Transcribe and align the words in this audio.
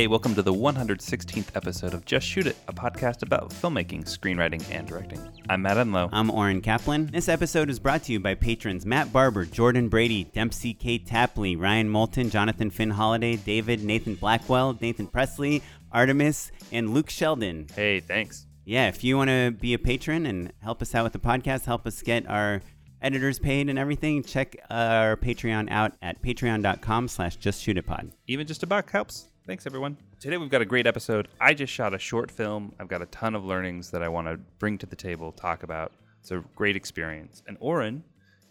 Hey, 0.00 0.06
welcome 0.06 0.34
to 0.36 0.40
the 0.40 0.54
116th 0.54 1.54
episode 1.54 1.92
of 1.92 2.06
Just 2.06 2.26
Shoot 2.26 2.46
It, 2.46 2.56
a 2.68 2.72
podcast 2.72 3.22
about 3.22 3.50
filmmaking, 3.50 4.04
screenwriting, 4.04 4.64
and 4.74 4.88
directing. 4.88 5.20
I'm 5.50 5.60
Matt 5.60 5.76
Enlow. 5.76 6.08
I'm 6.10 6.30
Oren 6.30 6.62
Kaplan. 6.62 7.08
This 7.08 7.28
episode 7.28 7.68
is 7.68 7.78
brought 7.78 8.04
to 8.04 8.12
you 8.12 8.18
by 8.18 8.34
patrons 8.34 8.86
Matt 8.86 9.12
Barber, 9.12 9.44
Jordan 9.44 9.90
Brady, 9.90 10.24
Dempsey 10.24 10.72
K. 10.72 10.96
Tapley, 10.96 11.54
Ryan 11.54 11.90
Moulton, 11.90 12.30
Jonathan 12.30 12.70
Finn 12.70 12.88
Holiday, 12.88 13.36
David, 13.36 13.84
Nathan 13.84 14.14
Blackwell, 14.14 14.78
Nathan 14.80 15.06
Presley, 15.06 15.62
Artemis, 15.92 16.50
and 16.72 16.94
Luke 16.94 17.10
Sheldon. 17.10 17.66
Hey, 17.76 18.00
thanks. 18.00 18.46
Yeah, 18.64 18.88
if 18.88 19.04
you 19.04 19.18
want 19.18 19.28
to 19.28 19.50
be 19.50 19.74
a 19.74 19.78
patron 19.78 20.24
and 20.24 20.50
help 20.62 20.80
us 20.80 20.94
out 20.94 21.04
with 21.04 21.12
the 21.12 21.18
podcast, 21.18 21.66
help 21.66 21.86
us 21.86 22.00
get 22.00 22.26
our 22.26 22.62
editors 23.02 23.38
paid 23.38 23.68
and 23.68 23.78
everything, 23.78 24.22
check 24.22 24.56
our 24.70 25.18
Patreon 25.18 25.70
out 25.70 25.92
at 26.00 26.22
patreon.com 26.22 27.08
slash 27.08 27.36
justshootitpod. 27.38 28.12
Even 28.26 28.46
just 28.46 28.62
a 28.62 28.66
buck 28.66 28.90
helps. 28.90 29.29
Thanks, 29.50 29.66
everyone. 29.66 29.96
Today 30.20 30.36
we've 30.36 30.48
got 30.48 30.62
a 30.62 30.64
great 30.64 30.86
episode. 30.86 31.26
I 31.40 31.54
just 31.54 31.72
shot 31.72 31.92
a 31.92 31.98
short 31.98 32.30
film. 32.30 32.72
I've 32.78 32.86
got 32.86 33.02
a 33.02 33.06
ton 33.06 33.34
of 33.34 33.44
learnings 33.44 33.90
that 33.90 34.00
I 34.00 34.08
want 34.08 34.28
to 34.28 34.36
bring 34.60 34.78
to 34.78 34.86
the 34.86 34.94
table, 34.94 35.32
talk 35.32 35.64
about. 35.64 35.90
It's 36.20 36.30
a 36.30 36.44
great 36.54 36.76
experience. 36.76 37.42
And 37.48 37.56
Oren, 37.58 38.04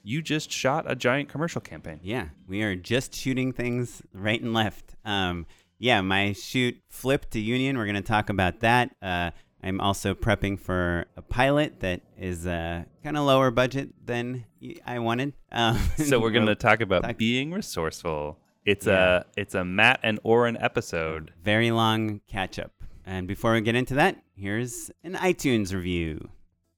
you 0.04 0.22
just 0.22 0.52
shot 0.52 0.92
a 0.92 0.98
giant 0.98 1.30
commercial 1.30 1.62
campaign. 1.62 2.02
Yeah, 2.04 2.26
we 2.50 2.64
are 2.64 2.76
just 2.76 3.16
shooting 3.16 3.54
things 3.54 4.02
right 4.14 4.42
and 4.42 4.54
left. 4.54 4.96
Um, 5.06 5.46
yeah, 5.78 6.02
my 6.02 6.34
shoot 6.34 6.78
flipped 6.90 7.32
to 7.32 7.40
Union. 7.40 7.78
We're 7.78 7.86
going 7.86 7.96
to 7.96 8.02
talk 8.02 8.30
about 8.30 8.60
that. 8.60 8.94
Uh, 9.02 9.32
I'm 9.64 9.80
also 9.80 10.14
prepping 10.14 10.60
for 10.60 11.06
a 11.16 11.22
pilot 11.22 11.80
that 11.80 12.02
is 12.18 12.46
uh, 12.46 12.84
kind 13.06 13.16
of 13.16 13.24
lower 13.24 13.52
budget 13.52 14.06
than 14.06 14.44
I 14.86 15.00
wanted. 15.00 15.32
Um, 15.50 15.80
So 15.96 16.20
we're 16.20 16.32
going 16.32 16.46
to 16.48 16.56
talk 16.56 16.82
about 16.82 17.04
talk- 17.04 17.18
being 17.18 17.54
resourceful. 17.54 18.38
It's 18.66 18.86
Yeah. 18.86 19.20
a 19.20 19.24
it's 19.40 19.56
a 19.56 19.64
Matt 19.66 20.00
and 20.04 20.20
Oren 20.24 20.58
episode. 20.58 21.32
very 21.42 21.72
long 21.72 22.22
catch 22.28 22.60
up. 22.60 22.72
And 23.06 23.28
before 23.28 23.54
we 23.54 23.62
get 23.62 23.76
into 23.76 23.96
that, 23.96 24.22
here's 24.36 24.92
an 25.04 25.14
iTunes 25.16 25.74
review. 25.74 26.30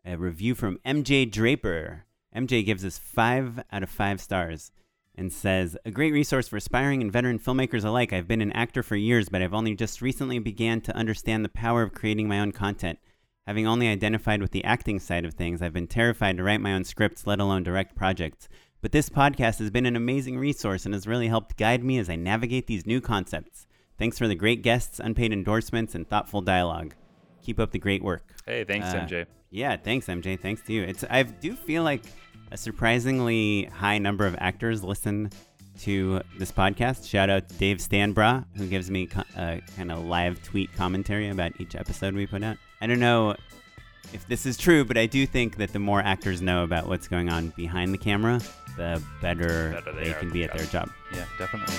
A 0.06 0.16
review 0.18 0.56
from 0.56 0.80
MJ 0.86 1.26
Draper. 1.30 2.06
MJ 2.36 2.64
gives 2.66 2.86
us 2.86 2.98
five 2.98 3.62
out 3.72 3.84
of 3.84 3.90
five 3.90 4.22
stars 4.22 4.72
and 5.14 5.32
says, 5.34 5.78
A 5.86 5.92
great 5.92 6.14
resource 6.14 6.48
for 6.48 6.56
aspiring 6.58 7.02
and 7.02 7.12
veteran 7.12 7.38
filmmakers 7.40 7.84
alike. 7.84 8.14
I've 8.14 8.28
been 8.28 8.42
an 8.42 8.54
actor 8.54 8.82
for 8.82 8.96
years, 8.96 9.28
but 9.30 9.42
I've 9.42 9.54
only 9.54 9.76
just 9.76 10.02
recently 10.02 10.40
began 10.40 10.80
to 10.82 10.96
understand 10.96 11.44
the 11.44 11.50
power 11.50 11.82
of 11.84 11.94
creating 11.94 12.28
my 12.30 12.40
own 12.40 12.52
content. 12.54 12.98
Having 13.46 13.68
only 13.68 13.88
identified 13.90 14.42
with 14.42 14.52
the 14.52 14.64
acting 14.64 15.00
side 15.00 15.26
of 15.26 15.34
things, 15.34 15.62
I've 15.62 15.74
been 15.74 15.88
terrified 15.88 16.38
to 16.38 16.44
write 16.44 16.62
my 16.62 16.74
own 16.74 16.86
scripts, 16.86 17.28
let 17.28 17.40
alone 17.42 17.64
direct 17.64 17.96
projects. 17.96 18.48
But 18.82 18.92
this 18.92 19.10
podcast 19.10 19.60
has 19.60 19.70
been 19.70 19.86
an 19.86 19.96
amazing 19.96 20.38
resource 20.40 20.86
and 20.86 20.94
has 20.94 21.06
really 21.08 21.28
helped 21.28 21.58
guide 21.58 21.84
me 21.84 22.00
as 22.00 22.10
I 22.10 22.16
navigate 22.16 22.66
these 22.68 22.86
new 22.86 23.00
concepts. 23.00 23.68
Thanks 24.00 24.18
for 24.18 24.28
the 24.28 24.36
great 24.36 24.64
guests, 24.64 25.00
unpaid 25.00 25.32
endorsements, 25.32 25.94
and 25.94 26.08
thoughtful 26.08 26.42
dialogue. 26.42 26.96
Keep 27.44 27.60
up 27.60 27.72
the 27.72 27.80
great 27.80 28.04
work. 28.04 28.24
Hey, 28.46 28.64
thanks, 28.64 28.88
Uh, 28.88 29.02
MJ. 29.06 29.26
Yeah, 29.52 29.76
thanks, 29.78 30.08
MJ. 30.08 30.36
Thanks 30.40 30.62
to 30.64 30.74
you. 30.74 30.84
It's 30.84 31.04
I 31.10 31.24
do 31.24 31.56
feel 31.56 31.84
like 31.84 32.04
a 32.52 32.58
surprisingly 32.58 33.66
high 33.66 34.00
number 34.00 34.26
of 34.26 34.36
actors 34.40 34.84
listen 34.84 35.30
to 35.82 36.22
this 36.40 36.52
podcast. 36.52 37.08
Shout 37.08 37.30
out 37.30 37.50
to 37.50 37.56
Dave 37.56 37.78
Stanbra, 37.78 38.46
who 38.56 38.68
gives 38.68 38.90
me 38.90 39.06
co- 39.06 39.24
uh, 39.38 39.58
kind 39.78 39.92
of 39.92 40.04
live 40.06 40.42
tweet 40.44 40.74
commentary 40.74 41.30
about 41.30 41.54
each 41.60 41.76
episode 41.76 42.14
we 42.16 42.26
put 42.26 42.44
out. 42.44 42.58
I 42.82 42.88
don't 42.88 43.00
know 43.00 43.36
if 44.14 44.28
this 44.28 44.46
is 44.46 44.58
true, 44.58 44.84
but 44.86 44.98
I 44.98 45.06
do 45.06 45.26
think 45.26 45.58
that 45.58 45.74
the 45.74 45.80
more 45.80 46.02
actors 46.02 46.42
know 46.42 46.64
about 46.64 46.88
what's 46.88 47.08
going 47.08 47.30
on 47.30 47.50
behind 47.56 47.94
the 47.94 47.98
camera, 47.98 48.40
the 48.78 49.02
better, 49.22 49.72
Better 49.72 49.92
they 49.94 50.04
they, 50.06 50.14
can 50.14 50.30
be 50.32 50.40
the 50.40 50.52
at 50.52 50.58
their 50.58 50.66
job. 50.68 50.88
job. 50.88 50.92
Yeah, 51.14 51.26
definitely. 51.38 51.76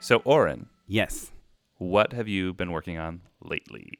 So, 0.00 0.18
Oren, 0.24 0.66
Yes. 0.86 1.30
what 1.76 2.12
have 2.12 2.28
you 2.28 2.54
been 2.54 2.70
working 2.72 2.96
on 2.98 3.20
lately? 3.42 3.90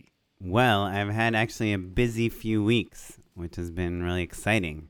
Well, 0.41 0.83
I've 0.83 1.11
had 1.11 1.35
actually 1.35 1.73
a 1.73 1.79
busy 1.79 2.29
few 2.29 2.63
weeks, 2.65 3.19
which 3.35 3.57
has 3.57 3.71
been 3.71 4.03
really 4.03 4.23
exciting. 4.23 4.89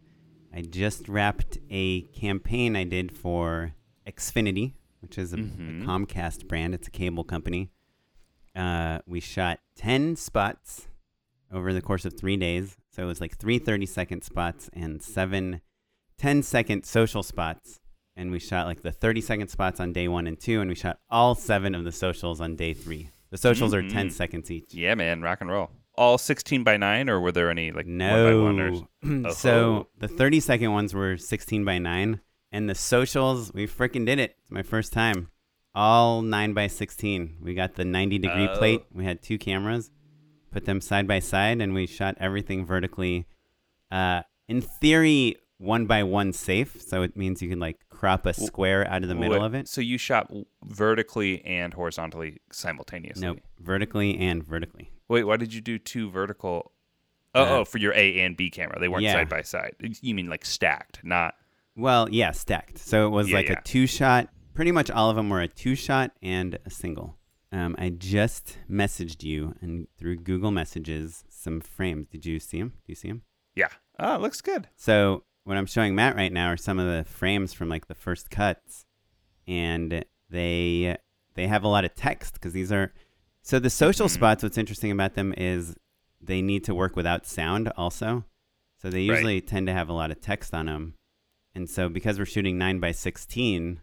I 0.55 0.61
just 0.63 1.09
wrapped 1.09 1.59
a 1.71 2.03
campaign 2.03 2.77
I 2.77 2.85
did 2.85 3.17
for 3.17 3.73
Xfinity, 4.07 4.75
which 5.01 5.19
is 5.19 5.33
a, 5.33 5.37
a 5.37 5.41
Mhm. 5.41 5.85
Comcast 5.85 6.47
brand. 6.49 6.75
It's 6.75 6.89
a 6.89 6.91
cable 6.91 7.25
company. 7.25 7.71
Uh, 8.55 8.99
we 9.07 9.21
shot 9.21 9.61
10 9.77 10.17
spots 10.17 10.89
over 11.53 11.73
the 11.73 11.83
course 11.83 12.05
of 12.05 12.19
three 12.19 12.37
days. 12.37 12.77
So 12.91 13.03
it 13.03 13.07
was 13.07 13.21
like 13.21 13.37
three 13.39 13.59
30 13.59 13.87
second 13.87 14.23
spots 14.23 14.69
and 14.73 15.03
seven 15.03 15.61
10 16.19 16.43
second 16.43 16.85
social 16.85 17.23
spots. 17.23 17.81
And 18.17 18.33
we 18.33 18.41
shot 18.41 18.67
like 18.67 18.83
the 18.83 18.91
30 18.93 19.21
second 19.21 19.49
spots 19.49 19.79
on 19.79 19.93
day 19.93 20.09
one 20.09 20.27
and 20.27 20.39
two, 20.39 20.61
and 20.61 20.69
we 20.69 20.75
shot 20.75 20.99
all 21.09 21.35
seven 21.37 21.75
of 21.75 21.85
the 21.85 21.93
socials 21.93 22.41
on 22.41 22.57
day 22.57 22.75
three. 22.75 23.11
The 23.31 23.39
socials 23.39 23.73
are 23.75 23.83
10 23.83 24.09
Mhm. 24.09 24.13
seconds 24.13 24.51
each. 24.51 24.75
Yeah, 24.75 24.95
man, 24.97 25.23
rock 25.23 25.41
and 25.41 25.49
roll. 25.51 25.71
All 25.95 26.19
16 26.19 26.65
by 26.65 26.77
9, 26.77 27.09
or 27.09 27.21
were 27.21 27.31
there 27.33 27.51
any 27.51 27.71
like 27.71 27.87
one 27.87 27.99
by 27.99 28.07
No. 28.07 28.45
oneers? 28.45 28.87
Oh. 29.27 29.31
so 29.33 29.89
the 29.99 30.09
30 30.09 30.41
second 30.41 30.73
ones 30.73 30.95
were 30.95 31.17
16 31.17 31.65
by 31.65 31.79
9. 31.79 32.21
And 32.51 32.69
the 32.69 32.75
socials, 32.75 33.53
we 33.53 33.67
freaking 33.67 34.07
did 34.07 34.19
it. 34.19 34.37
It's 34.41 34.51
my 34.51 34.63
first 34.63 34.93
time. 34.93 35.29
All 35.75 36.23
9 36.23 36.55
by 36.55 36.67
16. 36.67 37.37
We 37.41 37.55
got 37.55 37.75
the 37.75 37.85
90 37.85 38.19
degree 38.19 38.49
Oh. 38.49 38.57
plate. 38.57 38.83
We 38.93 39.05
had 39.05 39.23
two 39.23 39.39
cameras, 39.39 39.91
put 40.51 40.65
them 40.65 40.81
side 40.81 41.07
by 41.07 41.19
side, 41.21 41.61
and 41.61 41.75
we 41.75 41.87
shot 41.87 42.17
everything 42.19 42.65
vertically. 42.65 43.27
Uh, 43.91 44.23
in 44.49 44.61
theory, 44.61 45.37
one 45.59 45.87
by 45.87 46.03
one 46.03 46.33
safe. 46.33 46.81
So 46.81 47.03
it 47.03 47.17
means 47.17 47.43
you 47.43 47.49
can 47.49 47.61
like 47.61 47.79
crop 47.91 48.27
a 48.27 48.33
square 48.33 48.87
out 48.89 49.03
of 49.03 49.09
the 49.09 49.15
middle 49.15 49.43
of 49.43 49.55
it. 49.55 49.69
So 49.69 49.81
you 49.81 49.99
shot 49.99 50.33
vertically 50.65 51.45
and 51.45 51.75
horizontally 51.75 52.39
simultaneously. 52.53 53.23
Nope. 53.27 53.41
Vertically 53.59 54.17
and 54.19 54.43
vertically. 54.45 54.93
Wait, 55.09 55.25
why 55.25 55.37
did 55.37 55.53
you 55.53 55.61
do 55.61 55.79
two 55.79 56.11
vertical? 56.11 56.73
Oh, 57.35 57.43
Uh, 57.43 57.49
oh, 57.59 57.65
for 57.65 57.79
your 57.79 57.93
A 57.95 58.21
and 58.21 58.37
B 58.37 58.51
camera, 58.51 58.79
they 58.79 58.89
weren't 58.89 59.03
yeah. 59.03 59.13
side 59.13 59.29
by 59.29 59.43
side. 59.43 59.75
You 60.01 60.15
mean 60.15 60.29
like 60.29 60.45
stacked, 60.45 61.01
not? 61.05 61.35
Well, 61.77 62.09
yeah, 62.11 62.31
stacked. 62.31 62.79
So 62.79 63.07
it 63.07 63.11
was 63.11 63.29
Yeah, 63.29 63.37
like 63.37 63.49
yeah. 63.49 63.59
a 63.59 63.63
two 63.63 63.87
shot. 63.87 64.29
Pretty 64.55 64.73
much 64.73 64.91
all 64.91 65.11
of 65.11 65.17
them 65.17 65.29
were 65.29 65.41
a 65.41 65.49
two 65.49 65.75
shot 65.75 66.13
and 66.23 66.59
a 66.65 66.71
single. 66.71 67.18
Um, 67.51 67.75
I 67.79 67.89
just 67.89 68.59
messaged 68.71 69.23
you 69.23 69.55
and 69.63 69.87
through 69.99 70.17
Google 70.19 70.51
Messages 70.51 71.25
some 71.31 71.61
frames. 71.61 72.07
Did 72.09 72.27
you 72.27 72.39
see 72.41 72.59
them? 72.59 72.71
Do 72.85 72.93
you 72.93 72.95
see 72.95 73.09
them? 73.09 73.23
Yeah. 73.55 73.69
Oh, 73.99 74.15
it 74.17 74.21
looks 74.21 74.41
good. 74.43 74.69
So 74.77 75.25
what 75.45 75.57
I'm 75.57 75.67
showing 75.67 75.95
Matt 75.95 76.15
right 76.15 76.33
now 76.33 76.49
are 76.49 76.57
some 76.59 76.79
of 76.79 76.87
the 76.87 77.05
frames 77.11 77.53
from 77.55 77.69
like 77.71 77.89
the 77.89 77.95
first 77.95 78.31
cuts, 78.31 78.85
and 79.47 80.05
they 80.29 80.97
they 81.35 81.47
have 81.47 81.65
a 81.65 81.69
lot 81.69 81.85
of 81.85 81.95
text 81.95 82.35
because 82.35 82.53
these 82.53 82.71
are. 82.73 82.93
So 83.43 83.59
the 83.59 83.71
social 83.71 84.07
Mhm. 84.09 84.11
spots. 84.11 84.43
What's 84.43 84.59
interesting 84.59 84.91
about 84.91 85.15
them 85.15 85.33
is 85.37 85.75
they 86.21 86.43
need 86.43 86.65
to 86.65 86.75
work 86.75 86.97
without 86.97 87.27
sound 87.27 87.69
also. 87.77 88.25
So 88.77 88.91
they 88.91 89.09
Right. 89.09 89.15
usually 89.17 89.41
tend 89.41 89.67
to 89.69 89.73
have 89.73 89.89
a 89.89 89.93
lot 89.95 90.11
of 90.11 90.21
text 90.21 90.53
on 90.53 90.67
them, 90.67 90.95
and 91.55 91.69
so 91.71 91.89
because 91.89 92.19
we're 92.19 92.27
shooting 92.27 92.59
nine 92.59 92.79
by 92.79 92.93
sixteen, 92.93 93.81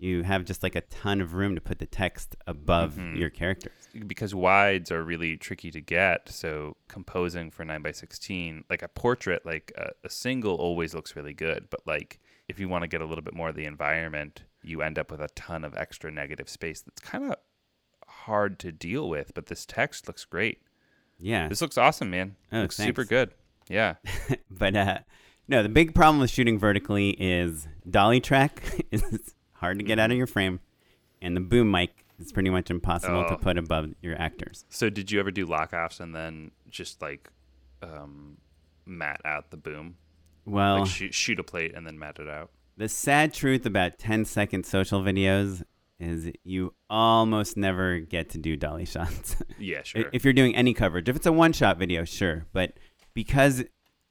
you 0.00 0.22
have 0.22 0.44
just 0.44 0.62
like 0.62 0.74
a 0.74 0.80
ton 0.80 1.20
of 1.20 1.34
room 1.34 1.54
to 1.54 1.60
put 1.60 1.78
the 1.78 1.86
text 1.86 2.34
above 2.46 2.94
Mhm. 2.94 3.18
your 3.18 3.30
characters. 3.30 3.72
because 4.06 4.34
wides 4.34 4.90
are 4.90 5.02
really 5.04 5.36
tricky 5.36 5.70
to 5.70 5.80
get. 5.80 6.28
So 6.28 6.76
composing 6.88 7.50
for 7.50 7.64
nine 7.64 7.82
by 7.82 7.92
sixteen, 7.92 8.64
like 8.70 8.82
a 8.82 8.88
portrait, 8.88 9.44
like 9.44 9.72
a, 9.76 9.90
a 10.04 10.08
single, 10.10 10.54
always 10.56 10.94
looks 10.94 11.14
really 11.16 11.34
good. 11.34 11.68
But 11.70 11.86
like 11.86 12.18
if 12.48 12.58
you 12.58 12.68
want 12.68 12.82
to 12.82 12.88
get 12.88 13.00
a 13.00 13.04
little 13.04 13.22
bit 13.22 13.34
more 13.34 13.50
of 13.50 13.54
the 13.56 13.64
environment, 13.66 14.42
you 14.62 14.80
end 14.82 14.98
up 14.98 15.10
with 15.10 15.20
a 15.20 15.28
ton 15.36 15.64
of 15.64 15.76
extra 15.76 16.10
negative 16.10 16.48
space. 16.48 16.80
That's 16.82 17.00
kind 17.00 17.24
of 17.24 17.36
hard 18.06 18.58
to 18.60 18.72
deal 18.72 19.08
with. 19.08 19.32
But 19.34 19.46
this 19.46 19.64
text 19.66 20.06
looks 20.08 20.24
great. 20.24 20.62
Yeah, 21.18 21.48
This 21.48 21.60
looks 21.60 21.76
awesome, 21.76 22.10
man. 22.10 22.36
Oh, 22.50 22.62
looks 22.62 22.76
super 22.76 23.04
good. 23.04 23.32
Yeah. 23.68 23.96
but 24.50 24.74
uh, 24.74 24.98
no, 25.48 25.62
the 25.62 25.68
big 25.68 25.94
problem 25.94 26.18
with 26.20 26.30
shooting 26.30 26.58
vertically 26.58 27.10
is 27.10 27.68
dolly 27.88 28.20
track 28.20 28.62
is 28.90 29.34
hard 29.60 29.78
to 29.78 29.84
get 29.84 29.98
out 29.98 30.10
of 30.10 30.16
your 30.16 30.26
frame, 30.26 30.60
and 31.22 31.36
the 31.36 31.40
boom 31.40 31.70
mic 31.70 32.04
is 32.18 32.32
pretty 32.32 32.50
much 32.50 32.70
impossible 32.70 33.24
to 33.28 33.34
Oh. 33.34 33.38
put 33.38 33.56
above 33.56 33.94
your 34.02 34.20
actors. 34.20 34.64
So 34.68 34.90
did 34.90 35.10
you 35.10 35.20
ever 35.20 35.30
do 35.30 35.46
lock 35.46 35.72
offs 35.72 36.00
and 36.00 36.14
then 36.14 36.50
just 36.68 37.00
like 37.00 37.30
um, 37.82 38.36
matte 38.86 39.20
out 39.24 39.50
the 39.50 39.56
boom? 39.56 39.96
Well, 40.44 40.80
like 40.80 40.88
shoot, 40.90 41.14
shoot 41.14 41.38
a 41.38 41.42
plate 41.44 41.74
and 41.74 41.86
then 41.86 41.98
matte 41.98 42.18
it 42.18 42.28
out. 42.28 42.50
the 42.76 42.88
sad 42.88 43.32
truth 43.34 43.66
about 43.66 43.98
10 43.98 44.24
second 44.24 44.64
social 44.66 45.02
videos 45.02 45.62
is 45.98 46.30
you 46.44 46.72
almost 46.88 47.56
never 47.58 48.00
get 48.00 48.30
to 48.30 48.38
do 48.38 48.56
dolly 48.56 48.84
shots. 48.86 49.36
Yeah, 49.58 49.82
sure. 49.82 50.06
If 50.14 50.24
you're 50.24 50.32
doing 50.32 50.56
any 50.56 50.72
coverage, 50.72 51.08
if 51.10 51.16
it's 51.16 51.26
a 51.26 51.32
one 51.32 51.52
shot 51.52 51.76
video, 51.78 52.04
sure. 52.06 52.46
But 52.54 52.72
because 53.12 53.62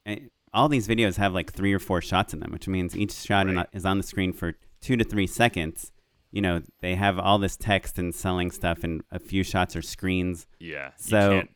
uh, 0.06 0.14
all 0.54 0.68
these 0.68 0.86
videos 0.86 1.16
have 1.16 1.34
like 1.34 1.52
three 1.52 1.72
or 1.72 1.80
four 1.80 2.00
shots 2.00 2.32
in 2.32 2.38
them, 2.38 2.52
which 2.52 2.68
means 2.68 2.96
each 2.96 3.12
shot 3.12 3.46
Right. 3.48 3.66
is 3.72 3.84
on 3.84 3.98
the 3.98 4.04
screen 4.04 4.32
for 4.32 4.54
two 4.80 4.96
to 4.96 5.04
three 5.04 5.26
seconds. 5.26 5.92
You 6.32 6.42
know, 6.42 6.62
they 6.80 6.94
have 6.94 7.18
all 7.18 7.38
this 7.38 7.56
text 7.56 7.98
and 7.98 8.14
selling 8.14 8.50
stuff, 8.50 8.84
and 8.84 9.02
a 9.10 9.18
few 9.18 9.42
shots 9.42 9.74
are 9.76 9.82
screens. 9.82 10.46
yeah. 10.58 10.90
So 10.96 11.30
can't- 11.30 11.50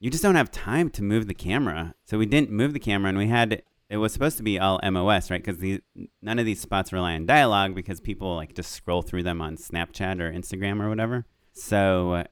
you 0.00 0.10
just 0.10 0.22
don't 0.22 0.34
have 0.34 0.50
time 0.50 0.90
to 0.90 1.02
move 1.02 1.26
the 1.28 1.34
camera. 1.34 1.94
So 2.04 2.18
we 2.18 2.26
didn't 2.26 2.50
move 2.50 2.74
the 2.74 2.78
camera, 2.80 3.08
and 3.08 3.18
we 3.18 3.28
had 3.28 3.62
it 3.90 3.98
was 3.98 4.12
supposed 4.12 4.36
to 4.38 4.42
be 4.42 4.58
all 4.58 4.80
MOS, 4.82 5.30
right? 5.30 5.42
Because 5.44 5.80
none 6.22 6.38
of 6.38 6.46
these 6.46 6.60
spots 6.60 6.92
rely 6.92 7.14
on 7.14 7.26
dialogue 7.26 7.74
because 7.74 8.00
people 8.00 8.34
like 8.34 8.54
just 8.54 8.72
scroll 8.72 9.02
through 9.02 9.22
them 9.22 9.40
on 9.42 9.56
Snapchat 9.56 10.20
or 10.20 10.32
Instagram 10.32 10.80
or 10.82 10.88
whatever. 10.88 11.26
So 11.52 12.24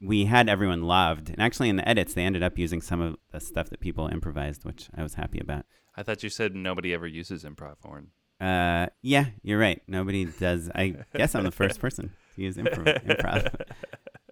we 0.00 0.26
had 0.26 0.48
everyone 0.48 0.82
loved, 0.82 1.30
and 1.30 1.40
actually 1.40 1.68
in 1.68 1.76
the 1.76 1.88
edits 1.88 2.14
they 2.14 2.22
ended 2.22 2.42
up 2.42 2.58
using 2.58 2.80
some 2.80 3.00
of 3.00 3.16
the 3.32 3.40
stuff 3.40 3.70
that 3.70 3.80
people 3.80 4.08
improvised, 4.08 4.64
which 4.64 4.88
I 4.96 5.02
was 5.02 5.14
happy 5.14 5.40
about. 5.40 5.64
I 5.96 6.02
thought 6.02 6.22
you 6.22 6.28
said 6.30 6.54
nobody 6.54 6.94
ever 6.94 7.06
uses 7.06 7.44
improv 7.44 7.76
Oren. 7.84 8.08
Uh, 8.40 8.86
yeah, 9.02 9.26
you're 9.42 9.58
right. 9.58 9.82
Nobody 9.86 10.24
does. 10.24 10.70
I 10.74 10.96
guess 11.14 11.34
I'm 11.34 11.44
the 11.44 11.50
first 11.50 11.80
person 11.80 12.12
to 12.34 12.42
use 12.42 12.56
improv. 12.56 13.04
improv. 13.04 13.54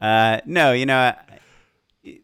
Uh, 0.00 0.40
no, 0.46 0.72
you 0.72 0.86
know, 0.86 1.12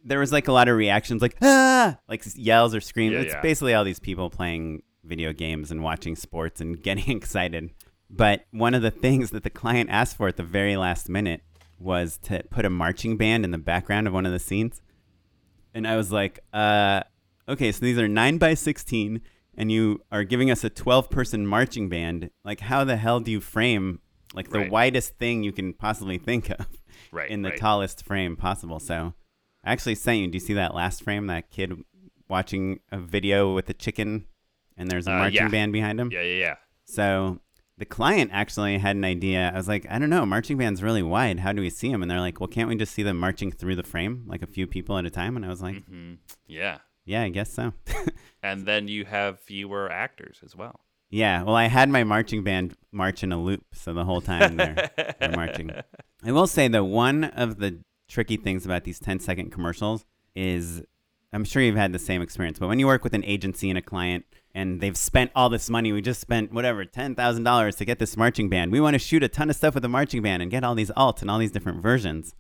there 0.05 0.19
was 0.19 0.33
like 0.33 0.49
a 0.49 0.53
lot 0.53 0.69
of 0.69 0.77
reactions, 0.77 1.21
like 1.21 1.37
ah, 1.43 1.99
like 2.09 2.25
yells 2.37 2.75
or 2.75 2.81
screams. 2.81 3.15
Yeah, 3.15 3.21
it's 3.21 3.35
yeah. 3.35 3.41
basically 3.43 3.75
all 3.75 3.85
these 3.85 4.01
people 4.01 4.31
playing 4.31 4.83
video 5.05 5.33
games 5.33 5.71
and 5.71 5.83
watching 5.83 6.17
sports 6.17 6.61
and 6.61 6.83
getting 6.83 7.11
excited. 7.17 7.71
But 8.11 8.45
one 8.51 8.75
of 8.75 8.83
the 8.83 8.91
things 8.91 9.31
that 9.31 9.43
the 9.43 9.51
client 9.51 9.91
asked 9.91 10.17
for 10.17 10.29
at 10.29 10.37
the 10.37 10.43
very 10.43 10.77
last 10.77 11.09
minute 11.09 11.43
was 11.79 12.19
to 12.19 12.43
put 12.51 12.65
a 12.65 12.71
marching 12.71 13.17
band 13.17 13.45
in 13.45 13.51
the 13.51 13.59
background 13.59 14.07
of 14.07 14.13
one 14.13 14.27
of 14.27 14.33
the 14.33 14.39
scenes. 14.39 14.81
And 15.75 15.87
I 15.87 15.97
was 15.97 16.13
like, 16.13 16.41
uh, 16.53 17.03
okay, 17.49 17.73
so 17.73 17.85
these 17.85 17.99
are 17.99 18.07
9 18.07 18.39
by 18.39 18.55
16 18.55 19.21
and 19.57 19.71
you 19.73 20.01
are 20.13 20.25
giving 20.25 20.51
us 20.51 20.65
a 20.65 20.71
12 20.71 21.11
person 21.11 21.47
marching 21.47 21.89
band. 21.89 22.31
Like, 22.45 22.61
how 22.61 22.85
the 22.85 22.97
hell 22.97 23.21
do 23.21 23.31
you 23.31 23.41
frame 23.41 24.01
like 24.35 24.51
the 24.51 24.61
Right. 24.61 24.71
widest 24.71 25.17
thing 25.19 25.43
you 25.45 25.53
can 25.53 25.73
possibly 25.75 26.19
think 26.19 26.51
of 26.51 26.67
Right. 27.13 27.31
in 27.31 27.43
the 27.43 27.51
right. 27.51 27.59
tallest 27.59 28.05
frame 28.05 28.37
possible? 28.37 28.81
So 28.81 29.15
I 29.65 29.73
actually 29.73 29.95
sent 29.95 30.19
you. 30.21 30.27
Do 30.29 30.37
you 30.37 30.41
see 30.41 30.55
that 30.55 30.75
last 30.75 31.03
frame? 31.03 31.27
That 31.29 31.51
kid 31.51 31.73
watching 32.29 32.81
a 32.91 32.99
video 32.99 33.55
with 33.55 33.69
a 33.71 33.75
chicken 33.75 34.27
and 34.77 34.91
there's 34.91 35.07
a 35.07 35.13
Uh, 35.13 35.19
marching 35.19 35.43
yeah. 35.43 35.49
band 35.49 35.73
behind 35.73 36.01
him? 36.01 36.11
Yeah, 36.13 36.23
yeah, 36.23 36.39
yeah. 36.39 36.55
So 36.87 37.41
the 37.79 37.85
client 37.85 38.31
actually 38.33 38.79
had 38.79 38.97
an 38.97 39.05
idea. 39.05 39.51
I 39.53 39.57
was 39.57 39.69
like, 39.69 39.87
I 39.91 39.99
don't 39.99 40.11
know, 40.11 40.25
marching 40.27 40.57
band's 40.59 40.83
really 40.83 41.03
wide. 41.03 41.41
How 41.41 41.53
do 41.53 41.61
we 41.61 41.71
see 41.71 41.91
them? 41.91 42.03
And 42.03 42.11
they're 42.11 42.21
like, 42.21 42.41
well, 42.41 42.49
can't 42.49 42.69
we 42.69 42.77
just 42.77 42.93
see 42.95 43.03
them 43.03 43.19
marching 43.19 43.51
through 43.51 43.77
the 43.77 43.83
frame, 43.83 44.25
like 44.27 44.43
a 44.43 44.47
few 44.47 44.67
people 44.67 44.97
at 44.99 45.05
a 45.07 45.11
time? 45.11 45.37
And 45.37 45.45
I 45.45 45.49
was 45.49 45.63
like, 45.63 45.85
hmm 45.87 46.15
Yeah. 46.47 46.79
Yeah, 47.05 47.23
I 47.23 47.29
guess 47.31 47.53
so. 47.53 47.73
And 48.43 48.67
then 48.67 48.89
you 48.89 49.07
have 49.07 49.41
fewer 49.41 49.91
actors 49.91 50.41
as 50.45 50.55
well. 50.55 50.81
yeah. 51.09 51.43
Well, 51.43 51.55
I 51.55 51.69
had 51.69 51.89
my 51.89 52.05
marching 52.05 52.45
band 52.45 52.75
march 52.93 53.23
in 53.23 53.33
a 53.33 53.41
loop, 53.43 53.65
so 53.73 53.95
the 53.95 54.05
whole 54.05 54.21
time 54.21 54.57
they're, 54.57 54.91
they're 55.19 55.31
marching. 55.35 55.71
I 56.23 56.31
will 56.33 56.47
say 56.47 56.69
that 56.69 56.85
one 56.85 57.25
of 57.25 57.59
the 57.59 57.79
tricky 58.07 58.37
things 58.37 58.67
about 58.67 58.85
these 58.85 58.99
10 58.99 59.21
second 59.21 59.51
commercials 59.51 60.05
is 60.35 60.83
I'm 61.33 61.45
sure 61.45 61.63
you've 61.63 61.75
had 61.77 61.95
the 61.95 61.99
same 61.99 62.21
experience, 62.21 62.59
but 62.59 62.69
when 62.69 62.79
you 62.79 62.87
work 62.87 63.03
with 63.03 63.15
an 63.15 63.25
agency 63.25 63.71
and 63.71 63.79
a 63.79 63.83
client 63.83 64.27
and 64.55 64.81
they've 64.83 64.97
spent 64.97 65.31
all 65.35 65.49
this 65.49 65.71
money, 65.71 65.91
we 65.91 66.03
just 66.03 66.21
spent 66.21 66.53
whatever, 66.53 66.85
$10,000 66.85 67.77
to 67.79 67.85
get 67.87 67.99
this 67.99 68.15
marching 68.17 68.51
band. 68.51 68.73
We 68.73 68.81
want 68.81 68.93
to 68.95 68.99
shoot 68.99 69.23
a 69.23 69.29
ton 69.29 69.49
of 69.49 69.57
stuff 69.57 69.75
with 69.75 69.87
a 69.87 69.89
marching 69.89 70.21
band 70.21 70.43
and 70.43 70.51
get 70.51 70.65
all 70.65 70.75
these 70.75 70.91
alts 70.91 71.23
and 71.23 71.31
all 71.31 71.39
these 71.39 71.51
different 71.51 71.83
versions. 71.83 72.35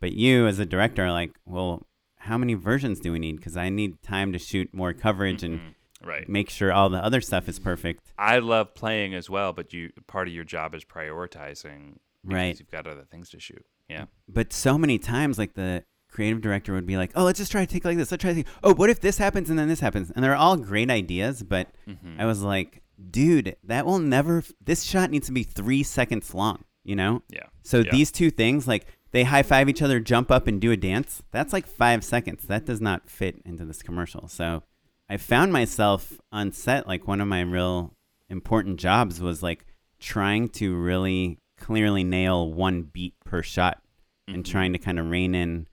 But 0.00 0.12
you, 0.12 0.46
as 0.46 0.58
a 0.58 0.64
director, 0.66 1.04
are 1.04 1.12
like, 1.12 1.32
well, 1.44 1.86
how 2.24 2.36
many 2.38 2.54
versions 2.54 3.00
do 3.00 3.12
we 3.12 3.18
need? 3.18 3.36
Because 3.36 3.56
I 3.56 3.68
need 3.68 4.02
time 4.02 4.32
to 4.32 4.38
shoot 4.38 4.72
more 4.74 4.92
coverage 4.92 5.42
and 5.42 5.58
Mhm. 5.60 5.74
Right. 6.06 6.28
make 6.28 6.50
sure 6.50 6.70
all 6.72 6.90
the 6.90 7.02
other 7.02 7.20
stuff 7.22 7.48
is 7.48 7.58
perfect. 7.58 8.12
I 8.18 8.38
love 8.38 8.74
playing 8.74 9.14
as 9.14 9.30
well, 9.30 9.52
but 9.54 9.72
you 9.72 9.90
part 10.06 10.28
of 10.28 10.34
your 10.34 10.44
job 10.44 10.74
is 10.74 10.84
prioritizing 10.84 11.96
because 12.22 12.34
Right. 12.34 12.58
you've 12.58 12.70
got 12.70 12.86
other 12.86 13.04
things 13.10 13.30
to 13.30 13.40
shoot. 13.40 13.64
Yeah. 13.88 14.06
but 14.26 14.52
so 14.52 14.78
many 14.78 14.98
times 14.98 15.38
like 15.38 15.52
the 15.54 15.84
creative 16.10 16.40
director 16.40 16.72
would 16.72 16.86
be 16.86 16.96
like 16.96 17.10
oh 17.14 17.24
let's 17.24 17.38
just 17.38 17.52
try 17.52 17.66
to 17.66 17.70
take 17.70 17.84
like 17.84 17.98
this 17.98 18.10
let's 18.10 18.22
try 18.22 18.30
to 18.30 18.34
think 18.36 18.46
oh 18.62 18.72
what 18.74 18.88
if 18.88 19.00
this 19.00 19.18
happens 19.18 19.50
and 19.50 19.58
then 19.58 19.68
this 19.68 19.80
happens 19.80 20.10
and 20.10 20.24
they're 20.24 20.34
all 20.34 20.56
great 20.56 20.90
ideas 20.90 21.42
but 21.42 21.68
Mhm. 21.86 22.18
i 22.18 22.24
was 22.24 22.40
like 22.42 22.82
dude 23.10 23.56
that 23.62 23.84
will 23.84 23.98
never 23.98 24.42
this 24.64 24.84
shot 24.84 25.10
needs 25.10 25.26
to 25.26 25.32
be 25.32 25.42
three 25.42 25.82
seconds 25.82 26.32
long 26.32 26.64
you 26.82 26.96
know 26.96 27.22
Yeah. 27.28 27.46
so 27.62 27.80
Yeah. 27.80 27.90
these 27.92 28.10
two 28.10 28.30
things 28.30 28.66
like 28.66 28.86
they 29.14 29.24
high 29.24 29.42
five 29.42 29.68
each 29.68 29.80
other 29.80 29.98
jump 30.00 30.30
up 30.30 30.46
and 30.46 30.60
do 30.60 30.70
a 30.70 30.76
dance 30.76 31.22
that's 31.30 31.52
like 31.52 31.66
five 31.66 32.04
seconds 32.04 32.44
that 32.48 32.66
does 32.66 32.80
not 32.80 33.08
fit 33.08 33.40
into 33.46 33.64
this 33.64 33.82
commercial 33.82 34.28
so 34.28 34.62
i 35.08 35.16
found 35.16 35.52
myself 35.52 36.12
on 36.32 36.52
set 36.52 36.86
like 36.86 37.06
one 37.08 37.20
of 37.20 37.28
my 37.28 37.40
real 37.40 37.94
important 38.28 38.78
jobs 38.78 39.20
was 39.20 39.42
like 39.42 39.64
trying 40.00 40.48
to 40.48 40.74
really 40.76 41.38
clearly 41.56 42.04
nail 42.04 42.52
one 42.52 42.82
beat 42.82 43.14
per 43.24 43.42
shot 43.42 43.80
and 44.28 44.44
Mhm. 44.44 44.50
trying 44.50 44.72
to 44.72 44.78
kind 44.78 44.98
of 44.98 45.08
rein 45.08 45.34
in 45.34 45.66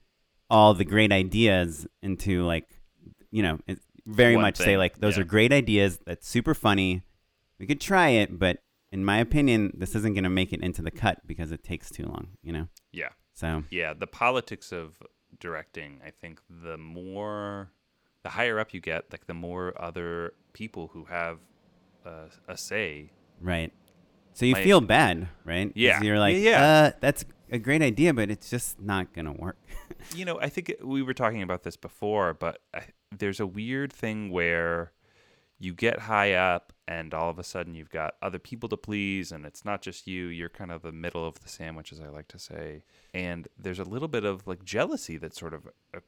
all 0.48 0.74
the 0.74 0.84
great 0.84 1.12
ideas 1.12 1.86
into 2.02 2.44
like 2.44 2.80
you 3.30 3.42
know 3.42 3.58
very 4.06 4.34
One 4.36 4.42
much 4.42 4.56
say 4.58 4.76
like 4.76 4.98
those 4.98 5.16
yeah. 5.16 5.22
are 5.22 5.26
great 5.26 5.52
ideas 5.52 5.98
that's 6.06 6.28
super 6.28 6.54
funny 6.54 7.02
we 7.58 7.66
could 7.66 7.80
try 7.80 8.08
it 8.10 8.38
but 8.38 8.58
in 8.92 9.04
my 9.04 9.18
opinion 9.18 9.72
this 9.74 9.94
isn't 9.94 10.14
going 10.14 10.24
to 10.24 10.30
make 10.30 10.52
it 10.52 10.60
into 10.62 10.82
the 10.82 10.90
cut 10.90 11.26
because 11.26 11.50
it 11.52 11.64
takes 11.64 11.90
too 11.90 12.04
long 12.04 12.28
you 12.42 12.52
know 12.52 12.68
Yeah. 12.92 13.08
So 13.42 13.64
Yeah, 13.70 13.92
the 13.92 14.06
politics 14.06 14.72
of 14.72 15.02
directing, 15.40 16.00
I 16.06 16.10
think 16.10 16.40
the 16.48 16.78
more 16.78 17.70
the 18.22 18.30
higher 18.30 18.58
up 18.60 18.72
you 18.72 18.80
get, 18.80 19.10
like 19.12 19.26
the 19.26 19.34
more 19.34 19.74
other 19.76 20.32
people 20.52 20.88
who 20.92 21.04
have 21.06 21.38
uh, 22.06 22.28
a 22.48 22.56
say. 22.56 23.10
right 23.40 23.72
so 24.32 24.46
you 24.46 24.54
feel 24.54 24.80
bad 24.80 25.28
right? 25.44 25.70
Yeah. 25.74 26.00
you're 26.02 26.18
like 26.18 26.36
Yeah, 26.36 26.50
yeah. 26.50 26.62
uh 26.64 26.90
that's 27.00 27.24
a 27.50 27.58
great 27.58 27.82
idea 27.82 28.14
but 28.14 28.30
it's 28.30 28.48
just 28.48 28.80
not 28.80 29.12
going 29.12 29.26
to 29.26 29.32
work 29.32 29.58
You 30.16 30.24
know, 30.24 30.40
I 30.40 30.48
think 30.48 30.74
we 30.82 31.02
were 31.02 31.14
talking 31.14 31.42
about 31.42 31.62
this 31.62 31.76
before, 31.76 32.34
but 32.34 32.60
I, 32.74 32.82
there's 33.16 33.40
a 33.40 33.46
weird 33.46 33.92
thing 33.92 34.30
where 34.30 34.92
you 35.58 35.74
get 35.74 36.00
high 36.00 36.32
up 36.34 36.71
and 36.88 37.14
all 37.14 37.30
of 37.30 37.38
a 37.38 37.44
sudden 37.44 37.74
you've 37.74 37.90
got 37.90 38.14
other 38.20 38.38
people 38.38 38.68
to 38.68 38.76
please 38.76 39.30
and 39.32 39.46
it's 39.46 39.64
not 39.64 39.82
just 39.82 40.06
you 40.06 40.26
you're 40.26 40.48
kind 40.48 40.72
of 40.72 40.82
the 40.82 40.92
middle 40.92 41.24
of 41.24 41.40
the 41.40 41.48
sandwich 41.48 41.92
as 41.92 42.00
i 42.00 42.08
like 42.08 42.28
to 42.28 42.38
say. 42.38 42.82
And 43.14 43.48
there's 43.58 43.78
a 43.78 43.84
little 43.84 44.08
bit 44.08 44.24
of 44.24 44.46
like 44.46 44.64
jealousy 44.64 45.16
that 45.18 45.34
sort 45.34 45.54
of 45.54 45.68
uh, 45.94 46.00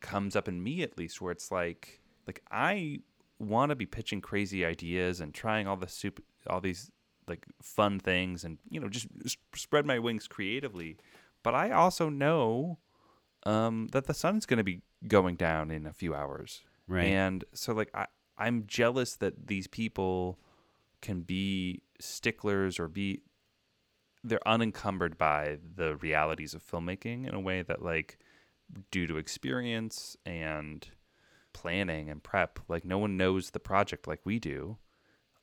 comes 0.00 0.36
up 0.36 0.48
in 0.48 0.62
me 0.62 0.82
at 0.82 0.96
least 0.96 1.20
where 1.20 1.32
it's 1.32 1.50
like 1.50 2.00
like 2.26 2.42
i 2.50 3.00
want 3.38 3.70
to 3.70 3.76
be 3.76 3.86
pitching 3.86 4.20
crazy 4.20 4.64
ideas 4.64 5.20
and 5.20 5.32
trying 5.32 5.66
all 5.66 5.76
the 5.76 5.88
soup 5.88 6.22
all 6.48 6.60
these 6.60 6.90
like 7.28 7.46
fun 7.62 7.98
things 7.98 8.44
and 8.44 8.58
you 8.70 8.80
know 8.80 8.88
just 8.88 9.08
spread 9.54 9.86
my 9.86 9.98
wings 9.98 10.26
creatively. 10.26 10.96
But 11.42 11.54
i 11.54 11.70
also 11.70 12.08
know 12.08 12.78
um, 13.44 13.88
that 13.92 14.06
the 14.06 14.14
sun's 14.14 14.46
going 14.46 14.58
to 14.58 14.64
be 14.64 14.82
going 15.06 15.36
down 15.36 15.70
in 15.70 15.86
a 15.86 15.92
few 15.92 16.14
hours. 16.14 16.62
Right. 16.88 17.06
And 17.06 17.44
so 17.54 17.72
like 17.72 17.90
I, 17.94 18.06
I'm 18.38 18.64
jealous 18.66 19.16
that 19.16 19.48
these 19.48 19.66
people 19.66 20.38
can 21.00 21.22
be 21.22 21.82
sticklers 22.00 22.78
or 22.78 22.88
be 22.88 23.22
they're 24.24 24.46
unencumbered 24.46 25.16
by 25.16 25.58
the 25.76 25.96
realities 25.96 26.54
of 26.54 26.62
filmmaking 26.62 27.28
in 27.28 27.34
a 27.34 27.40
way 27.40 27.62
that 27.62 27.82
like 27.82 28.18
due 28.90 29.06
to 29.06 29.16
experience 29.16 30.16
and 30.26 30.88
planning 31.52 32.10
and 32.10 32.22
prep 32.22 32.58
like 32.68 32.84
no 32.84 32.98
one 32.98 33.16
knows 33.16 33.50
the 33.50 33.60
project 33.60 34.06
like 34.06 34.20
we 34.24 34.38
do 34.38 34.76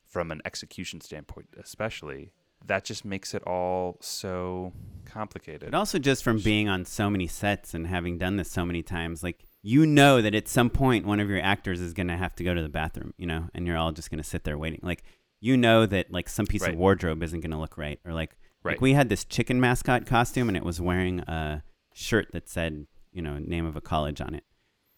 from 0.06 0.32
an 0.32 0.42
execution 0.46 1.02
standpoint 1.02 1.48
especially. 1.62 2.32
That 2.66 2.84
just 2.84 3.06
makes 3.06 3.34
it 3.34 3.44
all 3.44 3.98
so 4.02 4.74
complicated. 5.06 5.72
But 5.72 5.78
also 5.78 6.00
just 6.00 6.24
from 6.24 6.40
being 6.40 6.68
on 6.68 6.86
so 6.86 7.10
many 7.10 7.28
sets 7.28 7.74
and 7.74 7.86
having 7.86 8.18
done 8.18 8.38
this 8.38 8.50
so 8.50 8.66
many 8.66 8.82
times, 8.82 9.22
like 9.22 9.44
you 9.68 9.84
know 9.88 10.22
that 10.22 10.36
at 10.36 10.48
some 10.48 10.70
point 10.70 11.08
one 11.08 11.20
of 11.20 11.28
your 11.28 11.42
actors 11.42 11.82
is 11.82 11.92
gonna 11.94 12.16
have 12.18 12.36
to 12.36 12.44
go 12.44 12.54
to 12.54 12.62
the 12.62 12.70
bathroom, 12.70 13.14
you 13.18 13.26
know, 13.26 13.50
and 13.56 13.66
you're 13.66 13.78
all 13.78 13.92
just 13.92 14.12
gonna 14.12 14.24
sit 14.24 14.44
there 14.44 14.58
waiting. 14.60 14.80
Like 14.84 15.04
you 15.42 15.58
know 15.58 15.86
that 15.88 16.12
like 16.12 16.30
some 16.30 16.46
piece 16.46 16.62
Right. 16.62 16.74
of 16.74 16.78
wardrobe 16.78 17.24
isn't 17.24 17.40
gonna 17.42 17.60
look 17.60 17.76
right, 17.78 18.00
or 18.06 18.14
like 18.14 18.38
Right. 18.64 18.74
like 18.74 18.82
we 18.82 18.94
had 18.94 19.10
this 19.10 19.26
chicken 19.26 19.60
mascot 19.60 20.06
costume 20.06 20.48
and 20.50 20.56
it 20.58 20.64
was 20.64 20.80
wearing 20.80 21.20
a 21.22 21.64
shirt 21.94 22.32
that 22.34 22.48
said 22.48 22.86
you 23.12 23.22
know 23.24 23.40
name 23.40 23.66
of 23.66 23.76
a 23.76 23.82
college 23.82 24.22
on 24.22 24.36
it, 24.36 24.44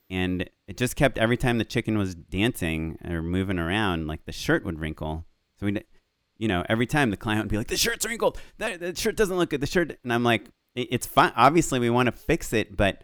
and 0.10 0.50
it 0.68 0.76
just 0.76 0.96
kept 0.98 1.18
every 1.18 1.38
time 1.38 1.60
the 1.60 1.66
chicken 1.66 1.98
was 1.98 2.14
dancing 2.16 2.98
or 3.08 3.22
moving 3.22 3.60
around, 3.60 4.08
like 4.08 4.26
the 4.26 4.32
shirt 4.34 4.66
would 4.66 4.80
wrinkle. 4.80 5.26
So 5.60 5.66
we. 5.68 5.82
you 6.40 6.48
know, 6.48 6.64
every 6.70 6.86
time 6.86 7.10
the 7.10 7.18
client 7.18 7.44
would 7.46 7.50
be 7.50 7.58
like, 7.58 7.68
"The 7.68 7.78
shirt's 7.78 8.06
wrinkled. 8.06 8.38
That, 8.60 8.80
the 8.80 8.94
shirt 8.96 9.16
doesn't 9.16 9.38
look 9.38 9.50
good. 9.50 9.62
The 9.62 9.66
shirt," 9.66 9.98
and 10.04 10.14
I'm 10.14 10.24
like, 10.24 10.44
"It- 10.76 10.90
"It's 10.92 11.08
fine. 11.08 11.32
Obviously, 11.36 11.80
we 11.80 11.90
want 11.90 12.06
to 12.08 12.12
fix 12.12 12.54
it, 12.54 12.78
but 12.78 13.02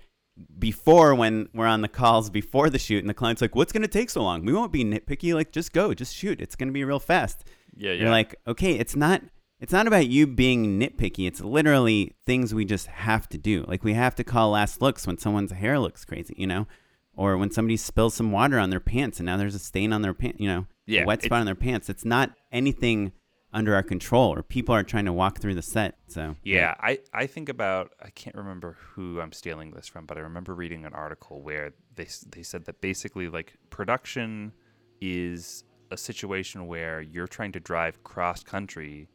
before 0.58 1.14
when 1.16 1.48
we're 1.54 1.68
on 1.68 1.82
the 1.82 1.88
calls 1.88 2.30
before 2.30 2.70
the 2.70 2.80
shoot, 2.80 3.00
and 3.00 3.10
the 3.10 3.14
client's 3.14 3.42
like, 3.42 3.56
"What's 3.56 3.72
going 3.72 3.84
to 3.84 3.88
take 3.88 4.10
so 4.10 4.24
long? 4.24 4.46
We 4.46 4.54
won't 4.54 4.72
be 4.72 4.84
nitpicky. 4.84 5.34
Like, 5.34 5.52
just 5.52 5.74
go, 5.74 5.94
just 5.94 6.16
shoot. 6.16 6.42
It's 6.42 6.56
going 6.56 6.70
to 6.70 6.74
be 6.74 6.84
real 6.84 7.00
fast." 7.00 7.44
yeah 7.76 7.92
yeah 7.92 8.02
You're 8.02 8.10
like, 8.10 8.36
"Okay, 8.48 8.74
it's 8.74 8.96
not." 8.96 9.22
It's 9.60 9.72
not 9.72 9.88
about 9.88 10.08
you 10.08 10.28
being 10.28 10.78
nitpicky. 10.78 11.26
It's 11.26 11.40
literally 11.40 12.16
things 12.26 12.54
we 12.54 12.66
just 12.66 12.88
have 12.88 13.30
to 13.30 13.38
do. 13.38 13.64
Like 13.66 13.82
we 13.86 13.94
have 13.94 14.14
to 14.16 14.24
call 14.26 14.50
last 14.50 14.82
looks 14.82 15.08
when 15.08 15.18
someone's 15.18 15.54
hair 15.54 15.80
looks 15.80 16.04
crazy, 16.04 16.34
you 16.38 16.46
know, 16.48 16.68
or 17.16 17.38
when 17.38 17.50
somebody 17.50 17.78
spills 17.78 18.14
some 18.14 18.34
water 18.34 18.60
on 18.60 18.72
their 18.72 18.82
pants 18.82 19.20
and 19.22 19.26
now 19.26 19.38
there's 19.38 19.56
a 19.56 19.60
stain 19.60 19.94
on 19.94 20.02
their 20.02 20.14
pants, 20.14 20.42
you 20.42 20.50
know, 20.50 20.68
Yeah, 20.86 21.04
a 21.04 21.06
wet 21.06 21.24
spot 21.24 21.40
on 21.40 21.46
their 21.46 21.56
pants. 21.56 21.88
It's 21.88 22.04
not 22.04 22.32
anything 22.52 23.14
under 23.54 23.76
our 23.76 23.84
control, 23.84 24.34
or 24.34 24.44
people 24.44 24.74
are 24.74 24.84
trying 24.84 25.06
to 25.06 25.14
walk 25.14 25.40
through 25.40 25.56
the 25.56 25.62
set. 25.62 25.96
So 26.08 26.36
Yeah, 26.44 26.76
I, 26.80 27.00
I 27.14 27.28
think 27.28 27.50
about 27.50 27.92
I 28.02 28.10
can't 28.10 28.36
remember 28.36 28.78
who 28.80 29.22
I'm 29.22 29.32
stealing 29.32 29.72
this 29.72 29.88
from, 29.88 30.06
but 30.06 30.18
I 30.18 30.22
remember 30.22 30.56
reading 30.56 30.86
an 30.86 30.94
article 30.94 31.42
where 31.42 31.74
they 31.96 32.08
they 32.30 32.44
said 32.44 32.66
that 32.66 32.82
basically 32.82 33.30
like 33.30 33.54
production 33.70 34.54
is 35.02 35.64
a 35.92 35.98
situation 35.98 36.68
where 36.68 37.02
you're 37.02 37.28
trying 37.28 37.52
to 37.52 37.60
drive 37.60 38.04
cross 38.04 38.44
country 38.44 39.10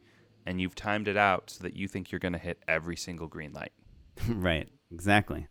and 0.45 0.61
you've 0.61 0.75
timed 0.75 1.07
it 1.07 1.17
out 1.17 1.49
so 1.49 1.63
that 1.63 1.75
you 1.75 1.87
think 1.87 2.11
you're 2.11 2.19
going 2.19 2.33
to 2.33 2.39
hit 2.39 2.63
every 2.67 2.95
single 2.95 3.27
green 3.27 3.53
light. 3.53 3.73
right, 4.29 4.69
exactly. 4.91 5.47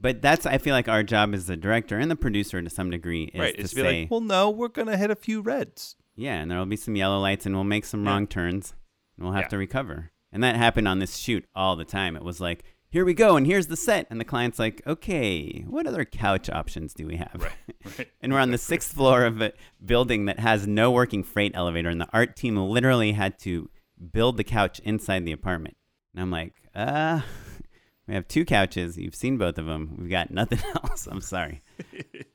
But 0.00 0.22
that's 0.22 0.46
I 0.46 0.58
feel 0.58 0.74
like 0.74 0.88
our 0.88 1.02
job 1.02 1.34
as 1.34 1.46
the 1.46 1.56
director 1.56 1.98
and 1.98 2.10
the 2.10 2.16
producer 2.16 2.62
to 2.62 2.70
some 2.70 2.90
degree 2.90 3.24
is 3.34 3.40
right, 3.40 3.58
to 3.58 3.68
say, 3.68 4.00
like, 4.02 4.10
well, 4.10 4.20
no, 4.20 4.48
we're 4.48 4.68
going 4.68 4.88
to 4.88 4.96
hit 4.96 5.10
a 5.10 5.16
few 5.16 5.42
reds. 5.42 5.96
Yeah, 6.20 6.40
and 6.40 6.50
there'll 6.50 6.66
be 6.66 6.76
some 6.76 6.96
yellow 6.96 7.18
lights, 7.20 7.46
and 7.46 7.54
we'll 7.54 7.64
make 7.64 7.84
some 7.84 8.04
Yeah. 8.04 8.10
wrong 8.10 8.26
turns, 8.26 8.74
and 9.16 9.24
we'll 9.24 9.34
have 9.34 9.44
Yeah. 9.44 9.48
to 9.48 9.58
recover. 9.58 10.10
And 10.32 10.42
that 10.44 10.56
happened 10.56 10.86
on 10.86 10.98
this 11.00 11.16
shoot 11.16 11.44
all 11.54 11.74
the 11.76 11.84
time. 11.84 12.14
It 12.16 12.22
was 12.22 12.40
like, 12.40 12.64
here 12.88 13.04
we 13.04 13.14
go, 13.14 13.36
and 13.36 13.46
here's 13.46 13.68
the 13.68 13.76
set, 13.76 14.06
and 14.10 14.20
the 14.20 14.24
client's 14.24 14.58
like, 14.58 14.82
okay, 14.86 15.64
what 15.68 15.86
other 15.86 16.04
couch 16.04 16.50
options 16.50 16.92
do 16.92 17.06
we 17.06 17.16
have? 17.16 17.36
Right, 17.36 17.52
right. 17.98 18.08
and 18.20 18.32
we're 18.32 18.38
on 18.40 18.50
the 18.50 18.58
sixth 18.72 18.92
floor 18.94 19.24
of 19.24 19.40
a 19.40 19.52
building 19.84 20.26
that 20.26 20.40
has 20.40 20.66
no 20.66 20.90
working 20.90 21.22
freight 21.22 21.52
elevator, 21.54 21.88
and 21.88 22.00
the 22.00 22.08
art 22.12 22.36
team 22.36 22.56
literally 22.56 23.12
had 23.12 23.38
to 23.40 23.70
build 24.12 24.36
the 24.36 24.44
couch 24.44 24.80
inside 24.80 25.24
the 25.24 25.32
apartment. 25.32 25.76
And 26.14 26.22
I'm 26.22 26.30
like, 26.30 26.54
uh, 26.74 27.20
we 28.08 28.14
have 28.14 28.26
two 28.26 28.44
couches. 28.44 28.96
You've 28.98 29.14
seen 29.14 29.36
both 29.38 29.56
of 29.58 29.66
them. 29.66 29.96
We've 29.98 30.10
got 30.10 30.30
nothing 30.32 30.58
else. 30.74 31.06
I'm 31.10 31.20
sorry. 31.20 31.62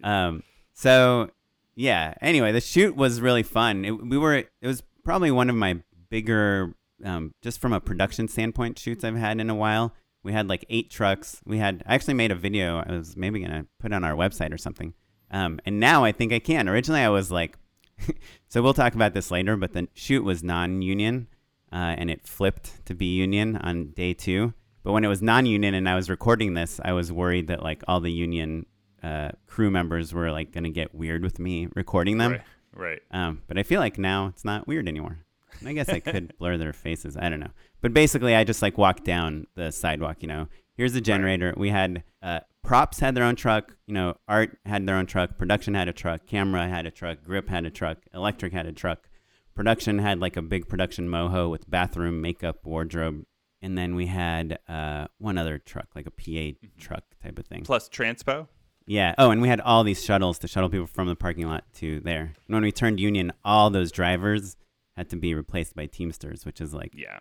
um, 0.03 0.43
so 0.73 1.29
yeah. 1.75 2.13
Anyway, 2.22 2.51
the 2.51 2.62
shoot 2.62 2.96
was 2.96 3.22
really 3.22 3.44
fun. 3.44 3.86
It, 3.86 3.91
we 3.91 4.17
were. 4.17 4.36
It 4.36 4.50
was 4.62 4.84
probably 5.03 5.32
one 5.32 5.50
of 5.50 5.55
my 5.55 5.82
bigger, 6.10 6.74
um, 7.03 7.34
just 7.41 7.60
from 7.60 7.74
a 7.74 7.82
production 7.82 8.27
standpoint, 8.27 8.79
shoots 8.79 9.03
I've 9.03 9.17
had 9.17 9.39
in 9.39 9.50
a 9.50 9.55
while. 9.55 9.94
We 10.24 10.34
had 10.34 10.48
like 10.48 10.65
eight 10.70 10.89
trucks. 10.89 11.41
We 11.46 11.58
had. 11.58 11.84
I 11.86 11.96
actually 11.96 12.15
made 12.15 12.32
a 12.32 12.36
video. 12.36 12.84
I 12.86 12.94
was 12.94 13.15
maybe 13.17 13.41
gonna 13.41 13.65
put 13.79 13.94
on 13.94 14.03
our 14.03 14.13
website 14.13 14.53
or 14.53 14.58
something. 14.58 14.94
Um, 15.32 15.60
and 15.65 15.79
now 15.79 16.03
I 16.03 16.12
think 16.12 16.32
I 16.32 16.39
can. 16.39 16.70
Originally, 16.70 17.01
I 17.01 17.10
was 17.10 17.32
like, 17.32 17.58
so 18.48 18.62
we'll 18.62 18.74
talk 18.74 18.96
about 18.96 19.13
this 19.13 19.29
later. 19.29 19.58
But 19.58 19.74
the 19.74 19.88
shoot 19.94 20.24
was 20.24 20.44
non-union, 20.44 21.27
uh, 21.72 21.96
and 21.98 22.10
it 22.10 22.25
flipped 22.25 22.86
to 22.86 22.96
be 22.96 23.15
union 23.17 23.58
on 23.58 23.88
day 23.91 24.13
two. 24.13 24.53
But 24.84 24.94
when 24.94 25.03
it 25.03 25.10
was 25.10 25.22
non-union 25.22 25.74
and 25.74 25.89
I 25.89 25.96
was 25.96 26.10
recording 26.10 26.53
this, 26.53 26.79
I 26.86 26.94
was 26.94 27.12
worried 27.12 27.48
that 27.48 27.63
like 27.63 27.84
all 27.88 28.00
the 28.00 28.12
union 28.12 28.67
uh, 29.05 29.29
crew 29.45 29.69
members 29.69 30.13
were 30.13 30.31
like 30.31 30.51
gonna 30.51 30.69
get 30.69 30.95
weird 30.95 31.21
with 31.21 31.38
me 31.38 31.67
recording 31.75 32.17
them. 32.17 32.31
Right, 32.31 32.41
right. 32.74 33.01
Um, 33.12 33.43
but 33.47 33.57
I 33.59 33.63
feel 33.63 33.79
like 33.79 34.00
now 34.00 34.27
it's 34.27 34.43
not 34.43 34.67
weird 34.67 34.88
anymore. 34.88 35.19
I 35.65 35.74
guess 35.74 35.89
I 35.89 36.00
could 36.00 36.33
blur 36.39 36.57
their 36.57 36.74
faces. 36.74 37.15
I 37.15 37.29
don't 37.29 37.39
know. 37.39 37.51
But 37.81 37.93
basically, 37.93 38.35
I 38.35 38.43
just 38.43 38.62
like 38.62 38.77
walked 38.77 39.03
down 39.05 39.45
the 39.55 39.71
sidewalk. 39.71 40.17
You 40.21 40.27
know, 40.27 40.47
here's 40.74 40.93
the 40.93 41.01
generator. 41.01 41.53
We 41.55 41.69
had 41.69 42.03
uh, 42.24 42.39
props 42.63 43.00
had 43.00 43.13
their 43.15 43.24
own 43.24 43.35
truck. 43.35 43.77
You 43.85 43.93
know, 43.93 44.17
art 44.27 44.57
had 44.65 44.88
their 44.88 44.95
own 44.95 45.05
truck. 45.05 45.38
Production 45.38 45.75
had 45.75 45.88
a 45.88 45.93
truck. 45.93 46.25
Camera 46.25 46.67
had 46.67 46.88
a 46.88 46.91
truck. 46.91 47.24
Grip 47.24 47.47
had 47.47 47.65
a 47.65 47.69
truck. 47.69 48.00
Electric 48.13 48.53
had 48.53 48.65
a 48.65 48.74
truck. 48.74 49.07
Production 49.53 50.00
had 50.00 50.19
like 50.19 50.35
a 50.35 50.41
big 50.41 50.67
production 50.67 51.07
moho 51.07 51.50
with 51.50 51.69
bathroom, 51.69 52.21
makeup, 52.21 52.65
wardrobe, 52.65 53.24
and 53.62 53.77
then 53.77 53.95
we 53.95 54.07
had 54.07 54.59
uh, 54.67 55.07
one 55.17 55.38
other 55.38 55.57
truck, 55.59 55.88
like 55.95 56.07
a 56.07 56.12
PA 56.12 56.57
truck 56.77 57.03
type 57.24 57.39
of 57.39 57.45
thing. 57.45 57.63
Plus 57.63 57.88
transpo. 57.88 58.47
Yeah. 58.87 59.15
Oh, 59.17 59.31
and 59.31 59.41
we 59.41 59.47
had 59.47 59.61
all 59.61 59.83
these 59.83 60.03
shuttles 60.03 60.37
to 60.39 60.47
shuttle 60.47 60.69
people 60.69 60.87
from 60.87 61.07
the 61.07 61.15
parking 61.15 61.47
lot 61.47 61.63
to 61.75 61.99
there. 62.01 62.33
And 62.47 62.53
when 62.55 62.63
we 62.63 62.71
turned 62.71 62.99
union, 62.99 63.31
all 63.43 63.69
those 63.69 63.91
drivers 63.91 64.57
had 64.95 65.09
to 65.09 65.15
be 65.15 65.33
replaced 65.33 65.75
by 65.75 65.87
Teamsters, 65.87 66.45
which 66.45 66.61
is 66.61 66.73
like, 66.73 66.91
Yeah, 66.93 67.19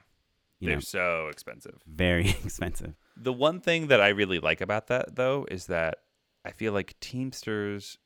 you 0.61 0.67
they're 0.69 0.77
know, 0.77 0.81
so 0.81 1.29
expensive. 1.29 1.81
very 1.87 2.29
expensive. 2.45 2.95
The 3.17 3.33
one 3.33 3.61
thing 3.61 3.87
that 3.89 4.01
I 4.01 4.09
really 4.09 4.39
like 4.41 4.61
about 4.61 4.89
that 4.89 5.17
though 5.17 5.47
is 5.51 5.67
that 5.67 5.99
I 6.45 6.51
feel 6.51 6.73
like 6.73 6.99
Teamsters 7.01 7.97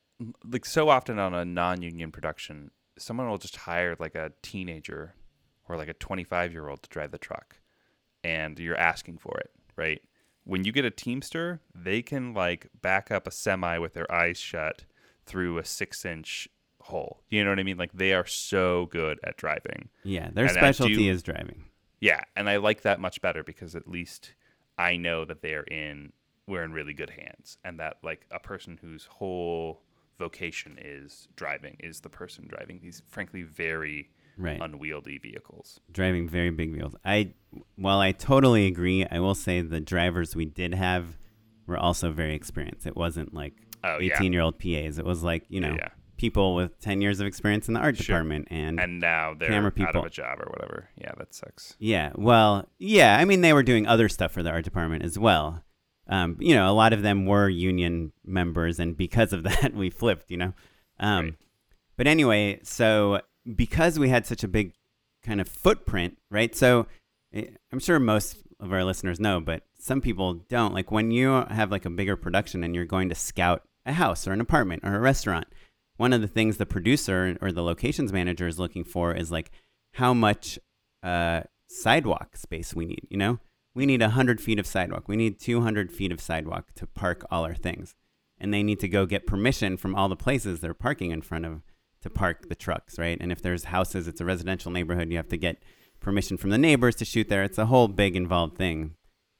like 0.45 0.65
so 0.65 0.89
often 0.89 1.17
on 1.19 1.33
a 1.33 1.45
non-union 1.45 2.11
production, 2.11 2.71
someone 2.97 3.29
will 3.29 3.37
just 3.37 3.55
hire 3.55 3.95
like 3.99 4.15
a 4.15 4.31
teenager 4.41 5.13
or 5.67 5.77
like 5.77 5.87
a 5.87 5.93
25-year-old 5.93 6.81
to 6.83 6.89
drive 6.89 7.11
the 7.11 7.17
truck 7.17 7.57
and 8.23 8.59
you're 8.59 8.75
asking 8.77 9.17
for 9.17 9.37
it, 9.39 9.51
right? 9.77 10.01
When 10.43 10.63
you 10.63 10.71
get 10.71 10.85
a 10.85 10.89
Teamster, 10.91 11.61
they 11.75 12.01
can 12.01 12.33
like 12.33 12.67
back 12.81 13.11
up 13.11 13.27
a 13.27 13.31
semi 13.31 13.77
with 13.77 13.93
their 13.93 14.11
eyes 14.11 14.37
shut 14.37 14.85
through 15.25 15.57
a 15.59 15.63
6-inch 15.63 16.49
hole. 16.81 17.21
You 17.29 17.43
know 17.43 17.51
what 17.51 17.59
I 17.59 17.63
mean? 17.63 17.77
Like 17.77 17.93
they 17.93 18.13
are 18.13 18.25
so 18.25 18.87
good 18.87 19.19
at 19.23 19.37
driving. 19.37 19.89
Yeah. 20.03 20.29
Their 20.33 20.45
And 20.45 20.53
specialty 20.53 20.95
do- 20.95 21.09
is 21.11 21.21
driving. 21.21 21.65
Yeah, 22.01 22.21
and 22.35 22.49
I 22.49 22.57
like 22.57 22.83
that 22.83 22.99
much 23.01 23.21
better 23.21 23.43
because 23.43 23.75
at 23.75 23.85
least 23.87 24.33
I 24.77 24.95
know 24.95 25.25
that 25.25 25.41
they're 25.41 25.63
in 25.63 26.13
we're 26.47 26.63
in 26.63 26.71
really 26.71 26.93
good 26.93 27.11
hands 27.11 27.57
and 27.63 27.79
that 27.79 27.97
like 28.01 28.25
a 28.31 28.39
person 28.39 28.79
whose 28.81 29.05
whole 29.05 29.81
vocation 30.17 30.79
is 30.81 31.27
driving 31.35 31.75
is 31.79 31.99
the 31.99 32.09
person 32.09 32.47
driving 32.47 32.79
these 32.81 33.03
frankly 33.07 33.43
very 33.43 34.09
Right. 34.39 34.59
unwieldy 34.61 35.19
vehicles. 35.19 35.79
driving 35.91 36.27
very 36.29 36.49
big 36.49 36.71
wheels. 36.71 36.95
I, 37.03 37.33
while 37.75 37.99
I 37.99 38.13
totally 38.13 38.65
agree, 38.67 39.05
I 39.05 39.19
will 39.19 39.35
say 39.35 39.61
the 39.61 39.81
drivers 39.81 40.35
we 40.35 40.45
did 40.45 40.73
have 40.73 41.17
were 41.67 41.77
also 41.77 42.11
very 42.11 42.33
experienced. 42.35 42.87
It 42.87 42.95
wasn't 42.95 43.33
like 43.33 43.53
Oh, 43.83 43.99
yeah. 43.99 44.15
18 44.15 44.33
year 44.33 44.41
old 44.41 44.57
PAs. 44.59 44.97
It 44.97 45.05
was 45.05 45.23
like, 45.23 45.43
you 45.49 45.59
know, 45.61 45.75
Yeah. 45.77 45.89
people 46.17 46.55
with 46.55 46.79
10 46.79 47.01
years 47.01 47.19
of 47.19 47.27
experience 47.27 47.67
in 47.67 47.73
the 47.73 47.79
art 47.81 47.95
Sure. 47.97 48.15
department 48.17 48.47
and 48.49 48.79
And 48.79 48.99
now 48.99 49.33
they're 49.33 49.49
Camera 49.49 49.67
out 49.67 49.75
people. 49.75 49.99
of 50.01 50.05
a 50.05 50.09
job 50.09 50.39
or 50.39 50.47
whatever. 50.49 50.89
Yeah, 50.97 51.11
that 51.17 51.33
sucks. 51.33 51.75
Yeah, 51.79 52.11
well, 52.15 52.67
yeah. 52.77 53.17
I 53.19 53.25
mean, 53.25 53.41
they 53.41 53.53
were 53.53 53.63
doing 53.63 53.87
other 53.87 54.07
stuff 54.09 54.31
for 54.31 54.41
the 54.43 54.51
art 54.51 54.63
department 54.65 55.03
as 55.03 55.19
well. 55.19 55.63
Um, 56.07 56.37
you 56.39 56.55
know, 56.55 56.69
a 56.69 56.73
lot 56.73 56.91
of 56.93 57.03
them 57.03 57.25
were 57.25 57.47
union 57.49 58.13
members, 58.25 58.79
and 58.79 58.97
because 58.97 59.31
of 59.33 59.43
that, 59.43 59.73
we 59.73 59.89
flipped. 59.89 60.31
You 60.31 60.37
know, 60.37 60.53
um, 60.99 61.25
Right. 61.25 61.33
but 61.97 62.07
anyway, 62.07 62.59
so 62.63 63.21
because 63.55 63.99
we 63.99 64.09
had 64.09 64.25
such 64.25 64.43
a 64.43 64.47
big 64.47 64.73
kind 65.23 65.41
of 65.41 65.47
footprint, 65.47 66.17
right? 66.29 66.55
So 66.55 66.87
eh, 67.33 67.45
I'm 67.71 67.79
sure 67.79 67.99
most 67.99 68.37
of 68.59 68.73
our 68.73 68.83
listeners 68.83 69.19
know, 69.19 69.39
but 69.39 69.63
some 69.79 70.01
people 70.01 70.33
don't. 70.33 70.73
Like 70.73 70.91
when 70.91 71.11
you 71.11 71.45
have 71.49 71.71
like 71.71 71.85
a 71.85 71.89
bigger 71.89 72.15
production 72.15 72.63
and 72.63 72.75
you're 72.75 72.85
going 72.85 73.09
to 73.09 73.15
scout 73.15 73.63
a 73.85 73.93
house 73.93 74.27
or 74.27 74.33
an 74.33 74.41
apartment 74.41 74.83
or 74.83 74.95
a 74.95 74.99
restaurant, 74.99 75.47
one 75.97 76.13
of 76.13 76.21
the 76.21 76.27
things 76.27 76.57
the 76.57 76.65
producer 76.65 77.37
or 77.41 77.51
the 77.51 77.63
locations 77.63 78.13
manager 78.13 78.47
is 78.47 78.59
looking 78.59 78.83
for 78.83 79.13
is 79.13 79.31
like 79.31 79.51
how 79.93 80.13
much 80.13 80.59
uh, 81.03 81.41
sidewalk 81.67 82.37
space 82.37 82.73
we 82.73 82.85
need. 82.85 83.07
You 83.09 83.17
know, 83.17 83.39
we 83.75 83.85
need 83.85 84.01
100 84.01 84.41
feet 84.41 84.59
of 84.59 84.67
sidewalk. 84.67 85.07
We 85.07 85.15
need 85.15 85.39
200 85.39 85.91
feet 85.91 86.11
of 86.11 86.21
sidewalk 86.21 86.73
to 86.75 86.87
park 86.87 87.25
all 87.31 87.43
our 87.43 87.55
things. 87.55 87.95
And 88.37 88.53
they 88.53 88.63
need 88.63 88.79
to 88.79 88.87
go 88.87 89.05
get 89.05 89.27
permission 89.27 89.75
from 89.75 89.95
all 89.95 90.07
the 90.07 90.15
places 90.15 90.59
they're 90.59 90.73
parking 90.73 91.11
in 91.11 91.21
front 91.21 91.45
of 91.45 91.61
to 92.01 92.09
park 92.09 92.49
the 92.49 92.55
trucks, 92.55 92.97
right? 92.97 93.17
And 93.19 93.31
if 93.31 93.41
there's 93.41 93.65
houses, 93.65 94.07
it's 94.07 94.21
a 94.21 94.25
residential 94.25 94.71
neighborhood, 94.71 95.11
you 95.11 95.17
have 95.17 95.29
to 95.29 95.37
get 95.37 95.61
permission 95.99 96.37
from 96.37 96.49
the 96.49 96.57
neighbors 96.57 96.95
to 96.95 97.05
shoot 97.05 97.29
there. 97.29 97.43
It's 97.43 97.57
a 97.57 97.65
whole 97.65 97.87
big 97.87 98.15
involved 98.15 98.57
thing 98.57 98.95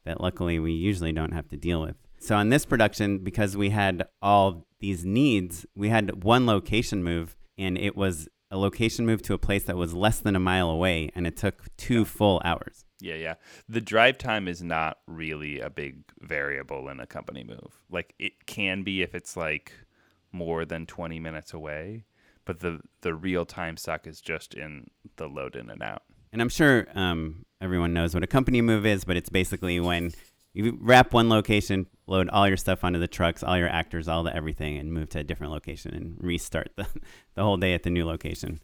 that 0.05 0.21
luckily 0.21 0.59
we 0.59 0.73
usually 0.73 1.11
don't 1.11 1.33
have 1.33 1.47
to 1.49 1.57
deal 1.57 1.81
with. 1.81 1.95
So 2.19 2.35
on 2.35 2.49
this 2.49 2.65
production, 2.65 3.19
because 3.19 3.55
we 3.55 3.69
had 3.69 4.07
all 4.21 4.65
these 4.79 5.05
needs, 5.05 5.65
we 5.75 5.89
had 5.89 6.23
one 6.23 6.45
location 6.45 7.03
move, 7.03 7.37
and 7.57 7.77
it 7.77 7.95
was 7.95 8.27
a 8.51 8.57
location 8.57 9.05
move 9.05 9.21
to 9.23 9.33
a 9.33 9.37
place 9.37 9.63
that 9.63 9.77
was 9.77 9.93
less 9.93 10.19
than 10.19 10.35
a 10.35 10.39
mile 10.39 10.69
away, 10.69 11.11
and 11.15 11.25
it 11.25 11.37
took 11.37 11.75
two 11.77 12.03
full 12.03 12.41
hours. 12.43 12.85
Yeah, 12.99 13.15
yeah. 13.15 13.35
The 13.69 13.81
drive 13.81 14.17
time 14.17 14.47
is 14.47 14.61
not 14.61 14.97
really 15.07 15.59
a 15.59 15.69
big 15.69 16.03
variable 16.19 16.89
in 16.89 16.99
a 16.99 17.07
company 17.07 17.43
move. 17.43 17.83
Like 17.89 18.13
it 18.19 18.45
can 18.45 18.83
be 18.83 19.01
if 19.01 19.15
it's 19.15 19.37
like 19.37 19.71
more 20.31 20.65
than 20.65 20.85
20 20.85 21.19
minutes 21.19 21.53
away, 21.53 22.03
but 22.49 22.61
the 22.61 22.79
the 23.01 23.13
real 23.13 23.45
time 23.45 23.77
suck 23.77 24.07
is 24.07 24.19
just 24.19 24.55
in 24.55 24.87
the 25.17 25.27
load 25.27 25.55
in 25.55 25.69
and 25.69 25.83
out. 25.83 26.01
And 26.33 26.41
I'm 26.41 26.49
sure 26.49 26.87
um, 26.95 27.45
everyone 27.61 27.93
knows 27.93 28.15
what 28.15 28.23
a 28.23 28.27
company 28.27 28.59
move 28.59 28.87
is, 28.87 29.03
but 29.05 29.15
it's 29.15 29.29
basically 29.29 29.79
when 29.79 30.13
you 30.53 30.75
wrap 30.81 31.13
one 31.13 31.29
location, 31.29 31.85
load 32.07 32.27
all 32.29 32.47
your 32.47 32.57
stuff 32.57 32.83
onto 32.83 32.97
the 32.97 33.07
trucks, 33.07 33.43
all 33.43 33.55
your 33.55 33.69
actors, 33.69 34.07
all 34.07 34.23
the 34.23 34.35
everything, 34.35 34.77
and 34.77 34.91
move 34.91 35.09
to 35.09 35.19
a 35.19 35.23
different 35.23 35.53
location 35.53 35.93
and 35.93 36.17
restart 36.19 36.71
the, 36.75 36.87
the 37.35 37.43
whole 37.43 37.57
day 37.57 37.75
at 37.75 37.83
the 37.83 37.91
new 37.91 38.03
location. 38.03 38.59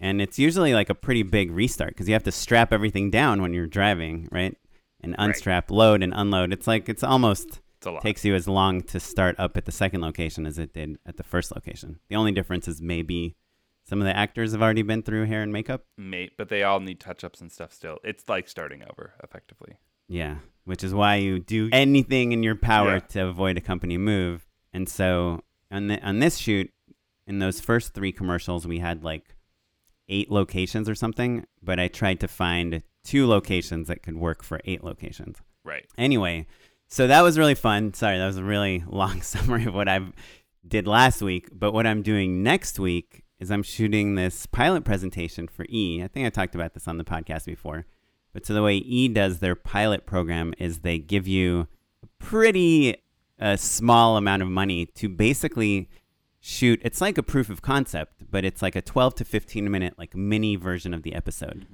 And 0.00 0.22
it's 0.22 0.38
usually 0.38 0.72
like 0.72 0.88
a 0.88 0.94
pretty 0.94 1.22
big 1.22 1.50
restart 1.50 1.90
because 1.90 2.08
you 2.08 2.14
have 2.14 2.24
to 2.24 2.32
strap 2.32 2.72
everything 2.72 3.10
down 3.10 3.42
when 3.42 3.52
you're 3.52 3.66
driving, 3.66 4.30
right? 4.32 4.56
And 5.02 5.14
Right. 5.18 5.26
unstrap, 5.28 5.70
load, 5.70 6.02
and 6.02 6.14
unload. 6.16 6.54
It's 6.54 6.66
like 6.66 6.88
it's 6.88 7.04
almost 7.04 7.60
It's 7.80 7.86
a 7.86 7.90
lot. 7.92 8.02
takes 8.02 8.26
you 8.26 8.34
as 8.34 8.46
long 8.46 8.82
to 8.82 9.00
start 9.00 9.36
up 9.38 9.56
at 9.56 9.64
the 9.64 9.72
second 9.72 10.02
location 10.02 10.44
as 10.46 10.58
it 10.58 10.74
did 10.74 10.98
at 11.06 11.16
the 11.16 11.22
first 11.22 11.54
location. 11.54 11.98
The 12.10 12.16
only 12.16 12.30
difference 12.30 12.68
is 12.68 12.82
maybe 12.82 13.36
some 13.84 14.00
of 14.02 14.06
the 14.06 14.14
actors 14.14 14.52
have 14.52 14.60
already 14.60 14.82
been 14.82 15.02
through 15.02 15.24
hair 15.24 15.42
and 15.42 15.50
makeup. 15.50 15.84
Mate, 15.96 16.32
but 16.36 16.50
they 16.50 16.62
all 16.62 16.80
need 16.80 17.00
touch 17.00 17.24
ups 17.24 17.40
and 17.40 17.50
stuff 17.50 17.72
still. 17.72 17.96
It's 18.04 18.28
like 18.28 18.48
starting 18.48 18.82
over 18.82 19.14
effectively. 19.24 19.78
Yeah, 20.08 20.36
which 20.64 20.84
is 20.84 20.92
why 20.92 21.16
you 21.16 21.38
do 21.38 21.70
anything 21.72 22.32
in 22.32 22.42
your 22.42 22.54
power 22.54 22.94
Yeah. 22.94 22.98
to 23.00 23.26
avoid 23.28 23.56
a 23.56 23.62
company 23.62 23.96
move. 23.96 24.46
And 24.74 24.86
so 24.88 25.40
on 25.70 25.86
the, 25.86 25.98
on 26.06 26.18
this 26.18 26.36
shoot, 26.36 26.70
in 27.26 27.38
those 27.38 27.60
first 27.60 27.94
three 27.94 28.12
commercials, 28.12 28.66
we 28.66 28.80
had 28.80 29.02
like 29.02 29.36
eight 30.08 30.30
locations 30.30 30.86
or 30.86 30.94
something, 30.94 31.46
but 31.62 31.80
I 31.80 31.88
tried 31.88 32.20
to 32.20 32.28
find 32.28 32.82
two 33.04 33.26
locations 33.26 33.88
that 33.88 34.02
could 34.02 34.16
work 34.16 34.42
for 34.42 34.60
eight 34.66 34.84
locations. 34.84 35.38
Right. 35.64 35.86
Anyway, 35.96 36.46
so 36.90 37.06
that 37.06 37.22
was 37.22 37.38
really 37.38 37.54
fun. 37.54 37.94
Sorry, 37.94 38.18
that 38.18 38.26
was 38.26 38.36
a 38.36 38.44
really 38.44 38.84
long 38.88 39.22
summary 39.22 39.64
of 39.64 39.74
what 39.74 39.88
I 39.88 40.00
did 40.66 40.86
last 40.86 41.22
week. 41.22 41.48
But 41.52 41.72
what 41.72 41.86
I'm 41.86 42.02
doing 42.02 42.42
next 42.42 42.78
week 42.78 43.22
is 43.38 43.50
I'm 43.50 43.62
shooting 43.62 44.16
this 44.16 44.44
pilot 44.46 44.84
presentation 44.84 45.48
for 45.48 45.64
E. 45.70 46.02
I 46.02 46.08
think 46.08 46.26
I 46.26 46.30
talked 46.30 46.54
about 46.54 46.74
this 46.74 46.88
on 46.88 46.98
the 46.98 47.04
podcast 47.04 47.46
before. 47.46 47.86
But 48.32 48.44
so 48.44 48.54
the 48.54 48.62
way 48.62 48.76
E 48.76 49.08
does 49.08 49.38
their 49.38 49.54
pilot 49.54 50.04
program 50.04 50.52
is 50.58 50.80
they 50.80 50.98
give 50.98 51.26
you 51.26 51.68
a 52.02 52.06
pretty 52.18 52.96
uh, 53.40 53.56
small 53.56 54.16
amount 54.16 54.42
of 54.42 54.48
money 54.48 54.86
to 54.86 55.08
basically 55.08 55.88
shoot. 56.40 56.80
It's 56.84 57.00
like 57.00 57.18
a 57.18 57.22
proof 57.22 57.48
of 57.48 57.62
concept, 57.62 58.24
but 58.30 58.44
it's 58.44 58.62
like 58.62 58.76
a 58.76 58.82
12 58.82 59.14
to 59.16 59.24
15 59.24 59.70
minute 59.70 59.94
like 59.96 60.14
mini 60.14 60.56
version 60.56 60.92
of 60.92 61.02
the 61.02 61.14
episode. 61.14 61.66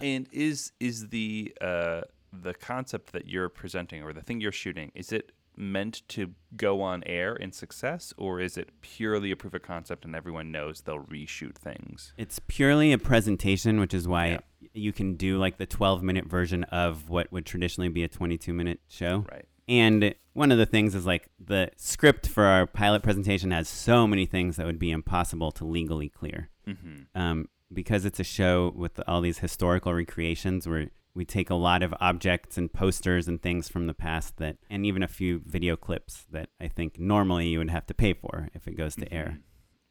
And 0.00 0.28
is 0.30 0.72
is 0.78 1.08
the 1.08 1.54
uh, 1.60 2.02
the 2.32 2.54
concept 2.54 3.12
that 3.12 3.26
you're 3.26 3.48
presenting 3.48 4.02
or 4.02 4.12
the 4.12 4.22
thing 4.22 4.40
you're 4.40 4.52
shooting 4.52 4.90
is 4.94 5.12
it 5.12 5.32
meant 5.56 6.02
to 6.08 6.32
go 6.56 6.80
on 6.80 7.02
air 7.04 7.34
in 7.34 7.50
success 7.50 8.14
or 8.16 8.40
is 8.40 8.56
it 8.56 8.70
purely 8.80 9.32
a 9.32 9.36
proof 9.36 9.54
of 9.54 9.62
concept 9.62 10.04
and 10.04 10.14
everyone 10.14 10.52
knows 10.52 10.82
they'll 10.82 11.00
reshoot 11.04 11.56
things? 11.56 12.12
It's 12.16 12.38
purely 12.46 12.92
a 12.92 12.98
presentation, 12.98 13.80
which 13.80 13.92
is 13.92 14.06
why 14.06 14.26
Yeah. 14.28 14.38
you 14.72 14.92
can 14.92 15.14
do 15.14 15.36
like 15.36 15.56
the 15.58 15.66
12 15.66 16.02
minute 16.02 16.26
version 16.26 16.62
of 16.64 17.08
what 17.08 17.32
would 17.32 17.44
traditionally 17.44 17.88
be 17.88 18.04
a 18.04 18.08
22 18.08 18.52
minute 18.52 18.80
show. 18.88 19.24
Right. 19.32 19.46
And 19.66 20.14
one 20.32 20.52
of 20.52 20.58
the 20.58 20.64
things 20.66 20.94
is 20.94 21.04
like 21.06 21.28
the 21.44 21.70
script 21.76 22.28
for 22.28 22.44
our 22.44 22.64
pilot 22.66 23.02
presentation 23.02 23.50
has 23.50 23.68
so 23.68 24.06
many 24.06 24.24
things 24.26 24.56
that 24.56 24.64
would 24.66 24.78
be 24.78 24.92
impossible 24.92 25.50
to 25.52 25.64
legally 25.64 26.08
clear. 26.08 26.50
Mm-hmm. 26.68 27.20
Um, 27.20 27.48
because 27.72 28.04
it's 28.06 28.18
a 28.20 28.24
show 28.24 28.72
with 28.74 28.98
all 29.06 29.20
these 29.20 29.38
historical 29.40 29.92
recreations 29.92 30.66
where 30.66 30.88
we 31.18 31.24
take 31.24 31.50
a 31.50 31.54
lot 31.54 31.82
of 31.82 31.92
objects 32.00 32.56
and 32.56 32.72
posters 32.72 33.26
and 33.26 33.42
things 33.42 33.68
from 33.68 33.88
the 33.88 33.92
past 33.92 34.36
that, 34.36 34.56
and 34.70 34.86
even 34.86 35.02
a 35.02 35.08
few 35.08 35.42
video 35.44 35.76
clips 35.76 36.24
that 36.30 36.48
I 36.60 36.68
think 36.68 36.96
normally 36.96 37.48
you 37.48 37.58
would 37.58 37.70
have 37.70 37.86
to 37.86 37.94
pay 37.94 38.14
for 38.14 38.48
if 38.54 38.68
it 38.68 38.76
goes 38.76 38.94
to 38.94 39.12
air. 39.12 39.40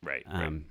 Right. 0.01 0.23
right. 0.25 0.45
Um, 0.45 0.67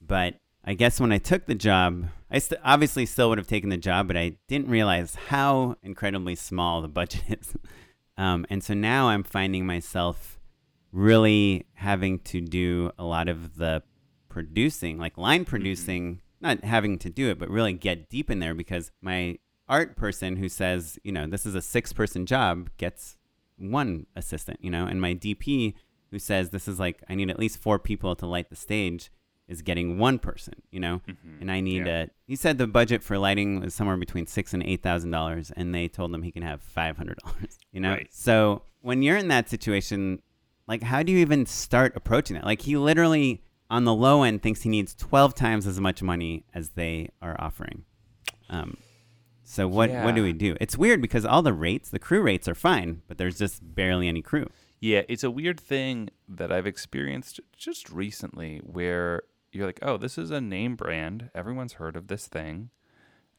but 0.00 0.36
I 0.64 0.72
guess 0.72 0.98
when 0.98 1.12
I 1.12 1.18
took 1.18 1.44
the 1.44 1.54
job, 1.54 2.06
I 2.30 2.38
st- 2.38 2.62
obviously 2.64 3.04
still 3.04 3.28
would 3.28 3.36
have 3.36 3.46
taken 3.46 3.68
the 3.68 3.76
job, 3.76 4.08
but 4.08 4.16
I 4.16 4.38
didn't 4.48 4.70
realize 4.70 5.16
how 5.26 5.76
incredibly 5.82 6.34
small 6.34 6.80
the 6.80 6.88
budget 6.88 7.22
is. 7.40 7.54
um, 8.16 8.46
and 8.48 8.64
so 8.64 8.72
now 8.72 9.08
I'm 9.08 9.22
finding 9.22 9.66
myself 9.66 10.40
really 10.92 11.66
having 11.74 12.20
to 12.20 12.40
do 12.40 12.90
a 12.98 13.04
lot 13.04 13.28
of 13.28 13.58
the 13.58 13.82
producing, 14.30 14.96
like 14.96 15.18
line 15.18 15.44
producing, 15.44 16.22
not 16.40 16.64
having 16.64 16.98
to 17.00 17.10
do 17.10 17.28
it, 17.28 17.38
but 17.38 17.50
really 17.50 17.74
get 17.74 18.08
deep 18.08 18.30
in 18.30 18.38
there 18.38 18.54
because 18.54 18.90
my 19.02 19.38
art 19.68 19.96
person 19.96 20.36
who 20.36 20.48
says, 20.48 20.98
you 21.04 21.12
know, 21.12 21.26
this 21.26 21.46
is 21.46 21.54
a 21.54 21.62
six 21.62 21.92
person 21.92 22.26
job 22.26 22.70
gets 22.76 23.16
one 23.56 24.06
assistant, 24.16 24.58
you 24.60 24.70
know, 24.70 24.86
and 24.86 25.00
my 25.00 25.14
DP 25.14 25.74
who 26.10 26.18
says 26.18 26.50
this 26.50 26.68
is 26.68 26.78
like 26.78 27.02
I 27.08 27.14
need 27.14 27.30
at 27.30 27.38
least 27.38 27.58
four 27.58 27.78
people 27.78 28.14
to 28.16 28.26
light 28.26 28.50
the 28.50 28.56
stage 28.56 29.10
is 29.46 29.60
getting 29.62 29.98
one 29.98 30.18
person, 30.18 30.54
you 30.70 30.80
know, 30.80 31.02
Mhm. 31.06 31.40
and 31.42 31.50
I 31.50 31.60
need 31.60 31.86
Yeah. 31.86 32.04
a. 32.04 32.08
He 32.26 32.34
said 32.36 32.56
the 32.56 32.66
budget 32.66 33.02
for 33.02 33.18
lighting 33.18 33.60
was 33.60 33.74
somewhere 33.74 33.96
between 33.96 34.26
six 34.26 34.54
and 34.54 34.62
eight 34.62 34.82
thousand 34.82 35.10
dollars, 35.10 35.50
and 35.50 35.74
they 35.74 35.86
told 35.88 36.14
him 36.14 36.22
he 36.22 36.32
can 36.32 36.42
have 36.42 36.62
five 36.62 36.96
hundred 36.96 37.18
dollars, 37.24 37.58
you 37.72 37.80
know. 37.80 37.90
Right. 37.90 38.08
So 38.12 38.62
when 38.80 39.02
you're 39.02 39.16
in 39.18 39.28
that 39.28 39.48
situation, 39.50 40.22
like 40.66 40.82
how 40.82 41.02
do 41.02 41.12
you 41.12 41.18
even 41.18 41.44
start 41.46 41.92
approaching 41.94 42.34
that? 42.36 42.44
Like 42.44 42.62
he 42.62 42.76
literally 42.76 43.42
on 43.70 43.84
the 43.84 43.94
low 43.94 44.22
end 44.22 44.42
thinks 44.42 44.62
he 44.62 44.68
needs 44.70 44.94
twelve 44.94 45.34
times 45.34 45.66
as 45.66 45.78
much 45.80 46.02
money 46.02 46.44
as 46.54 46.70
they 46.70 47.10
are 47.20 47.36
offering. 47.38 47.84
Um, 48.48 48.76
so 49.44 49.68
what 49.68 49.90
what 49.90 50.14
do 50.14 50.22
we 50.22 50.32
do? 50.32 50.56
It's 50.60 50.76
weird 50.76 51.00
because 51.00 51.24
all 51.24 51.42
the 51.42 51.52
rates, 51.52 51.90
the 51.90 51.98
crew 51.98 52.22
rates 52.22 52.48
are 52.48 52.54
fine, 52.54 53.02
but 53.08 53.18
there's 53.18 53.38
just 53.38 53.74
barely 53.74 54.08
any 54.08 54.22
crew. 54.22 54.48
Yeah, 54.80 55.02
it's 55.08 55.24
a 55.24 55.30
weird 55.30 55.60
thing 55.60 56.10
that 56.28 56.52
I've 56.52 56.66
experienced 56.66 57.40
just 57.56 57.90
recently 57.90 58.58
where 58.58 59.22
you're 59.52 59.66
like, 59.66 59.78
oh, 59.82 59.96
this 59.96 60.18
is 60.18 60.30
a 60.30 60.40
name 60.40 60.76
brand. 60.76 61.30
Everyone's 61.34 61.74
heard 61.74 61.96
of 61.96 62.08
this 62.08 62.26
thing. 62.26 62.70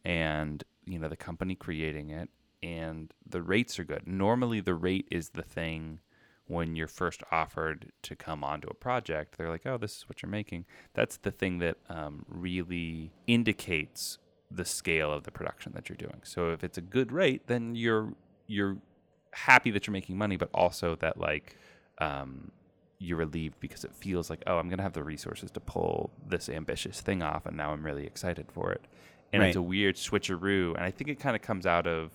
And, 0.03 0.63
you 0.85 0.97
know, 0.97 1.07
the 1.09 1.17
company 1.17 1.55
creating 1.55 2.09
it 2.09 2.29
and 2.63 3.13
the 3.27 3.41
rates 3.41 3.77
are 3.77 3.83
good. 3.83 4.07
Normally, 4.07 4.59
the 4.59 4.74
rate 4.74 5.07
is 5.11 5.29
the 5.29 5.44
thing 5.44 6.00
when 6.48 6.75
you're 6.75 6.87
first 6.87 7.22
offered 7.31 7.91
to 8.03 8.15
come 8.15 8.44
onto 8.44 8.68
a 8.68 8.74
project. 8.74 9.37
They're 9.37 9.50
like, 9.50 9.65
oh, 9.65 9.77
this 9.77 9.98
is 9.98 10.09
what 10.09 10.22
you're 10.22 10.29
making. 10.29 10.65
That's 10.94 11.18
the 11.18 11.31
thing 11.31 11.59
that 11.59 11.77
um, 11.89 12.25
really 12.27 13.11
indicates 13.27 14.20
the 14.51 14.66
scale 14.66 15.12
of 15.12 15.24
the 15.24 15.31
production 15.31 15.72
that 15.75 15.90
you're 15.90 15.98
doing. 15.98 16.22
So 16.24 16.51
if 16.51 16.64
it's 16.64 16.77
a 16.77 16.81
good 16.81 17.12
rate, 17.12 17.48
then 17.48 17.75
you're 17.75 18.14
you're 18.48 18.77
happy 19.31 19.72
that 19.72 19.86
you're 19.86 19.92
making 19.92 20.18
money, 20.18 20.38
but 20.38 20.50
also 20.53 20.96
that 20.98 21.20
like 21.20 21.58
um, 22.00 22.51
you're 23.00 23.18
relieved 23.18 23.60
because 23.60 23.84
it 23.84 23.94
feels 23.94 24.29
like 24.29 24.44
oh, 24.48 24.58
I'm 24.58 24.70
gonna 24.70 24.84
have 24.84 24.94
the 24.94 25.03
resources 25.03 25.51
to 25.51 25.60
pull 25.60 26.12
this 26.27 26.50
ambitious 26.50 27.01
thing 27.01 27.22
off, 27.22 27.46
and 27.46 27.58
now 27.58 27.72
I'm 27.72 27.84
really 27.84 28.05
excited 28.05 28.48
for 28.51 28.72
it. 28.72 28.81
And 29.34 29.44
it's 29.44 29.58
a 29.58 29.62
weird 29.62 29.96
switcheroo, 29.96 30.75
and 30.75 30.84
I 30.84 30.92
think 30.92 31.10
it 31.10 31.20
kind 31.20 31.36
of 31.36 31.42
comes 31.42 31.66
out 31.66 31.88
of 31.88 32.12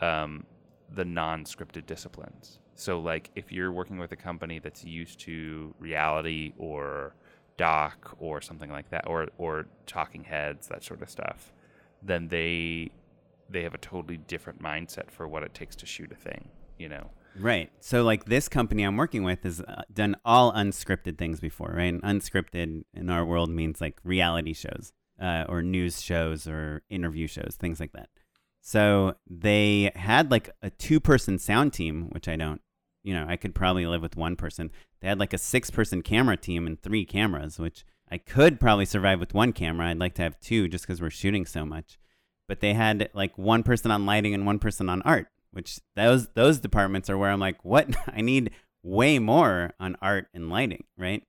um, 0.00 0.46
the 0.94 1.04
non-scripted 1.04 1.86
disciplines. 1.86 2.60
So 2.76 3.00
like 3.00 3.30
if 3.34 3.50
you're 3.50 3.72
working 3.72 3.98
with 3.98 4.12
a 4.12 4.16
company 4.16 4.60
that's 4.60 4.84
used 4.84 5.18
to 5.20 5.74
reality 5.80 6.52
or 6.58 7.14
doc 7.56 8.16
or 8.18 8.40
something 8.40 8.70
like 8.70 8.90
that, 8.90 9.08
or 9.08 9.28
or 9.38 9.66
talking 9.86 10.24
heads, 10.24 10.68
that 10.68 10.84
sort 10.84 11.02
of 11.02 11.10
stuff, 11.10 11.52
then 12.04 12.28
they 12.28 12.90
they 13.48 13.62
have 13.62 13.74
a 13.74 13.78
totally 13.78 14.16
different 14.16 14.62
mindset 14.62 15.10
for 15.10 15.28
what 15.28 15.42
it 15.42 15.54
takes 15.54 15.76
to 15.76 15.86
shoot 15.86 16.12
a 16.12 16.14
thing. 16.14 16.48
You 16.78 16.88
know. 16.88 17.10
Right. 17.38 17.70
So 17.80 18.04
like 18.04 18.26
this 18.26 18.48
company 18.48 18.84
I'm 18.84 18.96
working 18.96 19.24
with 19.24 19.42
has 19.42 19.60
uh, 19.60 19.82
done 19.92 20.16
all 20.24 20.52
unscripted 20.52 21.18
things 21.18 21.40
before, 21.40 21.72
right? 21.74 21.92
And 21.92 22.02
unscripted 22.02 22.84
in 22.94 23.10
our 23.10 23.24
world 23.24 23.50
means 23.50 23.80
like 23.80 23.98
reality 24.04 24.52
shows, 24.52 24.92
uh, 25.20 25.44
or 25.48 25.62
news 25.62 26.00
shows, 26.00 26.46
or 26.46 26.82
interview 26.88 27.26
shows, 27.26 27.56
things 27.58 27.80
like 27.80 27.92
that. 27.92 28.08
So 28.60 29.16
they 29.28 29.90
had 29.96 30.30
like 30.30 30.50
a 30.62 30.70
two-person 30.70 31.38
sound 31.38 31.72
team, 31.72 32.08
which 32.12 32.28
I 32.28 32.36
don't, 32.36 32.60
you 33.02 33.12
know, 33.12 33.26
I 33.28 33.36
could 33.36 33.54
probably 33.54 33.86
live 33.86 34.00
with 34.00 34.16
one 34.16 34.36
person. 34.36 34.70
They 35.00 35.08
had 35.08 35.18
like 35.18 35.32
a 35.32 35.38
six-person 35.38 36.02
camera 36.02 36.36
team 36.36 36.66
and 36.66 36.80
three 36.80 37.04
cameras, 37.04 37.58
which 37.58 37.84
I 38.10 38.18
could 38.18 38.60
probably 38.60 38.84
survive 38.84 39.20
with 39.20 39.34
one 39.34 39.52
camera. 39.52 39.88
I'd 39.88 39.98
like 39.98 40.14
to 40.14 40.22
have 40.22 40.38
two 40.40 40.68
just 40.68 40.86
because 40.86 41.00
we're 41.00 41.10
shooting 41.10 41.46
so 41.46 41.64
much. 41.64 41.98
But 42.46 42.60
they 42.60 42.74
had 42.74 43.08
like 43.14 43.36
one 43.38 43.62
person 43.62 43.90
on 43.90 44.06
lighting 44.06 44.34
and 44.34 44.44
one 44.44 44.58
person 44.58 44.88
on 44.88 45.02
art 45.02 45.28
which 45.54 45.78
those 45.94 46.28
those 46.34 46.58
departments 46.58 47.08
are 47.08 47.16
where 47.16 47.30
I'm 47.30 47.40
like, 47.40 47.64
what? 47.64 47.88
I 48.08 48.20
need 48.20 48.50
way 48.82 49.18
more 49.18 49.72
on 49.80 49.96
art 50.02 50.26
and 50.34 50.50
lighting, 50.50 50.84
right? 50.98 51.22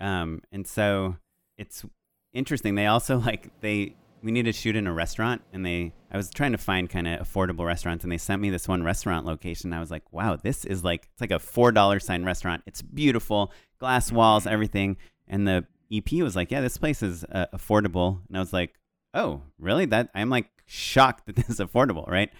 Um, 0.00 0.42
and 0.50 0.66
so 0.66 1.16
it's 1.56 1.84
interesting. 2.32 2.74
They 2.74 2.86
also 2.86 3.18
like 3.18 3.50
they 3.60 3.94
we 4.22 4.32
need 4.32 4.46
to 4.46 4.52
shoot 4.52 4.76
in 4.76 4.86
a 4.86 4.92
restaurant, 4.92 5.42
and 5.52 5.64
they 5.64 5.92
I 6.10 6.16
was 6.16 6.30
trying 6.30 6.52
to 6.52 6.58
find 6.58 6.88
kind 6.90 7.06
of 7.06 7.20
affordable 7.20 7.66
restaurants, 7.66 8.02
and 8.02 8.10
they 8.10 8.18
sent 8.18 8.42
me 8.42 8.50
this 8.50 8.66
one 8.66 8.82
restaurant 8.82 9.26
location. 9.26 9.72
I 9.72 9.80
was 9.80 9.90
like, 9.90 10.10
wow, 10.12 10.36
this 10.36 10.64
is 10.64 10.82
like 10.82 11.08
it's 11.12 11.20
like 11.20 11.30
a 11.30 11.38
four 11.38 11.70
dollar 11.70 12.00
sign 12.00 12.24
restaurant. 12.24 12.62
It's 12.66 12.82
beautiful, 12.82 13.52
glass 13.78 14.10
walls, 14.10 14.46
everything. 14.46 14.96
And 15.28 15.46
the 15.46 15.66
EP 15.92 16.12
was 16.22 16.36
like, 16.36 16.50
yeah, 16.50 16.60
this 16.60 16.78
place 16.78 17.02
is 17.02 17.24
uh, 17.24 17.46
affordable, 17.54 18.20
and 18.28 18.36
I 18.36 18.40
was 18.40 18.52
like, 18.52 18.74
oh, 19.14 19.42
really? 19.58 19.86
That 19.86 20.10
I'm 20.14 20.30
like 20.30 20.48
shocked 20.66 21.26
that 21.26 21.36
this 21.36 21.48
is 21.48 21.58
affordable, 21.58 22.08
right? 22.08 22.30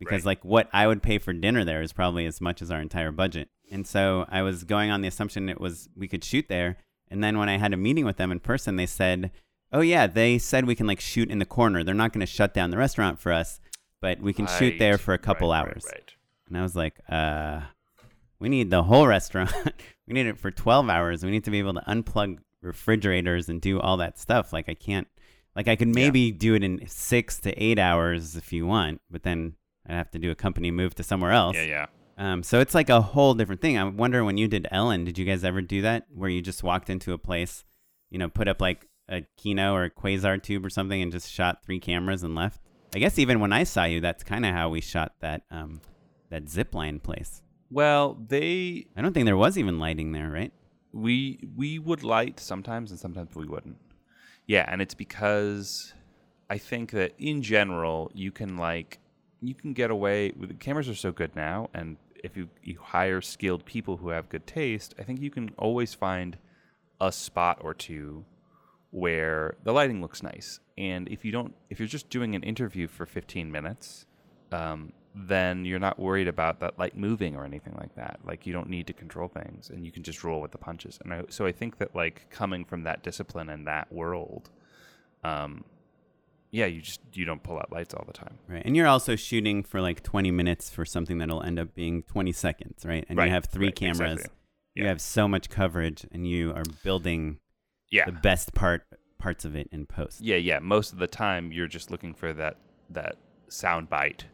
because 0.00 0.24
Right. 0.24 0.38
like 0.38 0.44
what 0.44 0.68
I 0.72 0.86
would 0.86 1.02
pay 1.02 1.18
for 1.18 1.32
dinner 1.32 1.64
there 1.64 1.82
is 1.82 1.92
probably 1.92 2.26
as 2.26 2.40
much 2.40 2.62
as 2.62 2.70
our 2.70 2.80
entire 2.80 3.12
budget. 3.12 3.50
And 3.70 3.86
so 3.86 4.24
I 4.28 4.42
was 4.42 4.64
going 4.64 4.90
on 4.90 5.02
the 5.02 5.08
assumption 5.08 5.48
it 5.48 5.60
was 5.60 5.88
we 5.94 6.08
could 6.08 6.24
shoot 6.24 6.46
there. 6.48 6.78
And 7.08 7.22
then 7.22 7.38
when 7.38 7.48
I 7.48 7.58
had 7.58 7.72
a 7.72 7.76
meeting 7.76 8.04
with 8.06 8.16
them 8.16 8.32
in 8.32 8.40
person, 8.40 8.76
they 8.76 8.86
said, 8.86 9.30
"Oh 9.72 9.80
yeah, 9.82 10.06
they 10.06 10.38
said 10.38 10.64
we 10.64 10.74
can 10.74 10.86
like 10.86 11.00
shoot 11.00 11.30
in 11.30 11.38
the 11.38 11.44
corner. 11.44 11.84
They're 11.84 11.94
not 11.94 12.12
going 12.12 12.20
to 12.20 12.26
shut 12.26 12.54
down 12.54 12.70
the 12.70 12.78
restaurant 12.78 13.20
for 13.20 13.30
us, 13.30 13.60
but 14.00 14.20
we 14.20 14.32
can 14.32 14.46
shoot 14.46 14.78
there 14.78 14.96
for 14.96 15.12
a 15.12 15.18
couple 15.18 15.50
right, 15.50 15.60
right, 15.60 15.68
hours." 15.68 15.84
Right. 15.86 16.14
And 16.48 16.56
I 16.56 16.62
was 16.62 16.74
like, 16.74 16.98
"Uh, 17.08 17.60
we 18.38 18.48
need 18.48 18.70
the 18.70 18.84
whole 18.84 19.06
restaurant. 19.18 19.52
we 20.06 20.14
need 20.14 20.26
it 20.26 20.38
for 20.38 20.50
12 20.50 20.88
hours. 20.88 21.24
We 21.24 21.30
need 21.30 21.44
to 21.44 21.50
be 21.50 21.58
able 21.58 21.74
to 21.74 21.82
unplug 21.86 22.38
refrigerators 22.62 23.48
and 23.48 23.60
do 23.60 23.80
all 23.80 23.96
that 23.98 24.18
stuff. 24.18 24.52
Like 24.52 24.68
I 24.68 24.74
can't 24.74 25.08
like 25.56 25.68
I 25.68 25.76
could 25.76 25.88
maybe 25.88 26.30
do 26.30 26.54
it 26.54 26.62
in 26.62 26.86
6 26.86 27.40
to 27.40 27.62
8 27.62 27.78
hours 27.78 28.36
if 28.36 28.52
you 28.52 28.66
want, 28.66 29.00
but 29.10 29.22
then 29.22 29.54
I'd 29.86 29.94
have 29.94 30.10
to 30.12 30.18
do 30.18 30.30
a 30.30 30.34
company 30.34 30.70
move 30.70 30.94
to 30.96 31.02
somewhere 31.02 31.32
else. 31.32 31.56
Yeah, 31.56 31.62
yeah. 31.62 31.86
Um, 32.16 32.42
so 32.42 32.60
it's 32.60 32.74
like 32.74 32.90
a 32.90 33.00
whole 33.00 33.34
different 33.34 33.62
thing. 33.62 33.78
I 33.78 33.84
wonder 33.84 34.24
when 34.24 34.36
you 34.36 34.46
did 34.46 34.68
Ellen, 34.70 35.04
did 35.04 35.18
you 35.18 35.24
guys 35.24 35.42
ever 35.42 35.62
do 35.62 35.82
that 35.82 36.06
where 36.14 36.28
you 36.28 36.42
just 36.42 36.62
walked 36.62 36.90
into 36.90 37.12
a 37.12 37.18
place, 37.18 37.64
you 38.10 38.18
know, 38.18 38.28
put 38.28 38.46
up 38.46 38.60
like 38.60 38.86
a 39.08 39.22
Kino 39.38 39.74
or 39.74 39.84
a 39.84 39.90
Quasar 39.90 40.40
tube 40.40 40.64
or 40.64 40.70
something 40.70 41.00
and 41.00 41.10
just 41.10 41.30
shot 41.30 41.64
three 41.64 41.80
cameras 41.80 42.22
and 42.22 42.34
left? 42.34 42.60
I 42.94 42.98
guess 42.98 43.18
even 43.18 43.40
when 43.40 43.52
I 43.52 43.64
saw 43.64 43.84
you, 43.84 44.00
that's 44.00 44.22
kind 44.22 44.44
of 44.44 44.52
how 44.52 44.68
we 44.68 44.80
shot 44.80 45.14
that 45.20 45.42
um, 45.50 45.80
that 46.28 46.48
zip 46.48 46.74
line 46.74 47.00
place. 47.00 47.42
Well, 47.70 48.18
they 48.28 48.86
I 48.96 49.02
don't 49.02 49.12
think 49.12 49.26
there 49.26 49.36
was 49.36 49.56
even 49.56 49.78
lighting 49.78 50.12
there, 50.12 50.30
right? 50.30 50.52
We 50.92 51.38
we 51.56 51.78
would 51.78 52.02
light 52.02 52.40
sometimes 52.40 52.90
and 52.90 52.98
sometimes 52.98 53.34
we 53.34 53.46
wouldn't. 53.46 53.78
Yeah, 54.46 54.64
and 54.68 54.82
it's 54.82 54.94
because 54.94 55.92
I 56.48 56.58
think 56.58 56.90
that 56.92 57.14
in 57.18 57.42
general 57.42 58.10
you 58.14 58.32
can 58.32 58.56
like 58.56 58.98
you 59.40 59.54
can 59.54 59.72
get 59.72 59.90
away 59.90 60.32
with 60.36 60.48
the 60.48 60.54
cameras 60.54 60.88
are 60.88 60.94
so 60.94 61.12
good 61.12 61.34
now 61.34 61.70
and 61.72 61.96
if 62.22 62.36
you, 62.36 62.48
you 62.62 62.78
hire 62.80 63.20
skilled 63.20 63.64
people 63.64 63.96
who 63.96 64.08
have 64.10 64.28
good 64.28 64.46
taste, 64.46 64.94
I 64.98 65.02
think 65.02 65.20
you 65.20 65.30
can 65.30 65.50
always 65.56 65.94
find 65.94 66.36
a 67.00 67.10
spot 67.12 67.58
or 67.62 67.74
two 67.74 68.24
where 68.90 69.56
the 69.64 69.72
lighting 69.72 70.00
looks 70.00 70.22
nice. 70.22 70.60
And 70.76 71.08
if 71.08 71.24
you 71.24 71.32
don't, 71.32 71.54
if 71.68 71.78
you're 71.78 71.88
just 71.88 72.10
doing 72.10 72.34
an 72.34 72.42
interview 72.42 72.88
for 72.88 73.06
15 73.06 73.50
minutes, 73.50 74.06
um, 74.52 74.92
then 75.14 75.64
you're 75.64 75.78
not 75.80 75.98
worried 75.98 76.28
about 76.28 76.60
that 76.60 76.78
light 76.78 76.96
moving 76.96 77.34
or 77.36 77.44
anything 77.44 77.74
like 77.78 77.94
that. 77.96 78.20
Like 78.24 78.46
you 78.46 78.52
don't 78.52 78.68
need 78.68 78.86
to 78.86 78.92
control 78.92 79.28
things, 79.28 79.70
and 79.70 79.84
you 79.84 79.90
can 79.92 80.02
just 80.02 80.22
roll 80.22 80.40
with 80.40 80.52
the 80.52 80.58
punches. 80.58 80.98
And 81.04 81.12
I, 81.12 81.22
so 81.28 81.46
I 81.46 81.52
think 81.52 81.78
that 81.78 81.94
like 81.96 82.28
coming 82.30 82.64
from 82.64 82.84
that 82.84 83.02
discipline 83.02 83.48
and 83.48 83.66
that 83.66 83.92
world, 83.92 84.50
um, 85.24 85.64
yeah, 86.52 86.66
you 86.66 86.80
just 86.80 87.00
you 87.12 87.24
don't 87.24 87.42
pull 87.42 87.58
out 87.58 87.70
lights 87.72 87.94
all 87.94 88.04
the 88.06 88.12
time. 88.12 88.38
Right. 88.48 88.62
And 88.64 88.76
you're 88.76 88.86
also 88.86 89.16
shooting 89.16 89.62
for 89.62 89.80
like 89.80 90.02
20 90.02 90.30
minutes 90.30 90.70
for 90.70 90.84
something 90.84 91.18
that'll 91.18 91.42
end 91.42 91.58
up 91.58 91.74
being 91.74 92.02
20 92.04 92.32
seconds, 92.32 92.84
right? 92.84 93.04
And 93.08 93.18
Right, 93.18 93.26
you 93.26 93.32
have 93.32 93.46
three 93.46 93.66
right, 93.68 93.76
cameras. 93.76 94.12
exactly. 94.20 94.36
You 94.74 94.86
have 94.86 95.00
so 95.00 95.26
much 95.28 95.50
coverage 95.50 96.06
and 96.12 96.26
you 96.26 96.52
are 96.52 96.62
building 96.84 97.38
Yeah, 97.90 98.06
the 98.06 98.12
best 98.12 98.54
part 98.54 98.84
parts 99.18 99.44
of 99.44 99.54
it 99.54 99.68
in 99.72 99.84
post. 99.86 100.20
yeah, 100.22 100.36
yeah. 100.36 100.58
Most 100.60 100.92
of 100.92 100.98
the 100.98 101.06
time, 101.08 101.52
you're 101.52 101.66
just 101.66 101.90
looking 101.90 102.14
for 102.14 102.32
that 102.32 102.56
that 102.88 103.16
sound 103.48 103.88
bite 103.90 104.24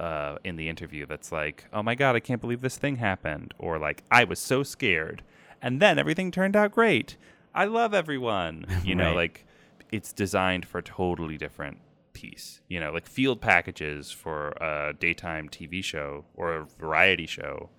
uh, 0.00 0.38
in 0.44 0.56
the 0.56 0.68
interview. 0.68 1.06
That's 1.06 1.30
like, 1.30 1.66
oh 1.72 1.82
my 1.82 1.94
god, 1.94 2.16
I 2.16 2.20
can't 2.20 2.40
believe 2.40 2.60
this 2.62 2.76
thing 2.78 2.96
happened, 2.96 3.54
or 3.58 3.78
like, 3.78 4.02
I 4.10 4.24
was 4.24 4.38
so 4.38 4.62
scared, 4.62 5.22
and 5.62 5.80
then 5.80 5.98
everything 5.98 6.30
turned 6.30 6.56
out 6.56 6.72
great. 6.72 7.16
I 7.54 7.66
love 7.66 7.92
everyone. 7.94 8.64
You 8.84 8.94
know, 8.94 9.08
Right. 9.10 9.16
like 9.16 9.46
it's 9.92 10.12
designed 10.12 10.64
for 10.66 10.78
a 10.78 10.82
totally 10.82 11.36
different 11.36 11.78
piece. 12.12 12.60
You 12.68 12.80
know, 12.80 12.92
like 12.92 13.06
field 13.06 13.40
packages 13.40 14.10
for 14.10 14.50
a 14.60 14.94
daytime 14.98 15.48
TV 15.48 15.82
show 15.84 16.24
or 16.34 16.54
a 16.54 16.64
variety 16.64 17.26
show. 17.26 17.70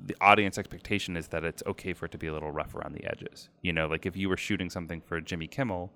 The 0.00 0.16
audience 0.20 0.56
expectation 0.58 1.16
is 1.16 1.28
that 1.28 1.44
it's 1.44 1.62
okay 1.66 1.92
for 1.92 2.06
it 2.06 2.12
to 2.12 2.18
be 2.18 2.26
a 2.28 2.32
little 2.32 2.52
rough 2.52 2.74
around 2.74 2.94
the 2.94 3.04
edges. 3.04 3.48
You 3.62 3.72
know, 3.72 3.86
like 3.86 4.06
if 4.06 4.16
you 4.16 4.28
were 4.28 4.36
shooting 4.36 4.70
something 4.70 5.00
for 5.00 5.20
Jimmy 5.20 5.46
Kimmel, 5.48 5.92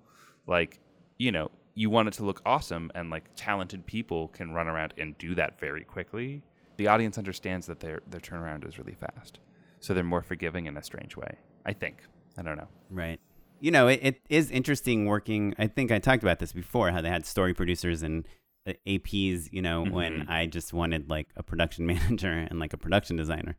like, 0.47 0.79
you 1.17 1.31
know, 1.31 1.49
you 1.75 1.89
want 1.89 2.07
it 2.07 2.13
to 2.15 2.23
look 2.23 2.41
awesome 2.45 2.91
and 2.95 3.09
like 3.09 3.23
talented 3.35 3.85
people 3.85 4.27
can 4.29 4.53
run 4.53 4.67
around 4.67 4.93
and 4.97 5.17
do 5.17 5.33
that 5.35 5.59
very 5.59 5.83
quickly. 5.83 6.41
The 6.77 6.87
audience 6.87 7.17
understands 7.17 7.67
that 7.67 7.79
their 7.79 8.01
their 8.09 8.19
turnaround 8.19 8.67
is 8.67 8.77
really 8.77 8.95
fast. 8.95 9.39
So 9.79 9.93
they're 9.93 10.03
more 10.03 10.21
forgiving 10.21 10.65
in 10.65 10.77
a 10.77 10.83
strange 10.83 11.17
way. 11.17 11.37
I 11.65 11.73
think. 11.73 11.97
I 12.37 12.41
don't 12.41 12.57
know. 12.57 12.67
Right. 12.89 13.19
You 13.59 13.71
know, 13.71 13.87
it, 13.87 13.99
it 14.03 14.21
is 14.29 14.49
interesting 14.51 15.05
working. 15.05 15.53
I 15.57 15.67
think 15.67 15.91
I 15.91 15.99
talked 15.99 16.23
about 16.23 16.39
this 16.39 16.51
before 16.53 16.91
how 16.91 17.01
they 17.01 17.09
had 17.09 17.25
story 17.25 17.53
producers 17.53 18.01
and 18.03 18.27
uh, 18.67 18.73
APs, 18.87 19.49
you 19.51 19.61
know, 19.61 19.83
when 19.83 20.21
Mhm. 20.21 20.29
I 20.29 20.45
just 20.47 20.73
wanted 20.73 21.09
like 21.09 21.27
a 21.35 21.43
production 21.43 21.85
manager 21.93 22.31
and 22.31 22.59
like 22.59 22.73
a 22.73 22.77
production 22.77 23.15
designer. 23.17 23.55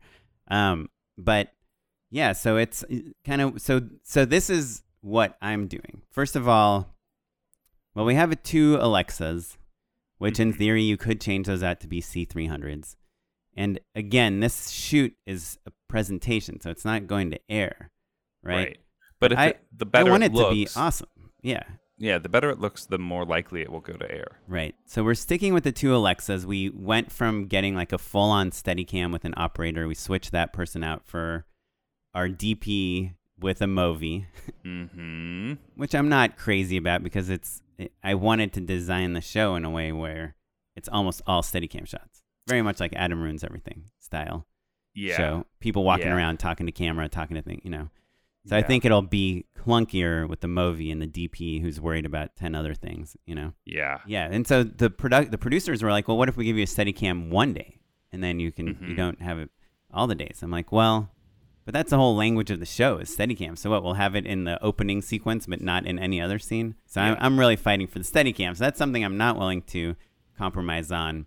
Um, 0.49 0.89
but 1.17 1.53
yeah, 2.11 2.33
so 2.33 2.57
it's 2.57 2.83
kind 3.25 3.41
of 3.41 3.61
so 3.61 3.81
so 4.03 4.25
this 4.25 4.49
is 4.49 4.83
what 5.01 5.37
I'm 5.41 5.67
doing. 5.67 6.01
First 6.11 6.35
of 6.35 6.47
all, 6.47 6.94
well, 7.95 8.05
we 8.05 8.15
have 8.15 8.41
two 8.43 8.77
Alexas, 8.79 9.57
which 10.17 10.39
in 10.39 10.53
Mhm. 10.53 10.57
theory 10.57 10.83
you 10.83 10.97
could 10.97 11.19
change 11.19 11.47
those 11.47 11.63
out 11.63 11.79
to 11.81 11.87
be 11.87 12.01
C300s. 12.01 12.95
And 13.57 13.79
again, 13.95 14.41
this 14.41 14.69
shoot 14.69 15.15
is 15.25 15.57
a 15.65 15.71
presentation, 15.87 16.59
so 16.59 16.69
it's 16.69 16.85
not 16.85 17.07
going 17.07 17.31
to 17.31 17.39
air, 17.49 17.91
right? 18.43 18.77
But 19.19 19.31
if 19.31 19.37
I- 19.39 19.47
it, 19.47 19.65
the 19.75 19.85
better 19.85 20.07
I 20.09 20.11
want 20.11 20.23
it, 20.23 20.33
looks, 20.33 20.49
to 20.49 20.53
be 20.53 20.67
awesome. 20.75 21.07
Yeah, 21.41 21.63
yeah, 21.97 22.17
the 22.17 22.27
better 22.27 22.49
it 22.49 22.59
looks, 22.59 22.85
the 22.85 22.97
more 22.97 23.23
likely 23.25 23.61
it 23.61 23.71
will 23.71 23.79
go 23.79 23.93
to 23.93 24.11
air. 24.11 24.39
right. 24.47 24.75
So 24.85 25.03
we're 25.03 25.13
sticking 25.15 25.53
with 25.53 25.63
the 25.63 25.71
two 25.71 25.95
Alexas. 25.95 26.45
We 26.45 26.69
went 26.69 27.11
from 27.13 27.47
getting 27.47 27.75
like 27.75 27.93
a 27.93 27.97
full 27.97 28.29
on 28.29 28.51
Steadicam 28.51 29.13
with 29.13 29.23
an 29.23 29.33
operator. 29.37 29.87
We 29.87 29.95
switched 29.95 30.31
that 30.31 30.51
person 30.51 30.83
out 30.83 31.05
for 31.05 31.45
our 32.13 32.27
DP 32.27 33.13
with 33.39 33.61
a 33.61 33.65
Movi, 33.65 34.25
Mm-hmm. 34.65 35.53
which 35.75 35.95
I'm 35.95 36.09
not 36.09 36.35
crazy 36.37 36.75
about 36.77 37.03
because 37.03 37.29
it's 37.29 37.61
I 38.03 38.13
wanted 38.15 38.53
to 38.53 38.61
design 38.61 39.13
the 39.13 39.21
show 39.21 39.55
in 39.55 39.65
a 39.65 39.69
way 39.69 39.91
where 39.91 40.35
it's 40.75 40.89
almost 40.89 41.21
all 41.27 41.41
Steadicam 41.41 41.87
shots, 41.87 42.21
very 42.47 42.61
much 42.61 42.79
like 42.79 42.93
Adam 42.95 43.21
Ruins 43.21 43.43
Everything 43.43 43.85
style 43.99 44.45
Yeah. 44.93 45.17
So 45.17 45.45
People 45.59 45.83
walking 45.83 46.07
Yeah. 46.07 46.15
around 46.15 46.37
talking 46.39 46.65
to 46.67 46.71
camera, 46.71 47.09
talking 47.09 47.35
to 47.35 47.41
things, 47.41 47.61
you 47.63 47.69
know. 47.71 47.89
So 48.47 48.55
I 48.55 48.61
think 48.61 48.85
it'll 48.85 49.01
be 49.01 49.45
clunkier 49.57 50.29
with 50.29 50.41
the 50.41 50.47
Movi 50.47 50.91
and 50.91 51.01
the 51.01 51.07
DP 51.07 51.59
who's 51.61 51.81
worried 51.81 52.05
about 52.05 52.35
10 52.35 52.53
other 52.53 52.75
things, 52.75 53.17
you 53.25 53.33
know? 53.33 53.53
Yeah. 53.65 54.01
Yeah. 54.05 54.27
And 54.31 54.45
so 54.45 54.63
the 54.63 54.91
product, 54.91 55.31
the 55.31 55.37
producers 55.39 55.81
were 55.81 55.89
like, 55.89 56.07
well, 56.07 56.15
what 56.17 56.29
if 56.29 56.37
we 56.37 56.45
give 56.45 56.55
you 56.55 56.61
a 56.63 56.67
Steadicam 56.67 57.29
one 57.29 57.53
day 57.53 57.79
and 58.11 58.23
then 58.23 58.39
you 58.39 58.51
can, 58.51 58.67
you 58.67 58.73
Mhm. 58.93 58.95
don't 58.97 59.21
have 59.21 59.39
it 59.39 59.49
all 59.91 60.05
the 60.05 60.13
days? 60.13 60.43
I'm 60.43 60.51
like, 60.51 60.71
well, 60.71 61.09
but 61.65 61.73
that's 61.73 61.89
the 61.89 61.97
whole 61.97 62.15
language 62.15 62.51
of 62.51 62.59
the 62.59 62.65
show 62.65 62.97
is 62.97 63.15
Steadicam. 63.15 63.57
So 63.57 63.71
what? 63.71 63.83
We'll 63.83 63.95
have 63.95 64.15
it 64.15 64.25
in 64.25 64.43
the 64.43 64.63
opening 64.63 65.01
sequence, 65.01 65.47
but 65.47 65.61
not 65.61 65.85
in 65.85 65.97
any 65.97 66.21
other 66.21 66.39
scene. 66.39 66.75
So 66.85 67.01
I'm, 67.01 67.17
I'm 67.19 67.39
really 67.39 67.55
fighting 67.55 67.87
for 67.87 67.99
the 67.99 68.05
Steadicam. 68.05 68.55
So 68.55 68.63
that's 68.63 68.77
something 68.77 69.03
I'm 69.03 69.17
not 69.17 69.37
willing 69.37 69.63
to 69.63 69.95
compromise 70.37 70.91
on. 70.91 71.25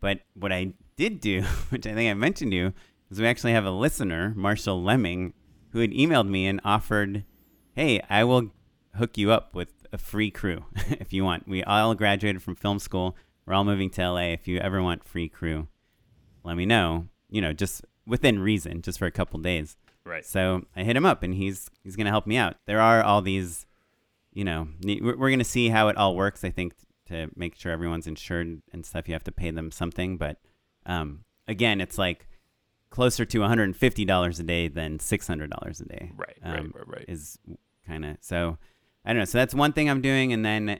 But 0.00 0.20
what 0.34 0.52
I 0.52 0.74
did 0.96 1.20
do, 1.20 1.42
which 1.70 1.86
I 1.86 1.94
think 1.94 2.10
I 2.10 2.14
mentioned 2.14 2.52
to 2.52 2.56
you, 2.56 2.72
is 3.10 3.18
we 3.18 3.26
actually 3.26 3.52
have 3.52 3.64
a 3.64 3.70
listener, 3.70 4.34
Marshall 4.36 4.82
Lemming, 4.82 5.32
who 5.70 5.80
had 5.80 5.92
emailed 5.92 6.28
me 6.28 6.46
and 6.46 6.60
offered, 6.62 7.24
"Hey, 7.72 8.00
I 8.10 8.24
will 8.24 8.50
hook 8.96 9.16
you 9.16 9.30
up 9.30 9.54
with 9.54 9.68
a 9.92 9.98
free 9.98 10.30
crew 10.30 10.64
if 10.90 11.12
you 11.12 11.24
want. 11.24 11.48
We 11.48 11.62
all 11.64 11.94
graduated 11.94 12.42
from 12.42 12.54
film 12.54 12.78
school. 12.78 13.16
We're 13.46 13.54
all 13.54 13.64
moving 13.64 13.90
to 13.90 14.10
LA. 14.10 14.32
If 14.32 14.46
you 14.46 14.58
ever 14.58 14.82
want 14.82 15.04
free 15.04 15.28
crew, 15.28 15.68
let 16.44 16.56
me 16.56 16.66
know. 16.66 17.08
You 17.28 17.40
know, 17.40 17.52
just 17.52 17.84
within 18.06 18.38
reason, 18.40 18.82
just 18.82 18.98
for 18.98 19.06
a 19.06 19.10
couple 19.10 19.38
days." 19.40 19.76
Right. 20.04 20.24
So 20.24 20.62
I 20.74 20.82
hit 20.82 20.96
him 20.96 21.06
up, 21.06 21.22
and 21.22 21.34
he's 21.34 21.70
he's 21.84 21.96
gonna 21.96 22.10
help 22.10 22.26
me 22.26 22.36
out. 22.36 22.56
There 22.66 22.80
are 22.80 23.02
all 23.02 23.22
these, 23.22 23.66
you 24.32 24.44
know, 24.44 24.68
we're, 24.84 25.30
gonna 25.30 25.44
see 25.44 25.68
how 25.68 25.88
it 25.88 25.96
all 25.96 26.16
works. 26.16 26.42
I 26.44 26.50
think 26.50 26.74
to 27.06 27.28
make 27.36 27.56
sure 27.56 27.70
everyone's 27.72 28.06
insured 28.06 28.62
and 28.72 28.86
stuff, 28.86 29.08
you 29.08 29.14
have 29.14 29.24
to 29.24 29.32
pay 29.32 29.50
them 29.50 29.70
something. 29.70 30.16
But 30.16 30.38
um, 30.86 31.24
again, 31.46 31.80
it's 31.80 31.98
like 31.98 32.26
closer 32.90 33.24
to 33.24 33.38
150 33.40 34.04
dollars 34.04 34.40
a 34.40 34.42
day 34.42 34.68
than 34.68 34.98
600 34.98 35.50
dollars 35.50 35.80
a 35.80 35.84
day. 35.84 36.12
Right. 36.16 36.38
um, 36.42 36.52
right. 36.54 36.74
Right. 36.74 36.88
Right. 36.88 37.04
Is 37.08 37.38
kind 37.86 38.04
of 38.04 38.16
so. 38.20 38.58
I 39.04 39.12
don't 39.14 39.20
know. 39.20 39.24
So 39.24 39.38
that's 39.38 39.54
one 39.54 39.72
thing 39.72 39.88
I'm 39.88 40.02
doing, 40.02 40.32
and 40.32 40.44
then 40.44 40.78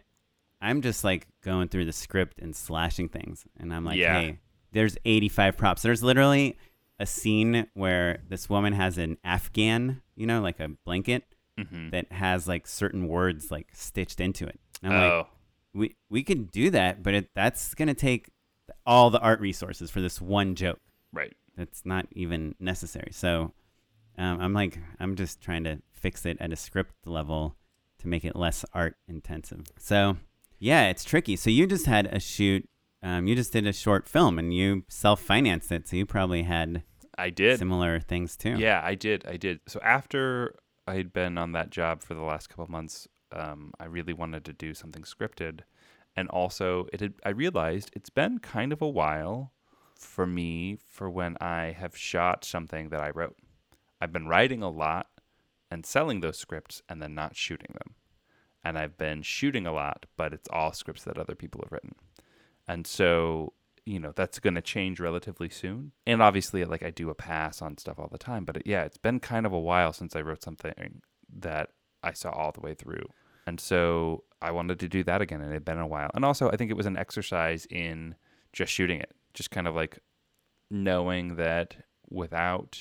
I'm 0.60 0.82
just 0.82 1.04
like 1.04 1.26
going 1.42 1.68
through 1.68 1.86
the 1.86 1.92
script 1.92 2.38
and 2.40 2.54
slashing 2.54 3.08
things, 3.08 3.44
and 3.58 3.72
I'm 3.72 3.84
like, 3.84 3.96
Yeah. 3.98 4.20
hey, 4.20 4.38
there's 4.72 4.96
85 5.04 5.56
props. 5.56 5.82
There's 5.82 6.02
literally 6.02 6.58
a 7.00 7.06
scene 7.06 7.66
where 7.74 8.22
this 8.28 8.48
woman 8.48 8.72
has 8.74 8.98
an 8.98 9.16
Afghan, 9.24 10.02
you 10.14 10.26
know, 10.26 10.40
like 10.40 10.60
a 10.60 10.68
blanket 10.84 11.24
mm-hmm. 11.58 11.90
that 11.90 12.12
has 12.12 12.46
like 12.46 12.66
certain 12.68 13.08
words 13.08 13.50
like 13.50 13.68
stitched 13.72 14.20
into 14.20 14.46
it. 14.46 14.60
And 14.82 14.92
I'm 14.92 15.00
Oh. 15.10 15.16
like, 15.18 15.26
we 15.72 15.96
we 16.10 16.22
could 16.22 16.50
do 16.50 16.70
that, 16.70 17.02
but 17.02 17.14
it, 17.14 17.30
that's 17.34 17.74
gonna 17.74 17.94
take 17.94 18.28
all 18.86 19.10
the 19.10 19.20
art 19.20 19.40
resources 19.40 19.90
for 19.90 20.00
this 20.00 20.20
one 20.20 20.54
joke. 20.54 20.78
right. 21.12 21.34
That's 21.56 21.84
not 21.84 22.06
even 22.12 22.54
necessary. 22.60 23.10
So 23.12 23.52
um, 24.16 24.40
I'm 24.40 24.52
like, 24.54 24.78
I'm 24.98 25.14
just 25.16 25.40
trying 25.42 25.64
to 25.64 25.80
fix 25.92 26.24
it 26.24 26.36
at 26.40 26.52
a 26.52 26.56
script 26.56 26.94
level 27.06 27.56
to 27.98 28.08
make 28.08 28.24
it 28.24 28.34
less 28.36 28.64
art 28.72 28.96
intensive. 29.08 29.64
So 29.78 30.16
yeah, 30.58 30.88
it's 30.88 31.04
tricky. 31.04 31.36
So 31.36 31.50
you 31.50 31.66
just 31.66 31.86
had 31.86 32.06
a 32.06 32.20
shoot. 32.20 32.66
Um, 33.02 33.26
you 33.26 33.34
just 33.34 33.52
did 33.52 33.66
a 33.66 33.72
short 33.72 34.08
film 34.08 34.38
and 34.38 34.52
you 34.54 34.84
self 34.88 35.20
financed 35.20 35.72
it. 35.72 35.88
So 35.88 35.96
you 35.96 36.06
probably 36.06 36.42
had 36.44 36.82
I 37.18 37.30
did. 37.30 37.58
similar 37.58 38.00
things 38.00 38.36
too. 38.36 38.56
Yeah, 38.58 38.80
I 38.84 38.94
did. 38.94 39.24
I 39.26 39.36
did. 39.36 39.60
So 39.66 39.80
after 39.82 40.54
I 40.86 40.94
had 40.94 41.12
been 41.12 41.38
on 41.38 41.52
that 41.52 41.70
job 41.70 42.02
for 42.02 42.14
the 42.14 42.22
last 42.22 42.48
couple 42.48 42.66
months, 42.68 43.08
um, 43.32 43.72
I 43.78 43.84
really 43.84 44.12
wanted 44.12 44.44
to 44.46 44.52
do 44.52 44.74
something 44.74 45.02
scripted, 45.02 45.60
and 46.16 46.28
also 46.28 46.86
it 46.92 47.00
had. 47.00 47.14
I 47.24 47.30
realized 47.30 47.90
it's 47.94 48.10
been 48.10 48.38
kind 48.38 48.72
of 48.72 48.82
a 48.82 48.88
while 48.88 49.52
for 49.94 50.26
me 50.26 50.78
for 50.88 51.10
when 51.10 51.36
I 51.40 51.72
have 51.78 51.96
shot 51.96 52.44
something 52.44 52.88
that 52.88 53.00
I 53.00 53.10
wrote. 53.10 53.36
I've 54.00 54.12
been 54.12 54.26
writing 54.26 54.62
a 54.62 54.70
lot 54.70 55.08
and 55.70 55.84
selling 55.84 56.20
those 56.20 56.38
scripts 56.38 56.82
and 56.88 57.00
then 57.02 57.14
not 57.14 57.36
shooting 57.36 57.74
them. 57.74 57.94
And 58.64 58.78
I've 58.78 58.96
been 58.96 59.22
shooting 59.22 59.66
a 59.66 59.72
lot, 59.72 60.06
but 60.16 60.32
it's 60.32 60.48
all 60.52 60.72
scripts 60.72 61.04
that 61.04 61.18
other 61.18 61.34
people 61.34 61.60
have 61.62 61.72
written. 61.72 61.94
And 62.66 62.86
so, 62.86 63.52
you 63.84 63.98
know, 64.00 64.12
that's 64.14 64.38
going 64.38 64.54
to 64.54 64.62
change 64.62 65.00
relatively 65.00 65.48
soon. 65.48 65.92
And 66.06 66.22
obviously, 66.22 66.64
like, 66.64 66.82
I 66.82 66.90
do 66.90 67.10
a 67.10 67.14
pass 67.14 67.62
on 67.62 67.78
stuff 67.78 67.98
all 67.98 68.08
the 68.10 68.18
time. 68.18 68.44
But 68.44 68.58
it, 68.58 68.62
yeah, 68.66 68.84
it's 68.84 68.98
been 68.98 69.20
kind 69.20 69.46
of 69.46 69.52
a 69.52 69.58
while 69.58 69.92
since 69.92 70.14
I 70.14 70.20
wrote 70.20 70.42
something 70.42 71.02
that 71.38 71.70
I 72.02 72.12
saw 72.12 72.30
all 72.30 72.52
the 72.52 72.60
way 72.60 72.74
through. 72.74 73.04
And 73.46 73.60
so 73.60 74.24
I 74.42 74.50
wanted 74.50 74.78
to 74.80 74.88
do 74.88 75.02
that 75.04 75.22
again. 75.22 75.40
And 75.40 75.50
it 75.50 75.54
had 75.54 75.64
been 75.64 75.78
a 75.78 75.86
while. 75.86 76.10
And 76.14 76.24
also, 76.24 76.50
I 76.50 76.56
think 76.56 76.70
it 76.70 76.76
was 76.76 76.86
an 76.86 76.96
exercise 76.96 77.66
in 77.66 78.14
just 78.52 78.72
shooting 78.72 79.00
it, 79.00 79.12
just 79.34 79.50
kind 79.50 79.66
of 79.66 79.74
like 79.74 79.98
knowing 80.70 81.36
that 81.36 81.76
without 82.08 82.78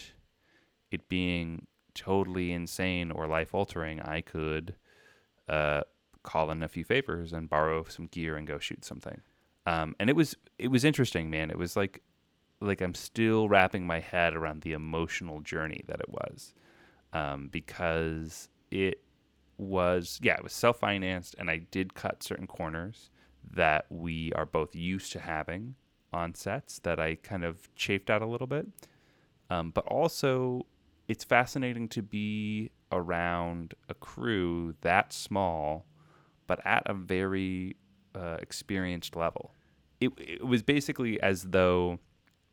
it 0.91 1.07
being 1.09 1.67
totally 1.93 2.51
insane 2.51 3.11
or 3.11 3.27
life 3.27 3.53
altering, 3.53 3.99
I 3.99 4.21
could 4.21 4.75
uh, 5.47 5.81
call 6.23 6.51
in 6.51 6.63
a 6.63 6.67
few 6.67 6.83
favors 6.83 7.33
and 7.33 7.49
borrow 7.49 7.83
some 7.83 8.07
gear 8.07 8.35
and 8.35 8.47
go 8.47 8.59
shoot 8.59 8.85
something. 8.85 9.21
Um, 9.65 9.95
and 9.99 10.09
it 10.09 10.15
was 10.15 10.35
it 10.57 10.69
was 10.69 10.83
interesting, 10.83 11.29
man. 11.29 11.51
It 11.51 11.57
was 11.57 11.75
like 11.75 12.01
like 12.61 12.81
I'm 12.81 12.95
still 12.95 13.47
wrapping 13.47 13.85
my 13.85 13.99
head 13.99 14.35
around 14.35 14.61
the 14.61 14.73
emotional 14.73 15.41
journey 15.41 15.83
that 15.87 15.99
it 15.99 16.09
was, 16.09 16.53
um, 17.13 17.49
because 17.51 18.49
it 18.71 19.01
was 19.57 20.19
yeah, 20.21 20.35
it 20.35 20.43
was 20.43 20.53
self 20.53 20.79
financed, 20.79 21.35
and 21.37 21.49
I 21.49 21.57
did 21.57 21.93
cut 21.93 22.23
certain 22.23 22.47
corners 22.47 23.11
that 23.51 23.85
we 23.89 24.31
are 24.33 24.45
both 24.45 24.75
used 24.75 25.11
to 25.13 25.19
having 25.19 25.75
on 26.11 26.33
sets 26.33 26.79
that 26.79 26.99
I 26.99 27.15
kind 27.15 27.43
of 27.43 27.73
chafed 27.75 28.09
at 28.09 28.21
a 28.21 28.25
little 28.25 28.47
bit. 28.47 28.67
Um, 29.49 29.71
but 29.71 29.85
also, 29.85 30.65
it's 31.07 31.23
fascinating 31.23 31.87
to 31.89 32.01
be 32.01 32.71
around 32.91 33.73
a 33.87 33.93
crew 33.93 34.75
that 34.81 35.13
small, 35.13 35.85
but 36.47 36.59
at 36.65 36.83
a 36.85 36.93
very 36.93 37.75
uh, 38.15 38.37
experienced 38.41 39.15
level. 39.15 39.53
It, 39.99 40.11
it 40.17 40.45
was 40.45 40.63
basically 40.63 41.21
as 41.21 41.43
though 41.43 41.99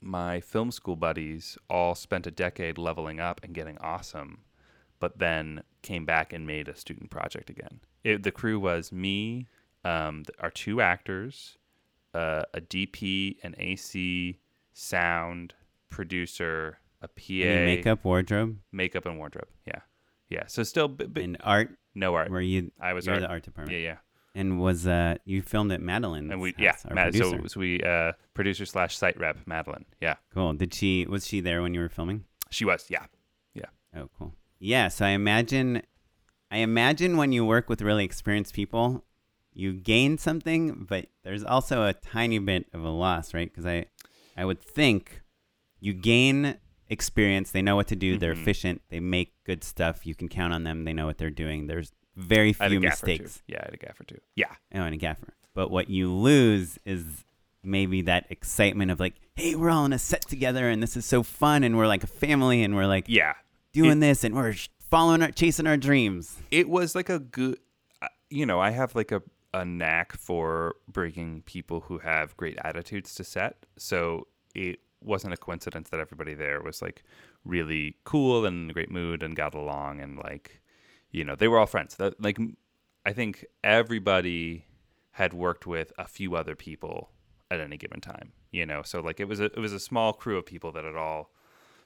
my 0.01 0.41
film 0.41 0.71
school 0.71 0.97
buddies 0.97 1.57
all 1.71 1.95
spent 1.95 2.27
a 2.27 2.31
decade 2.31 2.79
leveling 2.79 3.21
up 3.21 3.41
and 3.43 3.55
getting 3.55 3.79
awesome, 3.79 4.41
but 4.99 5.19
then 5.19 5.63
came 5.83 6.05
back 6.05 6.33
and 6.33 6.47
made 6.47 6.69
a 6.69 6.77
student 6.77 7.11
project 7.11 7.51
again. 7.51 7.81
It, 8.05 8.23
the 8.23 8.33
crew 8.33 8.59
was 8.59 8.93
me, 8.93 9.47
um, 9.85 10.25
our 10.41 10.51
two 10.51 10.81
actors, 10.81 11.59
uh, 12.15 12.43
a 12.55 12.61
DP, 12.61 13.37
an 13.43 13.55
AC, 13.59 14.39
sound, 14.73 15.55
producer, 15.89 16.79
a 17.03 17.09
PA, 17.09 17.23
Any 17.29 17.77
makeup, 17.77 18.05
wardrobe, 18.05 18.59
makeup 18.73 19.07
and 19.07 19.19
wardrobe. 19.19 19.49
Yeah, 19.67 19.81
yeah. 20.29 20.45
So 20.47 20.63
still, 20.63 20.89
b- 20.89 21.07
b- 21.07 21.23
and 21.23 21.37
art. 21.43 21.77
no 21.95 22.15
art. 22.15 22.31
Were 22.31 22.41
you? 22.41 22.71
I 22.81 22.93
was 22.93 23.07
art. 23.07 23.21
the 23.21 23.29
art 23.29 23.43
department. 23.43 23.79
Yeah, 23.79 23.85
yeah. 23.85 23.97
And 24.37 24.61
was 24.61 24.87
uh 24.87 25.17
you 25.25 25.41
filmed 25.41 25.73
at 25.73 25.81
Madeline? 25.81 26.31
And 26.31 26.41
we, 26.41 26.55
yeah, 26.59 26.77
our 26.89 26.95
Matt, 26.95 27.15
so, 27.15 27.41
so 27.47 27.59
we 27.59 27.83
uh, 27.83 28.13
producer 28.35 28.67
slash 28.67 28.97
site 28.97 29.19
rep 29.19 29.39
Madeline. 29.47 29.87
Yeah, 30.01 30.17
cool. 30.35 30.53
Did 30.53 30.75
she? 30.75 31.07
Was 31.09 31.27
she 31.27 31.41
there 31.41 31.63
when 31.63 31.73
you 31.75 31.81
were 31.81 31.89
filming? 31.89 32.25
she 32.51 32.65
was. 32.65 32.87
Yeah, 32.91 33.07
yeah. 33.55 33.71
Oh, 33.97 34.09
cool. 34.19 34.35
Yeah, 34.59 34.89
so 34.89 35.07
I 35.07 35.11
imagine 35.11 35.83
I 36.51 36.59
imagine 36.59 37.17
when 37.17 37.33
you 37.33 37.47
work 37.47 37.69
with 37.71 37.81
really 37.81 38.05
experienced 38.05 38.53
people, 38.55 39.05
you 39.55 39.73
gain 39.73 40.19
something, 40.19 40.87
but 40.89 41.07
there's 41.25 41.43
also 41.43 41.85
a 41.85 41.95
tiny 41.95 42.39
bit 42.39 42.67
of 42.75 42.85
a 42.85 42.91
loss, 42.91 43.33
right? 43.33 43.51
Because 43.51 43.65
I 43.67 43.87
I 44.37 44.45
would 44.45 44.61
think 44.61 45.23
you 45.81 45.95
gain 45.95 46.59
experience, 46.91 47.51
they 47.53 47.63
know 47.63 47.75
what 47.75 47.89
to 47.89 47.97
do, 47.97 48.17
they're 48.19 48.35
Mhm. 48.35 48.43
efficient, 48.43 48.83
they 48.91 49.01
make 49.01 49.33
good 49.45 49.65
stuff, 49.65 50.07
you 50.07 50.15
can 50.15 50.29
count 50.29 50.53
on 50.53 50.63
them, 50.65 50.85
they 50.85 50.93
know 50.93 51.07
what 51.07 51.17
they're 51.19 51.31
doing. 51.31 51.67
There's 51.67 51.91
very 52.17 52.53
few 52.53 52.81
mistakes. 52.81 53.43
Yeah, 53.47 53.59
I 53.61 53.65
had 53.67 53.75
a 53.75 53.77
gaffer 53.77 54.05
too. 54.05 54.19
Yeah, 54.35 54.47
Oh, 54.75 54.81
and 54.81 54.95
a 54.95 54.97
gaffer. 54.97 55.29
But 55.55 55.71
what 55.71 55.89
you 55.89 56.13
lose 56.13 56.79
is 56.85 57.05
maybe 57.63 58.03
that 58.03 58.27
excitement 58.31 58.91
of 58.91 59.01
like, 59.01 59.15
hey, 59.35 59.55
we're 59.55 59.71
all 59.71 59.85
in 59.85 59.93
a 59.93 59.99
set 59.99 60.23
together 60.23 60.69
and 60.69 60.83
this 60.83 60.97
is 60.97 61.05
so 61.07 61.23
fun 61.23 61.65
and 61.65 61.77
we're 61.77 61.87
like 61.87 62.05
a 62.05 62.09
family 62.09 62.63
and 62.63 62.75
we're 62.77 62.87
like 62.87 63.07
yeah. 63.09 63.35
doing 63.73 64.01
this 64.01 64.23
and 64.25 64.35
we're 64.35 64.55
following 64.91 65.23
our 65.23 65.31
chasing 65.31 65.67
our 65.67 65.77
dreams. 65.77 66.37
It 66.51 66.69
was 66.69 66.95
like 66.95 67.09
a 67.09 67.19
good. 67.19 67.59
uh, 68.03 68.09
You 68.31 68.47
know, 68.47 68.61
I 68.61 68.71
have 68.71 68.95
like 68.95 69.13
a 69.13 69.23
a 69.55 69.65
knack 69.65 70.17
for 70.17 70.77
bringing 70.87 71.41
people 71.43 71.81
who 71.81 71.99
have 71.99 72.37
great 72.37 72.59
attitudes 72.63 73.15
to 73.15 73.25
set. 73.25 73.65
So 73.79 74.27
it 74.55 74.81
wasn't 75.03 75.33
a 75.33 75.37
coincidence 75.37 75.89
that 75.91 76.01
everybody 76.01 76.35
there 76.35 76.61
was 76.61 76.83
like 76.83 77.03
really 77.45 77.97
cool 78.05 78.45
and 78.45 78.65
in 78.65 78.71
a 78.71 78.73
great 78.75 78.91
mood 78.91 79.23
and 79.23 79.35
got 79.35 79.55
along 79.55 80.01
and 80.01 80.19
like, 80.19 80.61
you 81.17 81.25
know, 81.25 81.35
they 81.35 81.49
were 81.49 81.59
all 81.59 81.67
friends. 81.67 81.97
That 81.97 82.23
like, 82.23 82.39
I 83.07 83.15
think 83.15 83.47
everybody 83.65 84.67
had 85.13 85.33
worked 85.33 85.67
with 85.67 85.91
a 85.97 86.07
few 86.07 86.37
other 86.37 86.55
people 86.55 87.09
at 87.51 87.59
any 87.59 87.79
given 87.79 88.03
time. 88.03 88.33
You 88.51 88.67
know, 88.67 88.83
so 88.85 89.01
like 89.01 89.19
it 89.19 89.27
was 89.27 89.41
a 89.41 89.47
it 89.47 89.59
was 89.59 89.73
a 89.73 89.81
small 89.81 90.13
crew 90.13 90.37
of 90.37 90.45
people 90.45 90.73
that 90.73 90.85
had 90.85 90.95
all, 90.95 91.31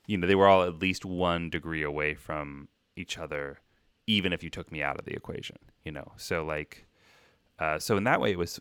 you 0.08 0.18
know, 0.18 0.26
they 0.26 0.34
were 0.34 0.48
all 0.48 0.64
at 0.64 0.80
least 0.80 1.04
one 1.04 1.48
degree 1.48 1.84
away 1.84 2.14
from 2.14 2.68
each 2.96 3.18
other, 3.18 3.60
even 4.08 4.32
if 4.32 4.42
you 4.42 4.50
took 4.50 4.72
me 4.72 4.82
out 4.82 4.98
of 4.98 5.04
the 5.04 5.14
equation. 5.14 5.58
You 5.84 5.92
know, 5.92 6.10
so 6.16 6.44
like, 6.44 6.86
uh, 7.60 7.78
so 7.78 7.96
in 7.96 8.04
that 8.04 8.20
way 8.20 8.32
it 8.32 8.38
was 8.38 8.60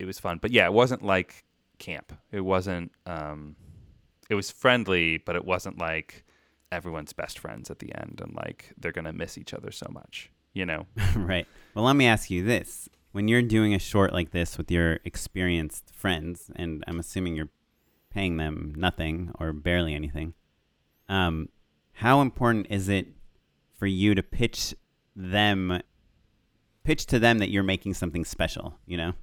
it 0.00 0.04
was 0.04 0.18
fun. 0.18 0.38
But 0.42 0.50
yeah, 0.50 0.64
it 0.64 0.72
wasn't 0.72 1.04
like 1.04 1.44
camp. 1.78 2.12
It 2.32 2.40
wasn't. 2.40 2.90
Um, 3.06 3.54
it 4.28 4.34
was 4.34 4.50
friendly, 4.50 5.18
but 5.18 5.36
it 5.36 5.44
wasn't 5.44 5.78
like 5.78 6.24
everyone's 6.70 7.12
best 7.12 7.38
friends 7.38 7.70
at 7.70 7.78
the 7.78 7.94
end 7.94 8.20
and 8.22 8.34
like 8.34 8.72
they're 8.78 8.92
gonna 8.92 9.12
miss 9.12 9.38
each 9.38 9.54
other 9.54 9.70
so 9.70 9.86
much. 9.90 10.30
You 10.52 10.66
know. 10.66 10.86
right. 11.16 11.46
Well, 11.74 11.84
let 11.84 11.96
me 11.96 12.06
ask 12.06 12.30
you 12.30 12.44
this. 12.44 12.88
When 13.12 13.28
you're 13.28 13.42
doing 13.42 13.74
a 13.74 13.78
short 13.78 14.12
like 14.12 14.30
this 14.32 14.58
with 14.58 14.70
your 14.70 14.98
experienced 15.04 15.94
friends, 15.94 16.50
and 16.56 16.84
I'm 16.86 16.98
assuming 16.98 17.36
you're 17.36 17.48
paying 18.10 18.36
them 18.36 18.74
nothing 18.76 19.30
or 19.38 19.52
barely 19.52 19.94
anything, 19.94 20.34
um, 21.08 21.48
how 21.92 22.20
important 22.20 22.66
is 22.70 22.88
it 22.88 23.06
for 23.78 23.86
you 23.86 24.14
to 24.14 24.22
pitch 24.22 24.74
them, 25.16 25.80
pitch 26.84 27.06
to 27.06 27.18
them 27.18 27.38
that 27.38 27.50
you're 27.50 27.62
making 27.62 27.94
something 27.94 28.24
special, 28.24 28.78
you 28.86 28.96
know? 28.96 29.14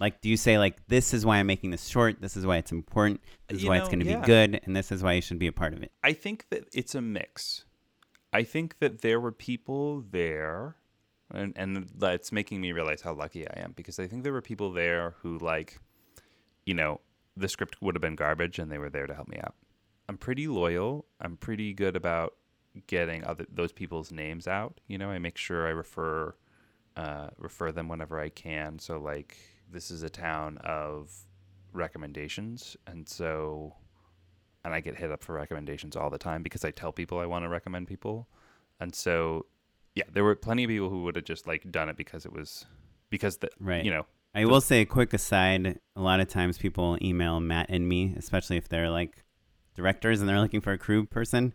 Like, 0.00 0.20
do 0.20 0.28
you 0.28 0.36
say, 0.36 0.58
like, 0.58 0.86
this 0.88 1.14
is 1.14 1.24
why 1.24 1.38
I'm 1.38 1.46
making 1.46 1.70
this 1.70 1.86
short, 1.86 2.20
this 2.20 2.36
is 2.36 2.44
why 2.44 2.56
it's 2.56 2.72
important, 2.72 3.20
this 3.48 3.58
is 3.58 3.64
You 3.64 3.70
why 3.70 3.78
it's 3.78 3.88
going 3.88 4.00
to 4.00 4.06
yeah. 4.06 4.20
be 4.20 4.26
good, 4.26 4.60
and 4.64 4.74
this 4.74 4.90
is 4.90 5.02
why 5.02 5.12
you 5.12 5.20
should 5.20 5.38
be 5.38 5.46
a 5.46 5.52
part 5.52 5.72
of 5.72 5.82
it? 5.82 5.92
I 6.02 6.12
think 6.12 6.46
that 6.50 6.64
it's 6.72 6.94
a 6.94 7.00
mix. 7.00 7.64
I 8.32 8.42
think 8.42 8.78
that 8.80 9.02
there 9.02 9.20
were 9.20 9.32
people 9.32 10.00
there, 10.10 10.76
and 11.32 11.52
and 11.56 11.88
that's 11.96 12.32
making 12.32 12.60
me 12.60 12.72
realize 12.72 13.02
how 13.02 13.12
lucky 13.12 13.46
I 13.48 13.60
am 13.60 13.72
because 13.72 13.98
I 13.98 14.06
think 14.06 14.24
there 14.24 14.32
were 14.32 14.42
people 14.42 14.72
there 14.72 15.14
who 15.22 15.38
like, 15.38 15.80
you 16.66 16.74
know, 16.74 17.00
the 17.36 17.48
script 17.48 17.80
would 17.80 17.94
have 17.94 18.02
been 18.02 18.16
garbage 18.16 18.58
and 18.58 18.70
they 18.70 18.78
were 18.78 18.90
there 18.90 19.06
to 19.06 19.14
help 19.14 19.28
me 19.28 19.38
out. 19.38 19.54
I'm 20.08 20.16
pretty 20.16 20.48
loyal. 20.48 21.06
I'm 21.20 21.36
pretty 21.36 21.72
good 21.74 21.96
about 21.96 22.34
getting 22.86 23.24
other 23.24 23.46
those 23.52 23.72
people's 23.72 24.10
names 24.10 24.46
out. 24.46 24.80
You 24.88 24.98
know, 24.98 25.10
I 25.10 25.18
make 25.18 25.36
sure 25.36 25.66
I 25.66 25.70
refer 25.70 26.34
uh, 26.96 27.28
refer 27.38 27.72
them 27.72 27.88
whenever 27.88 28.18
I 28.18 28.28
can. 28.28 28.78
So 28.78 28.98
like, 28.98 29.36
this 29.72 29.90
is 29.90 30.02
a 30.02 30.10
town 30.10 30.58
of 30.58 31.10
recommendations, 31.72 32.76
and 32.86 33.08
so 33.08 33.74
and 34.64 34.72
I 34.74 34.80
get 34.80 34.96
hit 34.96 35.10
up 35.10 35.22
for 35.22 35.34
recommendations 35.34 35.96
all 35.96 36.10
the 36.10 36.18
time 36.18 36.42
because 36.42 36.64
I 36.64 36.70
tell 36.70 36.92
people 36.92 37.18
I 37.18 37.26
want 37.26 37.44
to 37.44 37.48
recommend 37.48 37.88
people. 37.88 38.28
And 38.78 38.94
so, 38.94 39.46
yeah, 39.96 40.04
there 40.12 40.22
were 40.22 40.36
plenty 40.36 40.64
of 40.64 40.68
people 40.68 40.88
who 40.88 41.02
would 41.02 41.16
have 41.16 41.24
just 41.24 41.46
like 41.46 41.70
done 41.72 41.88
it 41.88 41.96
because 41.96 42.24
it 42.24 42.32
was 42.32 42.66
because 43.10 43.38
the 43.38 43.48
Right. 43.58 43.84
you 43.84 43.90
know 43.90 44.06
I 44.34 44.46
will 44.46 44.60
say 44.60 44.80
a 44.80 44.86
quick 44.86 45.12
aside. 45.12 45.78
A 45.94 46.00
lot 46.00 46.20
of 46.20 46.28
times 46.28 46.56
people 46.56 46.96
email 47.02 47.38
Matt 47.40 47.66
and 47.68 47.86
me, 47.86 48.14
especially 48.16 48.56
if 48.56 48.68
they're 48.68 48.88
like 48.88 49.24
directors 49.74 50.20
and 50.20 50.28
they're 50.28 50.40
looking 50.40 50.60
for 50.62 50.72
a 50.72 50.78
crew 50.78 51.04
person. 51.04 51.54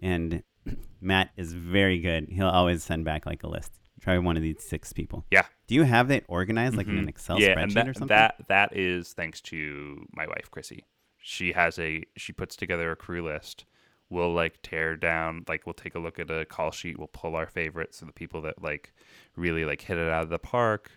And 0.00 0.42
Matt 1.00 1.30
is 1.36 1.52
very 1.52 1.98
good. 1.98 2.28
He'll 2.30 2.48
always 2.48 2.82
send 2.82 3.04
back 3.04 3.26
like 3.26 3.42
a 3.42 3.48
list. 3.48 3.72
Try 4.04 4.18
one 4.18 4.36
of 4.36 4.42
these 4.42 4.62
six 4.62 4.92
people. 4.92 5.24
yeah 5.30 5.46
Do 5.66 5.74
you 5.74 5.82
have 5.84 6.10
it 6.10 6.24
organized 6.28 6.76
like 6.76 6.86
in 6.88 6.98
an 6.98 7.06
Mhm. 7.06 7.08
Excel 7.08 7.40
yeah 7.40 7.54
spreadsheet 7.54 7.62
and 7.62 7.72
that, 7.72 7.88
or 7.88 7.94
something? 7.94 8.08
that 8.08 8.34
that 8.48 8.76
is 8.76 9.12
thanks 9.14 9.40
to 9.42 10.06
my 10.12 10.26
wife 10.26 10.50
Chrissy. 10.50 10.84
She 11.18 11.52
has 11.52 11.78
a 11.78 12.04
she 12.16 12.32
puts 12.32 12.54
together 12.54 12.90
a 12.90 12.96
crew 12.96 13.22
list. 13.22 13.64
We'll 14.10 14.32
like 14.34 14.60
tear 14.62 14.96
down 14.96 15.44
like 15.48 15.64
we'll 15.66 15.72
take 15.72 15.94
a 15.94 15.98
look 15.98 16.18
at 16.18 16.30
a 16.30 16.44
call 16.44 16.70
sheet. 16.70 16.98
We'll 16.98 17.08
pull 17.08 17.34
our 17.34 17.46
favorites 17.46 17.98
so 17.98 18.06
the 18.06 18.12
people 18.12 18.42
that 18.42 18.60
like 18.62 18.92
really 19.36 19.64
like 19.64 19.80
hit 19.80 19.96
it 19.96 20.08
out 20.10 20.24
of 20.24 20.28
the 20.28 20.38
park. 20.38 20.90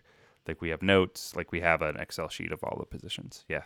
Like 0.45 0.61
we 0.61 0.69
have 0.69 0.81
notes. 0.81 1.33
Like 1.35 1.51
we 1.53 1.61
have 1.61 1.81
an 1.81 1.95
Excel 1.97 2.27
sheet 2.27 2.51
of 2.51 2.61
all 2.63 2.77
the 2.77 2.85
positions. 2.85 3.45
Yeah, 3.47 3.63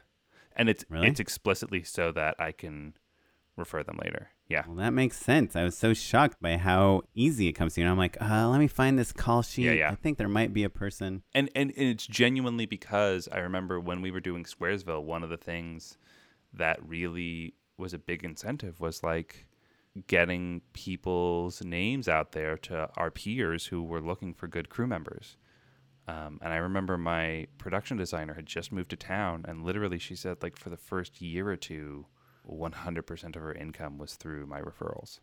and 0.55 0.69
it's 0.69 0.85
Really? 0.89 1.07
it's 1.07 1.19
explicitly 1.19 1.81
so 1.83 2.11
that 2.11 2.35
I 2.39 2.51
can 2.51 2.93
refer 3.57 3.83
them 3.83 3.99
later. 4.03 4.29
Yeah. 4.47 4.63
well, 4.67 4.75
that 4.77 4.91
makes 4.91 5.17
sense. 5.17 5.55
I 5.55 5.63
was 5.63 5.77
so 5.77 5.93
shocked 5.93 6.41
by 6.41 6.57
how 6.57 7.03
easy 7.13 7.47
it 7.47 7.53
comes 7.53 7.75
to 7.75 7.81
you. 7.81 7.85
And 7.85 7.91
I'm 7.91 7.97
like, 7.97 8.21
uh, 8.21 8.49
let 8.49 8.59
me 8.59 8.67
find 8.67 8.99
this 8.99 9.13
call 9.13 9.41
sheet. 9.41 9.65
Yeah, 9.65 9.71
yeah. 9.71 9.91
I 9.91 9.95
think 9.95 10.17
there 10.17 10.27
might 10.27 10.53
be 10.53 10.63
a 10.63 10.69
person. 10.69 11.23
and, 11.33 11.49
and 11.55 11.71
and 11.77 11.87
it's 11.87 12.05
genuinely 12.05 12.65
because 12.65 13.29
I 13.31 13.39
remember 13.39 13.79
when 13.79 14.01
we 14.01 14.11
were 14.11 14.19
doing 14.19 14.43
Squaresville, 14.43 15.03
one 15.03 15.23
of 15.23 15.29
the 15.29 15.37
things 15.37 15.97
that 16.53 16.85
really 16.85 17.53
was 17.77 17.93
a 17.93 17.99
big 17.99 18.23
incentive 18.23 18.79
was 18.79 19.03
like 19.03 19.47
getting 20.07 20.61
people's 20.73 21.63
names 21.63 22.07
out 22.07 22.31
there 22.31 22.57
to 22.57 22.89
our 22.95 23.11
peers 23.11 23.67
who 23.67 23.83
were 23.83 24.01
looking 24.01 24.33
for 24.33 24.47
good 24.47 24.69
crew 24.69 24.87
members. 24.87 25.37
Um, 26.07 26.39
and 26.41 26.51
I 26.51 26.57
remember 26.57 26.97
my 26.97 27.47
production 27.57 27.97
designer 27.97 28.33
had 28.33 28.45
just 28.45 28.71
moved 28.71 28.89
to 28.89 28.95
town, 28.95 29.45
and 29.47 29.63
literally 29.63 29.99
she 29.99 30.15
said, 30.15 30.41
like, 30.41 30.57
for 30.57 30.69
the 30.69 30.77
first 30.77 31.21
year 31.21 31.49
or 31.49 31.55
two, 31.55 32.07
100% 32.49 33.35
of 33.35 33.41
her 33.41 33.53
income 33.53 33.97
was 33.97 34.15
through 34.15 34.45
my 34.47 34.61
referrals. 34.61 35.19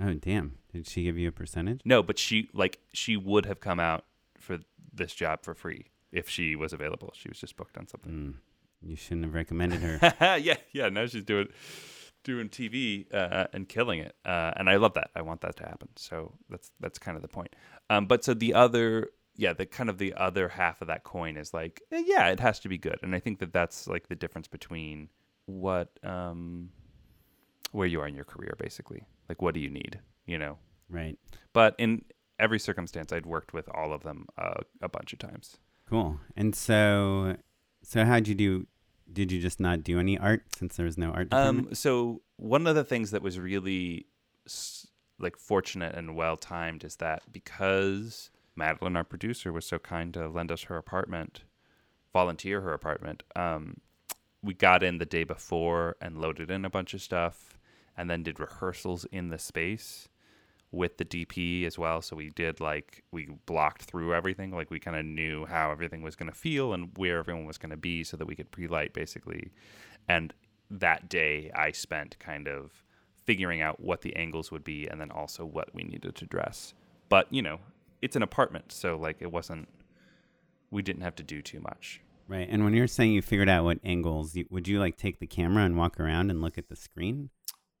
Oh, 0.00 0.14
damn. 0.14 0.58
Did 0.72 0.86
she 0.86 1.04
give 1.04 1.18
you 1.18 1.28
a 1.28 1.32
percentage? 1.32 1.82
No, 1.84 2.02
but 2.02 2.18
she 2.18 2.48
like 2.54 2.78
she 2.92 3.16
would 3.16 3.46
have 3.46 3.60
come 3.60 3.78
out 3.78 4.04
for 4.38 4.58
this 4.92 5.14
job 5.14 5.42
for 5.42 5.54
free 5.54 5.86
if 6.10 6.28
she 6.28 6.56
was 6.56 6.72
available. 6.72 7.12
She 7.14 7.28
was 7.28 7.38
just 7.38 7.56
booked 7.56 7.76
on 7.76 7.86
something. 7.86 8.12
Mm, 8.12 8.88
you 8.88 8.96
shouldn't 8.96 9.24
have 9.24 9.34
recommended 9.34 9.80
her. 9.80 10.14
yeah, 10.38 10.56
yeah. 10.72 10.88
Now 10.88 11.06
she's 11.06 11.24
doing 11.24 11.48
doing 12.24 12.48
TV 12.48 13.12
uh, 13.12 13.46
and 13.52 13.68
killing 13.68 14.00
it, 14.00 14.14
uh, 14.24 14.52
and 14.56 14.70
I 14.70 14.76
love 14.76 14.94
that. 14.94 15.10
I 15.14 15.22
want 15.22 15.40
that 15.42 15.56
to 15.56 15.64
happen. 15.64 15.88
So 15.96 16.32
that's 16.48 16.70
that's 16.80 16.98
kind 16.98 17.16
of 17.16 17.22
the 17.22 17.28
point. 17.28 17.54
Um, 17.90 18.06
but 18.06 18.24
so 18.24 18.34
the 18.34 18.54
other, 18.54 19.10
yeah, 19.36 19.52
the 19.52 19.66
kind 19.66 19.90
of 19.90 19.98
the 19.98 20.14
other 20.14 20.48
half 20.48 20.80
of 20.80 20.88
that 20.88 21.04
coin 21.04 21.36
is 21.36 21.52
like, 21.52 21.82
eh, 21.92 22.02
yeah, 22.06 22.28
it 22.28 22.40
has 22.40 22.60
to 22.60 22.68
be 22.68 22.78
good, 22.78 22.98
and 23.02 23.14
I 23.14 23.20
think 23.20 23.40
that 23.40 23.52
that's 23.52 23.86
like 23.86 24.08
the 24.08 24.14
difference 24.16 24.48
between 24.48 25.08
what 25.46 25.90
um, 26.02 26.70
where 27.72 27.86
you 27.86 28.00
are 28.00 28.06
in 28.06 28.14
your 28.14 28.24
career, 28.24 28.54
basically. 28.58 29.04
Like, 29.28 29.42
what 29.42 29.54
do 29.54 29.60
you 29.60 29.70
need? 29.70 30.00
You 30.26 30.38
know. 30.38 30.58
right. 30.88 31.18
But 31.52 31.74
in 31.78 32.04
every 32.38 32.58
circumstance, 32.58 33.12
I'd 33.12 33.26
worked 33.26 33.52
with 33.52 33.68
all 33.68 33.92
of 33.92 34.02
them 34.02 34.26
uh, 34.38 34.60
a 34.80 34.88
bunch 34.88 35.12
of 35.12 35.18
times. 35.18 35.56
Cool. 35.88 36.18
And 36.36 36.54
so, 36.54 37.36
so 37.82 38.04
how'd 38.04 38.28
you 38.28 38.34
do? 38.34 38.66
Did 39.12 39.30
you 39.30 39.40
just 39.40 39.60
not 39.60 39.82
do 39.82 39.98
any 39.98 40.16
art 40.16 40.44
since 40.56 40.76
there 40.76 40.86
was 40.86 40.96
no 40.96 41.10
art 41.10 41.30
department? 41.30 41.68
Um, 41.68 41.74
so 41.74 42.22
one 42.36 42.66
of 42.66 42.74
the 42.74 42.84
things 42.84 43.10
that 43.10 43.20
was 43.22 43.38
really 43.38 44.06
like 45.18 45.36
fortunate 45.36 45.94
and 45.94 46.16
well 46.16 46.36
timed 46.36 46.84
is 46.84 46.96
that 46.96 47.22
because 47.30 48.30
Madeline, 48.56 48.96
our 48.96 49.04
producer, 49.04 49.52
was 49.52 49.66
so 49.66 49.78
kind 49.78 50.12
to 50.14 50.28
lend 50.28 50.50
us 50.50 50.62
her 50.64 50.76
apartment, 50.76 51.42
volunteer 52.12 52.60
her 52.62 52.72
apartment. 52.72 53.22
Um, 53.36 53.80
we 54.42 54.54
got 54.54 54.82
in 54.82 54.98
the 54.98 55.06
day 55.06 55.24
before 55.24 55.96
and 56.00 56.20
loaded 56.20 56.50
in 56.50 56.64
a 56.64 56.70
bunch 56.70 56.94
of 56.94 57.02
stuff, 57.02 57.58
and 57.96 58.10
then 58.10 58.22
did 58.22 58.40
rehearsals 58.40 59.04
in 59.12 59.28
the 59.28 59.38
space 59.38 60.08
with 60.70 60.96
the 60.96 61.04
DP 61.04 61.66
as 61.66 61.78
well. 61.78 62.00
So 62.00 62.16
we 62.16 62.30
did 62.30 62.58
like 62.58 63.04
we 63.12 63.28
blocked 63.46 63.82
through 63.82 64.14
everything. 64.14 64.50
Like 64.50 64.70
we 64.70 64.80
kind 64.80 64.96
of 64.96 65.04
knew 65.04 65.44
how 65.44 65.70
everything 65.70 66.02
was 66.02 66.16
going 66.16 66.30
to 66.30 66.36
feel 66.36 66.72
and 66.72 66.90
where 66.96 67.18
everyone 67.18 67.44
was 67.44 67.58
going 67.58 67.70
to 67.70 67.76
be, 67.76 68.02
so 68.02 68.16
that 68.16 68.26
we 68.26 68.34
could 68.34 68.50
pre-light 68.50 68.92
basically. 68.92 69.52
And 70.08 70.32
that 70.70 71.08
day, 71.08 71.50
I 71.54 71.70
spent 71.72 72.18
kind 72.18 72.48
of 72.48 72.82
figuring 73.24 73.60
out 73.60 73.78
what 73.78 74.00
the 74.00 74.16
angles 74.16 74.50
would 74.50 74.64
be, 74.64 74.88
and 74.88 75.00
then 75.00 75.10
also 75.10 75.44
what 75.44 75.74
we 75.74 75.84
needed 75.84 76.16
to 76.16 76.26
dress. 76.26 76.74
But 77.08 77.32
you 77.32 77.42
know, 77.42 77.60
it's 78.00 78.16
an 78.16 78.22
apartment, 78.22 78.72
so 78.72 78.96
like 78.96 79.18
it 79.20 79.30
wasn't. 79.30 79.68
We 80.70 80.82
didn't 80.82 81.02
have 81.02 81.16
to 81.16 81.22
do 81.22 81.42
too 81.42 81.60
much. 81.60 82.00
Right. 82.32 82.48
And 82.50 82.64
when 82.64 82.72
you're 82.72 82.86
saying 82.86 83.12
you 83.12 83.20
figured 83.20 83.50
out 83.50 83.64
what 83.64 83.78
angles, 83.84 84.34
you, 84.34 84.46
would 84.48 84.66
you 84.66 84.80
like 84.80 84.96
take 84.96 85.18
the 85.18 85.26
camera 85.26 85.64
and 85.64 85.76
walk 85.76 86.00
around 86.00 86.30
and 86.30 86.40
look 86.40 86.56
at 86.56 86.70
the 86.70 86.76
screen? 86.76 87.28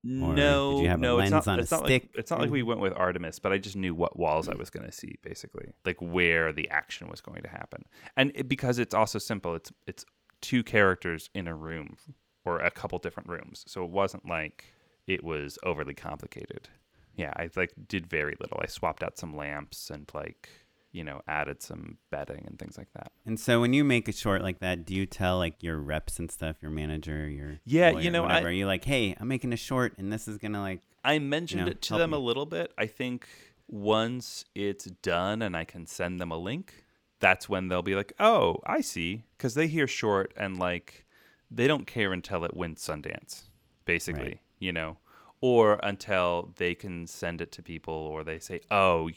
Or 0.04 0.34
no, 0.34 0.72
did 0.72 0.82
you 0.82 0.88
have 0.88 0.98
a 0.98 1.02
no, 1.02 1.16
lens 1.16 1.32
it's 1.32 1.46
not. 1.46 1.52
on 1.52 1.58
a 1.58 1.62
it's 1.62 1.70
not 1.70 1.84
stick? 1.86 2.02
like 2.02 2.10
it's 2.18 2.30
not 2.30 2.40
like 2.40 2.50
we 2.50 2.62
went 2.62 2.80
with 2.80 2.92
Artemis, 2.94 3.38
but 3.38 3.52
I 3.52 3.58
just 3.58 3.76
knew 3.76 3.94
what 3.94 4.18
walls 4.18 4.48
I 4.48 4.54
was 4.54 4.68
going 4.68 4.84
to 4.84 4.92
see, 4.92 5.16
basically, 5.22 5.72
like 5.86 5.96
where 6.02 6.52
the 6.52 6.68
action 6.70 7.08
was 7.08 7.20
going 7.20 7.40
to 7.42 7.48
happen, 7.48 7.84
and 8.16 8.32
it, 8.34 8.48
because 8.48 8.80
it's 8.80 8.94
also 8.94 9.20
simple, 9.20 9.54
it's 9.54 9.72
it's 9.86 10.04
two 10.40 10.64
characters 10.64 11.30
in 11.36 11.46
a 11.46 11.54
room 11.54 11.96
or 12.44 12.58
a 12.58 12.70
couple 12.70 12.98
different 12.98 13.28
rooms, 13.28 13.64
so 13.68 13.84
it 13.84 13.90
wasn't 13.90 14.28
like 14.28 14.74
it 15.06 15.22
was 15.22 15.56
overly 15.62 15.94
complicated. 15.94 16.68
Yeah, 17.14 17.32
I 17.36 17.48
like 17.54 17.72
did 17.86 18.08
very 18.08 18.34
little. 18.40 18.58
I 18.60 18.66
swapped 18.66 19.04
out 19.04 19.18
some 19.18 19.36
lamps 19.36 19.88
and 19.88 20.10
like 20.12 20.48
you 20.92 21.02
know 21.04 21.20
added 21.26 21.62
some 21.62 21.98
bedding 22.10 22.44
and 22.46 22.58
things 22.58 22.76
like 22.78 22.92
that. 22.94 23.12
And 23.26 23.38
so 23.40 23.60
when 23.60 23.72
you 23.72 23.82
make 23.84 24.08
a 24.08 24.12
short 24.12 24.42
like 24.42 24.60
that, 24.60 24.84
do 24.84 24.94
you 24.94 25.06
tell 25.06 25.38
like 25.38 25.62
your 25.62 25.78
reps 25.78 26.18
and 26.18 26.30
stuff, 26.30 26.56
your 26.62 26.70
manager, 26.70 27.28
your 27.28 27.60
Yeah, 27.64 27.90
lawyer, 27.90 28.02
you 28.02 28.10
know, 28.10 28.22
whatever? 28.22 28.46
I- 28.48 28.50
Are 28.50 28.52
you 28.54 28.66
like, 28.66 28.84
hey, 28.84 29.16
I'm 29.18 29.28
making 29.28 29.52
a 29.52 29.56
short, 29.56 29.94
and 29.98 30.12
this 30.12 30.28
is 30.28 30.38
gonna 30.38 30.60
like, 30.60 30.80
I 31.04 31.18
mentioned 31.18 31.62
know, 31.66 31.70
it 31.72 31.82
to 31.82 31.96
them 31.96 32.12
a 32.12 32.18
little 32.18 32.46
bit. 32.46 32.72
I 32.78 32.86
think 32.86 33.26
once 33.68 34.44
it's 34.54 34.84
done 34.84 35.42
and 35.42 35.56
I 35.56 35.64
can 35.64 35.86
send 35.86 36.20
them 36.20 36.30
a 36.30 36.36
link, 36.36 36.84
that's 37.20 37.48
when 37.48 37.68
they'll 37.68 37.82
be 37.82 37.94
like, 37.94 38.12
"Oh, 38.20 38.58
I 38.66 38.80
see," 38.82 39.24
because 39.36 39.54
they 39.54 39.66
hear 39.68 39.86
short 39.86 40.32
and 40.36 40.58
like 40.58 41.06
they 41.50 41.66
don't 41.66 41.86
care 41.86 42.12
until 42.12 42.44
it 42.44 42.54
wins 42.56 42.80
Sundance, 42.82 43.44
basically, 43.84 44.22
Right. 44.24 44.40
you 44.58 44.72
know, 44.72 44.98
or 45.40 45.78
until 45.82 46.52
they 46.56 46.74
can 46.74 47.06
send 47.06 47.40
it 47.40 47.50
to 47.52 47.62
people 47.62 47.94
or 47.94 48.24
they 48.24 48.38
say, 48.38 48.60
"Oh, 48.70 49.10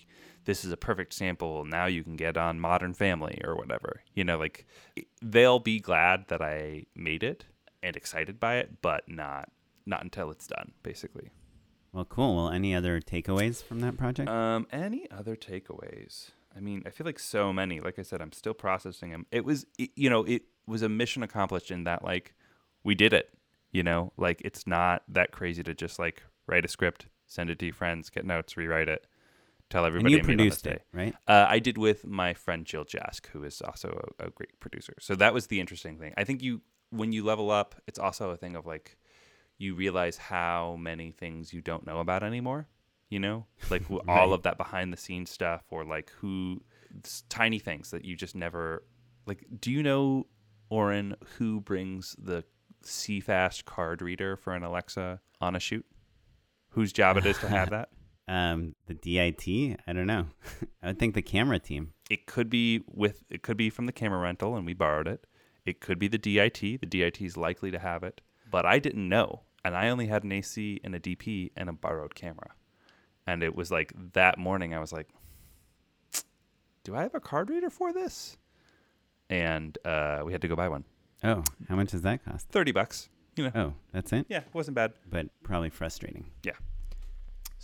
this 0.46 0.64
is 0.66 0.72
a 0.72 0.78
perfect 0.78 1.14
sample. 1.14 1.66
Now 1.66 1.86
you 1.86 2.04
can 2.04 2.16
get 2.16 2.38
on 2.38 2.60
Modern 2.60 2.94
Family 2.94 3.42
or 3.44 3.56
whatever." 3.56 4.02
You 4.14 4.24
know, 4.24 4.38
like 4.38 4.66
they'll 5.22 5.60
be 5.60 5.80
glad 5.80 6.28
that 6.30 6.42
I 6.42 6.86
made 6.96 7.24
it 7.24 7.46
and 7.84 7.96
excited 7.96 8.40
by 8.40 8.58
it, 8.58 8.82
but 8.82 9.08
not 9.08 9.52
not 9.86 10.04
until 10.04 10.32
it's 10.32 10.48
done, 10.48 10.72
basically. 10.84 11.30
well, 11.94 12.06
cool. 12.06 12.36
Well, 12.36 12.50
any 12.50 12.74
other 12.76 13.00
takeaways 13.00 13.64
from 13.64 13.80
that 13.82 13.98
project? 13.98 14.30
Um, 14.30 14.68
any 14.72 15.10
other 15.12 15.36
takeaways? 15.36 16.32
I 16.56 16.60
mean, 16.60 16.84
I 16.86 16.90
feel 16.90 17.06
like 17.06 17.20
so 17.20 17.54
many. 17.54 17.80
Like 17.82 18.00
I 18.00 18.02
said, 18.02 18.22
I'm 18.22 18.32
still 18.32 18.54
processing 18.54 19.12
them. 19.12 19.26
It 19.32 19.46
was, 19.46 19.66
it, 19.78 19.92
you 19.96 20.10
know, 20.10 20.24
it 20.24 20.44
was 20.66 20.82
a 20.82 20.90
mission 20.90 21.22
accomplished 21.22 21.70
in 21.70 21.84
that, 21.84 22.04
like, 22.04 22.34
we 22.84 22.96
did 22.96 23.14
it. 23.14 23.30
You 23.72 23.84
know, 23.84 24.14
like 24.18 24.42
it's 24.46 24.66
not 24.66 25.04
that 25.10 25.32
crazy 25.32 25.62
to 25.64 25.74
just 25.74 26.00
like 26.00 26.24
write 26.48 26.64
a 26.64 26.70
script, 26.70 27.08
send 27.28 27.50
it 27.50 27.60
to 27.60 27.66
your 27.66 27.74
friends, 27.76 28.10
get 28.10 28.26
notes, 28.26 28.56
rewrite 28.56 28.88
it, 28.88 29.06
tell 29.70 29.86
and 29.86 29.88
everybody. 29.88 30.12
you 30.12 30.18
made 30.18 30.24
on 30.24 30.36
produced 30.38 30.64
day. 30.64 30.72
it, 30.72 30.84
right? 30.94 31.16
Uh, 31.28 31.46
I 31.48 31.60
did 31.60 31.78
with 31.78 32.06
my 32.06 32.34
friend 32.34 32.66
Jill 32.66 32.84
Jask, 32.86 33.30
who 33.30 33.44
is 33.44 33.62
also 33.62 34.12
a, 34.20 34.28
a 34.28 34.30
great 34.32 34.60
producer. 34.60 34.94
So 35.00 35.16
that 35.16 35.34
was 35.34 35.48
the 35.48 35.60
interesting 35.60 35.98
thing. 36.00 36.14
I 36.18 36.24
think 36.24 36.42
you, 36.42 36.62
when 36.92 37.12
you 37.12 37.24
level 37.24 37.52
up, 37.52 37.76
it's 37.88 38.00
also 38.00 38.30
a 38.32 38.38
thing 38.38 38.56
of 38.56 38.66
like, 38.66 38.98
you 39.58 39.76
realize 39.76 40.18
how 40.18 40.76
many 40.78 41.12
things 41.12 41.54
you 41.54 41.62
don't 41.62 41.86
know 41.86 42.00
about 42.00 42.24
anymore. 42.24 42.68
You 43.10 43.20
know, 43.20 43.46
like 43.70 43.84
w 43.84 44.02
all 44.08 44.30
Right. 44.30 44.34
of 44.34 44.44
that 44.44 44.58
behind 44.58 44.92
the 44.92 44.98
scenes 44.98 45.30
stuff, 45.30 45.64
or 45.70 45.86
like 45.86 46.12
who, 46.20 46.62
tiny 47.30 47.60
things 47.60 47.92
that 47.92 48.04
you 48.04 48.16
just 48.16 48.36
never 48.36 48.84
like. 49.28 49.46
Do 49.62 49.72
you 49.72 49.84
know, 49.84 50.26
Oren, 50.70 51.16
who 51.38 51.62
brings 51.62 52.16
the 52.18 52.44
CFast 52.84 53.66
card 53.66 54.02
reader 54.02 54.36
for 54.36 54.54
an 54.56 54.64
Alexa 54.64 55.22
on 55.40 55.56
a 55.56 55.60
shoot? 55.60 55.86
Whose 56.70 56.92
job 56.92 57.18
it 57.18 57.26
is 57.26 57.38
to 57.40 57.48
have 57.48 57.70
that? 57.72 57.90
Um, 58.28 58.76
the 58.88 58.96
DIT, 58.96 59.80
I 59.86 59.94
don't 59.94 60.08
know. 60.08 60.28
I 60.84 60.88
would 60.88 61.00
think 61.00 61.14
the 61.14 61.22
camera 61.22 61.60
team. 61.60 61.94
it 62.10 62.26
could 62.26 62.50
be 62.50 62.82
with 62.88 63.24
it 63.30 63.44
could 63.44 63.58
be 63.58 63.70
from 63.70 63.86
the 63.86 63.92
camera 63.92 64.20
rental 64.20 64.56
and 64.56 64.66
we 64.66 64.74
borrowed 64.74 65.08
it. 65.08 65.28
It 65.66 65.80
could 65.80 66.00
be 66.00 66.08
the 66.08 66.18
dit 66.18 66.54
the 66.54 66.78
dit 66.78 67.22
is 67.22 67.38
likely 67.38 67.72
to 67.72 67.80
have 67.80 68.04
it. 68.04 68.22
But 68.50 68.66
i 68.66 68.80
didn't 68.80 69.08
know. 69.08 69.42
And 69.64 69.76
i 69.76 69.90
only 69.90 70.08
had 70.08 70.24
an 70.24 70.32
ac 70.32 70.80
and 70.84 70.96
a 70.96 71.00
dp 71.00 71.52
and 71.56 71.70
a 71.70 71.74
borrowed 71.74 72.16
camera. 72.16 72.52
And 73.28 73.44
it 73.44 73.56
was 73.56 73.72
like 73.72 73.94
that 74.14 74.38
morning 74.38 74.74
i 74.74 74.80
was 74.80 74.92
like 74.94 75.10
do 76.84 76.96
i 76.96 77.02
have 77.02 77.16
a 77.16 77.20
card 77.20 77.50
reader 77.50 77.70
for 77.70 77.94
this? 77.94 78.38
And 79.30 79.76
uh, 79.86 80.22
we 80.24 80.32
had 80.32 80.42
to 80.42 80.48
go 80.48 80.56
buy 80.56 80.70
one. 80.70 80.84
Oh, 81.24 81.44
how 81.68 81.76
much 81.76 81.90
does 81.90 82.04
that 82.04 82.24
cost? 82.24 82.48
30 82.50 82.72
bucks 82.72 83.10
you 83.36 83.44
know. 83.46 83.52
Oh, 83.56 83.74
that's 83.92 84.14
it. 84.14 84.26
yeah 84.30 84.40
it 84.40 84.54
wasn't 84.54 84.76
bad. 84.76 84.94
But 85.10 85.28
probably 85.44 85.70
frustrating. 85.70 86.26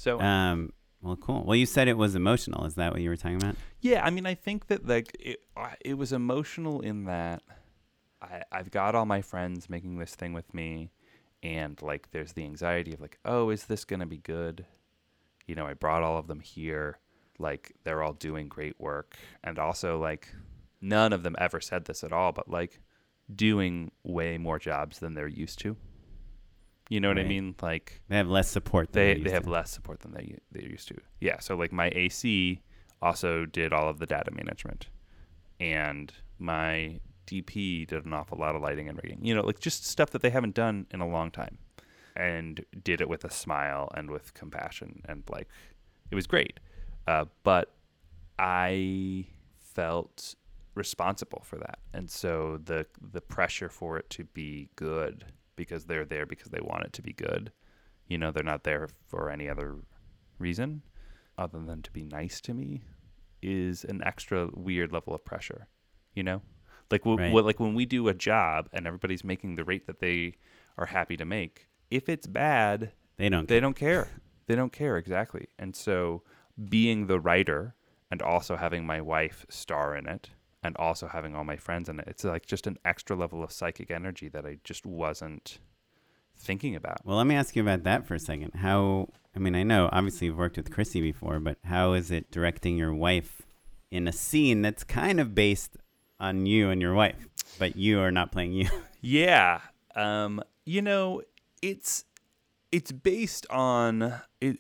So 0.02 0.20
Um, 0.20 0.74
well, 1.04 1.16
cool. 1.16 1.44
Well, 1.46 1.56
you 1.56 1.68
said 1.68 1.88
it 1.88 1.98
was 1.98 2.16
emotional. 2.16 2.66
Is 2.66 2.74
that 2.76 2.92
what 2.92 3.02
you 3.02 3.10
were 3.10 3.16
talking 3.16 3.38
about? 3.38 3.56
Yeah, 3.82 4.04
I 4.04 4.10
mean, 4.10 4.26
I 4.26 4.34
think 4.34 4.66
that 4.68 4.88
like 4.88 5.16
it, 5.20 5.42
it 5.86 5.94
was 5.94 6.12
emotional 6.12 6.82
in 6.82 7.06
that 7.06 7.44
I 8.20 8.42
I've 8.52 8.72
got 8.72 8.96
all 8.96 9.06
my 9.06 9.22
friends 9.22 9.70
making 9.70 10.00
this 10.00 10.16
thing 10.16 10.34
with 10.34 10.52
me, 10.56 10.92
and 11.44 11.80
like 11.84 12.10
there's 12.10 12.34
the 12.34 12.44
anxiety 12.44 12.94
of 12.94 13.02
like, 13.02 13.20
oh, 13.26 13.52
is 13.52 13.66
this 13.66 13.86
gonna 13.86 14.08
be 14.08 14.18
good? 14.18 14.66
You 15.46 15.54
know, 15.54 15.68
I 15.68 15.76
brought 15.76 16.02
all 16.02 16.18
of 16.18 16.26
them 16.26 16.40
here, 16.40 16.98
like 17.38 17.74
they're 17.84 18.02
all 18.02 18.14
doing 18.14 18.48
great 18.48 18.80
work, 18.80 19.16
and 19.44 19.60
also 19.60 20.00
like 20.00 20.30
none 20.82 21.14
of 21.14 21.22
them 21.22 21.36
ever 21.38 21.62
said 21.62 21.86
this 21.86 22.04
at 22.04 22.12
all, 22.12 22.32
but 22.32 22.50
like 22.50 22.80
doing 23.34 23.92
way 24.04 24.40
more 24.40 24.58
jobs 24.58 24.98
than 24.98 25.14
they're 25.14 25.28
used 25.28 25.60
to. 25.60 25.78
You 26.92 27.00
know 27.00 27.08
what 27.08 27.20
I 27.20 27.24
mean? 27.24 27.56
Like 27.62 28.02
They 28.10 28.18
have 28.18 28.28
less 28.28 28.50
support. 28.50 28.92
Than 28.92 29.02
they 29.02 29.14
they, 29.14 29.22
they 29.22 29.32
have 29.32 29.44
to. 29.44 29.50
less 29.50 29.72
support 29.72 30.02
than 30.02 30.12
they 30.12 30.36
they 30.52 30.64
used 30.64 30.90
to. 30.90 30.98
Yeah, 31.22 31.40
so 31.40 31.56
like 31.56 31.72
my 31.72 31.90
AC 31.96 32.62
also 33.02 33.46
did 33.46 33.72
all 33.72 33.88
of 33.88 34.00
the 34.00 34.06
data 34.06 34.30
management, 34.32 34.90
and 35.58 36.12
my 36.38 37.00
DP 37.28 37.88
did 37.88 38.04
an 38.04 38.12
awful 38.12 38.38
lot 38.38 38.58
of 38.58 38.62
lighting 38.62 38.90
and 38.90 39.00
rigging. 39.02 39.24
You 39.24 39.34
know, 39.36 39.42
like 39.42 39.62
just 39.62 39.86
stuff 39.86 40.10
that 40.10 40.22
they 40.22 40.32
haven't 40.32 40.54
done 40.54 40.86
in 40.92 41.00
a 41.00 41.08
long 41.08 41.32
time, 41.32 41.60
and 42.18 42.66
did 42.84 43.00
it 43.00 43.08
with 43.08 43.24
a 43.24 43.32
smile 43.32 43.90
and 43.96 44.12
with 44.12 44.34
compassion 44.34 45.02
and 45.06 45.24
like 45.30 45.48
it 46.12 46.16
was 46.16 46.28
great. 46.28 46.60
Uh, 47.08 47.24
but 47.44 47.72
I 48.38 49.28
felt 49.58 50.36
responsible 50.76 51.44
for 51.46 51.58
that, 51.58 51.80
and 51.94 52.12
so 52.12 52.60
the 52.62 52.86
the 53.02 53.22
pressure 53.22 53.70
for 53.70 53.98
it 53.98 54.10
to 54.10 54.26
be 54.26 54.68
good 54.76 55.24
because 55.66 55.86
they're 55.86 56.06
there 56.06 56.26
because 56.26 56.50
they 56.52 56.60
want 56.62 56.86
it 56.86 56.94
to 56.94 57.02
be 57.02 57.14
good. 57.14 57.52
You 58.08 58.18
know, 58.18 58.32
they're 58.32 58.44
not 58.54 58.64
there 58.64 58.90
for 59.08 59.30
any 59.30 59.48
other 59.48 59.76
reason 60.40 60.82
other 61.38 61.60
than 61.60 61.82
to 61.84 61.92
be 61.92 62.04
nice 62.04 62.42
to 62.42 62.54
me 62.54 62.82
is 63.42 63.84
an 63.86 64.02
extra 64.04 64.50
weird 64.54 64.92
level 64.92 65.14
of 65.14 65.24
pressure. 65.24 65.68
You 66.16 66.24
know, 66.24 66.42
like 66.90 67.02
w- 67.04 67.18
Right. 67.20 67.28
w- 67.28 67.46
like 67.46 67.60
when 67.60 67.74
we 67.76 67.86
do 67.86 68.08
a 68.08 68.14
job 68.14 68.70
and 68.74 68.86
everybody's 68.88 69.24
making 69.24 69.56
the 69.56 69.64
rate 69.64 69.86
that 69.88 70.00
they 70.00 70.36
are 70.78 70.88
happy 70.88 71.16
to 71.18 71.26
make. 71.26 71.68
If 71.90 72.10
it's 72.10 72.28
bad, 72.28 72.92
They 73.18 73.30
don't. 73.30 73.48
they 73.48 73.60
don't 73.60 73.76
care. 73.76 74.08
They 74.48 74.56
don't 74.56 74.74
care 74.74 74.98
exactly. 74.98 75.48
And 75.58 75.76
so 75.76 76.24
being 76.78 77.08
the 77.08 77.20
writer 77.22 77.76
and 78.10 78.22
also 78.22 78.58
having 78.58 78.86
my 78.86 79.00
wife 79.00 79.46
star 79.50 79.96
in 79.96 80.08
it 80.08 80.32
and 80.64 80.76
also 80.78 81.08
having 81.08 81.36
all 81.36 81.44
my 81.44 81.58
friends 81.58 81.90
in 81.90 82.00
it, 82.00 82.08
it's 82.08 82.24
like 82.24 82.46
just 82.46 82.68
an 82.68 82.78
extra 82.86 83.16
level 83.16 83.44
of 83.44 83.52
psychic 83.52 83.92
energy 83.92 84.30
that 84.30 84.46
I 84.46 84.58
just 84.64 84.86
wasn't 84.86 85.60
thinking 86.38 86.76
about. 86.76 87.06
Well, 87.06 87.18
let 87.18 87.28
me 87.28 87.36
ask 87.36 87.56
you 87.56 87.62
about 87.62 87.84
that 87.84 88.06
for 88.06 88.16
a 88.16 88.20
second. 88.20 88.54
How? 88.56 89.10
I 89.36 89.40
mean, 89.40 89.56
I 89.56 89.64
know 89.64 89.90
obviously 89.92 90.28
you've 90.28 90.38
worked 90.38 90.58
with 90.58 90.72
Chrissy 90.72 91.02
before, 91.02 91.40
but 91.40 91.58
how 91.64 91.94
is 91.94 92.12
it 92.12 92.32
directing 92.32 92.78
your 92.78 92.94
wife 92.94 93.42
in 93.90 94.08
a 94.08 94.12
scene 94.12 94.62
that's 94.62 94.84
kind 94.84 95.20
of 95.20 95.34
based 95.34 95.78
on 96.20 96.46
you 96.46 96.70
and 96.70 96.82
your 96.82 96.94
wife, 96.94 97.28
but 97.58 97.76
you 97.76 98.00
are 98.00 98.12
not 98.12 98.32
playing 98.32 98.54
you? 98.54 98.70
Yeah. 99.04 99.62
Um, 99.96 100.44
you 100.64 100.84
know, 100.84 101.24
it's 101.64 102.06
it's 102.72 102.92
based 102.92 103.48
on 103.50 104.14
it 104.40 104.58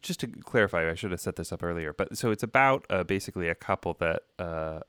just 0.00 0.20
to 0.20 0.26
clarify, 0.26 0.90
I 0.90 0.94
should 0.94 1.10
have 1.10 1.20
set 1.20 1.36
this 1.36 1.52
up 1.52 1.62
earlier. 1.62 1.94
But 1.94 2.18
so 2.18 2.30
it's 2.30 2.42
about 2.42 2.84
uh, 2.90 3.04
basically 3.04 3.48
a 3.48 3.54
couple 3.54 3.94
that 4.00 4.22
uh, 4.38 4.80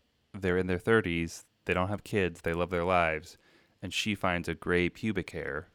they're 0.41 0.57
in 0.57 0.67
their 0.67 0.79
30s, 0.79 1.43
they 1.65 1.73
don't 1.73 1.89
have 1.89 2.03
kids, 2.03 2.41
they 2.41 2.53
love 2.53 2.69
their 2.69 2.83
lives, 2.83 3.37
and 3.81 3.93
she 3.93 4.15
finds 4.15 4.47
a 4.49 4.55
gray 4.55 4.89
pubic 4.89 5.29
hair, 5.31 5.69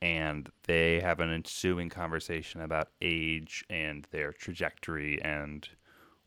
and 0.00 0.48
they 0.64 1.00
have 1.00 1.20
an 1.20 1.30
ensuing 1.32 1.88
conversation 1.88 2.60
about 2.60 2.88
age 3.00 3.64
and 3.70 4.06
their 4.10 4.32
trajectory 4.32 5.20
and 5.22 5.68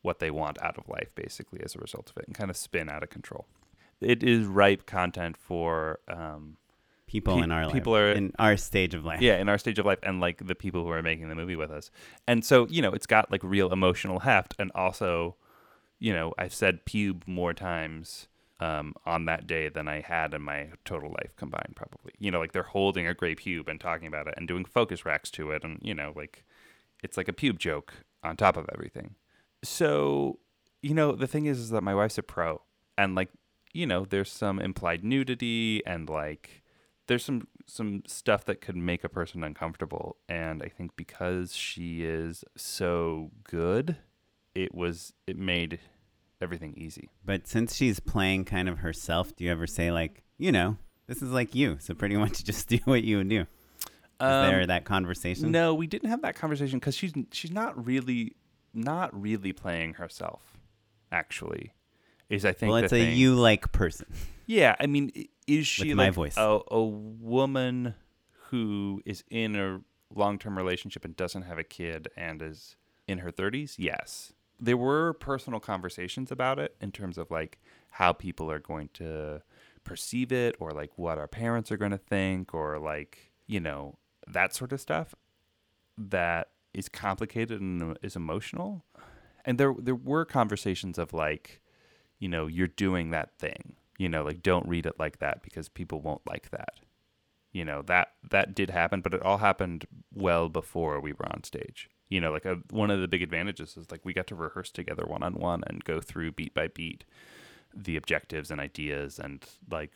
what 0.02 0.20
they 0.20 0.32
want 0.32 0.62
out 0.62 0.78
of 0.78 0.88
life, 0.88 1.10
basically, 1.16 1.60
as 1.64 1.76
a 1.76 1.80
result 1.80 2.10
of 2.12 2.18
it, 2.18 2.26
and 2.28 2.36
kind 2.36 2.50
of 2.50 2.58
spin 2.58 2.90
out 2.90 3.04
of 3.04 3.10
control. 3.10 3.46
It 4.02 4.24
is 4.24 4.46
ripe 4.46 4.86
content 4.86 5.38
for. 5.38 6.00
Um, 6.08 6.58
People 7.08 7.36
Pe- 7.38 7.44
in 7.44 7.52
our 7.52 7.70
people 7.70 7.94
life, 7.94 8.02
are- 8.02 8.12
in 8.14 8.34
our 8.40 8.58
stage 8.58 8.96
of 8.96 9.06
life. 9.06 9.22
yeah 9.22 9.38
in 9.38 9.48
our 9.48 9.60
stage 9.60 9.78
of 9.78 9.86
life 9.86 10.00
and 10.02 10.20
like 10.20 10.48
the 10.48 10.56
people 10.56 10.84
who 10.84 10.90
are 10.90 11.04
making 11.04 11.30
the 11.30 11.36
movie 11.36 11.56
with 11.56 11.70
us 11.70 11.92
and 12.28 12.44
so 12.44 12.66
you 12.68 12.82
know 12.82 12.92
it's 12.94 13.06
got 13.06 13.32
like 13.32 13.44
real 13.44 13.72
emotional 13.72 14.22
heft 14.22 14.56
and 14.58 14.72
also 14.74 15.36
you 16.00 16.14
know 16.14 16.34
i've 16.38 16.54
said 16.54 16.86
pube 16.86 17.28
more 17.28 17.54
times 17.54 18.28
um, 18.60 18.94
on 19.06 19.26
that 19.26 19.48
day 19.48 19.68
than 19.70 19.88
i 19.88 20.02
had 20.02 20.34
in 20.34 20.42
my 20.42 20.70
total 20.86 21.12
life 21.12 21.36
combined 21.36 21.74
probably. 21.76 22.14
You 22.20 22.32
know 22.32 22.40
like 22.40 22.54
they're 22.54 22.64
holding 22.64 23.06
a 23.08 23.14
gray 23.14 23.36
pube 23.36 23.68
and 23.68 23.80
talking 23.80 24.08
about 24.08 24.28
it 24.28 24.36
and 24.38 24.48
doing 24.48 24.66
focus 24.66 25.06
racks 25.06 25.30
to 25.32 25.52
it 25.52 25.64
and 25.64 25.80
you 25.82 25.94
know 25.94 26.14
like 26.16 26.46
it's 27.04 27.18
like 27.18 27.28
a 27.28 27.34
pube 27.34 27.58
joke 27.58 27.94
on 28.24 28.38
top 28.38 28.58
of 28.58 28.66
everything. 28.74 29.16
So 29.64 30.40
you 30.82 30.94
know 30.94 31.12
the 31.14 31.28
thing 31.28 31.46
is, 31.46 31.60
is 31.60 31.70
that 31.72 31.82
my 31.82 31.94
wife's 31.94 32.18
a 32.18 32.24
pro 32.24 32.62
and 32.98 33.16
like 33.16 33.30
you 33.74 33.86
know 33.86 34.06
there's 34.06 34.32
some 34.32 34.60
implied 34.60 35.04
nudity 35.04 35.86
and 35.86 36.10
like 36.10 36.64
there's 37.08 37.26
some 37.26 37.48
some 37.68 38.04
stuff 38.08 38.46
that 38.46 38.62
could 38.62 38.78
make 38.78 39.04
a 39.04 39.10
person 39.10 39.44
uncomfortable. 39.44 40.16
And 40.30 40.64
i 40.64 40.70
think 40.70 40.96
because 40.96 41.54
she 41.56 42.04
is 42.04 42.44
so 42.56 43.32
good 43.44 43.98
it 44.56 44.74
was 44.74 45.14
it 45.28 45.38
made 45.38 45.80
everything 46.42 46.74
easy 46.78 47.10
But 47.24 47.48
since 47.48 47.76
she's 47.76 48.00
playing 48.00 48.46
kind 48.46 48.68
of 48.70 48.80
herself, 48.80 49.36
do 49.36 49.44
you 49.44 49.52
ever 49.52 49.68
say 49.68 49.92
like, 49.92 50.24
you 50.38 50.52
know, 50.52 50.78
this 51.08 51.22
is 51.22 51.30
like 51.32 51.54
you, 51.56 51.78
so 51.80 51.94
pretty 51.94 52.16
much 52.24 52.44
just 52.44 52.68
do 52.68 52.78
what 52.86 53.04
you 53.04 53.18
would 53.18 53.30
do? 53.30 53.42
Is 53.42 53.48
there 54.20 54.62
Um, 54.62 54.68
that 54.68 54.86
conversation? 54.86 55.52
no 55.52 55.74
we 55.74 55.88
didn't 55.88 56.10
have 56.10 56.22
that 56.22 56.36
conversation 56.36 56.80
because 56.80 56.96
she's 56.96 57.14
she's 57.32 57.52
not 57.52 57.86
really 57.86 58.36
not 58.74 59.10
really 59.20 59.54
playing 59.54 59.94
herself 59.96 60.58
actually 61.12 61.74
is 62.30 62.44
i 62.46 62.52
think 62.52 62.72
Well, 62.72 62.84
it's 62.84 62.92
a 62.94 62.98
thing. 62.98 63.16
you 63.18 63.36
like 63.36 63.72
person. 63.72 64.08
Yeah, 64.48 64.76
I 64.80 64.86
mean, 64.86 65.12
is 65.48 65.66
she 65.66 65.88
With 65.90 65.98
my 65.98 66.06
like 66.06 66.14
voice. 66.14 66.38
A, 66.38 66.60
a 66.70 66.84
woman 66.84 67.96
who 68.50 69.02
is 69.06 69.24
in 69.32 69.56
a 69.56 69.82
long-term 70.14 70.56
relationship 70.56 71.04
and 71.04 71.16
doesn't 71.16 71.42
have 71.44 71.58
a 71.58 71.64
kid 71.64 72.10
and 72.16 72.42
is 72.44 72.76
in 73.08 73.20
her 73.20 73.32
30s? 73.32 73.74
Yes. 73.80 74.34
There 74.60 74.78
were 74.78 75.14
personal 75.14 75.60
conversations 75.60 76.32
about 76.32 76.60
it 76.60 76.76
in 76.80 76.92
terms 76.92 77.18
of 77.18 77.30
like 77.30 77.60
how 77.92 78.14
people 78.14 78.50
are 78.50 78.60
going 78.60 78.90
to 78.94 79.42
perceive 79.84 80.32
it 80.32 80.56
or 80.60 80.72
like 80.72 80.92
what 80.98 81.18
our 81.18 81.28
parents 81.28 81.72
are 81.72 81.78
going 81.78 81.92
to 81.92 81.98
think 81.98 82.54
or 82.54 82.80
like, 82.80 83.32
you 83.48 83.60
know, 83.60 83.98
that 84.28 84.54
sort 84.54 84.74
of 84.74 84.82
stuff 84.82 85.14
that 85.98 86.50
is 86.74 86.90
complicated 86.90 87.62
and 87.62 87.98
is 88.02 88.16
emotional. 88.16 88.86
And 89.46 89.58
there 89.58 89.74
there 89.78 89.96
were 89.96 90.26
conversations 90.26 90.98
of 90.98 91.14
like, 91.14 91.62
you 92.20 92.28
know, 92.28 92.48
you're 92.48 92.68
doing 92.68 93.12
that 93.12 93.38
thing. 93.38 93.76
You 93.98 94.10
know, 94.10 94.24
like 94.24 94.44
don't 94.44 94.68
read 94.68 94.86
it 94.86 95.00
like 95.00 95.20
that 95.20 95.42
because 95.42 95.70
people 95.70 96.02
won't 96.02 96.28
like 96.28 96.50
that. 96.50 96.80
You 97.54 97.64
know, 97.64 97.82
that 97.84 98.14
that 98.30 98.54
did 98.54 98.70
happen, 98.70 99.00
but 99.00 99.14
it 99.14 99.22
all 99.22 99.38
happened 99.38 99.86
well 100.14 100.50
before 100.50 101.00
we 101.00 101.14
were 101.14 101.28
on 101.32 101.44
stage. 101.44 101.90
You 102.10 102.22
know, 102.22 102.32
like 102.32 102.46
a, 102.46 102.58
one 102.70 102.92
of 102.92 103.02
the 103.02 103.08
big 103.08 103.24
advantages 103.24 103.76
is 103.78 103.90
like 103.92 104.06
we 104.06 104.14
got 104.14 104.28
to 104.28 104.36
rehearse 104.36 104.70
together 104.72 105.06
one 105.08 105.24
on 105.24 105.34
one 105.34 105.64
and 105.68 105.84
go 105.84 106.00
through 106.02 106.34
beat 106.34 106.54
by 106.54 106.68
beat 106.68 107.04
the 107.76 107.98
objectives 107.98 108.52
and 108.52 108.62
ideas 108.62 109.20
and 109.20 109.44
like 109.70 109.92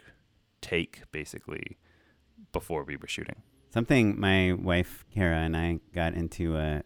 take 0.62 1.03
basically 1.12 1.78
before 2.51 2.84
we 2.84 2.95
were 2.97 3.07
shooting. 3.07 3.41
Something 3.72 4.20
my 4.20 4.53
wife 4.53 5.05
Kara 5.14 5.38
and 5.38 5.55
I 5.55 5.80
got 5.93 6.14
into 6.16 6.57
a 6.57 6.84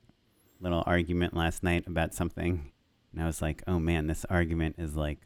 little 0.59 0.83
argument 0.85 1.33
last 1.35 1.63
night 1.63 1.87
about 1.87 2.13
something, 2.13 2.71
and 3.11 3.21
I 3.21 3.25
was 3.25 3.41
like, 3.41 3.63
"Oh 3.65 3.79
man, 3.79 4.07
this 4.07 4.25
argument 4.29 4.75
is 4.77 4.95
like 4.95 5.19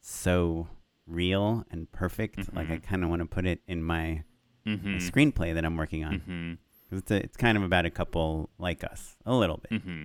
so 0.00 0.68
real 1.06 1.64
and 1.70 1.90
perfect. 1.92 2.54
Like 2.54 2.70
I 2.70 2.76
Mhm. 2.76 2.82
kind 2.82 3.04
of 3.04 3.10
want 3.10 3.20
to 3.20 3.26
put 3.26 3.46
it 3.46 3.60
in 3.66 3.82
my 3.82 4.22
Mm-hmm. 4.66 4.96
screenplay 4.96 5.52
that 5.52 5.62
I'm 5.64 5.76
working 5.76 6.04
on. 6.04 6.14
Mm-hmm. 6.20 6.52
'Cause 6.90 6.98
It's 7.00 7.10
a, 7.10 7.16
it's 7.24 7.36
kind 7.36 7.56
of 7.56 7.64
about 7.64 7.86
a 7.86 7.90
couple 7.90 8.50
like 8.58 8.84
us, 8.84 9.16
a 9.24 9.34
little 9.34 9.58
bit. 9.58 9.82
Mm-hmm. 9.82 10.04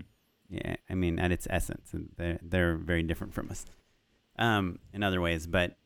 Yeah, 0.49 0.75
I 0.89 0.95
mean, 0.95 1.19
at 1.19 1.31
its 1.31 1.47
essence, 1.49 1.93
they're, 2.17 2.39
they're 2.41 2.75
very 2.75 3.03
different 3.03 3.33
from 3.33 3.49
us 3.51 3.65
um, 4.37 4.79
in 4.93 5.03
other 5.03 5.21
ways. 5.21 5.45
But 5.45 5.77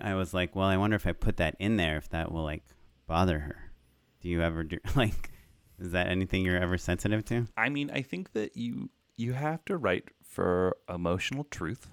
I 0.00 0.14
was 0.14 0.34
like, 0.34 0.56
well, 0.56 0.66
I 0.66 0.76
wonder 0.76 0.96
if 0.96 1.06
I 1.06 1.12
put 1.12 1.36
that 1.36 1.54
in 1.60 1.76
there, 1.76 1.96
if 1.96 2.08
that 2.10 2.32
will 2.32 2.42
like 2.42 2.64
bother 3.06 3.38
her. 3.40 3.70
Do 4.20 4.28
you 4.28 4.42
ever 4.42 4.64
do 4.64 4.78
like? 4.96 5.30
Is 5.78 5.92
that 5.92 6.08
anything 6.08 6.44
you're 6.44 6.58
ever 6.58 6.78
sensitive 6.78 7.24
to? 7.26 7.46
I 7.56 7.68
mean, 7.68 7.90
I 7.90 8.02
think 8.02 8.32
that 8.32 8.56
you 8.56 8.90
you 9.16 9.34
have 9.34 9.64
to 9.66 9.76
write 9.76 10.10
for 10.22 10.76
emotional 10.88 11.44
truth, 11.44 11.88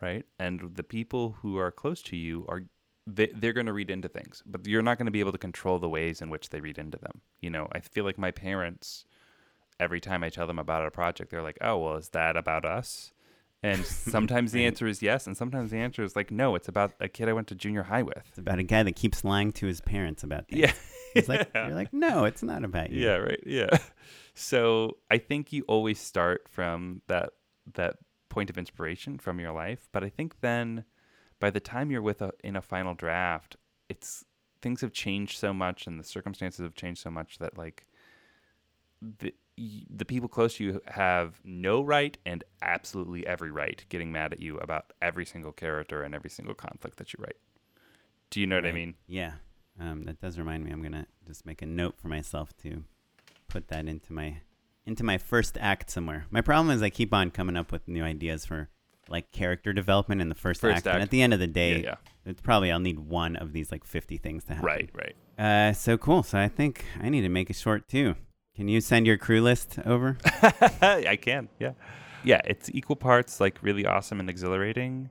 right? 0.00 0.24
And 0.38 0.74
the 0.76 0.82
people 0.82 1.36
who 1.42 1.58
are 1.58 1.70
close 1.70 2.00
to 2.04 2.16
you 2.16 2.46
are 2.48 2.62
they, 3.14 3.30
they're 3.34 3.52
going 3.52 3.66
to 3.66 3.72
read 3.72 3.90
into 3.90 4.08
things, 4.08 4.42
but 4.44 4.66
you're 4.66 4.82
not 4.82 4.98
going 4.98 5.06
to 5.06 5.12
be 5.12 5.20
able 5.20 5.32
to 5.32 5.38
control 5.38 5.78
the 5.78 5.88
ways 5.88 6.20
in 6.20 6.30
which 6.30 6.50
they 6.50 6.60
read 6.60 6.78
into 6.78 6.98
them. 6.98 7.20
You 7.40 7.50
know, 7.50 7.68
I 7.72 7.80
feel 7.80 8.04
like 8.04 8.18
my 8.18 8.30
parents 8.30 9.04
every 9.80 10.00
time 10.00 10.24
I 10.24 10.28
tell 10.28 10.46
them 10.46 10.58
about 10.58 10.84
a 10.86 10.90
project, 10.90 11.30
they're 11.30 11.42
like, 11.42 11.58
"Oh, 11.60 11.78
well, 11.78 11.96
is 11.96 12.10
that 12.10 12.36
about 12.36 12.64
us?" 12.64 13.12
And 13.62 13.84
sometimes 14.14 14.52
the 14.52 14.64
answer 14.66 14.86
is 14.86 15.02
yes, 15.02 15.26
and 15.26 15.36
sometimes 15.36 15.70
the 15.70 15.78
answer 15.78 16.02
is 16.02 16.14
like, 16.16 16.30
"No, 16.30 16.54
it's 16.54 16.68
about 16.68 16.92
a 17.00 17.08
kid 17.08 17.28
I 17.28 17.32
went 17.32 17.48
to 17.48 17.54
junior 17.54 17.84
high 17.84 18.02
with." 18.02 18.24
It's 18.28 18.38
about 18.38 18.58
a 18.58 18.64
guy 18.64 18.82
that 18.82 18.96
keeps 18.96 19.24
lying 19.24 19.52
to 19.52 19.66
his 19.66 19.80
parents 19.80 20.22
about 20.22 20.48
things. 20.48 20.60
Yeah. 20.62 20.72
It's 21.14 21.28
like 21.28 21.48
Yeah. 21.54 21.66
you're 21.68 21.76
like, 21.76 21.92
no, 21.92 22.24
it's 22.24 22.42
not 22.42 22.64
about 22.64 22.90
you. 22.90 23.04
Yeah, 23.04 23.16
right. 23.16 23.42
Yeah. 23.46 23.70
So 24.40 24.98
I 25.10 25.18
think 25.18 25.52
you 25.52 25.64
always 25.66 25.98
start 25.98 26.48
from 26.48 27.02
that 27.08 27.30
that 27.74 27.96
point 28.28 28.50
of 28.50 28.56
inspiration 28.56 29.18
from 29.18 29.40
your 29.40 29.50
life, 29.50 29.88
but 29.90 30.04
I 30.04 30.10
think 30.10 30.40
then 30.42 30.84
by 31.40 31.50
the 31.50 31.60
time 31.60 31.90
you're 31.90 32.02
with 32.02 32.22
a 32.22 32.32
in 32.42 32.56
a 32.56 32.62
final 32.62 32.94
draft, 32.94 33.56
it's 33.88 34.24
things 34.60 34.80
have 34.80 34.92
changed 34.92 35.38
so 35.38 35.52
much 35.52 35.86
and 35.86 35.98
the 35.98 36.04
circumstances 36.04 36.60
have 36.60 36.74
changed 36.74 37.00
so 37.00 37.10
much 37.10 37.38
that 37.38 37.56
like 37.56 37.86
the 39.00 39.32
the 39.90 40.04
people 40.04 40.28
close 40.28 40.56
to 40.56 40.64
you 40.64 40.80
have 40.86 41.40
no 41.44 41.82
right 41.82 42.16
and 42.24 42.44
absolutely 42.62 43.26
every 43.26 43.50
right 43.50 43.84
getting 43.88 44.12
mad 44.12 44.32
at 44.32 44.40
you 44.40 44.56
about 44.58 44.92
every 45.02 45.24
single 45.24 45.52
character 45.52 46.02
and 46.02 46.14
every 46.14 46.30
single 46.30 46.54
conflict 46.54 46.96
that 46.98 47.12
you 47.12 47.18
write. 47.20 47.36
Do 48.30 48.40
you 48.40 48.46
know 48.46 48.56
what 48.56 48.66
I 48.66 48.72
mean? 48.72 48.94
Yeah. 49.06 49.32
Um, 49.80 50.04
that 50.04 50.20
does 50.20 50.38
remind 50.38 50.64
me. 50.64 50.70
I'm 50.70 50.82
gonna 50.82 51.06
just 51.26 51.46
make 51.46 51.62
a 51.62 51.66
note 51.66 51.96
for 51.98 52.08
myself 52.08 52.56
to 52.58 52.84
put 53.48 53.68
that 53.68 53.86
into 53.86 54.12
my 54.12 54.42
into 54.86 55.04
my 55.04 55.18
first 55.18 55.58
act 55.60 55.90
somewhere. 55.90 56.26
My 56.30 56.40
problem 56.40 56.74
is 56.74 56.82
I 56.82 56.90
keep 56.90 57.12
on 57.12 57.30
coming 57.30 57.56
up 57.56 57.72
with 57.72 57.86
new 57.88 58.02
ideas 58.02 58.44
for 58.44 58.68
like 59.08 59.30
character 59.32 59.72
development 59.72 60.20
in 60.20 60.28
the 60.28 60.34
first, 60.34 60.60
First 60.60 60.78
act, 60.78 60.86
and 60.86 61.02
at 61.02 61.10
the 61.10 61.22
end 61.22 61.32
of 61.32 61.40
the 61.40 61.46
day, 61.46 61.82
yeah, 61.82 61.96
it's 62.24 62.40
probably 62.40 62.70
I'll 62.70 62.78
need 62.78 62.98
one 62.98 63.36
of 63.36 63.52
these 63.52 63.72
like 63.72 63.84
50 63.84 64.16
things 64.18 64.44
to 64.44 64.50
yeah. 64.50 64.54
happen. 64.56 64.66
Right, 64.66 64.90
right. 65.38 65.68
Uh, 65.68 65.72
so 65.72 65.96
cool. 65.96 66.22
So 66.22 66.38
I 66.38 66.48
think 66.48 66.84
I 67.00 67.08
need 67.08 67.22
to 67.22 67.28
make 67.28 67.50
a 67.50 67.54
short 67.54 67.88
too. 67.88 68.16
Can 68.56 68.68
you 68.68 68.80
send 68.80 69.06
your 69.06 69.16
crew 69.16 69.40
list 69.40 69.78
over? 69.86 70.18
I 70.24 71.16
can, 71.20 71.48
yeah. 71.60 71.72
Yeah, 72.24 72.40
it's 72.44 72.68
equal 72.74 72.96
parts 72.96 73.40
like 73.40 73.58
really 73.62 73.86
awesome 73.86 74.18
and 74.18 74.28
exhilarating 74.28 75.10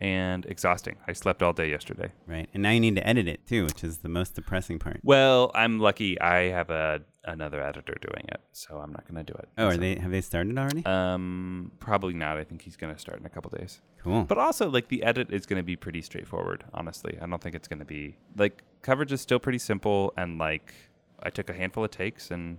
and 0.00 0.44
exhausting. 0.46 0.96
I 1.08 1.12
slept 1.12 1.42
all 1.42 1.52
day 1.52 1.70
yesterday. 1.70 2.12
right. 2.26 2.48
And 2.52 2.62
now 2.62 2.70
you 2.70 2.80
need 2.80 2.96
to 2.96 3.06
edit 3.06 3.26
it 3.28 3.46
too, 3.46 3.64
which 3.64 3.82
is 3.82 3.98
the 3.98 4.08
most 4.08 4.34
depressing 4.34 4.78
part. 4.78 5.00
Well, 5.02 5.50
I'm 5.54 5.78
lucky 5.80 6.20
I 6.20 6.50
have 6.50 6.70
a 6.70 7.00
another 7.24 7.60
editor 7.62 7.96
doing 8.00 8.24
it, 8.28 8.40
so 8.52 8.78
I'm 8.78 8.92
not 8.92 9.04
going 9.08 9.24
to 9.24 9.32
do 9.32 9.36
it. 9.36 9.48
Oh, 9.58 9.66
are 9.66 9.72
So, 9.72 9.78
they 9.78 9.96
have 9.96 10.10
they 10.10 10.20
started 10.20 10.56
already? 10.58 10.84
Um, 10.84 11.72
probably 11.80 12.14
not. 12.14 12.36
I 12.36 12.44
think 12.44 12.62
he's 12.62 12.76
going 12.76 12.94
to 12.94 13.00
start 13.00 13.18
in 13.20 13.26
a 13.26 13.30
couple 13.30 13.50
days. 13.58 13.80
cool. 14.02 14.24
But 14.24 14.38
also, 14.38 14.68
like 14.70 14.88
the 14.88 15.02
edit 15.02 15.32
is 15.32 15.46
going 15.46 15.58
to 15.58 15.64
be 15.64 15.76
pretty 15.76 16.02
straightforward. 16.02 16.64
Honestly, 16.74 17.18
I 17.20 17.26
don't 17.26 17.42
think 17.42 17.54
it's 17.54 17.68
going 17.68 17.80
to 17.80 17.84
be 17.84 18.16
like 18.36 18.62
coverage 18.82 19.12
is 19.12 19.20
still 19.20 19.38
pretty 19.38 19.58
simple, 19.58 20.12
and 20.16 20.38
like 20.38 20.74
I 21.22 21.30
took 21.30 21.48
a 21.48 21.54
handful 21.54 21.84
of 21.84 21.90
takes, 21.90 22.30
and 22.30 22.58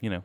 you 0.00 0.08
know, 0.10 0.24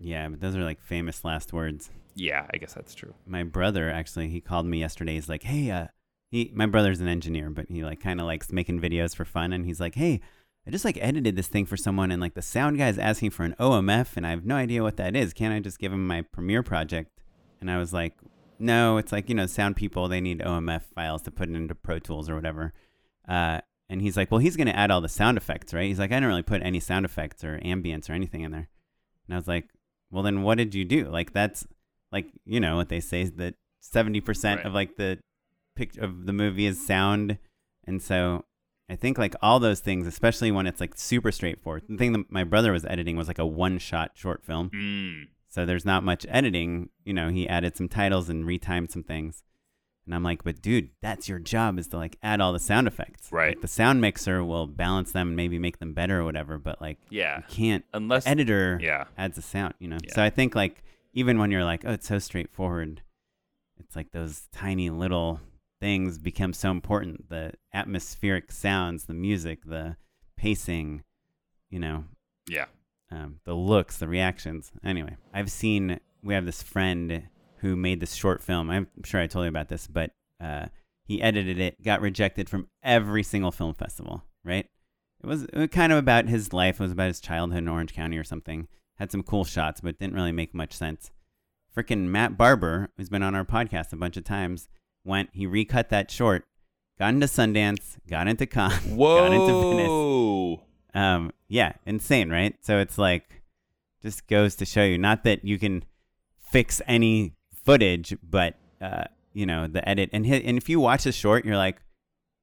yeah, 0.00 0.28
but 0.28 0.40
those 0.40 0.56
are 0.56 0.64
like 0.64 0.82
famous 0.82 1.24
last 1.24 1.52
words. 1.52 1.90
Yeah, 2.14 2.46
I 2.52 2.58
guess 2.58 2.74
that's 2.74 2.94
true. 2.94 3.14
my 3.26 3.42
brother 3.42 3.90
actually 3.90 4.28
he 4.28 4.40
called 4.40 4.66
me 4.66 4.78
yesterday. 4.80 5.14
He's 5.14 5.28
like 5.28 5.42
hey 5.42 5.70
uh 5.70 5.88
he 6.30 6.50
my 6.54 6.66
brother's 6.66 7.00
an 7.00 7.08
engineer 7.08 7.50
but 7.50 7.66
he 7.68 7.84
like 7.84 8.00
kind 8.00 8.20
of 8.20 8.26
likes 8.26 8.52
making 8.52 8.80
videos 8.80 9.14
for 9.14 9.24
fun. 9.24 9.52
And 9.52 9.66
he's 9.66 9.80
like 9.80 9.94
hey 9.94 10.20
i 10.66 10.70
just 10.70 10.84
like 10.84 10.98
edited 11.00 11.36
this 11.36 11.48
thing 11.48 11.66
for 11.66 11.76
someone 11.76 12.10
and 12.10 12.22
like 12.22 12.34
the 12.34 12.42
sound 12.42 12.78
guy's 12.78 12.98
asking 12.98 13.30
for 13.30 13.42
an 13.42 13.54
omf 13.60 14.16
and 14.16 14.26
i 14.26 14.30
have 14.30 14.46
no 14.46 14.56
idea 14.56 14.82
what 14.82 14.96
that 14.96 15.14
is. 15.16 15.32
Can't 15.32 15.52
i 15.52 15.60
just 15.60 15.78
give 15.78 15.92
him 15.92 16.06
my 16.06 16.22
premiere 16.22 16.62
project? 16.62 17.10
And 17.60 17.70
i 17.70 17.78
was 17.78 17.92
like 17.92 18.14
no 18.58 18.96
it's 18.96 19.12
like 19.12 19.28
you 19.28 19.34
know 19.34 19.46
sound 19.46 19.76
people 19.76 20.08
they 20.08 20.20
need 20.20 20.40
omf 20.40 20.82
files 20.94 21.22
to 21.22 21.30
put 21.30 21.48
into 21.48 21.74
pro 21.74 21.98
tools 21.98 22.28
or 22.28 22.34
whatever. 22.34 22.72
Uh 23.28 23.60
and 23.88 24.00
he's 24.00 24.16
like 24.16 24.30
well 24.30 24.38
he's 24.38 24.56
going 24.56 24.66
to 24.66 24.76
add 24.76 24.90
all 24.90 25.00
the 25.00 25.08
sound 25.08 25.36
effects 25.36 25.74
right? 25.74 25.86
He's 25.86 25.98
like 25.98 26.12
i 26.12 26.20
don't 26.20 26.28
really 26.28 26.42
put 26.42 26.62
any 26.62 26.80
sound 26.80 27.04
effects 27.04 27.44
or 27.44 27.58
ambience 27.58 28.08
or 28.08 28.12
anything 28.12 28.42
in 28.42 28.52
there. 28.52 28.68
And 29.26 29.34
i 29.34 29.38
was 29.38 29.48
like 29.48 29.68
well, 30.10 30.22
then 30.22 30.42
what 30.42 30.58
did 30.58 30.76
you 30.76 30.84
do? 30.84 31.08
Like 31.08 31.32
that's 31.32 31.66
like 32.14 32.28
you 32.46 32.60
know 32.60 32.76
what 32.76 32.88
they 32.88 33.00
say 33.00 33.20
is 33.22 33.32
that 33.32 33.54
seventy 33.80 34.20
percent 34.22 34.60
Right. 34.60 34.66
of 34.66 34.72
like 34.72 34.96
the 34.96 35.18
picture 35.76 36.00
of 36.02 36.24
the 36.26 36.32
movie 36.32 36.64
is 36.66 36.84
sound, 36.86 37.36
and 37.86 38.00
so 38.00 38.44
I 38.88 38.96
think 38.96 39.18
like 39.18 39.34
all 39.42 39.58
those 39.60 39.80
things, 39.80 40.06
especially 40.06 40.50
when 40.52 40.66
it's 40.66 40.80
like 40.80 40.92
super 40.96 41.32
straightforward. 41.32 41.82
The 41.88 41.96
thing 41.98 42.12
that 42.12 42.30
my 42.30 42.44
brother 42.44 42.72
was 42.72 42.84
editing 42.84 43.16
was 43.16 43.28
like 43.28 43.38
a 43.38 43.46
one 43.46 43.78
shot 43.78 44.12
short 44.14 44.44
film. 44.44 44.70
Mm. 44.70 45.28
So 45.48 45.64
there's 45.66 45.84
not 45.84 46.02
much 46.04 46.26
editing. 46.28 46.88
You 47.04 47.14
know, 47.14 47.28
he 47.30 47.48
added 47.48 47.76
some 47.76 47.88
titles 47.88 48.28
and 48.28 48.44
retimed 48.44 48.90
some 48.90 49.02
things. 49.04 49.42
And 50.04 50.14
I'm 50.14 50.22
like, 50.22 50.44
but 50.44 50.60
dude, 50.60 50.90
that's 51.00 51.28
your 51.30 51.38
job 51.38 51.78
is 51.78 51.86
to 51.88 51.96
like 51.96 52.18
add 52.22 52.40
all 52.42 52.52
the 52.52 52.58
sound 52.58 52.86
effects. 52.86 53.32
Right. 53.32 53.50
Like, 53.56 53.62
the 53.62 53.68
sound 53.68 54.02
mixer 54.02 54.44
will 54.44 54.66
balance 54.66 55.12
them 55.12 55.28
and 55.28 55.36
maybe 55.36 55.58
make 55.58 55.78
them 55.78 55.94
better 55.94 56.20
or 56.20 56.24
whatever. 56.24 56.58
But 56.58 56.78
like, 56.82 56.98
Yeah. 57.08 57.38
you 57.38 57.44
can't. 57.48 57.84
Unless 57.94 58.26
Editor 58.26 58.78
Yeah. 58.82 59.04
adds 59.16 59.36
the 59.36 59.42
sound, 59.42 59.74
you 59.78 59.88
know. 59.88 59.96
Yeah. 60.04 60.12
So 60.12 60.22
I 60.22 60.28
think 60.28 60.54
like 60.54 60.82
even 61.14 61.38
when 61.38 61.50
you're 61.50 61.64
like, 61.64 61.84
oh, 61.86 61.92
it's 61.92 62.06
so 62.08 62.18
straightforward, 62.18 63.02
it's 63.78 63.96
like 63.96 64.10
those 64.12 64.48
tiny 64.52 64.90
little 64.90 65.40
things 65.80 66.18
become 66.18 66.52
so 66.52 66.70
important. 66.70 67.28
The 67.30 67.52
atmospheric 67.72 68.52
sounds, 68.52 69.04
the 69.04 69.14
music, 69.14 69.64
the 69.64 69.96
pacing, 70.36 71.02
you 71.70 71.78
know, 71.78 72.04
Yeah. 72.48 72.66
um, 73.10 73.40
the 73.44 73.54
looks, 73.54 73.98
the 73.98 74.08
reactions. 74.08 74.72
Anyway, 74.84 75.16
I've 75.32 75.50
seen. 75.50 76.00
We 76.22 76.34
have 76.34 76.46
this 76.46 76.62
friend 76.62 77.28
who 77.58 77.76
made 77.76 78.00
this 78.00 78.14
short 78.14 78.42
film. 78.42 78.70
I'm 78.70 78.88
sure 79.04 79.20
I 79.20 79.26
told 79.26 79.44
you 79.44 79.48
about 79.50 79.68
this, 79.68 79.86
but 79.86 80.12
uh, 80.40 80.66
he 81.04 81.20
edited 81.20 81.58
it, 81.58 81.82
got 81.82 82.00
rejected 82.00 82.48
from 82.48 82.68
every 82.82 83.22
single 83.22 83.50
film 83.52 83.74
festival. 83.74 84.24
Right? 84.42 84.66
It 85.22 85.26
was, 85.26 85.44
it 85.44 85.54
was 85.56 85.68
kind 85.68 85.92
of 85.92 85.98
about 85.98 86.28
his 86.28 86.52
life. 86.52 86.80
It 86.80 86.82
was 86.82 86.92
about 86.92 87.08
his 87.08 87.20
childhood 87.20 87.58
in 87.58 87.68
Orange 87.68 87.94
County 87.94 88.16
or 88.18 88.24
something. 88.24 88.68
Had 88.98 89.10
some 89.10 89.22
cool 89.22 89.44
shots, 89.44 89.80
but 89.80 89.98
didn't 89.98 90.14
really 90.14 90.32
make 90.32 90.54
much 90.54 90.72
sense. 90.72 91.10
Freaking 91.76 92.06
Matt 92.08 92.36
Barber, 92.38 92.90
who's 92.96 93.08
been 93.08 93.22
on 93.22 93.34
our 93.34 93.44
podcast 93.44 93.92
a 93.92 93.96
bunch 93.96 94.16
of 94.16 94.24
times, 94.24 94.68
went. 95.04 95.30
He 95.32 95.46
recut 95.46 95.88
that 95.90 96.10
short, 96.10 96.44
got 96.98 97.08
into 97.12 97.26
Sundance, 97.26 97.96
got 98.08 98.28
into 98.28 98.46
Cannes, 98.46 98.78
got 98.96 99.32
into 99.32 99.60
Venice 99.70 100.60
um 100.96 101.32
yeah 101.48 101.72
insane 101.86 102.30
right 102.30 102.54
so 102.60 102.78
it's 102.78 102.96
like 102.98 103.42
just 104.00 104.28
goes 104.28 104.54
to 104.54 104.64
show 104.64 104.84
you 104.84 104.96
not 104.96 105.24
that 105.24 105.44
you 105.44 105.58
can 105.58 105.82
fix 106.40 106.80
any 106.86 107.34
footage 107.64 108.16
but 108.22 108.54
uh 108.80 109.02
you 109.32 109.44
know 109.44 109.66
the 109.66 109.86
edit 109.88 110.08
and 110.12 110.24
hit, 110.24 110.44
and 110.44 110.56
if 110.56 110.68
you 110.68 110.78
watch 110.78 111.02
the 111.02 111.10
short 111.10 111.44
you're 111.44 111.56
like 111.56 111.78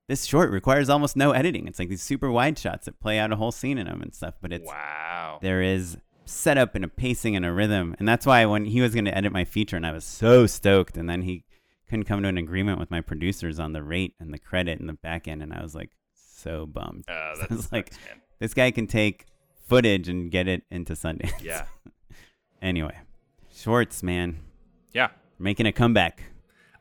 this 0.09 0.25
short 0.25 0.51
requires 0.51 0.89
almost 0.89 1.15
no 1.15 1.31
editing 1.31 1.65
it's 1.65 1.79
like 1.79 1.87
these 1.87 2.01
super 2.01 2.29
wide 2.29 2.59
shots 2.59 2.85
that 2.87 2.99
play 2.99 3.17
out 3.17 3.31
a 3.31 3.37
whole 3.37 3.53
scene 3.53 3.77
in 3.77 3.87
them 3.87 4.01
and 4.01 4.13
stuff 4.13 4.33
but 4.41 4.51
it's 4.51 4.67
Wow. 4.67 5.39
there 5.41 5.61
is 5.61 5.95
setup 6.25 6.75
and 6.75 6.85
a 6.85 6.87
pacing 6.87 7.35
and 7.35 7.45
a 7.45 7.51
rhythm 7.51 7.95
and 7.99 8.07
that's 8.07 8.25
why 8.25 8.45
when 8.45 8.65
he 8.65 8.79
was 8.81 8.93
going 8.93 9.05
to 9.05 9.15
edit 9.17 9.31
my 9.31 9.43
feature 9.43 9.75
and 9.75 9.85
i 9.85 9.91
was 9.91 10.05
so 10.05 10.45
stoked 10.45 10.95
and 10.97 11.09
then 11.09 11.23
he 11.23 11.43
couldn't 11.89 12.05
come 12.05 12.21
to 12.21 12.29
an 12.29 12.37
agreement 12.37 12.79
with 12.79 12.89
my 12.91 13.01
producers 13.01 13.59
on 13.59 13.73
the 13.73 13.83
rate 13.83 14.13
and 14.19 14.33
the 14.33 14.37
credit 14.39 14.79
and 14.79 14.87
the 14.87 14.93
back 14.93 15.27
end 15.27 15.41
and 15.43 15.53
i 15.53 15.61
was 15.61 15.75
like 15.75 15.89
so 16.13 16.65
bummed 16.65 17.03
Uh, 17.09 17.35
So 17.35 17.41
that's 17.41 17.51
it's 17.63 17.71
like 17.71 17.91
man. 17.93 18.21
this 18.39 18.53
guy 18.53 18.71
can 18.71 18.87
take 18.87 19.25
footage 19.67 20.07
and 20.09 20.29
get 20.31 20.47
it 20.47 20.63
into 20.69 20.93
Sundance. 20.93 21.41
Yeah. 21.41 21.65
anyway, 22.61 22.97
shorts, 23.53 24.03
man, 24.03 24.37
Yeah. 24.93 25.09
making 25.39 25.65
a 25.65 25.71
comeback. 25.71 26.23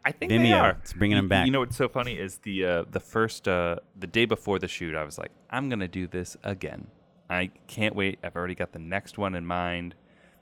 I 0.05 0.13
think 0.13 0.31
they 0.31 0.53
are. 0.53 0.71
it's 0.83 0.93
bringing 0.95 1.17
them 1.17 1.29
back. 1.29 1.45
You 1.47 1.53
know 1.53 1.61
what's 1.61 1.77
so 1.77 1.89
funny 1.89 2.15
is 2.15 2.39
the 2.39 2.65
uh, 2.65 2.85
the 2.91 3.01
first 3.01 3.47
uh, 3.47 3.77
the 3.99 4.07
day 4.07 4.25
before 4.25 4.59
the 4.59 4.67
shoot, 4.67 4.95
I 4.95 5.05
was 5.05 5.19
like, 5.19 5.31
I'm 5.51 5.69
gonna 5.69 5.89
do 5.89 6.07
this 6.07 6.37
again. 6.43 6.87
I 7.31 7.51
can't 7.69 7.95
wait. 7.95 8.19
I've 8.25 8.37
already 8.37 8.55
got 8.57 8.73
the 8.73 8.79
next 8.79 9.17
one 9.17 9.35
in 9.35 9.47
mind. 9.47 9.95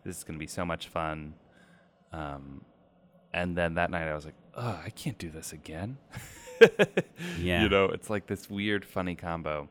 This 0.04 0.16
is 0.16 0.24
gonna 0.24 0.38
be 0.38 0.46
so 0.46 0.64
much 0.64 0.88
fun. 0.88 1.34
Um, 2.12 2.64
and 3.34 3.56
then 3.56 3.74
that 3.74 3.90
night, 3.90 4.08
I 4.08 4.14
was 4.14 4.24
like, 4.24 4.34
oh, 4.54 4.80
I 4.84 4.90
can't 4.90 5.18
do 5.18 5.30
this 5.30 5.52
again. 5.52 5.98
Yeah. 7.38 7.62
You 7.62 7.68
know, 7.68 7.84
it's 7.84 8.10
like 8.10 8.26
this 8.26 8.50
weird, 8.50 8.84
funny 8.84 9.14
combo. 9.14 9.68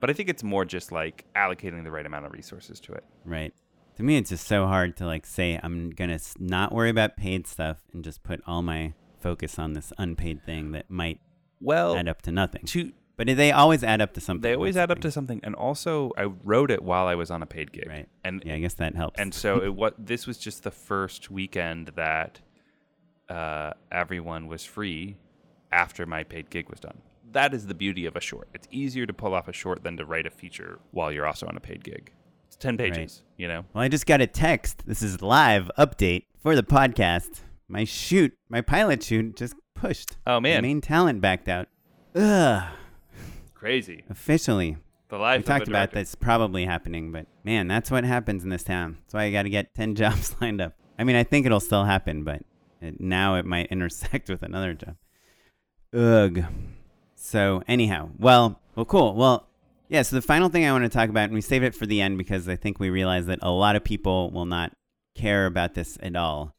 But 0.00 0.10
I 0.10 0.12
think 0.14 0.28
it's 0.28 0.42
more 0.42 0.64
just 0.64 0.90
like 0.90 1.24
allocating 1.36 1.84
the 1.84 1.92
right 1.92 2.04
amount 2.04 2.26
of 2.26 2.32
resources 2.32 2.80
to 2.80 2.92
it. 2.92 3.04
Right. 3.24 3.54
To 3.96 4.02
me, 4.02 4.16
it's 4.16 4.30
just 4.30 4.46
so 4.48 4.66
hard 4.66 4.96
to 4.96 5.06
like 5.06 5.26
say 5.26 5.60
I'm 5.62 5.90
gonna 5.90 6.18
not 6.40 6.72
worry 6.72 6.90
about 6.90 7.16
paid 7.16 7.46
stuff 7.46 7.82
and 7.92 8.02
just 8.02 8.24
put 8.24 8.40
all 8.48 8.62
my 8.62 8.94
focus 9.20 9.60
on 9.60 9.74
this 9.74 9.92
unpaid 9.96 10.44
thing 10.44 10.72
that 10.72 10.90
might 10.90 11.20
Well, 11.60 11.94
add 11.96 12.08
up 12.08 12.20
to 12.22 12.32
nothing. 12.32 12.64
to 12.66 12.92
But 13.16 13.28
they 13.28 13.52
always 13.52 13.84
add 13.84 14.00
up 14.00 14.12
to 14.14 14.20
something. 14.20 14.42
they 14.42 14.54
always 14.56 14.76
add 14.76 14.90
up 14.90 14.98
to 15.00 15.10
something. 15.10 15.40
And 15.44 15.54
also, 15.54 16.10
I 16.18 16.24
wrote 16.24 16.70
it 16.72 16.82
while 16.82 17.06
I 17.06 17.14
was 17.14 17.30
on 17.30 17.42
a 17.42 17.46
paid 17.46 17.70
gig. 17.72 17.86
right. 17.88 18.08
And 18.24 18.42
Yeah, 18.44 18.54
I 18.54 18.58
guess 18.60 18.74
that 18.74 18.94
helps. 18.96 19.20
and 19.20 19.32
so 19.32 19.62
it 19.62 19.74
what 19.74 19.94
this 19.98 20.26
was 20.26 20.36
just 20.38 20.64
the 20.64 20.70
first 20.72 21.30
weekend 21.30 21.92
that 21.94 22.40
uh, 23.28 23.72
everyone 23.92 24.46
was 24.48 24.64
free 24.64 25.16
after 25.72 26.06
my 26.06 26.24
paid 26.24 26.50
gig 26.50 26.68
was 26.68 26.80
done. 26.80 26.98
That 27.32 27.54
is 27.54 27.66
the 27.66 27.74
beauty 27.74 28.06
of 28.06 28.16
a 28.16 28.20
short. 28.20 28.48
It's 28.54 28.68
easier 28.70 29.06
to 29.06 29.12
pull 29.12 29.34
off 29.34 29.48
a 29.48 29.52
short 29.52 29.82
than 29.82 29.96
to 29.96 30.04
write 30.04 30.26
a 30.26 30.30
feature 30.30 30.78
while 30.92 31.10
you're 31.10 31.26
also 31.26 31.46
on 31.46 31.56
a 31.56 31.60
paid 31.60 31.82
gig. 31.82 32.12
It's 32.46 32.56
ten 32.56 32.76
pages, 32.76 33.22
you 33.36 33.48
know. 33.48 33.64
Well, 33.72 33.82
I 33.82 33.88
just 33.88 34.06
got 34.06 34.20
a 34.20 34.26
text. 34.26 34.82
This 34.86 35.02
is 35.02 35.22
live 35.22 35.70
update 35.78 36.26
for 36.42 36.54
the 36.54 36.62
podcast. 36.62 37.40
My 37.68 37.84
shoot, 37.84 38.36
my 38.48 38.60
pilot 38.60 39.02
shoot, 39.02 39.36
just 39.36 39.54
pushed. 39.74 40.16
Oh 40.26 40.36
The 40.36 40.40
man, 40.42 40.62
main 40.62 40.80
talent 40.80 41.20
backed 41.20 41.48
out. 41.48 41.68
Ugh. 42.14 42.62
Crazy. 43.64 44.04
Officially. 44.10 44.76
The 45.08 45.16
life. 45.16 45.38
We 45.38 45.40
of 45.40 45.46
talked 45.46 45.68
about 45.68 45.92
this 45.92 46.14
probably 46.14 46.66
happening, 46.66 47.12
but 47.12 47.26
man, 47.44 47.66
that's 47.66 47.90
what 47.90 48.04
happens 48.04 48.44
in 48.44 48.50
this 48.50 48.62
town. 48.62 48.98
That's 49.00 49.14
why 49.14 49.24
I 49.24 49.32
got 49.32 49.44
to 49.44 49.50
get 49.50 49.74
10 49.74 49.94
jobs 50.02 50.36
lined 50.40 50.60
up. 50.60 50.74
I 50.98 51.04
mean, 51.04 51.16
I 51.16 51.24
think 51.24 51.46
it'll 51.46 51.60
still 51.60 51.84
happen, 51.84 52.24
but 52.24 52.42
it, 52.82 53.00
now 53.00 53.36
it 53.36 53.46
might 53.46 53.66
intersect 53.70 54.28
with 54.28 54.42
another 54.42 54.74
job. 54.74 54.96
Ugh. 55.94 56.44
So, 57.14 57.62
anyhow, 57.66 58.10
well, 58.18 58.60
well, 58.74 58.84
cool. 58.84 59.14
Well, 59.14 59.48
yeah, 59.88 60.02
so 60.02 60.16
the 60.16 60.22
final 60.22 60.50
thing 60.50 60.66
I 60.66 60.72
want 60.72 60.84
to 60.84 60.90
talk 60.90 61.08
about, 61.08 61.24
and 61.24 61.32
we 61.32 61.40
saved 61.40 61.64
it 61.64 61.74
for 61.74 61.86
the 61.86 62.02
end 62.02 62.18
because 62.18 62.46
I 62.48 62.56
think 62.56 62.78
we 62.78 62.90
realize 62.90 63.26
that 63.26 63.38
a 63.40 63.50
lot 63.50 63.76
of 63.76 63.84
people 63.84 64.30
will 64.30 64.44
not 64.44 64.72
care 65.14 65.46
about 65.46 65.72
this 65.72 65.96
at 66.02 66.16
all. 66.16 66.54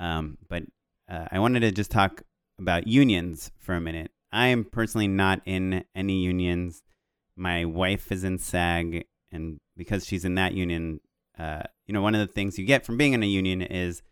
Um, 0.00 0.36
but 0.48 0.64
uh, 1.08 1.26
I 1.30 1.38
wanted 1.38 1.60
to 1.60 1.70
just 1.70 1.92
talk 1.92 2.22
about 2.58 2.88
unions 2.88 3.52
for 3.58 3.74
a 3.74 3.80
minute. 3.80 4.10
I 4.32 4.48
am 4.48 4.64
personally 4.64 5.08
not 5.08 5.40
in 5.44 5.84
any 5.94 6.22
unions. 6.22 6.82
My 7.36 7.64
wife 7.64 8.12
is 8.12 8.24
in 8.24 8.38
SAG, 8.38 9.04
and 9.32 9.58
because 9.76 10.06
she's 10.06 10.24
in 10.24 10.34
that 10.36 10.54
union, 10.54 11.00
uh, 11.38 11.62
you 11.86 11.94
know, 11.94 12.02
one 12.02 12.14
of 12.14 12.26
the 12.26 12.32
things 12.32 12.58
you 12.58 12.64
get 12.64 12.84
from 12.84 12.96
being 12.96 13.12
in 13.12 13.22
a 13.22 13.26
union 13.26 13.62
is 13.62 14.02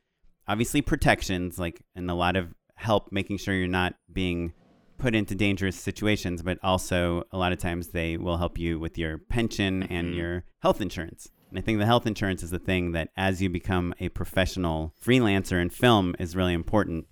obviously 0.47 0.81
protections, 0.81 1.59
like, 1.59 1.83
and 1.95 2.11
a 2.11 2.15
lot 2.15 2.37
of 2.37 2.55
help 2.77 3.13
making 3.13 3.39
sure 3.39 3.55
you're 3.55 3.69
not 3.69 3.95
being 4.13 4.53
put 4.99 5.15
into 5.15 5.35
dangerous 5.35 5.77
situations, 5.77 6.43
but 6.43 6.59
also 6.63 7.23
a 7.31 7.39
lot 7.39 7.53
of 7.53 7.59
times 7.59 7.89
they 7.89 8.17
will 8.17 8.39
help 8.39 8.59
you 8.59 8.81
with 8.81 8.99
your 8.99 9.19
pension 9.19 9.83
and 9.85 10.09
Mhm. 10.09 10.17
your 10.17 10.45
health 10.61 10.81
insurance. 10.81 11.31
And 11.51 11.59
I 11.59 11.63
think 11.63 11.79
the 11.79 11.87
health 11.87 12.07
insurance 12.07 12.43
is 12.43 12.51
the 12.51 12.59
thing 12.59 12.93
that 12.93 13.11
as 13.17 13.41
you 13.41 13.49
become 13.49 13.95
a 14.01 14.09
professional 14.09 14.93
freelancer 15.01 15.61
in 15.63 15.71
film 15.71 16.15
is 16.19 16.35
really 16.35 16.53
important. 16.53 17.07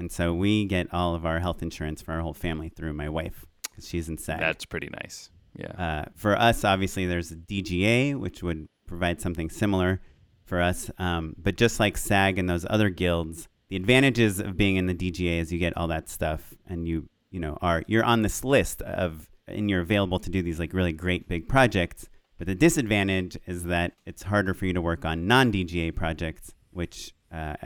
And 0.00 0.10
so 0.10 0.32
we 0.32 0.64
get 0.64 0.92
all 0.94 1.14
of 1.14 1.26
our 1.26 1.40
health 1.40 1.62
insurance 1.62 2.00
for 2.00 2.12
our 2.12 2.20
whole 2.22 2.32
family 2.32 2.70
through 2.70 2.94
my 2.94 3.10
wife 3.10 3.44
because 3.62 3.86
she's 3.86 4.08
in 4.08 4.16
SAG. 4.16 4.40
That's 4.40 4.64
pretty 4.64 4.88
nice. 4.88 5.28
Yeah. 5.54 5.72
Uh, 5.72 6.04
for 6.14 6.34
us, 6.36 6.64
obviously, 6.64 7.04
there's 7.04 7.30
a 7.30 7.36
DGA, 7.36 8.18
which 8.18 8.42
would 8.42 8.66
provide 8.86 9.20
something 9.20 9.50
similar 9.50 10.00
for 10.46 10.62
us. 10.62 10.90
Um, 10.98 11.36
but 11.36 11.56
just 11.56 11.78
like 11.78 11.98
SAG 11.98 12.38
and 12.38 12.48
those 12.48 12.64
other 12.70 12.88
guilds, 12.88 13.46
the 13.68 13.76
advantages 13.76 14.40
of 14.40 14.56
being 14.56 14.76
in 14.76 14.86
the 14.86 14.94
DGA 14.94 15.38
is 15.38 15.52
you 15.52 15.58
get 15.58 15.76
all 15.76 15.88
that 15.88 16.08
stuff, 16.08 16.54
and 16.66 16.88
you 16.88 17.10
you 17.30 17.38
know 17.38 17.58
are 17.60 17.82
you're 17.86 18.02
on 18.02 18.22
this 18.22 18.42
list 18.42 18.80
of 18.80 19.28
and 19.46 19.68
you're 19.68 19.82
available 19.82 20.18
to 20.18 20.30
do 20.30 20.40
these 20.42 20.58
like 20.58 20.72
really 20.72 20.94
great 20.94 21.28
big 21.28 21.46
projects. 21.46 22.08
But 22.38 22.46
the 22.46 22.54
disadvantage 22.54 23.36
is 23.46 23.64
that 23.64 23.92
it's 24.06 24.22
harder 24.22 24.54
for 24.54 24.64
you 24.64 24.72
to 24.72 24.80
work 24.80 25.04
on 25.04 25.26
non-DGA 25.26 25.94
projects, 25.94 26.54
which 26.70 27.12
uh, 27.30 27.56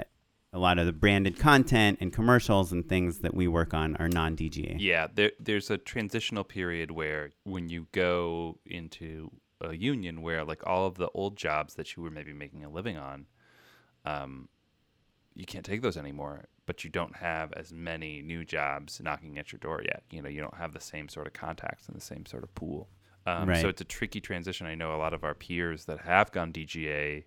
a 0.54 0.58
lot 0.58 0.78
of 0.78 0.86
the 0.86 0.92
branded 0.92 1.36
content 1.36 1.98
and 2.00 2.12
commercials 2.12 2.70
and 2.70 2.88
things 2.88 3.18
that 3.18 3.34
we 3.34 3.48
work 3.48 3.74
on 3.74 3.96
are 3.96 4.08
non-DGA. 4.08 4.76
Yeah, 4.78 5.08
there, 5.12 5.32
there's 5.40 5.68
a 5.68 5.76
transitional 5.76 6.44
period 6.44 6.92
where 6.92 7.30
when 7.42 7.68
you 7.68 7.88
go 7.90 8.60
into 8.64 9.32
a 9.60 9.74
union 9.74 10.22
where 10.22 10.44
like 10.44 10.64
all 10.64 10.86
of 10.86 10.94
the 10.94 11.08
old 11.12 11.36
jobs 11.36 11.74
that 11.74 11.96
you 11.96 12.04
were 12.04 12.10
maybe 12.10 12.32
making 12.32 12.64
a 12.64 12.70
living 12.70 12.96
on, 12.96 13.26
um, 14.04 14.48
you 15.34 15.44
can't 15.44 15.64
take 15.64 15.82
those 15.82 15.96
anymore. 15.96 16.44
But 16.66 16.84
you 16.84 16.88
don't 16.88 17.16
have 17.16 17.52
as 17.54 17.72
many 17.72 18.22
new 18.22 18.44
jobs 18.44 19.00
knocking 19.02 19.36
at 19.38 19.52
your 19.52 19.58
door 19.58 19.82
yet. 19.84 20.04
You 20.10 20.22
know, 20.22 20.28
you 20.28 20.40
don't 20.40 20.56
have 20.56 20.72
the 20.72 20.80
same 20.80 21.08
sort 21.08 21.26
of 21.26 21.32
contacts 21.32 21.88
and 21.88 21.96
the 21.96 22.00
same 22.00 22.24
sort 22.26 22.44
of 22.44 22.54
pool. 22.54 22.88
Um, 23.26 23.48
Right. 23.48 23.60
So 23.60 23.68
it's 23.68 23.80
a 23.80 23.84
tricky 23.84 24.20
transition. 24.20 24.66
I 24.68 24.76
know 24.76 24.94
a 24.94 24.96
lot 24.98 25.14
of 25.14 25.24
our 25.24 25.34
peers 25.34 25.86
that 25.86 26.00
have 26.02 26.30
gone 26.30 26.52
DGA. 26.52 27.24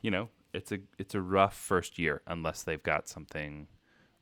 You 0.00 0.10
know, 0.12 0.28
it's 0.54 0.72
a 0.72 0.78
it's 0.98 1.14
a 1.14 1.20
rough 1.20 1.54
first 1.56 1.98
year 1.98 2.22
unless 2.26 2.62
they've 2.62 2.82
got 2.82 3.08
something 3.08 3.68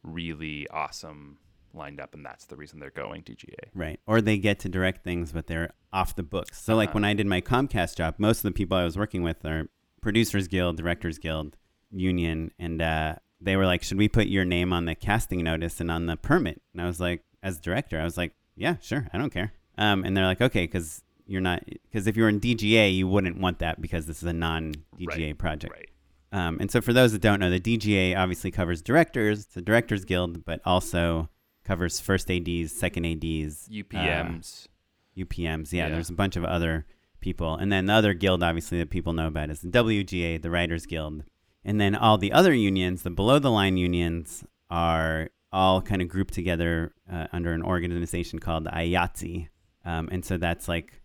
really 0.03 0.66
awesome 0.68 1.39
lined 1.74 2.01
up, 2.01 2.14
and 2.14 2.24
that's 2.24 2.47
the 2.47 2.57
reason 2.57 2.79
they're 2.81 2.91
going 2.91 3.22
to 3.24 3.33
DGA. 3.35 3.68
Right. 3.74 4.01
Or 4.07 4.20
they 4.22 4.39
get 4.39 4.59
to 4.61 4.68
direct 4.68 5.05
things, 5.05 5.33
but 5.33 5.47
they're 5.47 5.70
off 5.93 6.16
the 6.16 6.22
books. 6.22 6.62
So, 6.62 6.74
like 6.74 6.89
Uh-huh. 6.91 6.95
when 6.97 7.05
I 7.05 7.12
did 7.14 7.27
my 7.27 7.41
Comcast 7.41 7.97
job, 7.97 8.14
most 8.18 8.39
of 8.39 8.45
the 8.45 8.53
people 8.53 8.77
I 8.77 8.85
was 8.85 8.97
working 8.97 9.22
with 9.22 9.45
are 9.45 9.68
Producers 10.01 10.49
Guild, 10.49 10.77
Directors 10.79 11.18
Guild, 11.18 11.57
union, 11.91 12.51
and 12.59 12.81
uh, 12.81 13.16
they 13.41 13.57
were 13.57 13.66
like, 13.66 13.83
"Should 13.83 13.99
we 13.99 14.09
put 14.09 14.27
your 14.29 14.45
name 14.45 14.72
on 14.72 14.87
the 14.87 14.95
casting 14.95 15.45
notice 15.45 15.81
and 15.81 15.91
on 15.91 16.07
the 16.07 16.16
permit?" 16.16 16.62
And 16.72 16.81
I 16.81 16.87
was 16.87 17.01
like, 17.01 17.22
as 17.43 17.61
director, 17.61 18.01
I 18.01 18.05
was 18.05 18.16
like, 18.16 18.33
"Yeah, 18.57 18.77
sure, 18.81 19.07
I 19.12 19.18
don't 19.18 19.31
care." 19.31 19.53
Um, 19.77 20.05
and 20.05 20.16
they're 20.16 20.24
like, 20.24 20.41
"Okay, 20.41 20.64
because 20.64 21.03
you're 21.27 21.41
not 21.43 21.62
because 21.91 22.07
if 22.07 22.16
you 22.16 22.22
were 22.22 22.29
in 22.29 22.41
DGA, 22.41 22.95
you 22.95 23.07
wouldn't 23.09 23.39
want 23.39 23.59
that 23.59 23.81
because 23.81 24.07
this 24.07 24.18
is 24.18 24.29
a 24.29 24.33
non-DGA 24.33 25.27
Right, 25.29 25.39
project." 25.39 25.74
Right. 25.74 25.91
Um, 26.37 26.59
and 26.61 26.70
so, 26.70 26.80
for 26.80 26.93
those 26.93 27.12
that 27.12 27.22
don't 27.22 27.41
know, 27.41 27.51
the 27.51 27.61
DGA 27.61 28.16
obviously 28.16 28.51
covers 28.51 28.82
directors, 28.82 29.47
it's 29.47 29.57
a 29.57 29.62
directors 29.62 30.05
guild, 30.05 30.45
but 30.45 30.61
also 30.64 31.30
covers 31.64 31.99
first 31.99 32.30
ADs, 32.30 32.72
second 32.72 33.07
ADs, 33.07 33.68
UPMs. 33.70 34.66
uh, 34.66 35.20
UPMs. 35.24 35.72
Yeah, 35.72 35.87
Yeah. 35.87 35.95
there's 35.95 36.11
a 36.11 36.14
bunch 36.14 36.37
of 36.37 36.45
other 36.45 36.84
people. 37.20 37.57
And 37.57 37.72
then 37.72 37.87
the 37.87 37.95
other 37.95 38.12
guild, 38.14 38.43
obviously, 38.43 38.78
that 38.78 38.91
people 38.91 39.12
know 39.14 39.28
about 39.28 39.51
is 39.51 39.62
the 39.62 39.68
WGA, 39.68 40.37
the 40.43 40.51
Writers 40.51 40.84
Guild. 40.87 41.24
And 41.64 41.80
then 41.80 41.95
all 41.97 42.18
the 42.18 42.32
other 42.32 42.53
unions, 42.55 43.03
the 43.03 43.11
below 43.11 43.39
the 43.39 43.51
line 43.51 43.76
unions, 43.78 44.45
are 44.70 45.30
all 45.53 45.80
kind 45.80 46.03
of 46.03 46.09
grouped 46.09 46.34
together 46.34 46.93
uh, 47.11 47.26
under 47.32 47.53
an 47.53 47.62
organization 47.62 48.39
called 48.39 48.64
the 48.64 48.70
IATSE. 48.70 49.49
Um, 49.84 50.09
and 50.12 50.24
so 50.24 50.37
that's 50.37 50.68
like, 50.68 51.01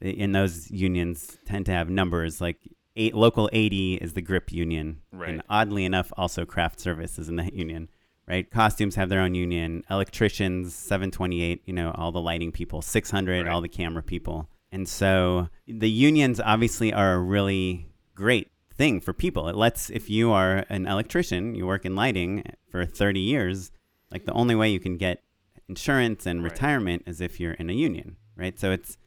in 0.00 0.32
those 0.32 0.70
unions 0.70 1.38
tend 1.46 1.66
to 1.66 1.72
have 1.72 1.90
numbers 1.90 2.40
like 2.40 2.58
eight, 2.96 3.14
local 3.14 3.48
80 3.52 3.94
is 3.96 4.14
the 4.14 4.22
grip 4.22 4.52
union. 4.52 5.02
Right. 5.12 5.30
And 5.30 5.42
oddly 5.48 5.84
enough, 5.84 6.12
also 6.16 6.44
craft 6.44 6.80
service 6.80 7.18
is 7.18 7.28
in 7.28 7.36
that 7.36 7.52
union, 7.64 7.88
right? 8.26 8.50
Costumes 8.50 8.94
have 8.96 9.08
their 9.08 9.20
own 9.20 9.34
union. 9.34 9.84
Electricians, 9.90 10.74
728, 10.74 11.62
you 11.66 11.72
know, 11.72 11.92
all 11.94 12.12
the 12.12 12.20
lighting 12.20 12.52
people, 12.52 12.82
600, 12.82 13.44
Right. 13.44 13.52
all 13.52 13.60
the 13.60 13.68
camera 13.68 14.02
people. 14.02 14.48
And 14.72 14.88
so 14.88 15.48
the 15.66 15.90
unions 15.90 16.40
obviously 16.40 16.92
are 16.92 17.14
a 17.14 17.18
really 17.20 17.86
great 18.14 18.50
thing 18.74 19.00
for 19.00 19.12
people. 19.12 19.48
It 19.48 19.56
lets, 19.56 19.90
if 19.90 20.10
you 20.10 20.32
are 20.32 20.64
an 20.68 20.86
electrician, 20.86 21.54
you 21.54 21.66
work 21.66 21.84
in 21.86 21.94
lighting 21.94 22.44
for 22.70 22.84
30 22.84 23.20
years, 23.20 23.70
like 24.10 24.24
the 24.26 24.32
only 24.32 24.54
way 24.54 24.68
you 24.70 24.80
can 24.80 24.96
get 24.96 25.22
insurance 25.68 26.26
and 26.26 26.42
Right. 26.42 26.52
retirement 26.52 27.02
is 27.06 27.20
if 27.20 27.40
you're 27.40 27.52
in 27.54 27.70
a 27.70 27.72
union, 27.72 28.16
right? 28.36 28.58
So 28.58 28.70
it's, 28.72 28.98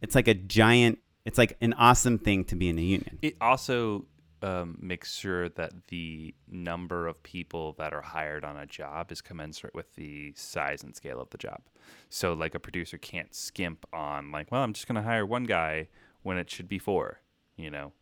it's 0.00 0.14
like 0.14 0.28
a 0.28 0.34
giant, 0.34 0.98
it's 1.24 1.38
like 1.38 1.56
an 1.60 1.72
awesome 1.74 2.18
thing 2.18 2.44
to 2.44 2.56
be 2.56 2.68
in 2.68 2.78
a 2.78 2.82
union. 2.82 3.18
It 3.22 3.36
also 3.40 4.06
um, 4.42 4.78
makes 4.80 5.14
sure 5.14 5.48
that 5.50 5.72
the 5.88 6.34
number 6.48 7.06
of 7.06 7.22
people 7.22 7.74
that 7.78 7.92
are 7.92 8.00
hired 8.00 8.44
on 8.44 8.56
a 8.56 8.66
job 8.66 9.12
is 9.12 9.20
commensurate 9.20 9.74
with 9.74 9.94
the 9.96 10.32
size 10.34 10.82
and 10.82 10.96
scale 10.96 11.20
of 11.20 11.28
the 11.30 11.38
job. 11.38 11.60
So, 12.08 12.32
like, 12.32 12.54
a 12.54 12.60
producer 12.60 12.96
can't 12.96 13.34
skimp 13.34 13.84
on, 13.92 14.32
like, 14.32 14.50
well, 14.50 14.62
I'm 14.62 14.72
just 14.72 14.86
going 14.86 14.96
to 14.96 15.02
hire 15.02 15.26
one 15.26 15.44
guy 15.44 15.88
when 16.22 16.38
it 16.38 16.50
should 16.50 16.68
be 16.68 16.78
four, 16.78 17.20
you 17.56 17.70
know? 17.70 17.92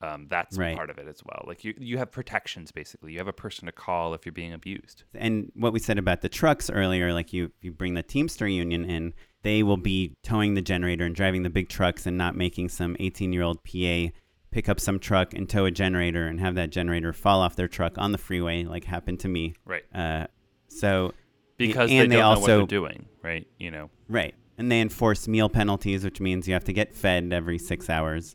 Um, 0.00 0.28
that's 0.30 0.56
Right. 0.56 0.76
part 0.76 0.90
of 0.90 0.98
it 0.98 1.08
as 1.08 1.22
well. 1.24 1.44
Like, 1.46 1.64
you, 1.64 1.74
you 1.76 1.98
have 1.98 2.12
protections, 2.12 2.70
basically. 2.70 3.12
You 3.12 3.18
have 3.18 3.26
a 3.28 3.32
person 3.32 3.66
to 3.66 3.72
call 3.72 4.14
if 4.14 4.24
you're 4.24 4.32
being 4.32 4.52
abused. 4.52 5.02
and 5.12 5.50
what 5.54 5.72
we 5.72 5.80
said 5.80 5.98
about 5.98 6.20
the 6.22 6.28
trucks 6.28 6.70
earlier, 6.70 7.12
like 7.12 7.32
you, 7.32 7.50
you 7.60 7.72
bring 7.72 7.94
the 7.94 8.02
Teamster 8.04 8.46
Union 8.48 8.84
in, 8.84 9.12
they 9.42 9.62
will 9.62 9.76
be 9.76 10.14
towing 10.22 10.54
the 10.54 10.62
generator 10.62 11.04
and 11.04 11.14
driving 11.14 11.42
the 11.42 11.50
big 11.50 11.68
trucks 11.68 12.06
and 12.06 12.18
not 12.18 12.34
making 12.36 12.68
some 12.68 12.96
18 12.98 13.32
year 13.32 13.42
old 13.42 13.62
PA 13.64 14.08
pick 14.50 14.68
up 14.68 14.80
some 14.80 14.98
truck 14.98 15.34
and 15.34 15.48
tow 15.48 15.64
a 15.66 15.70
generator 15.70 16.26
and 16.26 16.40
have 16.40 16.54
that 16.54 16.70
generator 16.70 17.12
fall 17.12 17.40
off 17.40 17.54
their 17.56 17.68
truck 17.68 17.98
on 17.98 18.12
the 18.12 18.18
freeway, 18.18 18.64
like 18.64 18.84
happened 18.84 19.20
to 19.20 19.28
me. 19.28 19.54
Right. 19.64 19.84
Uh, 19.94 20.26
so, 20.68 21.12
Because 21.56 21.90
and 21.90 22.10
they 22.10 22.16
they 22.16 22.16
don't 22.16 22.20
know 22.20 22.28
what 22.30 22.38
also- 22.38 22.56
they're 22.58 22.66
doing, 22.66 23.06
right? 23.22 23.46
You 23.58 23.70
know, 23.70 23.90
right. 24.08 24.34
And 24.56 24.72
they 24.72 24.80
enforce 24.80 25.28
meal 25.28 25.48
penalties, 25.48 26.02
which 26.02 26.20
means 26.20 26.48
you 26.48 26.54
have 26.54 26.64
to 26.64 26.72
get 26.72 26.94
fed 26.94 27.32
every 27.32 27.58
six 27.58 27.88
hours. 27.88 28.34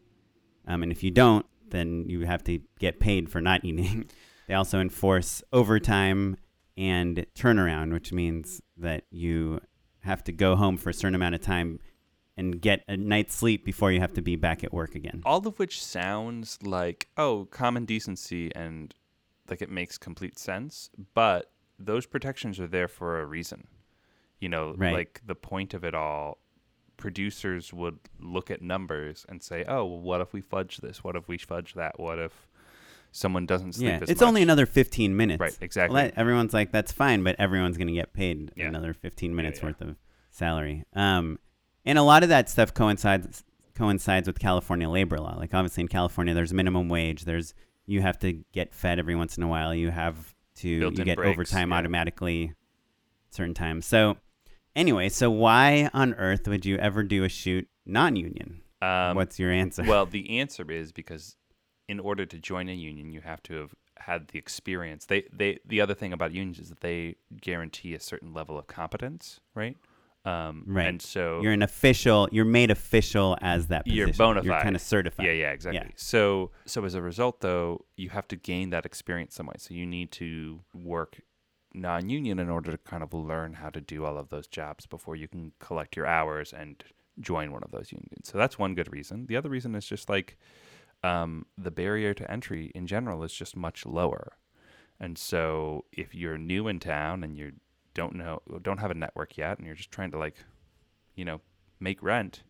Um, 0.66 0.82
and 0.84 0.92
if 0.92 1.04
you 1.04 1.12
don't, 1.12 1.46
then 1.70 2.06
you 2.08 2.26
have 2.26 2.44
to 2.46 2.60
get 2.80 3.00
paid 3.02 3.30
for 3.30 3.42
not 3.42 3.66
eating. 3.66 4.06
they 4.48 4.54
also 4.54 4.80
enforce 4.80 5.44
overtime 5.52 6.38
and 6.78 7.26
turnaround, 7.36 7.92
which 7.92 8.14
means 8.14 8.62
that 8.78 9.04
you 9.12 9.60
have 10.04 10.24
to 10.26 10.32
go 10.32 10.56
home 10.56 10.78
for 10.78 10.90
a 10.90 10.94
certain 10.94 11.16
amount 11.16 11.36
of 11.36 11.42
time 11.42 11.80
and 12.36 12.60
get 12.62 12.84
a 12.88 12.98
night's 12.98 13.36
sleep 13.36 13.64
before 13.64 13.92
you 13.92 14.00
have 14.00 14.14
to 14.14 14.22
be 14.22 14.36
back 14.36 14.64
at 14.64 14.74
work 14.74 14.96
again. 14.96 15.22
all 15.26 15.46
of 15.48 15.58
which 15.60 15.84
sounds 15.84 16.58
like 16.64 17.08
oh 17.18 17.48
common 17.52 17.86
decency 17.86 18.54
and 18.56 18.94
like 19.50 19.62
it 19.62 19.70
makes 19.70 19.98
complete 19.98 20.38
sense 20.40 20.90
but 21.14 21.52
those 21.78 22.06
protections 22.06 22.60
are 22.60 22.68
there 22.68 22.88
for 22.88 23.20
a 23.20 23.26
reason 23.26 23.68
you 24.40 24.50
know 24.50 24.74
Right. 24.78 24.94
like 24.94 25.22
the 25.26 25.36
point 25.36 25.74
of 25.74 25.84
it 25.84 25.94
all 25.94 26.38
producers 26.98 27.74
would 27.74 28.00
look 28.20 28.50
at 28.52 28.62
numbers 28.62 29.26
and 29.30 29.42
say 29.44 29.64
oh 29.68 29.86
well, 29.86 30.00
what 30.00 30.22
if 30.22 30.34
we 30.34 30.42
fudge 30.42 30.78
this 30.78 31.04
what 31.04 31.16
if 31.16 31.28
we 31.28 31.38
fudge 31.38 31.74
that 31.74 32.00
what 32.00 32.20
if 32.20 32.48
someone 33.14 33.46
doesn't 33.46 33.74
sleep 33.74 33.88
Yeah, 33.90 34.00
as 34.02 34.10
it's 34.10 34.20
much? 34.22 34.28
only 34.28 34.42
another 34.42 34.66
15 34.66 35.16
minutes. 35.16 35.40
right 35.40 35.58
exactly 35.62 35.96
Let- 35.96 36.18
everyone's 36.18 36.54
like, 36.54 36.72
that's 36.72 36.92
fine, 36.92 37.24
but 37.24 37.36
everyone's 37.40 37.78
going 37.78 37.88
to 37.88 37.94
get 37.94 38.12
paid 38.14 38.52
Yeah. 38.58 38.68
another 38.68 38.94
15 38.94 39.34
minutes 39.36 39.60
yeah. 39.60 39.66
worth 39.68 39.82
of 39.82 39.96
salary. 40.32 40.84
Um, 40.94 41.40
and 41.86 41.98
a 41.98 42.04
lot 42.04 42.24
of 42.24 42.30
that 42.30 42.50
stuff 42.50 42.74
coincides 42.74 43.44
coincides 43.76 44.28
with 44.28 44.38
California 44.40 44.88
labor 44.90 45.18
law. 45.18 45.36
Like 45.38 45.54
obviously 45.54 45.82
in 45.82 45.88
California, 45.88 46.34
there's 46.34 46.54
minimum 46.54 46.90
wage. 46.90 47.26
There's 47.26 47.54
you 47.86 48.02
have 48.02 48.18
to 48.20 48.34
get 48.52 48.74
fed 48.74 49.00
every 49.00 49.16
once 49.16 49.38
in 49.38 49.44
a 49.44 49.48
while. 49.48 49.74
You 49.74 49.90
have 49.92 50.36
to 50.58 50.68
you 50.70 50.80
Built-in 50.82 51.06
get 51.06 51.18
breaks, 51.18 51.34
overtime 51.34 51.74
automatically 51.74 52.54
certain 53.32 53.54
times. 53.54 53.86
So 53.86 54.18
anyway, 54.76 55.10
so 55.10 55.30
why 55.32 55.90
on 55.94 56.14
earth 56.16 56.48
would 56.48 56.66
you 56.66 56.78
ever 56.78 57.04
do 57.04 57.24
a 57.24 57.30
shoot 57.30 57.68
non-union? 57.86 58.62
um, 58.82 59.16
What's 59.16 59.40
your 59.40 59.52
answer? 59.52 59.84
well, 59.84 60.06
the 60.06 60.40
answer 60.40 60.70
is 60.72 60.92
because 60.92 61.36
in 61.88 62.00
order 62.00 62.26
to 62.26 62.40
join 62.40 62.70
a 62.70 62.74
union, 62.74 63.12
you 63.12 63.22
have 63.22 63.44
to 63.44 63.56
have 63.56 63.76
had 63.98 64.28
the 64.30 64.40
experience. 64.40 65.06
They, 65.06 65.28
they, 65.32 65.60
the 65.66 65.82
other 65.82 65.94
thing 65.94 66.14
about 66.14 66.32
unions 66.32 66.60
is 66.60 66.70
that 66.70 66.82
they 66.82 67.16
guarantee 67.42 67.94
a 67.94 68.00
certain 68.00 68.34
level 68.34 68.58
of 68.58 68.68
competence, 68.68 69.40
right? 69.56 69.78
Um, 70.26 70.64
Right. 70.66 70.88
And 70.88 71.02
so 71.02 71.42
you're 71.42 71.52
an 71.52 71.62
official. 71.62 72.30
You're 72.32 72.46
made 72.46 72.72
official 72.72 73.38
as 73.42 73.68
that. 73.68 73.84
Position. 73.84 74.08
You're 74.08 74.14
bona 74.14 74.42
You're 74.42 74.60
kind 74.62 74.76
of 74.76 74.82
certified. 74.82 75.26
yeah, 75.26 75.34
yeah, 75.34 75.52
exactly. 75.52 75.82
Yeah. 75.86 75.94
So, 75.96 76.52
so 76.66 76.86
as 76.86 76.96
a 76.96 77.02
result, 77.02 77.42
though, 77.42 77.86
you 77.98 78.10
have 78.10 78.28
to 78.30 78.36
gain 78.38 78.70
that 78.70 78.86
experience 78.86 79.36
some 79.36 79.48
way. 79.48 79.56
So 79.58 79.74
you 79.74 79.86
need 79.86 80.12
to 80.14 80.62
work 80.74 81.20
non-union 81.74 82.40
in 82.40 82.50
order 82.50 82.72
to 82.72 82.78
kind 82.78 83.04
of 83.04 83.14
learn 83.14 83.54
how 83.54 83.70
to 83.70 83.82
do 83.82 84.06
all 84.06 84.18
of 84.18 84.30
those 84.30 84.48
jobs 84.48 84.86
before 84.86 85.16
you 85.16 85.28
can 85.28 85.52
collect 85.60 85.98
your 85.98 86.06
hours 86.06 86.54
and 86.54 86.84
join 87.20 87.52
one 87.52 87.64
of 87.64 87.72
those 87.72 87.92
unions. 87.92 88.30
So 88.30 88.38
that's 88.38 88.58
one 88.58 88.76
good 88.76 88.92
reason. 88.92 89.26
The 89.26 89.36
other 89.36 89.50
reason 89.50 89.76
is 89.76 89.86
just 89.86 90.08
like 90.08 90.38
um, 91.04 91.46
the 91.58 91.72
barrier 91.72 92.14
to 92.14 92.32
entry 92.32 92.72
in 92.74 92.88
general 92.88 93.24
is 93.24 93.34
just 93.34 93.56
much 93.56 93.86
lower. 93.86 94.38
And 95.00 95.18
so 95.18 95.86
if 95.92 96.16
you're 96.16 96.38
new 96.38 96.68
in 96.68 96.80
town 96.80 97.24
and 97.24 97.38
you 97.38 97.54
don't 97.94 98.16
know 98.16 98.42
don't 98.62 98.80
have 98.80 98.92
a 98.92 98.96
network 98.96 99.38
yet 99.38 99.58
and 99.58 99.68
you're 99.68 99.76
just 99.76 99.92
trying 99.92 100.12
to 100.12 100.18
like 100.18 100.36
you 101.16 101.24
know 101.24 101.42
make 101.80 102.02
rent 102.02 102.44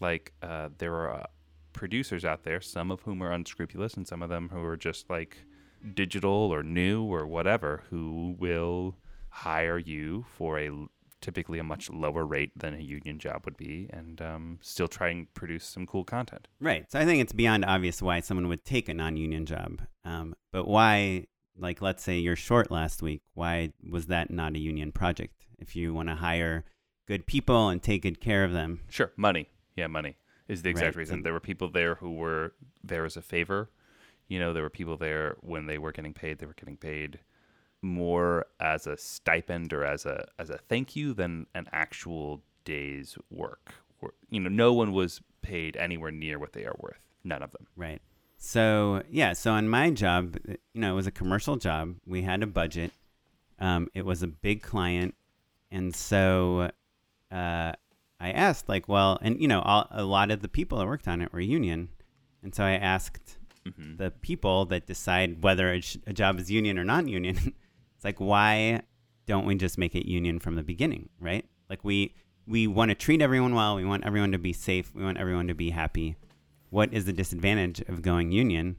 like 0.00 0.32
uh, 0.42 0.68
there 0.78 0.94
are 0.94 1.20
uh, 1.20 1.26
producers 1.72 2.24
out 2.24 2.44
there 2.44 2.60
some 2.60 2.90
of 2.90 3.02
whom 3.02 3.22
are 3.22 3.32
unscrupulous 3.32 3.94
and 3.94 4.06
some 4.08 4.22
of 4.22 4.30
them 4.30 4.48
who 4.50 4.64
are 4.64 4.76
just 4.76 5.10
like 5.10 5.36
digital 5.94 6.30
or 6.30 6.62
new 6.62 7.04
or 7.04 7.26
whatever 7.26 7.82
who 7.90 8.34
will 8.38 8.96
hire 9.28 9.78
you 9.78 10.24
for 10.36 10.58
a 10.58 10.70
typically 11.20 11.58
a 11.58 11.64
much 11.64 11.90
lower 11.90 12.24
rate 12.24 12.50
than 12.56 12.74
a 12.74 12.78
union 12.80 13.18
job 13.18 13.42
would 13.44 13.56
be 13.56 13.88
and 13.92 14.20
um, 14.22 14.58
still 14.62 14.88
try 14.88 15.08
and 15.08 15.32
produce 15.34 15.64
some 15.64 15.86
cool 15.86 16.04
content 16.04 16.48
Right. 16.60 16.90
So 16.90 16.98
I 16.98 17.04
think 17.04 17.20
it's 17.20 17.32
beyond 17.32 17.64
obvious 17.64 18.00
why 18.02 18.20
someone 18.20 18.48
would 18.48 18.64
take 18.64 18.88
a 18.88 18.94
non-union 18.94 19.46
job. 19.46 19.82
Um, 20.04 20.34
but 20.52 20.66
why, 20.66 21.26
like, 21.56 21.80
let's 21.82 22.02
say 22.02 22.18
you're 22.18 22.36
short 22.36 22.70
last 22.70 23.02
week. 23.02 23.22
Why 23.34 23.72
was 23.88 24.06
that 24.06 24.30
not 24.30 24.54
a 24.54 24.58
union 24.58 24.92
project? 24.92 25.46
If 25.58 25.76
you 25.76 25.92
want 25.94 26.08
to 26.08 26.14
hire 26.14 26.64
good 27.06 27.26
people 27.26 27.68
and 27.68 27.82
take 27.82 28.02
good 28.02 28.20
care 28.20 28.44
of 28.44 28.52
them, 28.52 28.80
Sure, 28.88 29.12
money. 29.16 29.48
Yeah, 29.76 29.86
money 29.88 30.16
is 30.48 30.62
the 30.62 30.70
exact 30.70 30.96
Right, 30.96 31.00
reason. 31.00 31.18
so- 31.18 31.22
there 31.24 31.32
were 31.32 31.40
people 31.40 31.68
there 31.70 31.96
who 31.96 32.12
were 32.14 32.54
there 32.82 33.04
as 33.04 33.16
a 33.16 33.22
favor. 33.22 33.70
You 34.28 34.38
know, 34.38 34.52
there 34.52 34.62
were 34.62 34.70
people 34.70 34.96
there 34.96 35.36
when 35.40 35.66
they 35.66 35.76
were 35.78 35.92
getting 35.92 36.14
paid. 36.14 36.38
They 36.38 36.46
were 36.46 36.54
getting 36.54 36.76
paid 36.76 37.18
more 37.82 38.46
as 38.60 38.86
a 38.86 38.96
stipend 38.96 39.72
or 39.72 39.84
as 39.84 40.04
a 40.06 40.26
as 40.38 40.50
a 40.50 40.58
thank 40.58 40.94
you 40.96 41.14
than 41.14 41.46
an 41.54 41.66
actual 41.72 42.42
day's 42.64 43.16
work. 43.30 43.74
Or, 44.02 44.12
you 44.30 44.40
know, 44.40 44.48
no 44.50 44.72
one 44.72 44.92
was 44.92 45.20
paid 45.42 45.76
anywhere 45.76 46.10
near 46.10 46.38
what 46.38 46.52
they 46.52 46.64
are 46.64 46.76
worth. 46.78 47.00
None 47.24 47.42
of 47.42 47.52
them. 47.52 47.66
right? 47.76 48.00
So 48.38 49.02
yeah. 49.10 49.32
So 49.34 49.52
on 49.52 49.68
my 49.68 49.90
job, 49.90 50.36
you 50.46 50.56
know, 50.74 50.92
it 50.92 50.96
was 50.96 51.06
a 51.06 51.10
commercial 51.10 51.56
job. 51.56 51.96
We 52.06 52.22
had 52.22 52.42
a 52.42 52.46
budget. 52.46 52.92
Um, 53.58 53.88
it 53.94 54.06
was 54.06 54.22
a 54.22 54.26
big 54.26 54.62
client, 54.62 55.14
and 55.70 55.94
so 55.94 56.70
uh, 57.30 57.72
I 58.18 58.30
asked, 58.32 58.70
like, 58.70 58.88
well, 58.88 59.18
and 59.20 59.38
you 59.38 59.46
know, 59.48 59.60
all, 59.60 59.86
a 59.90 60.02
lot 60.04 60.30
of 60.30 60.40
the 60.40 60.48
people 60.48 60.78
that 60.78 60.86
worked 60.86 61.06
on 61.06 61.20
it 61.20 61.30
were 61.30 61.40
union, 61.40 61.90
and 62.42 62.54
so 62.54 62.64
I 62.64 62.72
asked 62.72 63.36
hmm 63.76 63.96
the 63.96 64.10
people 64.10 64.64
that 64.66 64.86
decide 64.86 65.42
whether 65.42 65.70
a, 65.74 65.82
sh- 65.82 65.98
a 66.06 66.14
job 66.14 66.38
is 66.40 66.50
union 66.50 66.78
or 66.78 66.84
non-union. 66.84 67.54
it's 68.00 68.04
like 68.06 68.18
why 68.18 68.80
don't 69.26 69.44
we 69.44 69.54
just 69.56 69.76
make 69.76 69.94
it 69.94 70.08
union 70.08 70.38
from 70.38 70.54
the 70.54 70.62
beginning, 70.62 71.10
right? 71.20 71.44
Like 71.68 71.84
we 71.84 72.14
we 72.46 72.66
want 72.66 72.88
to 72.88 72.94
treat 72.94 73.20
everyone 73.20 73.54
well. 73.54 73.76
We 73.76 73.84
want 73.84 74.06
everyone 74.06 74.32
to 74.32 74.38
be 74.38 74.54
safe. 74.54 74.90
We 74.94 75.04
want 75.04 75.18
everyone 75.18 75.48
to 75.48 75.54
be 75.54 75.68
happy. 75.68 76.16
What 76.70 76.94
is 76.94 77.04
the 77.04 77.12
disadvantage 77.12 77.82
of 77.82 78.00
going 78.00 78.32
union? 78.32 78.76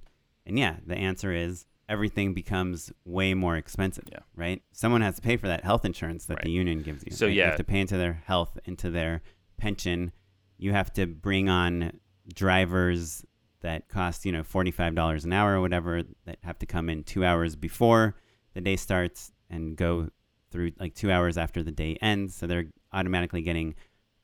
And 0.47 0.57
yeah, 0.57 0.77
the 0.87 0.95
answer 0.95 1.31
is 1.31 1.67
everything 1.87 2.33
becomes 2.33 2.91
way 3.05 3.35
more 3.35 3.57
expensive. 3.57 4.05
Yeah. 4.11 4.21
Right? 4.35 4.63
Someone 4.71 5.01
has 5.01 5.17
to 5.17 5.21
pay 5.21 5.37
for 5.37 5.47
that 5.47 5.63
health 5.63 5.85
insurance 5.85 6.25
that 6.25 6.41
the 6.41 6.49
union 6.49 6.81
gives 6.81 7.03
you. 7.05 7.11
So, 7.11 7.27
right? 7.27 7.35
You 7.35 7.43
have 7.43 7.57
to 7.57 7.63
pay 7.63 7.79
into 7.79 7.97
their 7.97 8.23
health, 8.25 8.57
into 8.65 8.89
their 8.89 9.21
pension. 9.59 10.13
You 10.57 10.71
have 10.71 10.91
to 10.93 11.05
bring 11.05 11.47
on 11.47 11.99
drivers 12.33 13.23
that 13.61 13.87
cost, 13.87 14.25
you 14.25 14.31
know, 14.31 14.41
$45 14.41 15.23
an 15.23 15.31
hour 15.31 15.57
or 15.57 15.61
whatever 15.61 16.01
that 16.25 16.39
have 16.41 16.57
to 16.57 16.65
come 16.65 16.89
in 16.89 17.03
two 17.03 17.23
hours 17.23 17.55
before 17.55 18.15
the 18.53 18.61
day 18.61 18.75
starts 18.75 19.31
and 19.49 19.75
go 19.75 20.09
through 20.51 20.71
like 20.79 20.93
two 20.95 21.11
hours 21.11 21.37
after 21.37 21.63
the 21.63 21.71
day 21.71 21.97
ends. 22.01 22.35
So 22.35 22.47
they're 22.47 22.65
automatically 22.93 23.41
getting 23.41 23.75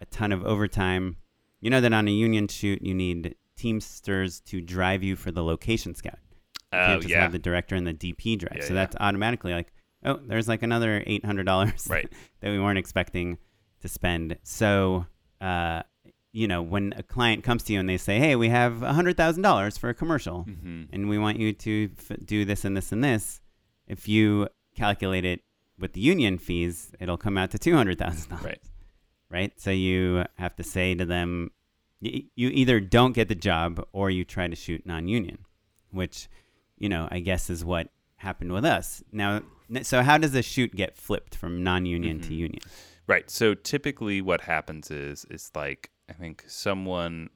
a 0.02 0.06
ton 0.06 0.32
of 0.32 0.44
overtime. 0.46 1.18
You 1.62 1.70
know 1.70 1.82
that 1.82 1.94
on 1.94 2.08
a 2.08 2.12
union 2.12 2.48
shoot, 2.48 2.82
you 2.82 2.94
need 2.94 3.36
Teamsters 3.56 4.40
to 4.42 4.62
drive 4.62 5.04
you 5.04 5.16
for 5.16 5.32
the 5.32 5.44
location 5.44 5.94
scout. 5.96 6.20
You 6.72 6.80
Oh 6.80 6.86
can't 6.86 7.02
just 7.02 7.12
yeah. 7.12 7.22
have 7.22 7.32
the 7.32 7.40
director 7.40 7.76
and 7.76 7.88
the 7.88 7.94
DP 7.94 8.38
drive. 8.40 8.58
Yeah, 8.58 8.64
so 8.64 8.70
yeah. 8.70 8.82
that's 8.82 8.96
automatically 9.00 9.54
like, 9.54 9.74
oh, 10.06 10.20
there's 10.28 10.48
like 10.48 10.62
another 10.64 11.04
eight 11.08 11.26
hundred 11.26 11.46
dollars 11.46 11.88
Right. 11.90 12.08
that 12.42 12.50
we 12.52 12.60
weren't 12.60 12.78
expecting 12.78 13.38
to 13.82 13.88
spend. 13.88 14.38
So, 14.44 15.06
uh, 15.42 15.84
you 16.34 16.48
know, 16.48 16.62
when 16.62 16.94
a 16.98 17.04
client 17.04 17.44
comes 17.44 17.64
to 17.64 17.74
you 17.74 17.80
and 17.80 17.90
they 17.90 17.98
say, 17.98 18.20
hey, 18.20 18.36
we 18.36 18.50
have 18.50 18.82
hundred 18.82 19.18
thousand 19.18 19.42
dollars 19.44 19.78
for 19.78 19.90
a 19.90 19.94
commercial, 19.94 20.44
hmm 20.44 20.84
and 20.94 21.10
we 21.10 21.18
want 21.18 21.40
you 21.40 21.52
to 21.54 21.90
f- 21.98 22.18
do 22.24 22.46
this 22.46 22.64
and 22.64 22.78
this 22.78 22.92
and 22.92 23.04
this, 23.04 23.42
if 23.88 24.08
you 24.08 24.48
calculate 24.76 25.26
it 25.26 25.42
with 25.80 25.94
the 25.94 26.02
union 26.02 26.38
fees, 26.38 26.94
it'll 27.00 27.18
come 27.18 27.38
out 27.38 27.52
to 27.52 27.60
two 27.60 27.76
hundred 27.76 27.98
thousand 28.00 28.30
dollars 28.30 28.46
Right. 28.46 28.62
right? 29.30 29.54
So 29.60 29.72
you 29.72 30.24
have 30.38 30.56
to 30.58 30.64
say 30.64 30.96
to 30.96 31.06
them, 31.06 31.52
y- 32.02 32.24
you 32.36 32.50
either 32.50 32.80
don't 32.80 33.14
get 33.14 33.28
the 33.28 33.36
job 33.36 33.86
or 33.92 34.10
you 34.10 34.24
try 34.26 34.48
to 34.48 34.56
shoot 34.56 34.86
non-union, 34.86 35.40
which, 35.92 36.28
you 36.78 36.90
know, 36.90 37.08
I 37.12 37.20
guess 37.20 37.50
is 37.50 37.64
what 37.66 37.90
happened 38.18 38.52
with 38.52 38.66
us. 38.66 39.04
Now, 39.12 39.42
so 39.84 40.02
how 40.02 40.18
does 40.18 40.34
a 40.34 40.42
shoot 40.42 40.76
get 40.76 40.96
flipped 40.98 41.36
from 41.36 41.64
non-union 41.64 42.20
to 42.22 42.30
Mhm. 42.30 42.38
union? 42.38 42.62
Right. 43.06 43.30
So 43.30 43.54
typically, 43.54 44.22
what 44.22 44.42
happens 44.42 44.90
is 44.92 45.26
is 45.30 45.52
like 45.56 45.92
I 46.10 46.14
think 46.14 46.44
someone 46.48 47.30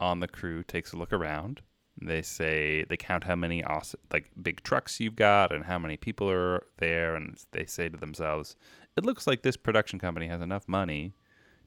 on 0.00 0.20
the 0.20 0.28
crew 0.28 0.62
takes 0.62 0.92
a 0.92 0.96
look 0.96 1.12
around. 1.12 1.60
They 2.00 2.22
say 2.22 2.84
they 2.88 2.96
count 2.96 3.24
how 3.24 3.36
many 3.36 3.62
awesome, 3.62 4.00
like 4.12 4.30
big 4.42 4.62
trucks 4.62 4.98
you've 5.00 5.16
got 5.16 5.52
and 5.52 5.64
how 5.64 5.78
many 5.78 5.96
people 5.96 6.28
are 6.30 6.64
there, 6.78 7.14
and 7.14 7.38
they 7.52 7.64
say 7.66 7.88
to 7.88 7.96
themselves, 7.96 8.56
"It 8.96 9.04
looks 9.06 9.26
like 9.26 9.42
this 9.42 9.56
production 9.56 9.98
company 9.98 10.26
has 10.28 10.40
enough 10.40 10.66
money 10.68 11.14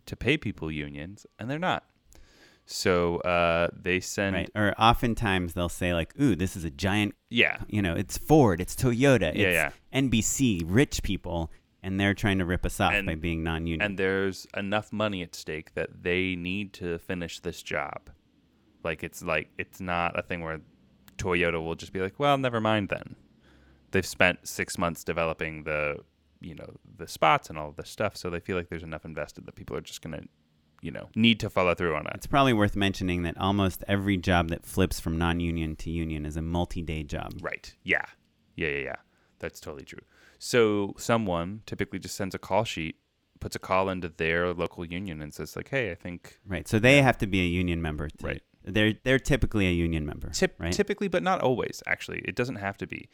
to 0.06 0.16
pay 0.16 0.38
people 0.38 0.70
unions, 0.72 1.26
and 1.40 1.50
they're 1.50 1.58
not." 1.60 1.86
So 2.66 3.18
uh, 3.20 3.70
they 3.74 4.02
send, 4.02 4.36
Right? 4.36 4.50
Or 4.54 4.74
oftentimes 4.78 5.54
they'll 5.54 5.70
say 5.70 5.94
like, 5.94 6.14
"Ooh, 6.20 6.36
this 6.36 6.58
is 6.58 6.66
a 6.66 6.70
giant, 6.70 7.16
yeah, 7.30 7.60
you 7.70 7.82
know, 7.82 7.96
it's 7.96 8.18
Ford, 8.18 8.60
it's 8.60 8.76
Toyota, 8.76 9.34
Yeah, 9.34 9.52
yeah. 9.52 9.72
NBC, 9.94 10.64
rich 10.66 11.02
people." 11.04 11.52
And 11.84 11.98
they're 12.00 12.16
trying 12.16 12.40
to 12.40 12.46
rip 12.46 12.66
us 12.66 12.82
off 12.82 12.92
And- 12.92 13.06
by 13.08 13.16
being 13.16 13.44
non-union. 13.44 13.82
and 13.82 13.98
there's 13.98 14.46
enough 14.58 14.92
money 14.92 15.22
at 15.22 15.34
stake 15.36 15.74
that 15.76 16.04
they 16.04 16.36
need 16.36 16.74
to 16.74 16.98
finish 16.98 17.40
this 17.40 17.64
job. 17.64 18.10
Like 18.88 19.04
it's 19.04 19.22
like 19.22 19.48
it's 19.58 19.80
not 19.82 20.18
a 20.18 20.24
thing 20.24 20.40
where 20.42 20.62
Toyota 21.18 21.60
will 21.64 21.76
just 21.76 21.92
be 21.94 22.00
like, 22.00 22.18
"Well, 22.20 22.38
never 22.38 22.62
mind 22.62 22.88
then." 22.90 23.16
They've 23.92 24.06
spent 24.06 24.48
6 24.48 24.78
months 24.78 25.04
developing 25.04 25.64
the, 25.64 25.82
you 26.42 26.56
know, 26.56 26.70
the 26.98 27.08
spots 27.08 27.50
and 27.50 27.58
all 27.58 27.72
this 27.72 27.90
stuff, 27.90 28.16
so 28.16 28.30
they 28.30 28.40
feel 28.40 28.56
like 28.58 28.70
there's 28.70 28.84
enough 28.84 29.06
invested 29.06 29.46
that 29.46 29.56
people 29.56 29.76
are 29.78 29.82
just 29.82 30.02
going 30.02 30.16
to, 30.20 30.24
you 30.82 30.92
know, 30.92 31.10
need 31.16 31.40
to 31.40 31.50
follow 31.50 31.74
through 31.74 31.96
on 31.96 32.06
it. 32.08 32.14
it's 32.16 32.28
probably 32.28 32.54
worth 32.54 32.76
mentioning 32.76 33.24
that 33.24 33.38
almost 33.38 33.84
every 33.88 34.18
job 34.18 34.50
that 34.50 34.66
flips 34.66 35.00
from 35.00 35.18
non-union 35.18 35.76
to 35.78 35.90
union 35.90 36.26
is 36.26 36.36
a 36.38 36.42
multi-day 36.42 37.04
job. 37.04 37.32
Right. 37.42 37.74
Yeah. 37.84 38.06
Yeah, 38.56 38.70
yeah, 38.76 38.84
yeah. 38.92 38.96
That's 39.40 39.60
totally 39.60 39.86
true. 39.86 40.04
So 40.40 40.94
someone 40.98 41.62
typically 41.66 42.00
just 42.00 42.16
sends 42.16 42.36
a 42.36 42.40
call 42.40 42.64
sheet, 42.66 42.96
puts 43.40 43.56
a 43.56 43.60
call 43.60 43.90
into 43.90 44.10
their 44.10 44.54
local 44.54 44.84
union 44.86 45.22
and 45.22 45.34
says 45.34 45.56
like, 45.56 45.70
"Hey, 45.70 45.92
I 45.92 45.96
think 45.96 46.40
Right. 46.46 46.68
So 46.68 46.78
they 46.80 47.02
have 47.02 47.18
to 47.20 47.28
be 47.28 47.40
a 47.42 47.50
union 47.62 47.82
member. 47.82 48.08
To, 48.10 48.28
Right. 48.28 48.44
They're 48.68 48.94
they're 49.04 49.20
typically 49.20 49.68
a 49.68 49.72
union 49.72 50.06
member. 50.06 50.30
Tip, 50.30 50.56
right. 50.60 50.74
Typically, 50.74 51.08
but 51.08 51.24
not 51.24 51.42
always. 51.42 51.82
Actually, 51.88 52.20
it 52.26 52.36
doesn't 52.36 52.58
have 52.58 52.78
to 52.78 52.88
be. 52.88 53.10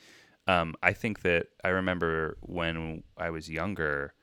Um, 0.47 0.75
I 0.83 0.93
think 0.93 1.21
that 1.21 1.47
I 1.63 1.69
remember 1.69 2.37
when 2.41 3.03
I 3.17 3.29
was 3.29 3.49
younger, 3.49 4.13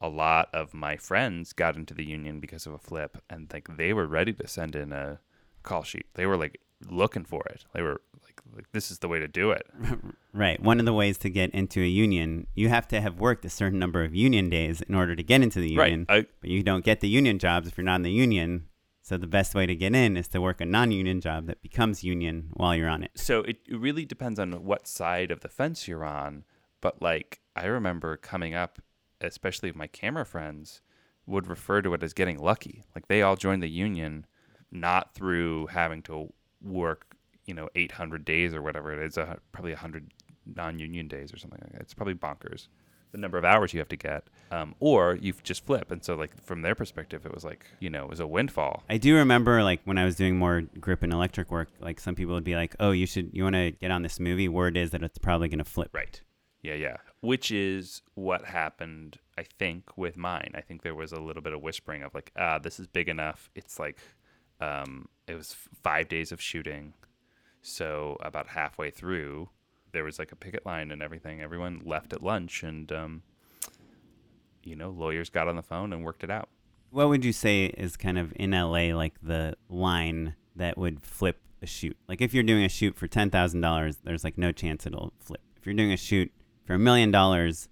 a 0.00 0.08
lot 0.08 0.48
of 0.52 0.74
my 0.74 0.96
friends 0.96 1.52
got 1.52 1.76
into 1.76 1.94
the 1.94 2.04
union 2.04 2.40
because 2.40 2.66
of 2.66 2.72
a 2.72 2.78
flip, 2.78 3.18
and 3.30 3.48
like 3.52 3.76
they 3.76 3.92
were 3.92 4.06
ready 4.06 4.32
to 4.32 4.48
send 4.48 4.74
in 4.74 4.92
a 4.92 5.20
call 5.62 5.82
sheet. 5.82 6.06
They 6.14 6.26
were 6.26 6.36
like 6.36 6.60
looking 6.88 7.24
for 7.24 7.42
it. 7.50 7.64
They 7.74 7.82
were 7.82 8.00
like, 8.24 8.40
like 8.56 8.72
this 8.72 8.90
is 8.90 9.00
the 9.00 9.08
way 9.08 9.18
to 9.18 9.28
do 9.28 9.50
it. 9.50 9.66
Right. 10.34 10.62
One 10.62 10.78
of 10.78 10.86
the 10.86 10.92
ways 10.92 11.18
to 11.18 11.30
get 11.30 11.50
into 11.50 11.80
a 11.80 11.86
union, 11.88 12.46
you 12.54 12.68
have 12.68 12.86
to 12.88 13.00
have 13.00 13.18
worked 13.18 13.44
a 13.44 13.50
certain 13.50 13.78
number 13.78 14.04
of 14.04 14.14
union 14.14 14.48
days 14.50 14.80
in 14.82 14.94
order 14.94 15.16
to 15.16 15.22
get 15.22 15.42
into 15.42 15.58
the 15.58 15.70
union. 15.70 16.06
Right. 16.08 16.26
I, 16.26 16.26
But 16.40 16.50
you 16.50 16.62
don't 16.62 16.84
get 16.84 17.00
the 17.00 17.08
union 17.08 17.40
jobs 17.40 17.66
if 17.66 17.76
you're 17.76 17.84
not 17.84 17.96
in 17.96 18.02
the 18.02 18.12
union. 18.12 18.68
So 19.08 19.16
the 19.16 19.26
best 19.26 19.54
way 19.54 19.64
to 19.64 19.74
get 19.74 19.94
in 19.94 20.18
is 20.18 20.28
to 20.28 20.40
work 20.42 20.60
a 20.60 20.66
non-union 20.66 21.22
job 21.22 21.46
that 21.46 21.62
becomes 21.62 22.04
union 22.04 22.50
while 22.52 22.76
you're 22.76 22.90
on 22.90 23.02
it. 23.02 23.12
so 23.14 23.40
it, 23.40 23.56
really 23.70 24.04
depends 24.04 24.38
on 24.38 24.52
what 24.66 24.86
side 24.86 25.30
of 25.30 25.40
the 25.40 25.48
fence 25.48 25.88
you're 25.88 26.04
on. 26.04 26.44
But 26.82 27.00
like 27.00 27.40
I 27.56 27.64
remember 27.64 28.18
coming 28.18 28.54
up, 28.54 28.82
especially 29.22 29.72
my 29.72 29.86
camera 29.86 30.26
friends, 30.26 30.82
would 31.24 31.46
refer 31.46 31.80
to 31.80 31.94
it 31.94 32.02
as 32.02 32.12
getting 32.12 32.38
lucky. 32.38 32.84
Like 32.94 33.08
they 33.08 33.22
all 33.22 33.34
joined 33.34 33.62
the 33.62 33.70
union, 33.70 34.26
not 34.70 35.14
through 35.14 35.68
having 35.68 36.02
to 36.02 36.30
work, 36.60 37.16
you 37.46 37.54
know, 37.54 37.70
800 37.74 38.26
days 38.26 38.52
or 38.52 38.60
whatever 38.60 38.92
it 38.92 39.02
is, 39.02 39.16
uh, 39.16 39.36
probably 39.52 39.72
100 39.72 40.12
non-union 40.54 41.08
days 41.08 41.32
or 41.32 41.38
something 41.38 41.60
like 41.62 41.72
that. 41.72 41.80
It's 41.80 41.94
probably 41.94 42.12
bonkers. 42.12 42.68
The 43.12 43.18
number 43.18 43.38
of 43.38 43.44
hours 43.44 43.72
you 43.72 43.78
have 43.80 43.88
to 43.88 43.96
get, 43.96 44.24
um, 44.50 44.74
or 44.80 45.16
you 45.20 45.32
just 45.42 45.64
flip, 45.64 45.90
and 45.90 46.04
so 46.04 46.14
like 46.14 46.42
from 46.42 46.62
their 46.62 46.74
perspective, 46.74 47.24
it 47.24 47.34
was 47.34 47.44
like 47.44 47.64
you 47.80 47.88
know 47.88 48.04
it 48.04 48.10
was 48.10 48.20
a 48.20 48.26
windfall. 48.26 48.84
I 48.88 48.98
do 48.98 49.16
remember 49.16 49.62
like 49.62 49.80
when 49.84 49.96
I 49.98 50.04
was 50.04 50.16
doing 50.16 50.36
more 50.36 50.62
grip 50.80 51.02
and 51.02 51.12
electric 51.12 51.50
work, 51.50 51.68
like 51.80 52.00
some 52.00 52.14
people 52.14 52.34
would 52.34 52.44
be 52.44 52.54
like, 52.54 52.76
"Oh, 52.80 52.90
you 52.90 53.06
should 53.06 53.30
you 53.32 53.44
want 53.44 53.54
to 53.54 53.70
get 53.70 53.90
on 53.90 54.02
this 54.02 54.20
movie? 54.20 54.48
Word 54.48 54.76
is 54.76 54.90
that 54.90 55.02
it's 55.02 55.18
probably 55.18 55.48
going 55.48 55.58
to 55.58 55.64
flip." 55.64 55.90
Right. 55.94 56.20
Yeah, 56.62 56.74
yeah. 56.74 56.96
Which 57.20 57.50
is 57.50 58.02
what 58.14 58.44
happened, 58.44 59.18
I 59.38 59.44
think, 59.44 59.96
with 59.96 60.16
mine. 60.16 60.52
I 60.54 60.60
think 60.60 60.82
there 60.82 60.94
was 60.94 61.12
a 61.12 61.20
little 61.20 61.42
bit 61.42 61.52
of 61.52 61.62
whispering 61.62 62.02
of 62.02 62.14
like, 62.14 62.32
ah, 62.36 62.58
this 62.58 62.80
is 62.80 62.86
big 62.86 63.08
enough. 63.08 63.48
It's 63.54 63.78
like, 63.78 63.98
um, 64.60 65.08
it 65.28 65.34
was 65.34 65.52
f- 65.52 65.68
five 65.82 66.08
days 66.08 66.32
of 66.32 66.40
shooting. 66.42 66.94
So 67.62 68.16
about 68.20 68.48
halfway 68.48 68.90
through, 68.90 69.50
there 69.92 70.04
was 70.04 70.18
like 70.18 70.32
a 70.32 70.36
picket 70.36 70.64
line 70.66 70.90
and 70.90 71.02
everything. 71.02 71.40
Everyone 71.40 71.82
left 71.84 72.12
at 72.12 72.22
lunch, 72.22 72.62
and 72.62 72.90
um, 72.92 73.22
you 74.64 74.76
know, 74.76 74.90
lawyers 74.90 75.30
got 75.30 75.48
on 75.48 75.56
the 75.56 75.62
phone 75.62 75.92
and 75.92 76.04
worked 76.04 76.24
it 76.24 76.30
out. 76.30 76.48
What 76.90 77.08
would 77.08 77.24
you 77.24 77.32
say 77.32 77.66
is 77.66 77.96
kind 77.96 78.18
of 78.18 78.32
in 78.36 78.52
LA 78.52 78.94
like 78.96 79.14
the 79.22 79.54
line 79.68 80.34
that 80.56 80.78
would 80.78 81.02
flip 81.02 81.40
a 81.62 81.66
shoot? 81.66 81.96
Like 82.08 82.20
if 82.20 82.32
you're 82.32 82.42
doing 82.42 82.64
a 82.64 82.68
shoot 82.68 82.96
for 82.96 83.06
ten 83.06 83.30
thousand 83.30 83.60
dollars, 83.60 83.98
there's 84.04 84.24
like 84.24 84.38
no 84.38 84.52
chance 84.52 84.86
it'll 84.86 85.12
flip. 85.20 85.40
If 85.56 85.66
you're 85.66 85.74
doing 85.74 85.92
a 85.92 85.96
shoot 85.96 86.32
for 86.64 86.74
a 86.74 86.78
million 86.78 87.10
dollars, 87.10 87.68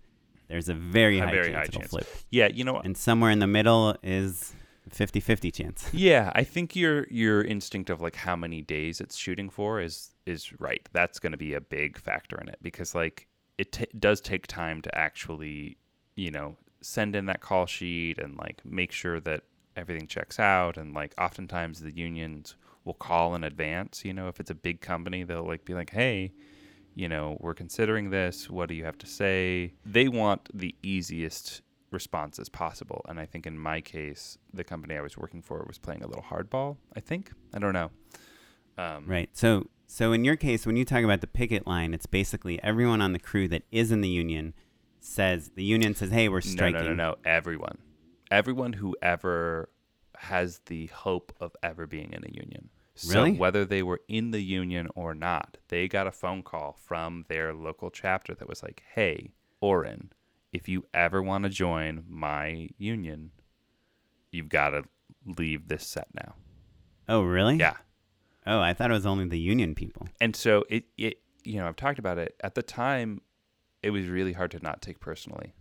there's 0.48 0.68
a 0.68 0.74
very 0.74 1.18
A 1.18 1.24
high 1.26 1.30
very 1.30 1.44
chance 1.52 1.56
high 1.56 1.62
it'll 1.64 1.80
chance. 1.80 1.90
flip. 1.90 2.06
Yeah, 2.30 2.48
you 2.48 2.64
know, 2.64 2.74
what? 2.74 2.84
And 2.84 2.96
somewhere 2.96 3.30
in 3.30 3.38
the 3.38 3.46
middle 3.46 3.96
is 4.02 4.54
a 4.86 4.90
50-50 4.90 5.52
chance. 5.52 5.88
Yeah, 5.92 6.30
I 6.34 6.44
think 6.44 6.76
your 6.76 7.06
your 7.10 7.42
instinct 7.42 7.90
of 7.90 8.00
like 8.00 8.16
how 8.16 8.36
many 8.36 8.60
days 8.62 9.00
it's 9.00 9.16
shooting 9.16 9.48
for 9.50 9.80
is 9.80 10.10
is 10.26 10.52
right. 10.60 10.86
That's 10.92 11.18
going 11.18 11.32
to 11.32 11.38
be 11.38 11.54
a 11.54 11.60
big 11.60 11.98
factor 11.98 12.38
in 12.40 12.48
it 12.48 12.58
because 12.62 12.94
like 12.94 13.26
it 13.58 13.72
t- 13.72 13.86
does 13.98 14.20
take 14.20 14.46
time 14.46 14.82
to 14.82 14.98
actually, 14.98 15.78
you 16.16 16.30
know, 16.30 16.56
send 16.82 17.16
in 17.16 17.26
that 17.26 17.40
call 17.40 17.66
sheet 17.66 18.18
and 18.18 18.36
like 18.36 18.60
make 18.64 18.92
sure 18.92 19.20
that 19.20 19.42
everything 19.76 20.06
checks 20.06 20.38
out 20.38 20.76
and 20.76 20.94
like 20.94 21.14
oftentimes 21.18 21.80
the 21.80 21.94
unions 21.94 22.56
will 22.84 22.94
call 22.94 23.34
in 23.34 23.44
advance, 23.44 24.04
you 24.04 24.12
know, 24.12 24.28
if 24.28 24.40
it's 24.40 24.50
a 24.50 24.54
big 24.54 24.80
company, 24.80 25.24
they'll 25.24 25.46
like 25.46 25.64
be 25.64 25.74
like, 25.74 25.90
"Hey, 25.90 26.32
you 26.94 27.08
know, 27.08 27.36
we're 27.40 27.54
considering 27.54 28.10
this. 28.10 28.48
What 28.48 28.68
do 28.68 28.74
you 28.74 28.84
have 28.84 28.98
to 28.98 29.06
say?" 29.06 29.74
They 29.84 30.08
want 30.08 30.48
the 30.54 30.74
easiest 30.82 31.62
responses 31.90 32.48
possible. 32.48 33.04
And 33.08 33.18
I 33.18 33.26
think 33.26 33.46
in 33.46 33.58
my 33.58 33.80
case, 33.80 34.38
the 34.52 34.64
company 34.64 34.96
I 34.96 35.00
was 35.00 35.16
working 35.16 35.42
for 35.42 35.64
was 35.66 35.78
playing 35.78 36.02
a 36.02 36.06
little 36.06 36.22
hardball. 36.22 36.76
I 36.94 37.00
think 37.00 37.32
I 37.52 37.58
don't 37.58 37.72
know. 37.72 37.90
Um, 38.78 39.04
Right. 39.06 39.30
So 39.32 39.68
so 39.86 40.12
in 40.12 40.24
your 40.24 40.36
case, 40.36 40.66
when 40.66 40.76
you 40.76 40.84
talk 40.84 41.04
about 41.04 41.20
the 41.20 41.26
picket 41.26 41.66
line, 41.66 41.94
it's 41.94 42.06
basically 42.06 42.62
everyone 42.62 43.00
on 43.00 43.12
the 43.12 43.18
crew 43.18 43.46
that 43.48 43.62
is 43.70 43.92
in 43.92 44.00
the 44.00 44.08
union 44.08 44.52
says 45.00 45.50
the 45.54 45.62
union 45.64 45.94
says, 45.94 46.10
"Hey, 46.10 46.28
we're 46.28 46.38
No, 46.38 46.50
striking." 46.50 46.80
no, 46.80 46.88
no, 46.88 46.94
no. 46.94 47.14
Everyone, 47.24 47.78
everyone 48.30 48.72
who 48.74 48.96
ever 49.00 49.70
has 50.18 50.60
the 50.66 50.86
hope 50.86 51.32
of 51.40 51.54
ever 51.62 51.86
being 51.86 52.12
in 52.12 52.24
a 52.24 52.32
union. 52.32 52.70
So 52.94 53.20
Really? 53.20 53.32
whether 53.34 53.64
they 53.64 53.82
were 53.82 54.00
in 54.08 54.30
the 54.30 54.40
union 54.40 54.88
or 54.94 55.14
not, 55.14 55.58
they 55.68 55.86
got 55.86 56.06
a 56.06 56.12
phone 56.12 56.42
call 56.42 56.72
from 56.72 57.26
their 57.28 57.52
local 57.54 57.90
chapter 57.90 58.34
that 58.34 58.48
was 58.48 58.62
like, 58.62 58.82
"Hey, 58.94 59.32
Oren, 59.60 60.12
if 60.52 60.68
you 60.68 60.86
ever 60.92 61.22
want 61.22 61.44
to 61.44 61.50
join 61.50 62.04
my 62.08 62.70
union, 62.78 63.30
you've 64.32 64.48
got 64.48 64.70
to 64.70 64.84
leave 65.24 65.68
this 65.68 65.86
set 65.86 66.08
now." 66.14 66.34
Oh, 67.08 67.22
really? 67.22 67.56
Yeah. 67.56 67.76
Oh, 68.46 68.60
I 68.60 68.72
thought 68.74 68.90
it 68.90 68.94
was 68.94 69.06
only 69.06 69.26
the 69.26 69.38
union 69.38 69.74
people. 69.74 70.06
and 70.20 70.36
so 70.36 70.64
it, 70.68 70.84
it 70.96 71.18
you 71.44 71.58
know, 71.58 71.66
I've 71.66 71.76
talked 71.76 71.98
about 71.98 72.18
it. 72.18 72.34
At 72.42 72.54
the 72.54 72.62
time, 72.62 73.20
it 73.82 73.90
was 73.90 74.06
really 74.08 74.32
hard 74.32 74.50
to 74.52 74.60
not 74.60 74.82
take 74.82 75.00
personally 75.00 75.54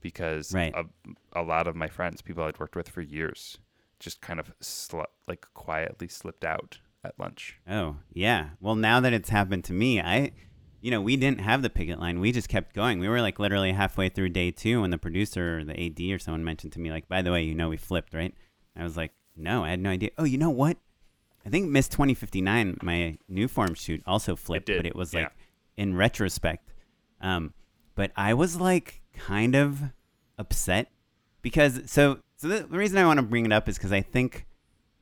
because 0.00 0.52
Right. 0.54 0.74
a, 0.74 0.84
a 1.32 1.42
lot 1.42 1.66
of 1.66 1.76
my 1.76 1.88
friends, 1.88 2.22
people 2.22 2.44
I'd 2.44 2.58
worked 2.58 2.76
with 2.76 2.88
for 2.88 3.00
years, 3.00 3.58
just 3.98 4.20
kind 4.20 4.40
of 4.40 4.52
sl- 4.60 5.02
like 5.28 5.46
quietly 5.54 6.08
slipped 6.08 6.44
out 6.44 6.78
at 7.04 7.18
lunch. 7.18 7.58
Oh, 7.68 7.96
yeah. 8.12 8.50
Well, 8.60 8.74
now 8.74 9.00
that 9.00 9.12
it's 9.12 9.30
happened 9.30 9.64
to 9.64 9.72
me, 9.72 10.00
I, 10.00 10.32
you 10.80 10.90
know, 10.90 11.00
we 11.00 11.16
didn't 11.16 11.40
have 11.40 11.62
the 11.62 11.70
picket 11.70 11.98
line. 11.98 12.20
We 12.20 12.32
just 12.32 12.48
kept 12.48 12.74
going. 12.74 12.98
We 12.98 13.08
were 13.08 13.20
like 13.20 13.38
literally 13.38 13.72
halfway 13.72 14.08
through 14.08 14.30
day 14.30 14.50
two 14.50 14.80
when 14.82 14.90
the 14.90 14.98
producer 14.98 15.58
or 15.58 15.64
the 15.64 15.78
AD 15.86 16.00
or 16.14 16.18
someone 16.18 16.44
mentioned 16.44 16.72
to 16.74 16.80
me, 16.80 16.90
like, 16.90 17.08
by 17.08 17.22
the 17.22 17.32
way, 17.32 17.42
you 17.42 17.54
know, 17.54 17.68
we 17.68 17.76
flipped, 17.76 18.14
right? 18.14 18.34
I 18.76 18.84
was 18.84 18.96
like, 18.96 19.12
no, 19.36 19.64
I 19.64 19.70
had 19.70 19.80
no 19.80 19.90
idea. 19.90 20.10
Oh, 20.18 20.24
you 20.24 20.38
know 20.38 20.50
what? 20.50 20.76
I 21.44 21.48
think 21.48 21.68
Miss 21.70 21.88
2059, 21.88 22.78
my 22.82 23.18
new 23.28 23.48
form 23.48 23.74
shoot, 23.74 24.02
also 24.06 24.36
flipped, 24.36 24.66
did, 24.66 24.78
but 24.78 24.86
it 24.86 24.94
was 24.94 25.14
yeah. 25.14 25.22
like 25.22 25.32
in 25.76 25.96
retrospect. 25.96 26.72
Um, 27.20 27.54
but 27.94 28.12
I 28.16 28.34
was 28.34 28.60
like 28.60 29.02
kind 29.14 29.54
of 29.54 29.82
upset 30.38 30.90
because 31.42 31.82
so 31.90 32.18
so 32.36 32.48
the, 32.48 32.60
the 32.60 32.78
reason 32.78 32.98
I 32.98 33.06
want 33.06 33.18
to 33.18 33.22
bring 33.22 33.46
it 33.46 33.52
up 33.52 33.68
is 33.68 33.76
because 33.76 33.92
I 33.92 34.00
think 34.00 34.46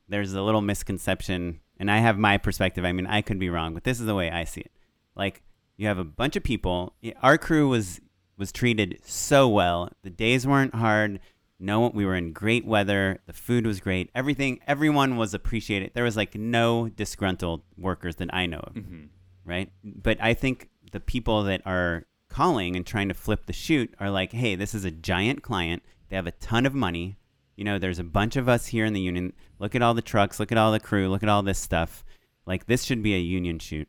there's 0.07 0.33
a 0.33 0.41
little 0.41 0.61
misconception, 0.61 1.59
and 1.77 1.89
I 1.89 1.99
have 1.99 2.17
my 2.17 2.37
perspective. 2.37 2.83
I 2.83 2.91
mean, 2.91 3.07
I 3.07 3.21
could 3.21 3.39
be 3.39 3.49
wrong, 3.49 3.73
but 3.73 3.83
this 3.83 3.99
is 3.99 4.05
the 4.05 4.15
way 4.15 4.31
I 4.31 4.43
see 4.43 4.61
it. 4.61 4.71
Like 5.15 5.43
you 5.77 5.87
have 5.87 5.97
a 5.97 6.03
bunch 6.03 6.35
of 6.35 6.43
people. 6.43 6.93
Our 7.21 7.37
crew 7.37 7.69
was 7.69 8.01
was 8.37 8.51
treated 8.51 8.99
so 9.03 9.47
well. 9.47 9.89
The 10.03 10.09
days 10.09 10.47
weren't 10.47 10.75
hard. 10.75 11.19
No, 11.59 11.89
we 11.89 12.05
were 12.05 12.15
in 12.15 12.31
great 12.31 12.65
weather. 12.65 13.19
The 13.25 13.33
food 13.33 13.65
was 13.67 13.79
great. 13.81 14.09
Everything, 14.15 14.59
everyone 14.65 15.17
was 15.17 15.33
appreciated. 15.33 15.91
There 15.93 16.05
was 16.05 16.15
like 16.15 16.35
no 16.35 16.87
disgruntled 16.87 17.63
workers 17.77 18.15
that 18.17 18.33
I 18.33 18.45
know 18.45 18.59
of 18.59 18.73
Mm-hmm. 18.75 19.05
right? 19.45 19.71
But 19.83 20.17
I 20.21 20.33
think 20.33 20.69
the 20.91 20.99
people 21.01 21.43
that 21.43 21.61
are 21.65 22.05
calling 22.29 22.75
and 22.75 22.85
trying 22.85 23.09
to 23.09 23.13
flip 23.13 23.45
the 23.45 23.53
shoot 23.53 23.93
are 23.99 24.09
like, 24.09 24.31
hey, 24.31 24.55
this 24.55 24.73
is 24.73 24.85
a 24.85 24.91
giant 24.91 25.41
client. 25.43 25.83
They 26.09 26.15
have 26.15 26.27
a 26.27 26.31
ton 26.31 26.65
of 26.65 26.73
money. 26.73 27.17
You 27.57 27.65
know, 27.65 27.77
there's 27.77 27.99
a 27.99 28.03
bunch 28.05 28.37
of 28.37 28.47
us 28.47 28.67
here 28.67 28.85
in 28.85 28.93
the 28.93 29.01
union. 29.01 29.33
Look 29.59 29.75
at 29.75 29.81
all 29.81 29.93
the 29.93 30.01
trucks. 30.01 30.39
Look 30.39 30.51
at 30.53 30.57
all 30.57 30.71
the 30.71 30.79
crew. 30.79 31.09
Look 31.09 31.23
at 31.23 31.29
all 31.29 31.43
this 31.43 31.59
stuff. 31.59 32.05
Like, 32.45 32.67
this 32.67 32.83
should 32.85 33.03
be 33.03 33.15
a 33.15 33.19
union 33.19 33.59
shoot. 33.59 33.87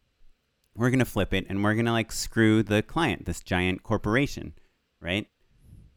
We're 0.75 0.91
going 0.91 0.99
to 0.99 1.05
flip 1.05 1.33
it 1.33 1.47
and 1.49 1.63
we're 1.63 1.75
going 1.75 1.87
to 1.87 1.93
like 1.93 2.11
screw 2.11 2.63
the 2.63 2.83
client, 2.83 3.27
this 3.27 3.41
giant 3.41 3.83
corporation, 3.83 4.55
right? 5.01 5.27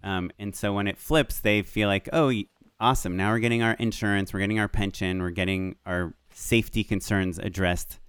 Um, 0.04 0.32
and 0.38 0.56
so 0.56 0.74
when 0.74 0.88
it 0.88 0.97
flips, 0.97 1.39
they 1.39 1.62
feel 1.62 1.88
like, 1.88 2.10
oh, 2.12 2.32
awesome. 2.80 3.16
Now 3.16 3.32
we're 3.32 3.39
getting 3.39 3.64
our 3.64 3.74
insurance, 3.74 4.34
we're 4.34 4.41
getting 4.41 4.60
our 4.60 4.68
pension, 4.68 5.22
we're 5.22 5.30
getting 5.30 5.76
our 5.86 6.14
safety 6.34 6.84
concerns 6.84 7.39
addressed, 7.39 7.99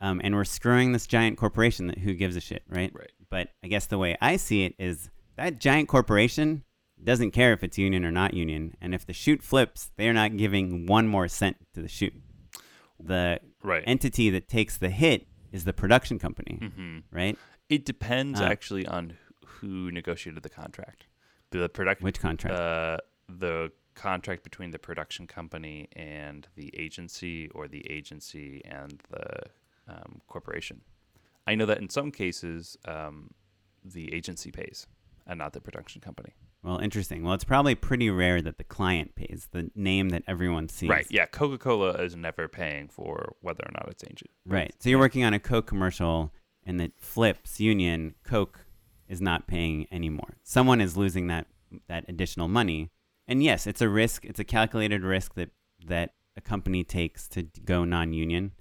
um, 0.00 0.20
and 0.24 0.34
we're 0.34 0.44
screwing 0.44 0.92
this 0.92 1.06
giant 1.06 1.38
corporation 1.38 1.86
that 1.86 1.98
who 1.98 2.14
gives 2.14 2.34
a 2.36 2.40
shit, 2.40 2.62
right? 2.68 2.90
Right. 2.94 3.12
But 3.30 3.48
I 3.62 3.68
guess 3.68 3.86
the 3.86 3.98
way 3.98 4.16
I 4.20 4.36
see 4.36 4.64
it 4.64 4.74
is 4.78 5.10
that 5.36 5.60
giant 5.60 5.88
corporation 5.88 6.64
doesn't 7.02 7.32
care 7.32 7.52
if 7.52 7.62
it's 7.62 7.76
union 7.78 8.04
or 8.04 8.10
not 8.10 8.34
union, 8.34 8.74
and 8.80 8.94
if 8.94 9.04
the 9.06 9.12
shoot 9.12 9.42
flips, 9.42 9.90
they 9.96 10.08
are 10.08 10.12
not 10.12 10.36
giving 10.36 10.86
one 10.86 11.06
more 11.06 11.28
cent 11.28 11.56
to 11.74 11.82
the 11.82 11.88
shoot. 11.88 12.14
The 12.98 13.40
Right. 13.62 13.82
entity 13.86 14.30
that 14.30 14.48
takes 14.48 14.76
the 14.78 14.90
hit 14.90 15.26
is 15.52 15.64
the 15.64 15.72
production 15.72 16.18
company, 16.18 16.58
hmm 16.74 16.98
right? 17.10 17.38
It 17.68 17.84
depends 17.84 18.40
Uh, 18.40 18.44
actually 18.44 18.86
on 18.86 19.16
who 19.46 19.90
negotiated 19.90 20.42
the 20.42 20.48
contract. 20.50 21.06
The 21.60 21.68
production, 21.68 22.04
Which 22.04 22.20
contract? 22.20 22.58
uh, 22.58 22.96
the 23.28 23.70
contract 23.94 24.42
between 24.42 24.72
the 24.72 24.78
production 24.78 25.28
company 25.28 25.88
and 25.92 26.48
the 26.56 26.74
agency, 26.76 27.48
or 27.54 27.68
the 27.68 27.88
agency 27.88 28.60
and 28.64 29.00
the 29.10 29.42
um, 29.86 30.20
corporation. 30.26 30.80
I 31.46 31.54
know 31.54 31.66
that 31.66 31.78
in 31.78 31.88
some 31.88 32.10
cases, 32.10 32.76
um, 32.86 33.30
the 33.84 34.12
agency 34.12 34.50
pays 34.50 34.88
and 35.28 35.38
not 35.38 35.52
the 35.52 35.60
production 35.60 36.00
company. 36.00 36.34
Well, 36.64 36.78
interesting. 36.78 37.22
Well, 37.22 37.34
it's 37.34 37.44
probably 37.44 37.76
pretty 37.76 38.10
rare 38.10 38.42
that 38.42 38.58
the 38.58 38.64
client 38.64 39.14
pays 39.14 39.48
the 39.52 39.70
name 39.76 40.08
that 40.08 40.24
everyone 40.26 40.68
sees. 40.68 40.88
Right. 40.88 41.06
Yeah. 41.08 41.26
Coca 41.26 41.58
Cola 41.58 41.92
is 42.02 42.16
never 42.16 42.48
paying 42.48 42.88
for 42.88 43.34
whether 43.42 43.62
or 43.64 43.70
not 43.74 43.86
it's 43.90 44.02
agent. 44.02 44.30
Right. 44.44 44.74
So 44.80 44.88
you're 44.88 44.98
working 44.98 45.22
on 45.22 45.34
a 45.34 45.38
Coke 45.38 45.66
commercial 45.66 46.32
and 46.64 46.80
it 46.80 46.94
flips 46.96 47.60
Union, 47.60 48.14
Coke 48.24 48.63
is 49.08 49.20
not 49.20 49.46
paying 49.46 49.86
anymore. 49.90 50.36
Someone 50.42 50.80
is 50.80 50.96
losing 50.96 51.26
that 51.28 51.46
that 51.88 52.04
additional 52.08 52.48
money. 52.48 52.90
And 53.26 53.42
yes, 53.42 53.66
it's 53.66 53.80
a 53.80 53.88
risk, 53.88 54.24
it's 54.24 54.38
a 54.38 54.44
calculated 54.44 55.02
risk 55.02 55.34
that 55.34 55.50
that 55.86 56.14
a 56.36 56.40
company 56.40 56.84
takes 56.84 57.28
to 57.28 57.44
go 57.64 57.84
non-union 57.84 58.52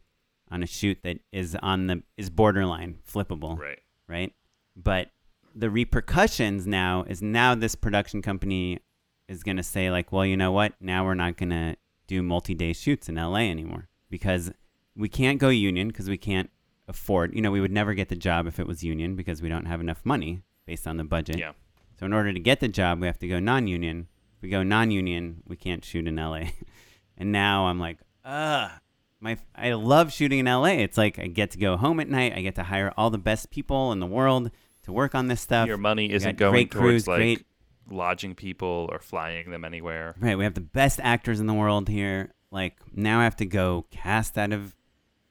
on 0.51 0.61
a 0.63 0.67
shoot 0.67 0.99
that 1.03 1.17
is 1.31 1.55
on 1.61 1.87
the 1.87 2.03
is 2.17 2.29
borderline 2.29 2.99
flippable 3.11 3.57
Right. 3.57 3.79
right? 4.07 4.33
But 4.75 5.09
the 5.55 5.69
repercussions 5.69 6.65
now 6.67 7.03
is 7.07 7.21
now 7.21 7.55
this 7.55 7.75
production 7.75 8.21
company 8.21 8.79
is 9.27 9.43
going 9.43 9.57
to 9.57 9.63
say 9.63 9.89
like, 9.89 10.11
well, 10.11 10.25
you 10.25 10.35
know 10.37 10.51
what? 10.51 10.73
Now 10.79 11.05
we're 11.05 11.13
not 11.13 11.37
going 11.37 11.49
to 11.51 11.75
do 12.07 12.21
multi-day 12.21 12.73
shoots 12.73 13.07
in 13.07 13.15
LA 13.15 13.39
anymore 13.39 13.87
because 14.09 14.51
we 14.95 15.09
can't 15.09 15.39
go 15.39 15.49
union 15.49 15.87
because 15.87 16.09
we 16.09 16.17
can't 16.17 16.49
afford. 16.87 17.33
You 17.33 17.41
know, 17.41 17.51
we 17.51 17.61
would 17.61 17.71
never 17.71 17.93
get 17.93 18.09
the 18.09 18.15
job 18.15 18.47
if 18.47 18.59
it 18.59 18.67
was 18.67 18.83
union 18.83 19.15
because 19.15 19.41
we 19.41 19.49
don't 19.49 19.65
have 19.65 19.81
enough 19.81 20.01
money 20.03 20.41
based 20.65 20.87
on 20.87 20.97
the 20.97 21.03
budget. 21.03 21.37
Yeah. 21.37 21.53
So 21.99 22.05
in 22.05 22.13
order 22.13 22.33
to 22.33 22.39
get 22.39 22.59
the 22.59 22.67
job, 22.67 22.99
we 23.01 23.07
have 23.07 23.19
to 23.19 23.27
go 23.27 23.39
non-union. 23.39 24.07
If 24.37 24.41
we 24.41 24.49
go 24.49 24.63
non-union, 24.63 25.43
we 25.47 25.55
can't 25.55 25.83
shoot 25.85 26.07
in 26.07 26.15
LA. 26.15 26.43
and 27.17 27.31
now 27.31 27.67
I'm 27.67 27.79
like, 27.79 27.99
ugh. 28.25 28.71
My, 29.19 29.37
I 29.55 29.71
love 29.71 30.11
shooting 30.11 30.39
in 30.39 30.45
LA. 30.47 30.79
It's 30.81 30.97
like 30.97 31.17
I 31.17 31.27
get 31.27 31.51
to 31.51 31.57
go 31.57 31.77
home 31.77 32.01
at 32.01 32.09
night. 32.09 32.33
I 32.35 32.41
get 32.41 32.55
to 32.55 32.63
hire 32.63 32.93
all 32.97 33.09
the 33.09 33.17
best 33.17 33.51
people 33.51 33.93
in 33.93 34.01
the 34.01 34.05
world 34.05 34.51
to 34.83 34.91
work 34.91 35.15
on 35.15 35.27
this 35.27 35.39
stuff. 35.39 35.65
Your 35.67 35.77
money 35.77 36.11
isn't 36.11 36.37
going 36.37 36.51
great 36.51 36.71
towards 36.71 36.83
crews, 36.83 37.07
like 37.07 37.17
great 37.17 37.45
lodging 37.89 38.35
people 38.35 38.89
or 38.91 38.99
flying 38.99 39.49
them 39.49 39.63
anywhere. 39.63 40.15
Right, 40.19 40.37
we 40.37 40.43
have 40.43 40.55
the 40.55 40.61
best 40.61 40.99
actors 41.01 41.39
in 41.39 41.47
the 41.47 41.53
world 41.53 41.87
here. 41.87 42.33
Like 42.51 42.79
now 42.91 43.21
I 43.21 43.23
have 43.23 43.37
to 43.37 43.45
go 43.45 43.85
cast 43.91 44.37
out 44.37 44.51
of 44.51 44.75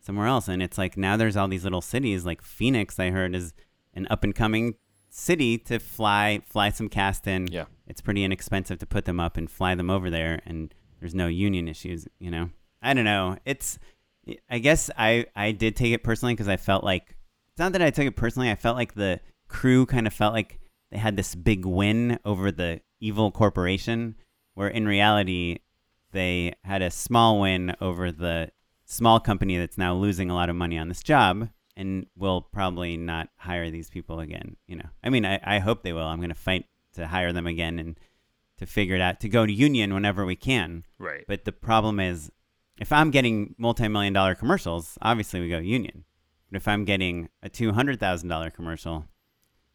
somewhere 0.03 0.27
else 0.27 0.49
and 0.49 0.63
it's 0.63 0.77
like 0.77 0.97
now 0.97 1.17
there's 1.17 1.37
all 1.37 1.49
these 1.49 1.65
little 1.65 1.81
cities 1.81 2.27
like 2.27 2.43
Phoenix 2.43 2.99
I 2.99 3.11
heard 3.11 3.35
is 3.35 3.55
an 3.95 4.07
up 4.11 4.25
and 4.25 4.35
coming 4.35 4.75
city 5.11 5.59
to 5.59 5.79
fly 5.79 6.41
fly 6.47 6.71
some 6.71 6.89
cast 6.89 7.27
in. 7.27 7.47
Yeah. 7.49 7.67
It's 7.87 8.01
pretty 8.01 8.25
inexpensive 8.25 8.79
to 8.79 8.87
put 8.87 9.05
them 9.05 9.21
up 9.21 9.37
and 9.37 9.51
fly 9.51 9.75
them 9.75 9.91
over 9.91 10.11
there 10.11 10.41
and 10.45 10.75
there's 11.01 11.15
no 11.15 11.27
union 11.27 11.69
issues, 11.69 12.07
you 12.19 12.31
know. 12.31 12.51
I 12.83 12.95
don't 12.95 13.05
know. 13.05 13.37
It's 13.45 13.79
I 14.51 14.59
guess 14.59 14.91
I 14.97 15.27
I 15.37 15.53
did 15.53 15.77
take 15.77 15.93
it 15.93 16.03
personally 16.03 16.37
cuz 16.37 16.49
I 16.49 16.57
felt 16.57 16.85
like 16.85 17.17
it's 17.53 17.59
not 17.59 17.73
that 17.73 17.83
I 17.83 17.91
took 17.91 18.07
it 18.07 18.17
personally. 18.17 18.51
I 18.51 18.55
felt 18.55 18.77
like 18.77 18.95
the 18.95 19.21
crew 19.49 19.85
kind 19.87 20.07
of 20.07 20.13
felt 20.13 20.33
like 20.33 20.59
they 20.91 20.99
had 20.99 21.17
this 21.17 21.35
big 21.35 21.65
win 21.65 22.19
over 22.25 22.51
the 22.51 22.81
evil 23.01 23.31
corporation, 23.31 24.15
where 24.55 24.69
in 24.69 24.87
reality, 24.87 25.59
they 26.13 26.55
had 26.65 26.83
a 26.83 26.91
small 26.91 27.41
win 27.41 27.75
over 27.81 28.11
the 28.13 28.51
small 28.93 29.19
company 29.19 29.57
that's 29.57 29.79
now 29.79 29.95
losing 29.95 30.31
a 30.31 30.35
lot 30.35 30.51
of 30.51 30.57
money 30.57 30.77
on 30.79 30.89
this 30.89 31.03
job 31.03 31.49
and 31.77 32.07
will 32.17 32.43
probably 32.43 32.97
not 32.97 33.29
hire 33.39 33.71
these 33.71 33.89
people 33.89 34.21
again. 34.21 34.57
You 34.67 34.77
know, 34.77 34.89
I 35.03 35.09
mean, 35.09 35.25
I, 35.25 35.41
I 35.43 35.59
hope 35.61 35.83
they 35.83 35.95
will. 35.95 36.05
I'm 36.07 36.19
going 36.19 36.29
to 36.29 36.35
fight 36.35 36.67
to 36.95 37.07
hire 37.07 37.33
them 37.33 37.47
again 37.47 37.79
and 37.79 37.99
to 38.59 38.67
figure 38.67 38.95
it 38.95 39.01
out, 39.01 39.19
to 39.21 39.29
go 39.31 39.47
to 39.47 39.53
union 39.53 39.95
whenever 39.95 40.27
we 40.27 40.37
can. 40.37 40.85
Right. 40.99 41.25
But 41.27 41.47
the 41.47 41.53
problem 41.53 41.99
is, 42.01 42.31
if 42.79 42.93
I'm 42.93 43.11
getting 43.11 43.55
multi-million 43.59 44.13
dollar 44.13 44.35
commercials, 44.35 44.99
obviously 45.01 45.41
we 45.41 45.49
go 45.49 45.59
union. 45.59 46.05
But 46.51 46.59
if 46.59 46.69
I'm 46.69 46.85
getting 46.85 47.31
a 47.43 47.49
two 47.49 47.73
hundred 47.73 47.99
thousand 47.99 48.29
dollar 48.29 48.51
commercial, 48.51 49.07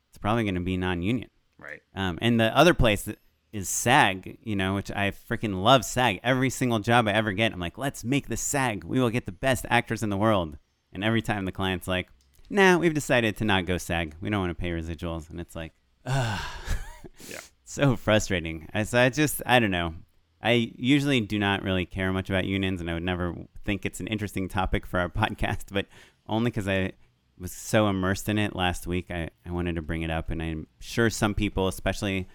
it's 0.10 0.20
probably 0.20 0.44
going 0.44 0.56
to 0.56 0.62
be 0.62 0.78
non-union. 0.78 1.30
right. 1.58 1.82
Um, 1.96 2.20
and 2.22 2.40
the 2.40 2.56
other 2.56 2.76
place 2.76 3.04
that 3.04 3.18
is 3.54 3.70
SAG, 3.70 4.38
you 4.44 4.56
know, 4.56 4.76
which 4.76 4.92
I 4.92 5.12
freaking 5.12 5.62
love 5.64 5.86
SAG. 5.86 6.20
Every 6.24 6.50
single 6.50 6.80
job 6.80 7.08
I 7.08 7.12
ever 7.14 7.32
get, 7.32 7.54
I'm 7.54 7.60
like, 7.60 7.78
let's 7.78 8.04
make 8.04 8.28
this 8.28 8.42
SAG. 8.42 8.84
We 8.84 9.00
will 9.00 9.10
get 9.10 9.26
the 9.26 9.32
best 9.32 9.66
actors 9.70 10.04
in 10.04 10.10
the 10.10 10.18
world. 10.18 10.58
And 10.94 11.04
every 11.04 11.22
time 11.22 11.46
the 11.46 11.52
client's 11.52 11.88
like, 11.88 12.10
nah, 12.50 12.78
we've 12.78 12.94
decided 12.94 13.38
to 13.38 13.46
not 13.46 13.66
go 13.66 13.78
SAG. 13.78 14.16
We 14.22 14.30
don't 14.30 14.42
want 14.42 14.52
to 14.52 14.62
pay 14.62 14.70
residuals. 14.72 15.30
And 15.30 15.40
it's 15.40 15.56
like, 15.56 15.74
ah, 16.06 16.46
Yeah. 17.30 17.40
so 17.64 17.96
frustrating. 17.96 18.68
I- 18.74 18.84
So 18.84 19.00
I 19.00 19.10
just, 19.10 19.42
I 19.46 19.60
don't 19.60 19.72
know. 19.72 19.96
I 20.42 20.72
usually 20.78 21.20
do 21.22 21.40
not 21.40 21.64
really 21.64 21.86
care 21.88 22.14
much 22.14 22.30
about 22.30 22.46
unions, 22.46 22.80
and 22.80 22.90
I 22.92 22.94
would 22.94 23.02
never 23.04 23.36
think 23.66 23.86
it's 23.86 24.00
an 24.00 24.06
interesting 24.08 24.48
topic 24.48 24.86
for 24.86 25.00
our 25.00 25.10
podcast, 25.22 25.66
but 25.72 25.88
only 26.28 26.52
because 26.52 26.68
I 26.68 26.92
was 27.40 27.52
so 27.52 27.88
immersed 27.88 28.30
in 28.30 28.38
it 28.38 28.56
last 28.56 28.86
week, 28.88 29.08
I, 29.10 29.30
I 29.46 29.52
wanted 29.52 29.76
to 29.78 29.82
bring 29.82 30.04
it 30.04 30.12
up. 30.12 30.30
And 30.30 30.42
I'm 30.42 30.68
sure 30.80 31.10
some 31.10 31.34
people, 31.34 31.68
especially 31.68 32.28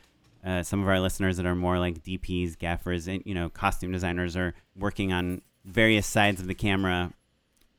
uh, 0.45 0.63
some 0.63 0.83
of 0.83 0.89
our 0.89 1.01
listeners 1.01 1.37
that 1.37 1.47
are 1.47 1.55
more 1.55 1.79
like 1.79 2.03
DPs, 2.03 2.59
gaffers, 2.59 3.07
and 3.07 3.23
you 3.25 3.35
know, 3.35 3.49
costume 3.49 3.93
designers, 3.93 4.37
are 4.37 4.55
working 4.77 5.13
on 5.13 5.43
various 5.65 6.07
sides 6.07 6.41
of 6.41 6.47
the 6.47 6.55
camera, 6.55 7.13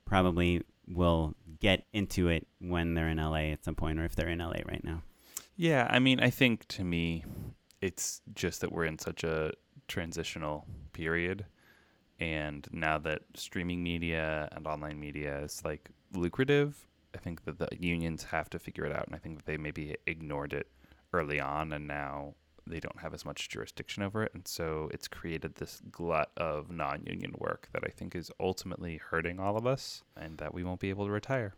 probably 0.06 0.62
will 0.88 1.36
get 1.60 1.86
into 1.94 2.30
it 2.30 2.48
when 2.60 2.94
they're 2.94 3.10
in 3.10 3.18
LA 3.18 3.52
at 3.52 3.64
some 3.64 3.76
point, 3.76 4.00
or 4.00 4.06
if 4.06 4.16
they're 4.16 4.30
in 4.30 4.40
LA 4.40 4.62
right 4.66 4.84
now. 4.84 5.02
Yeah, 5.56 5.88
I 5.90 6.00
mean, 6.00 6.20
I 6.20 6.30
think 6.30 6.68
to 6.70 6.84
me, 6.84 7.26
it's 7.82 8.22
just 8.34 8.62
that 8.62 8.72
we're 8.72 8.86
in 8.86 8.98
such 8.98 9.24
a 9.24 9.52
transitional 9.88 10.66
period, 10.94 11.46
and 12.20 12.68
now 12.72 12.98
that 13.00 13.22
streaming 13.36 13.84
media 13.84 14.48
and 14.54 14.66
online 14.66 15.00
media 15.00 15.40
is 15.40 15.62
like 15.66 15.90
lucrative, 16.14 16.88
I 17.14 17.18
think 17.18 17.44
that 17.46 17.60
the 17.60 17.68
unions 17.78 18.24
have 18.24 18.50
to 18.52 18.60
figure 18.60 18.86
it 18.86 18.96
out, 18.96 19.06
and 19.08 19.16
I 19.16 19.20
think 19.20 19.38
that 19.38 19.46
they 19.46 19.58
maybe 19.58 19.96
ignored 20.08 20.54
it 20.54 20.68
early 21.12 21.40
on, 21.40 21.74
and 21.74 21.88
now 21.88 22.36
they 22.66 22.80
don't 22.80 23.00
have 23.02 23.14
as 23.14 23.26
much 23.26 23.50
jurisdiction 23.50 24.04
over 24.04 24.24
it, 24.24 24.32
and 24.34 24.48
so 24.48 24.90
it's 24.94 25.08
created 25.08 25.56
this 25.56 25.82
glut 25.92 26.32
of 26.38 26.72
non-union 26.72 27.34
work 27.38 27.70
that 27.74 27.84
I 27.86 27.90
think 27.90 28.16
is 28.16 28.32
ultimately 28.40 28.98
hurting 28.98 29.40
all 29.40 29.58
of 29.58 29.66
us, 29.68 30.04
and 30.16 30.38
that 30.38 30.54
we 30.54 30.64
won't 30.64 30.80
be 30.80 30.90
able 30.90 31.06
to 31.06 31.12
retire. 31.12 31.56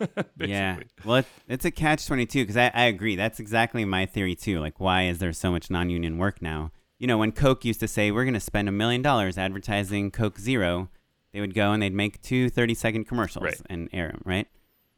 yeah. 0.38 0.78
Well, 1.04 1.16
it, 1.16 1.26
it's 1.48 1.64
a 1.64 1.70
catch 1.70 2.06
22 2.06 2.42
because 2.42 2.56
I, 2.56 2.70
I 2.74 2.84
agree. 2.84 3.16
That's 3.16 3.38
exactly 3.40 3.84
my 3.84 4.06
theory, 4.06 4.34
too. 4.34 4.60
Like, 4.60 4.80
why 4.80 5.04
is 5.04 5.18
there 5.18 5.32
so 5.32 5.50
much 5.50 5.70
non 5.70 5.90
union 5.90 6.18
work 6.18 6.40
now? 6.40 6.72
You 6.98 7.06
know, 7.06 7.18
when 7.18 7.32
Coke 7.32 7.64
used 7.64 7.80
to 7.80 7.88
say, 7.88 8.10
we're 8.10 8.24
going 8.24 8.34
to 8.34 8.40
spend 8.40 8.68
a 8.68 8.72
million 8.72 9.02
dollars 9.02 9.38
advertising 9.38 10.10
Coke 10.10 10.38
Zero, 10.38 10.88
they 11.32 11.40
would 11.40 11.54
go 11.54 11.72
and 11.72 11.82
they'd 11.82 11.94
make 11.94 12.20
two 12.22 12.50
30 12.50 12.74
second 12.74 13.04
commercials 13.04 13.44
Right. 13.44 13.60
and 13.70 13.88
air 13.92 14.08
them, 14.08 14.22
right? 14.24 14.46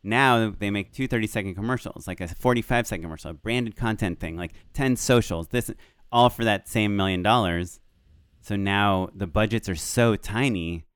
Now 0.05 0.51
they 0.51 0.71
make 0.71 0.93
two 0.93 1.07
30 1.07 1.27
second 1.27 1.55
commercials, 1.55 2.07
like 2.07 2.21
a 2.21 2.29
45 2.29 2.87
second 2.87 3.03
commercial, 3.03 3.31
a 3.31 3.35
branded 3.35 3.77
content 3.77 4.19
thing, 4.19 4.37
like 4.37 4.53
10 4.75 4.97
socials, 4.97 5.49
this, 5.49 5.71
all 6.11 6.29
for 6.29 6.45
that 6.45 6.69
same 6.69 6.97
million 6.97 7.23
dollars. 7.23 7.81
So 8.41 8.57
now 8.57 9.09
the 9.15 9.29
budgets 9.29 9.69
are 9.69 9.77
so 9.77 10.17
tiny 10.17 10.87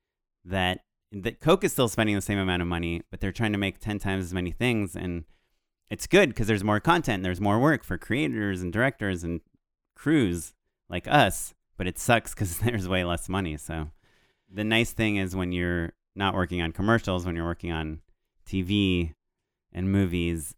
that 0.45 0.81
that 1.13 1.41
Coke 1.41 1.65
is 1.65 1.73
still 1.73 1.89
spending 1.89 2.17
the 2.17 2.21
same 2.21 2.39
amount 2.39 2.63
of 2.63 2.69
money, 2.69 3.03
but 3.11 3.21
they're 3.21 3.33
trying 3.33 3.53
to 3.53 3.59
make 3.59 3.79
10 3.79 3.99
times 4.01 4.25
as 4.25 4.35
many 4.35 4.51
things. 4.51 4.97
And 4.97 5.25
it's 5.89 6.07
good 6.07 6.31
because 6.31 6.49
there's 6.49 6.65
more 6.65 6.81
content, 6.81 7.23
there's 7.23 7.41
more 7.41 7.61
work 7.61 7.85
for 7.85 7.97
creators 7.97 8.61
and 8.61 8.73
directors 8.73 9.23
and 9.23 9.41
crews 9.95 10.55
like 10.91 11.07
us, 11.09 11.55
but 11.77 11.87
it 11.87 11.99
sucks 11.99 12.35
because 12.35 12.59
there's 12.61 12.89
way 12.89 13.05
less 13.05 13.29
money. 13.29 13.57
So 13.57 13.91
the 14.53 14.65
nice 14.65 14.93
thing 14.93 15.17
is 15.17 15.37
when 15.37 15.53
you're 15.53 15.93
not 16.15 16.35
working 16.35 16.61
on 16.61 16.73
commercials, 16.73 17.25
when 17.25 17.37
you're 17.37 17.45
working 17.45 17.73
on 17.73 18.01
TV 18.47 19.15
and 19.73 19.91
movies, 19.91 20.55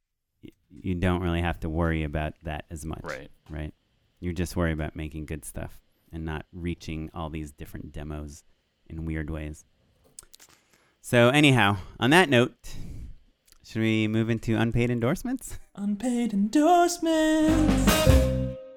you 0.71 0.95
don't 0.95 1.23
really 1.23 1.43
have 1.43 1.61
to 1.61 1.69
worry 1.69 2.05
about 2.05 2.35
that 2.45 2.65
as 2.71 2.85
much. 2.85 3.03
Right. 3.03 3.31
Right. 3.51 3.75
You 4.21 4.33
just 4.33 4.57
worry 4.57 4.73
about 4.73 4.97
making 4.97 5.27
good 5.27 5.45
stuff 5.45 5.81
and 6.13 6.25
not 6.25 6.47
reaching 6.53 7.11
all 7.15 7.31
these 7.31 7.53
different 7.53 7.93
demos 7.93 8.45
in 8.87 9.05
weird 9.05 9.31
ways. 9.31 9.65
So, 11.01 11.29
anyhow, 11.31 11.79
on 11.99 12.11
that 12.11 12.29
note, 12.29 12.55
should 13.65 13.83
we 13.83 14.09
move 14.09 14.31
into 14.31 14.57
unpaid 14.57 14.91
endorsements? 14.91 15.59
Unpaid 15.75 16.33
endorsements. 16.33 17.93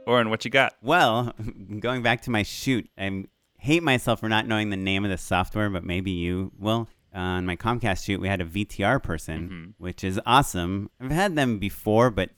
Oren, 0.05 0.29
what 0.29 0.45
you 0.45 0.51
got? 0.51 0.73
Well, 0.81 1.33
going 1.79 2.01
back 2.03 2.21
to 2.23 2.31
my 2.31 2.43
shoot, 2.43 2.89
I 2.97 3.25
hate 3.57 3.83
myself 3.83 4.19
for 4.19 4.29
not 4.29 4.47
knowing 4.47 4.69
the 4.69 4.77
name 4.77 5.03
of 5.05 5.11
the 5.11 5.17
software, 5.17 5.69
but 5.69 5.83
maybe 5.83 6.11
you 6.11 6.51
will. 6.57 6.87
On 7.13 7.45
my 7.45 7.55
Comcast 7.55 8.05
shoot, 8.05 8.21
we 8.21 8.27
had 8.29 8.39
a 8.41 8.45
VTR 8.45 9.01
person, 9.03 9.73
which 9.77 10.03
is 10.03 10.19
awesome. 10.25 10.89
I've 10.99 11.11
had 11.11 11.35
them 11.35 11.59
before, 11.59 12.09
but 12.09 12.29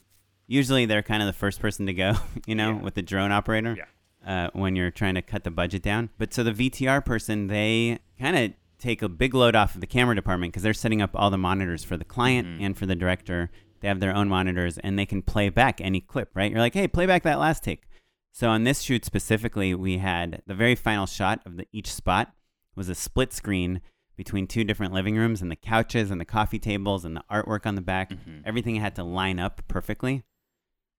usually 0.48 0.86
they're 0.86 1.04
kind 1.04 1.22
of 1.22 1.28
the 1.28 1.34
first 1.34 1.60
person 1.60 1.86
to 1.86 1.94
go, 1.94 2.14
you 2.48 2.56
know, 2.56 2.72
Yeah. 2.72 2.82
with 2.82 2.96
the 2.96 3.02
drone 3.04 3.32
operator 3.32 3.78
Yeah. 4.26 4.46
uh, 4.48 4.50
when 4.54 4.76
you're 4.76 4.90
trying 4.92 5.16
to 5.16 5.22
cut 5.22 5.44
the 5.44 5.52
budget 5.52 5.84
down. 5.84 6.10
But 6.18 6.34
so 6.34 6.44
the 6.44 6.52
VTR 6.54 7.06
person, 7.06 7.48
they 7.48 8.00
kind 8.20 8.36
of 8.38 8.54
take 8.80 9.02
a 9.02 9.10
big 9.10 9.34
load 9.36 9.56
off 9.56 9.76
of 9.76 9.82
the 9.82 9.88
camera 9.88 10.16
department 10.16 10.52
because 10.52 10.64
they're 10.64 10.74
setting 10.74 11.02
up 11.02 11.12
all 11.14 11.30
the 11.30 11.38
monitors 11.38 11.84
for 11.84 11.96
the 11.96 12.04
client 12.04 12.48
Mhm. 12.48 12.66
and 12.66 12.78
for 12.78 12.86
the 12.86 12.96
director. 12.96 13.50
They 13.80 13.88
have 13.88 14.00
their 14.00 14.16
own 14.16 14.28
monitors 14.28 14.78
and 14.80 14.98
they 14.98 15.06
can 15.06 15.22
play 15.22 15.50
back 15.50 15.80
any 15.82 16.02
clip, 16.02 16.32
right? 16.34 16.50
You're 16.52 16.60
like, 16.60 16.74
hey, 16.74 16.88
play 16.88 17.06
back 17.06 17.24
that 17.24 17.38
last 17.40 17.64
take. 17.64 17.84
So 18.32 18.50
on 18.50 18.64
this 18.64 18.82
shoot 18.82 19.06
specifically, 19.06 19.76
we 19.76 20.00
had 20.00 20.42
the 20.48 20.56
very 20.56 20.74
final 20.76 21.06
shot 21.06 21.42
of 21.46 21.58
the, 21.58 21.68
each 21.72 21.94
spot 21.94 22.34
was 22.76 22.90
a 22.90 22.96
split 22.96 23.32
screen 23.32 23.80
between 24.16 24.48
two 24.48 24.64
different 24.64 24.94
living 24.94 25.16
rooms 25.18 25.42
and 25.42 25.50
the 25.50 25.56
couches 25.56 26.12
and 26.12 26.20
the 26.22 26.26
coffee 26.26 26.60
tables 26.60 27.04
and 27.06 27.16
the 27.16 27.24
artwork 27.32 27.66
on 27.66 27.76
the 27.76 27.82
back. 27.82 28.12
Mhm. 28.12 28.42
Everything 28.46 28.76
had 28.76 28.96
to 28.96 29.04
line 29.04 29.40
up 29.40 29.62
perfectly. 29.68 30.24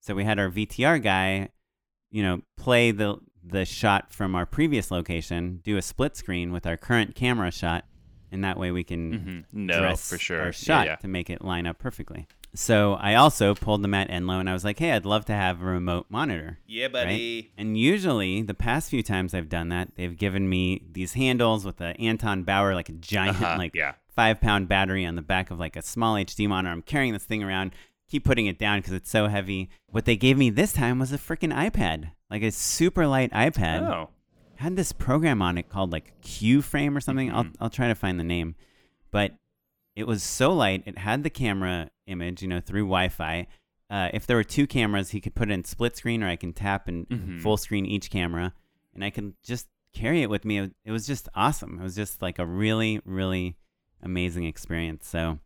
So 0.00 0.14
we 0.14 0.24
had 0.24 0.38
our 0.38 0.48
VTR 0.50 0.98
guy, 1.02 1.50
you 2.10 2.22
know, 2.22 2.42
play 2.56 2.90
the 2.90 3.18
the 3.46 3.66
shot 3.66 4.10
from 4.10 4.34
our 4.34 4.46
previous 4.46 4.90
location, 4.90 5.60
do 5.64 5.76
a 5.76 5.82
split 5.82 6.16
screen 6.16 6.50
with 6.50 6.66
our 6.66 6.78
current 6.78 7.14
camera 7.14 7.50
shot, 7.50 7.84
and 8.32 8.42
that 8.42 8.58
way 8.58 8.70
we 8.70 8.82
can 8.82 9.12
Mhm. 9.12 9.44
No, 9.52 9.78
dress 9.80 10.08
for 10.08 10.16
sure. 10.16 10.40
our 10.40 10.46
Yeah, 10.46 10.50
shot 10.52 10.86
yeah. 10.86 10.96
to 10.96 11.08
make 11.08 11.28
it 11.28 11.42
line 11.42 11.66
up 11.66 11.78
perfectly. 11.78 12.26
So 12.56 12.94
I 12.94 13.16
also 13.16 13.54
pulled 13.54 13.82
the 13.82 13.88
Matt 13.88 14.10
Enlow 14.10 14.38
and 14.38 14.48
I 14.48 14.52
was 14.52 14.64
like, 14.64 14.78
hey, 14.78 14.92
I'd 14.92 15.04
love 15.04 15.24
to 15.26 15.32
have 15.32 15.60
a 15.60 15.64
remote 15.64 16.06
monitor. 16.08 16.58
Yeah, 16.66 16.86
buddy. 16.88 17.50
And 17.58 17.76
usually, 17.76 18.42
the 18.42 18.54
past 18.54 18.90
few 18.90 19.02
times 19.02 19.34
I've 19.34 19.48
done 19.48 19.70
that, 19.70 19.96
they've 19.96 20.16
given 20.16 20.48
me 20.48 20.82
these 20.92 21.14
handles 21.14 21.64
with 21.64 21.78
the 21.78 21.98
Anton 22.00 22.44
Bauer, 22.44 22.74
like 22.74 22.88
a 22.88 22.92
giant, 22.92 23.42
Uh-huh, 23.42 23.56
like 23.58 23.74
yeah. 23.74 23.94
five 24.14 24.40
pound 24.40 24.68
battery 24.68 25.04
on 25.04 25.16
the 25.16 25.22
back 25.22 25.50
of 25.50 25.58
like 25.58 25.74
a 25.76 25.82
small 25.82 26.14
HD 26.14 26.48
monitor. 26.48 26.72
I'm 26.72 26.82
carrying 26.82 27.12
this 27.12 27.24
thing 27.24 27.42
around, 27.42 27.72
keep 28.08 28.24
putting 28.24 28.46
it 28.46 28.58
down 28.58 28.78
because 28.78 28.92
it's 28.92 29.10
so 29.10 29.26
heavy. 29.26 29.68
What 29.88 30.04
they 30.04 30.16
gave 30.16 30.38
me 30.38 30.50
this 30.50 30.72
time 30.72 31.00
was 31.00 31.12
a 31.12 31.18
freaking 31.18 31.52
iPad, 31.52 32.12
like 32.30 32.42
a 32.42 32.52
super 32.52 33.06
light 33.08 33.32
iPad 33.32 33.82
Oh. 33.82 34.10
had 34.56 34.76
this 34.76 34.92
program 34.92 35.42
on 35.42 35.58
it 35.58 35.68
called 35.68 35.90
like 35.90 36.12
Q 36.20 36.62
Frame 36.62 36.96
or 36.96 37.00
something. 37.00 37.32
I'll 37.32 37.44
Mhm. 37.44 37.54
I'll 37.60 37.70
try 37.70 37.88
to 37.88 37.96
find 37.96 38.20
the 38.20 38.24
name, 38.24 38.54
but 39.10 39.32
it 39.96 40.06
was 40.06 40.22
so 40.22 40.52
light. 40.52 40.82
It 40.86 40.98
had 40.98 41.22
the 41.22 41.30
camera 41.30 41.90
image, 42.06 42.42
you 42.42 42.48
know, 42.48 42.60
through 42.60 42.82
Wi-Fi. 42.84 43.46
Uh, 43.90 44.08
if 44.12 44.26
there 44.26 44.36
were 44.36 44.44
two 44.44 44.66
cameras, 44.66 45.10
he 45.10 45.20
could 45.20 45.34
put 45.34 45.50
it 45.50 45.54
in 45.54 45.64
split 45.64 45.96
screen, 45.96 46.22
or 46.22 46.28
I 46.28 46.36
can 46.36 46.52
tap 46.52 46.88
and 46.88 47.06
Mhm. 47.08 47.40
full 47.40 47.56
screen 47.56 47.86
each 47.86 48.10
camera, 48.10 48.52
and 48.94 49.04
I 49.04 49.10
can 49.10 49.34
just 49.44 49.68
carry 49.92 50.22
it 50.22 50.30
with 50.30 50.44
me. 50.44 50.58
It, 50.58 50.74
it 50.84 50.90
was 50.90 51.06
just 51.06 51.28
awesome. 51.34 51.78
It 51.78 51.82
was 51.82 51.94
just 51.94 52.20
like 52.22 52.38
a 52.38 52.46
really, 52.46 53.00
really 53.04 53.56
amazing 54.02 54.44
experience. 54.44 55.06
So, 55.06 55.38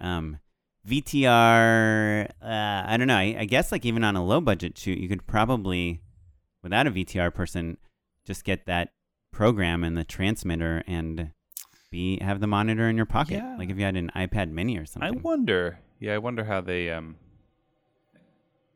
um, 0.00 0.38
VTR, 0.86 2.28
uh, 2.42 2.82
I 2.86 2.96
don't 2.96 3.06
know. 3.08 3.16
I, 3.16 3.36
I 3.40 3.44
guess 3.46 3.72
like 3.72 3.84
even 3.86 4.04
on 4.04 4.16
a 4.16 4.24
low 4.24 4.40
budget 4.40 4.76
shoot, 4.76 4.98
you 4.98 5.08
could 5.08 5.26
probably, 5.26 6.02
without 6.62 6.86
a 6.86 6.90
VTR 6.90 7.32
person, 7.32 7.78
just 8.24 8.44
get 8.44 8.66
that 8.66 8.92
program 9.32 9.82
and 9.84 9.96
the 9.96 10.04
transmitter 10.04 10.82
and 10.86 11.30
be 11.94 12.18
have 12.20 12.40
the 12.40 12.48
monitor 12.48 12.88
in 12.88 12.96
your 12.96 13.06
pocket. 13.06 13.36
Yeah. 13.36 13.56
Like 13.56 13.70
if 13.70 13.78
you 13.78 13.84
had 13.84 13.96
an 13.96 14.10
iPad 14.16 14.50
Mini 14.50 14.76
or 14.76 14.84
something. 14.84 15.08
I 15.08 15.12
wonder. 15.12 15.78
Yeah, 16.00 16.14
I 16.14 16.18
wonder 16.18 16.44
how 16.44 16.60
they. 16.60 16.90
um 16.90 17.16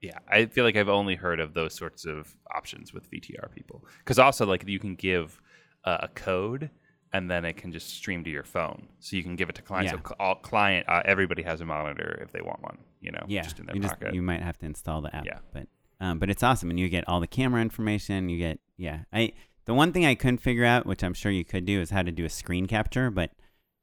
Yeah, 0.01 0.19
I 0.29 0.47
feel 0.47 0.65
like 0.65 0.77
I've 0.77 0.89
only 0.89 1.17
heard 1.17 1.41
of 1.41 1.53
those 1.53 1.75
sorts 1.75 2.07
of 2.07 2.37
options 2.55 2.95
with 2.95 3.11
VTR 3.11 3.53
people. 3.53 3.85
Because 3.99 4.21
also, 4.21 4.47
like, 4.47 4.67
you 4.69 4.79
can 4.79 4.95
give 4.95 5.41
uh, 5.85 5.99
a 6.03 6.09
code, 6.09 6.71
and 7.13 7.29
then 7.29 7.45
it 7.45 7.57
can 7.57 7.73
just 7.73 7.89
stream 7.89 8.23
to 8.23 8.31
your 8.31 8.45
phone. 8.45 8.87
So 9.01 9.17
you 9.17 9.25
can 9.25 9.35
give 9.35 9.49
it 9.49 9.57
to 9.57 9.63
clients. 9.63 9.93
Yeah. 9.93 10.01
So 10.07 10.15
all 10.21 10.37
client, 10.37 10.89
uh, 10.89 11.03
everybody 11.05 11.43
has 11.43 11.61
a 11.61 11.65
monitor 11.65 12.21
if 12.23 12.31
they 12.31 12.41
want 12.41 12.63
one. 12.63 12.79
You 13.01 13.11
know, 13.11 13.25
yeah, 13.27 13.43
just 13.43 13.59
in 13.59 13.67
their 13.67 13.75
you 13.75 13.83
pocket. 13.83 14.15
you 14.15 14.23
might 14.23 14.43
have 14.43 14.59
to 14.59 14.67
install 14.67 15.03
the 15.03 15.15
app. 15.15 15.25
Yeah. 15.25 15.39
but 15.53 15.67
um, 16.01 16.21
but 16.21 16.31
it's 16.31 16.45
awesome, 16.45 16.71
and 16.71 16.79
you 16.79 16.89
get 16.89 17.07
all 17.09 17.19
the 17.19 17.27
camera 17.27 17.61
information. 17.61 18.29
You 18.29 18.39
get 18.39 18.61
yeah. 18.77 19.01
I 19.13 19.33
the 19.69 19.75
one 19.75 19.93
thing 19.93 20.07
I 20.07 20.15
couldn't 20.15 20.39
figure 20.39 20.65
out, 20.65 20.87
which 20.87 21.05
I'm 21.05 21.13
sure 21.13 21.31
you 21.31 21.45
could 21.45 21.67
do, 21.67 21.79
is 21.83 21.91
how 21.91 22.03
to 22.03 22.11
do 22.11 22.25
a 22.25 22.31
screen 22.31 22.65
capture. 22.67 23.11
But 23.11 23.33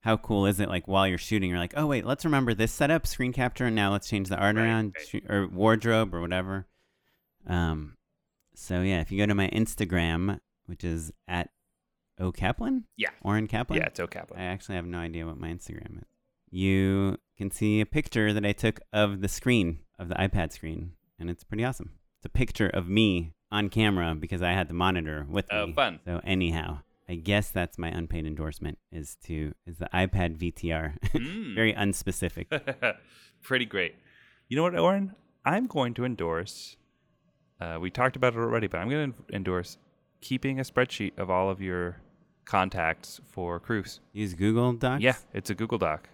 how 0.02 0.18
cool 0.18 0.48
is 0.48 0.60
it? 0.60 0.68
Like 0.68 0.88
while 0.88 1.08
you're 1.08 1.20
shooting, 1.20 1.52
you're 1.52 1.60
like, 1.60 1.76
oh 1.78 1.86
wait, 1.86 2.06
let's 2.08 2.26
remember 2.26 2.56
this 2.56 2.72
setup, 2.72 3.06
screen 3.06 3.32
capture, 3.32 3.66
and 3.66 3.76
now 3.76 3.92
let's 3.92 4.10
change 4.10 4.28
the 4.30 4.36
art 4.36 4.56
Right, 4.56 4.64
around 4.64 4.96
right. 5.14 5.24
or 5.30 5.48
wardrobe 5.48 6.16
or 6.16 6.22
whatever. 6.22 6.66
Um, 7.46 7.98
so 8.56 8.82
yeah, 8.82 9.00
if 9.00 9.12
you 9.12 9.20
go 9.20 9.28
to 9.28 9.36
my 9.36 9.48
Instagram, 9.50 10.40
which 10.66 10.84
is 10.84 11.14
at 11.28 11.52
O 12.20 12.32
Kaplan, 12.32 12.86
Yeah. 12.98 13.10
Oren 13.22 13.46
Kaplan, 13.48 13.78
yeah, 13.80 13.86
it's 13.86 14.00
OKaplan. 14.00 14.40
I 14.40 14.46
actually 14.46 14.76
have 14.76 14.88
no 14.88 14.98
idea 14.98 15.28
what 15.28 15.38
my 15.38 15.50
Instagram 15.50 15.98
is. 16.00 16.08
You 16.50 17.18
can 17.38 17.52
see 17.52 17.80
a 17.80 17.86
picture 17.86 18.34
that 18.34 18.44
I 18.46 18.54
took 18.54 18.80
of 18.92 19.22
the 19.22 19.28
screen, 19.28 19.82
of 20.00 20.10
the 20.10 20.16
iPad 20.16 20.52
screen, 20.52 20.94
and 21.20 21.30
it's 21.30 21.44
pretty 21.44 21.64
awesome. 21.64 21.92
It's 22.18 22.26
a 22.26 22.30
picture 22.30 22.70
of 22.70 22.88
me 22.90 23.34
on 23.52 23.70
camera 23.70 24.16
because 24.16 24.41
I 24.41 24.52
had 24.52 24.68
the 24.68 24.74
monitor 24.74 25.26
with 25.30 25.46
Oh, 25.52 25.68
me. 25.68 25.74
fun. 25.74 26.00
So 26.06 26.20
anyhow, 26.24 26.80
I 27.08 27.16
guess 27.16 27.52
that's 27.52 27.78
my 27.78 27.89
unpaid 27.89 28.26
endorsement 28.26 28.78
is 28.91 29.18
to 29.26 29.54
is 29.66 29.78
the 29.78 29.89
iPad 29.93 30.38
VTR. 30.38 30.98
Mm. 31.16 31.56
Very 31.56 31.74
unspecific. 31.74 32.48
Pretty 33.41 33.66
great. 33.66 33.96
You 34.50 34.58
know 34.58 34.64
what, 34.64 34.78
Oren? 34.78 35.14
I'm 35.46 35.68
going 35.68 35.93
to 35.96 36.06
endorse. 36.06 36.76
Uh, 37.62 37.78
we 37.80 37.89
talked 37.89 38.16
about 38.16 38.34
it 38.34 38.39
already, 38.39 38.68
but 38.68 38.80
I'm 38.80 38.89
going 38.89 39.14
to 39.14 39.36
endorse 39.36 39.78
keeping 40.22 40.60
a 40.60 40.64
spreadsheet 40.64 41.18
of 41.18 41.30
all 41.30 41.50
of 41.50 41.62
your 41.62 41.98
contacts 42.46 43.22
for 43.28 43.60
crews. 43.60 44.00
Use 44.12 44.34
Google 44.34 44.74
Docs. 44.74 45.02
Yeah, 45.04 45.16
it's 45.34 45.50
a 45.50 45.56
Google 45.56 45.78
Doc. 45.78 46.10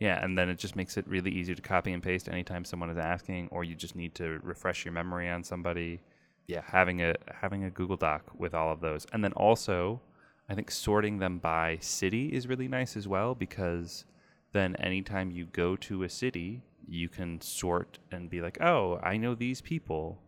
Yeah, 0.00 0.22
and 0.22 0.36
then 0.38 0.48
it 0.48 0.58
just 0.58 0.76
makes 0.76 0.96
it 0.96 1.06
really 1.08 1.30
easy 1.30 1.54
to 1.54 1.62
copy 1.62 1.92
and 1.92 2.02
paste 2.02 2.28
anytime 2.28 2.64
someone 2.64 2.90
is 2.90 2.98
asking, 2.98 3.48
or 3.50 3.64
you 3.64 3.74
just 3.74 3.94
need 3.96 4.14
to 4.16 4.38
refresh 4.42 4.84
your 4.84 4.92
memory 4.92 5.28
on 5.28 5.42
somebody. 5.42 6.00
Yeah, 6.46 6.62
having 6.64 7.02
a 7.02 7.14
having 7.40 7.64
a 7.64 7.70
Google 7.70 7.96
Doc 7.96 8.22
with 8.38 8.54
all 8.54 8.72
of 8.72 8.80
those, 8.80 9.06
and 9.12 9.24
then 9.24 9.32
also, 9.32 10.00
I 10.48 10.54
think 10.54 10.70
sorting 10.70 11.18
them 11.18 11.38
by 11.38 11.78
city 11.80 12.28
is 12.28 12.46
really 12.46 12.68
nice 12.68 12.96
as 12.96 13.08
well 13.08 13.34
because 13.34 14.04
then 14.52 14.76
anytime 14.76 15.30
you 15.30 15.46
go 15.46 15.76
to 15.76 16.04
a 16.04 16.08
city, 16.08 16.62
you 16.88 17.08
can 17.08 17.40
sort 17.40 17.98
and 18.12 18.30
be 18.30 18.40
like, 18.40 18.60
oh, 18.60 18.98
I 19.02 19.16
know 19.16 19.34
these 19.34 19.60
people 19.60 20.18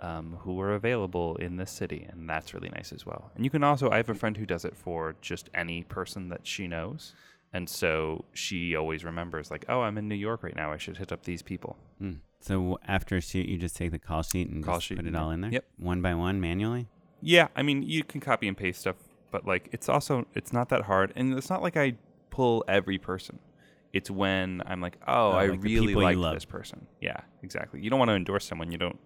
um, 0.00 0.38
who 0.40 0.60
are 0.60 0.74
available 0.74 1.36
in 1.36 1.56
this 1.56 1.70
city, 1.70 2.06
and 2.10 2.28
that's 2.28 2.54
really 2.54 2.70
nice 2.70 2.92
as 2.92 3.04
well. 3.04 3.30
And 3.34 3.44
you 3.44 3.50
can 3.50 3.64
also, 3.64 3.90
I 3.90 3.96
have 3.96 4.08
a 4.08 4.14
friend 4.14 4.36
who 4.36 4.46
does 4.46 4.64
it 4.64 4.76
for 4.76 5.16
just 5.20 5.50
any 5.54 5.82
person 5.84 6.28
that 6.30 6.46
she 6.46 6.66
knows. 6.66 7.14
And 7.52 7.68
so 7.68 8.24
she 8.34 8.76
always 8.76 9.04
remembers, 9.04 9.50
like, 9.50 9.64
oh, 9.68 9.80
I'm 9.80 9.98
in 9.98 10.08
New 10.08 10.14
York 10.14 10.42
right 10.42 10.54
now. 10.54 10.72
I 10.72 10.76
should 10.76 10.98
hit 10.98 11.12
up 11.12 11.24
these 11.24 11.42
people. 11.42 11.76
Hmm. 11.98 12.14
So 12.40 12.78
after 12.86 13.16
a 13.16 13.20
shoot, 13.20 13.46
you 13.46 13.58
just 13.58 13.76
take 13.76 13.90
the 13.90 13.98
call 13.98 14.22
sheet 14.22 14.48
and 14.48 14.64
Call 14.64 14.78
sheet 14.80 14.96
put 14.96 15.06
it 15.06 15.14
all 15.16 15.30
in 15.30 15.40
there. 15.40 15.50
yep. 15.50 15.64
One 15.76 16.00
by 16.02 16.14
one, 16.14 16.40
manually. 16.40 16.86
Yeah, 17.20 17.48
I 17.56 17.62
mean, 17.62 17.82
you 17.82 18.04
can 18.04 18.20
copy 18.20 18.46
and 18.46 18.56
paste 18.56 18.80
stuff, 18.80 18.96
but 19.30 19.44
like, 19.44 19.68
it's 19.72 19.88
also 19.88 20.26
it's 20.34 20.52
not 20.52 20.68
that 20.68 20.82
hard, 20.82 21.12
and 21.16 21.34
it's 21.36 21.50
not 21.50 21.62
like 21.62 21.76
I 21.76 21.94
pull 22.30 22.64
every 22.68 22.98
person. 22.98 23.40
It's 23.92 24.10
when 24.10 24.62
I'm 24.66 24.80
like, 24.80 24.96
oh, 25.06 25.30
Oh, 25.30 25.30
I 25.32 25.46
like 25.46 25.62
really 25.62 25.94
like 25.94 26.34
this 26.34 26.44
person. 26.44 26.86
Yeah, 27.00 27.16
exactly. 27.42 27.80
You 27.80 27.90
don't 27.90 27.98
want 27.98 28.10
to 28.10 28.14
endorse 28.14 28.44
someone 28.44 28.70
you 28.70 28.78
don't 28.78 28.98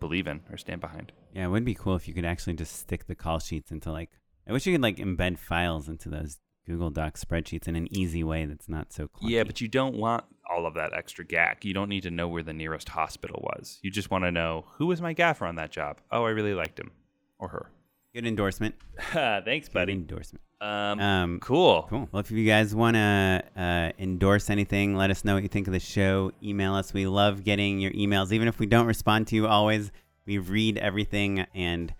believe 0.00 0.26
in 0.26 0.40
or 0.50 0.56
stand 0.56 0.80
behind. 0.80 1.12
Yeah, 1.34 1.44
it 1.44 1.48
would 1.48 1.64
be 1.64 1.74
cool 1.74 1.94
if 1.94 2.08
you 2.08 2.14
could 2.14 2.24
actually 2.24 2.54
just 2.54 2.74
stick 2.76 3.06
the 3.06 3.14
call 3.14 3.38
sheets 3.38 3.70
into 3.70 3.92
like. 3.92 4.10
I 4.48 4.52
wish 4.52 4.66
you 4.66 4.72
could 4.74 4.82
like 4.82 4.96
embed 4.96 5.38
files 5.38 5.88
into 5.88 6.08
those 6.08 6.38
Google 6.66 6.90
Docs 6.90 7.24
spreadsheets 7.24 7.66
in 7.66 7.76
an 7.76 7.88
easy 7.94 8.22
way 8.22 8.44
that's 8.46 8.68
not 8.68 8.92
so 8.92 9.08
clunky. 9.08 9.30
Yeah, 9.30 9.44
but 9.44 9.60
you 9.60 9.68
don't 9.68 9.96
want 9.96 10.24
all 10.48 10.66
of 10.66 10.74
that 10.74 10.92
extra 10.92 11.24
gack. 11.24 11.64
You 11.64 11.74
don't 11.74 11.88
need 11.88 12.02
to 12.02 12.10
know 12.10 12.28
where 12.28 12.42
the 12.42 12.52
nearest 12.52 12.88
hospital 12.90 13.40
was. 13.56 13.78
You 13.82 13.90
just 13.90 14.10
want 14.10 14.24
to 14.24 14.32
know 14.32 14.66
who 14.78 14.86
was 14.86 15.00
my 15.00 15.12
gaffer 15.12 15.46
on 15.46 15.56
that 15.56 15.70
job. 15.70 16.00
Oh, 16.10 16.24
I 16.24 16.30
really 16.30 16.54
liked 16.54 16.78
him 16.78 16.90
or 17.38 17.48
her. 17.48 17.70
good 18.14 18.26
endorsement. 18.26 18.74
Thanks, 19.12 19.68
Good 19.68 19.72
buddy. 19.74 19.92
endorsement. 19.94 20.42
Um, 20.60 21.00
Um, 21.00 21.40
cool. 21.40 21.86
Cool. 21.88 22.08
Well, 22.12 22.20
if 22.20 22.30
you 22.30 22.44
guys 22.46 22.74
want 22.74 22.94
to 22.96 23.42
uh, 23.56 23.92
endorse 23.98 24.50
anything, 24.50 24.94
let 24.94 25.10
us 25.10 25.24
know 25.24 25.34
what 25.34 25.42
you 25.42 25.48
think 25.48 25.66
of 25.66 25.72
the 25.72 25.80
show. 25.80 26.32
Email 26.42 26.74
us. 26.74 26.92
We 26.92 27.06
love 27.06 27.44
getting 27.44 27.80
your 27.80 27.92
emails. 27.92 28.30
Even 28.32 28.46
if 28.46 28.58
we 28.58 28.66
don't 28.66 28.86
respond 28.86 29.26
to 29.28 29.36
you 29.36 29.46
always, 29.46 29.90
we 30.26 30.36
read 30.38 30.76
everything 30.78 31.46
and 31.54 31.94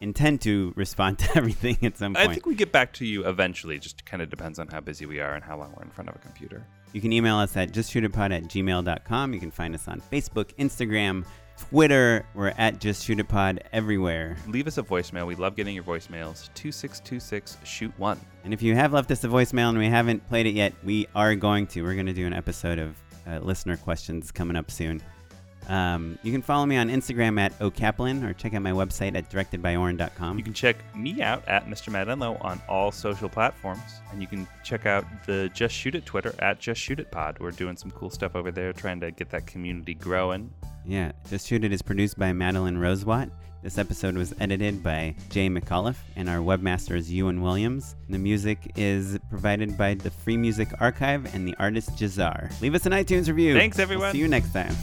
intend 0.00 0.40
to 0.42 0.72
respond 0.76 1.18
to 1.20 1.28
everything 1.36 1.78
at 1.82 1.96
some 1.98 2.14
point. 2.14 2.28
I 2.28 2.32
think 2.32 2.46
we 2.46 2.54
get 2.54 2.72
back 2.72 2.92
to 2.94 3.06
you 3.06 3.26
eventually. 3.26 3.78
Just 3.78 4.04
kind 4.04 4.22
of 4.22 4.30
depends 4.30 4.58
on 4.58 4.68
how 4.68 4.80
busy 4.80 5.06
we 5.06 5.20
are 5.20 5.34
and 5.34 5.44
how 5.44 5.58
long 5.58 5.72
we're 5.76 5.84
in 5.84 5.90
front 5.90 6.10
of 6.10 6.16
a 6.16 6.18
computer. 6.18 6.66
You 6.92 7.00
can 7.00 7.12
email 7.12 7.36
us 7.36 7.56
at 7.56 7.72
justshootitpod 7.72 8.34
at 8.36 8.44
gmail.com. 8.44 9.34
You 9.34 9.40
can 9.40 9.50
find 9.50 9.74
us 9.74 9.88
on 9.88 10.00
Facebook, 10.12 10.54
Instagram, 10.56 11.24
Twitter. 11.58 12.24
We're 12.34 12.54
at 12.56 12.78
justshootitpod 12.78 13.60
everywhere. 13.72 14.36
Leave 14.46 14.66
us 14.66 14.78
a 14.78 14.82
voicemail. 14.82 15.26
We 15.26 15.34
love 15.34 15.56
getting 15.56 15.74
your 15.74 15.84
voicemails. 15.84 16.52
2626 16.54 17.58
shoot 17.64 17.92
one. 17.98 18.20
And 18.44 18.54
if 18.54 18.62
you 18.62 18.74
have 18.74 18.92
left 18.92 19.10
us 19.10 19.24
a 19.24 19.28
voicemail 19.28 19.70
and 19.70 19.78
we 19.78 19.88
haven't 19.88 20.26
played 20.28 20.46
it 20.46 20.54
yet, 20.54 20.72
we 20.84 21.06
are 21.14 21.34
going 21.34 21.66
to. 21.68 21.82
We're 21.82 21.94
going 21.94 22.06
to 22.06 22.12
do 22.12 22.26
an 22.26 22.32
episode 22.32 22.78
of 22.78 22.96
uh, 23.26 23.38
listener 23.40 23.76
questions 23.76 24.30
coming 24.30 24.56
up 24.56 24.70
soon. 24.70 25.02
Um, 25.68 26.18
you 26.22 26.30
can 26.32 26.42
follow 26.42 26.64
me 26.66 26.76
on 26.76 26.88
Instagram 26.88 27.40
at 27.40 27.58
okaplan 27.58 28.24
or 28.24 28.32
check 28.32 28.54
out 28.54 28.62
my 28.62 28.70
website 28.70 29.16
at 29.16 29.28
directedbyoren.com. 29.30 30.38
You 30.38 30.44
can 30.44 30.54
check 30.54 30.76
me 30.94 31.22
out 31.22 31.46
at 31.48 31.66
Mr. 31.68 31.90
Matt 31.90 32.06
Enlow 32.08 32.42
on 32.44 32.60
all 32.68 32.92
social 32.92 33.28
platforms. 33.28 33.80
And 34.12 34.20
you 34.20 34.28
can 34.28 34.46
check 34.64 34.86
out 34.86 35.04
the 35.26 35.50
Just 35.54 35.74
Shoot 35.74 35.94
It 35.94 36.06
Twitter 36.06 36.34
at 36.38 36.60
Just 36.60 36.80
Shoot 36.80 37.00
It 37.00 37.10
Pod. 37.10 37.38
We're 37.40 37.50
doing 37.50 37.76
some 37.76 37.90
cool 37.90 38.10
stuff 38.10 38.36
over 38.36 38.50
there, 38.52 38.72
trying 38.72 39.00
to 39.00 39.10
get 39.10 39.30
that 39.30 39.46
community 39.46 39.94
growing. 39.94 40.52
Yeah, 40.84 41.12
Just 41.28 41.48
Shoot 41.48 41.64
It 41.64 41.72
is 41.72 41.82
produced 41.82 42.16
by 42.18 42.32
Madeline 42.32 42.76
Rosewatt. 42.76 43.30
This 43.62 43.78
episode 43.78 44.14
was 44.16 44.32
edited 44.38 44.80
by 44.84 45.16
Jay 45.30 45.48
McAuliffe, 45.48 45.96
and 46.14 46.28
our 46.28 46.38
webmaster 46.38 46.96
is 46.96 47.12
Ewan 47.12 47.40
Williams. 47.40 47.96
The 48.08 48.18
music 48.18 48.70
is 48.76 49.18
provided 49.28 49.76
by 49.76 49.94
the 49.94 50.10
Free 50.10 50.36
Music 50.36 50.68
Archive 50.78 51.34
and 51.34 51.48
the 51.48 51.56
artist 51.58 51.90
Jahzzar. 51.96 52.60
Leave 52.60 52.76
us 52.76 52.86
an 52.86 52.92
iTunes 52.92 53.26
review. 53.26 53.54
Thanks, 53.54 53.76
We'll 53.78 53.82
everyone. 53.82 54.12
see 54.12 54.18
you 54.18 54.28
next 54.28 54.52
time. 54.52 54.74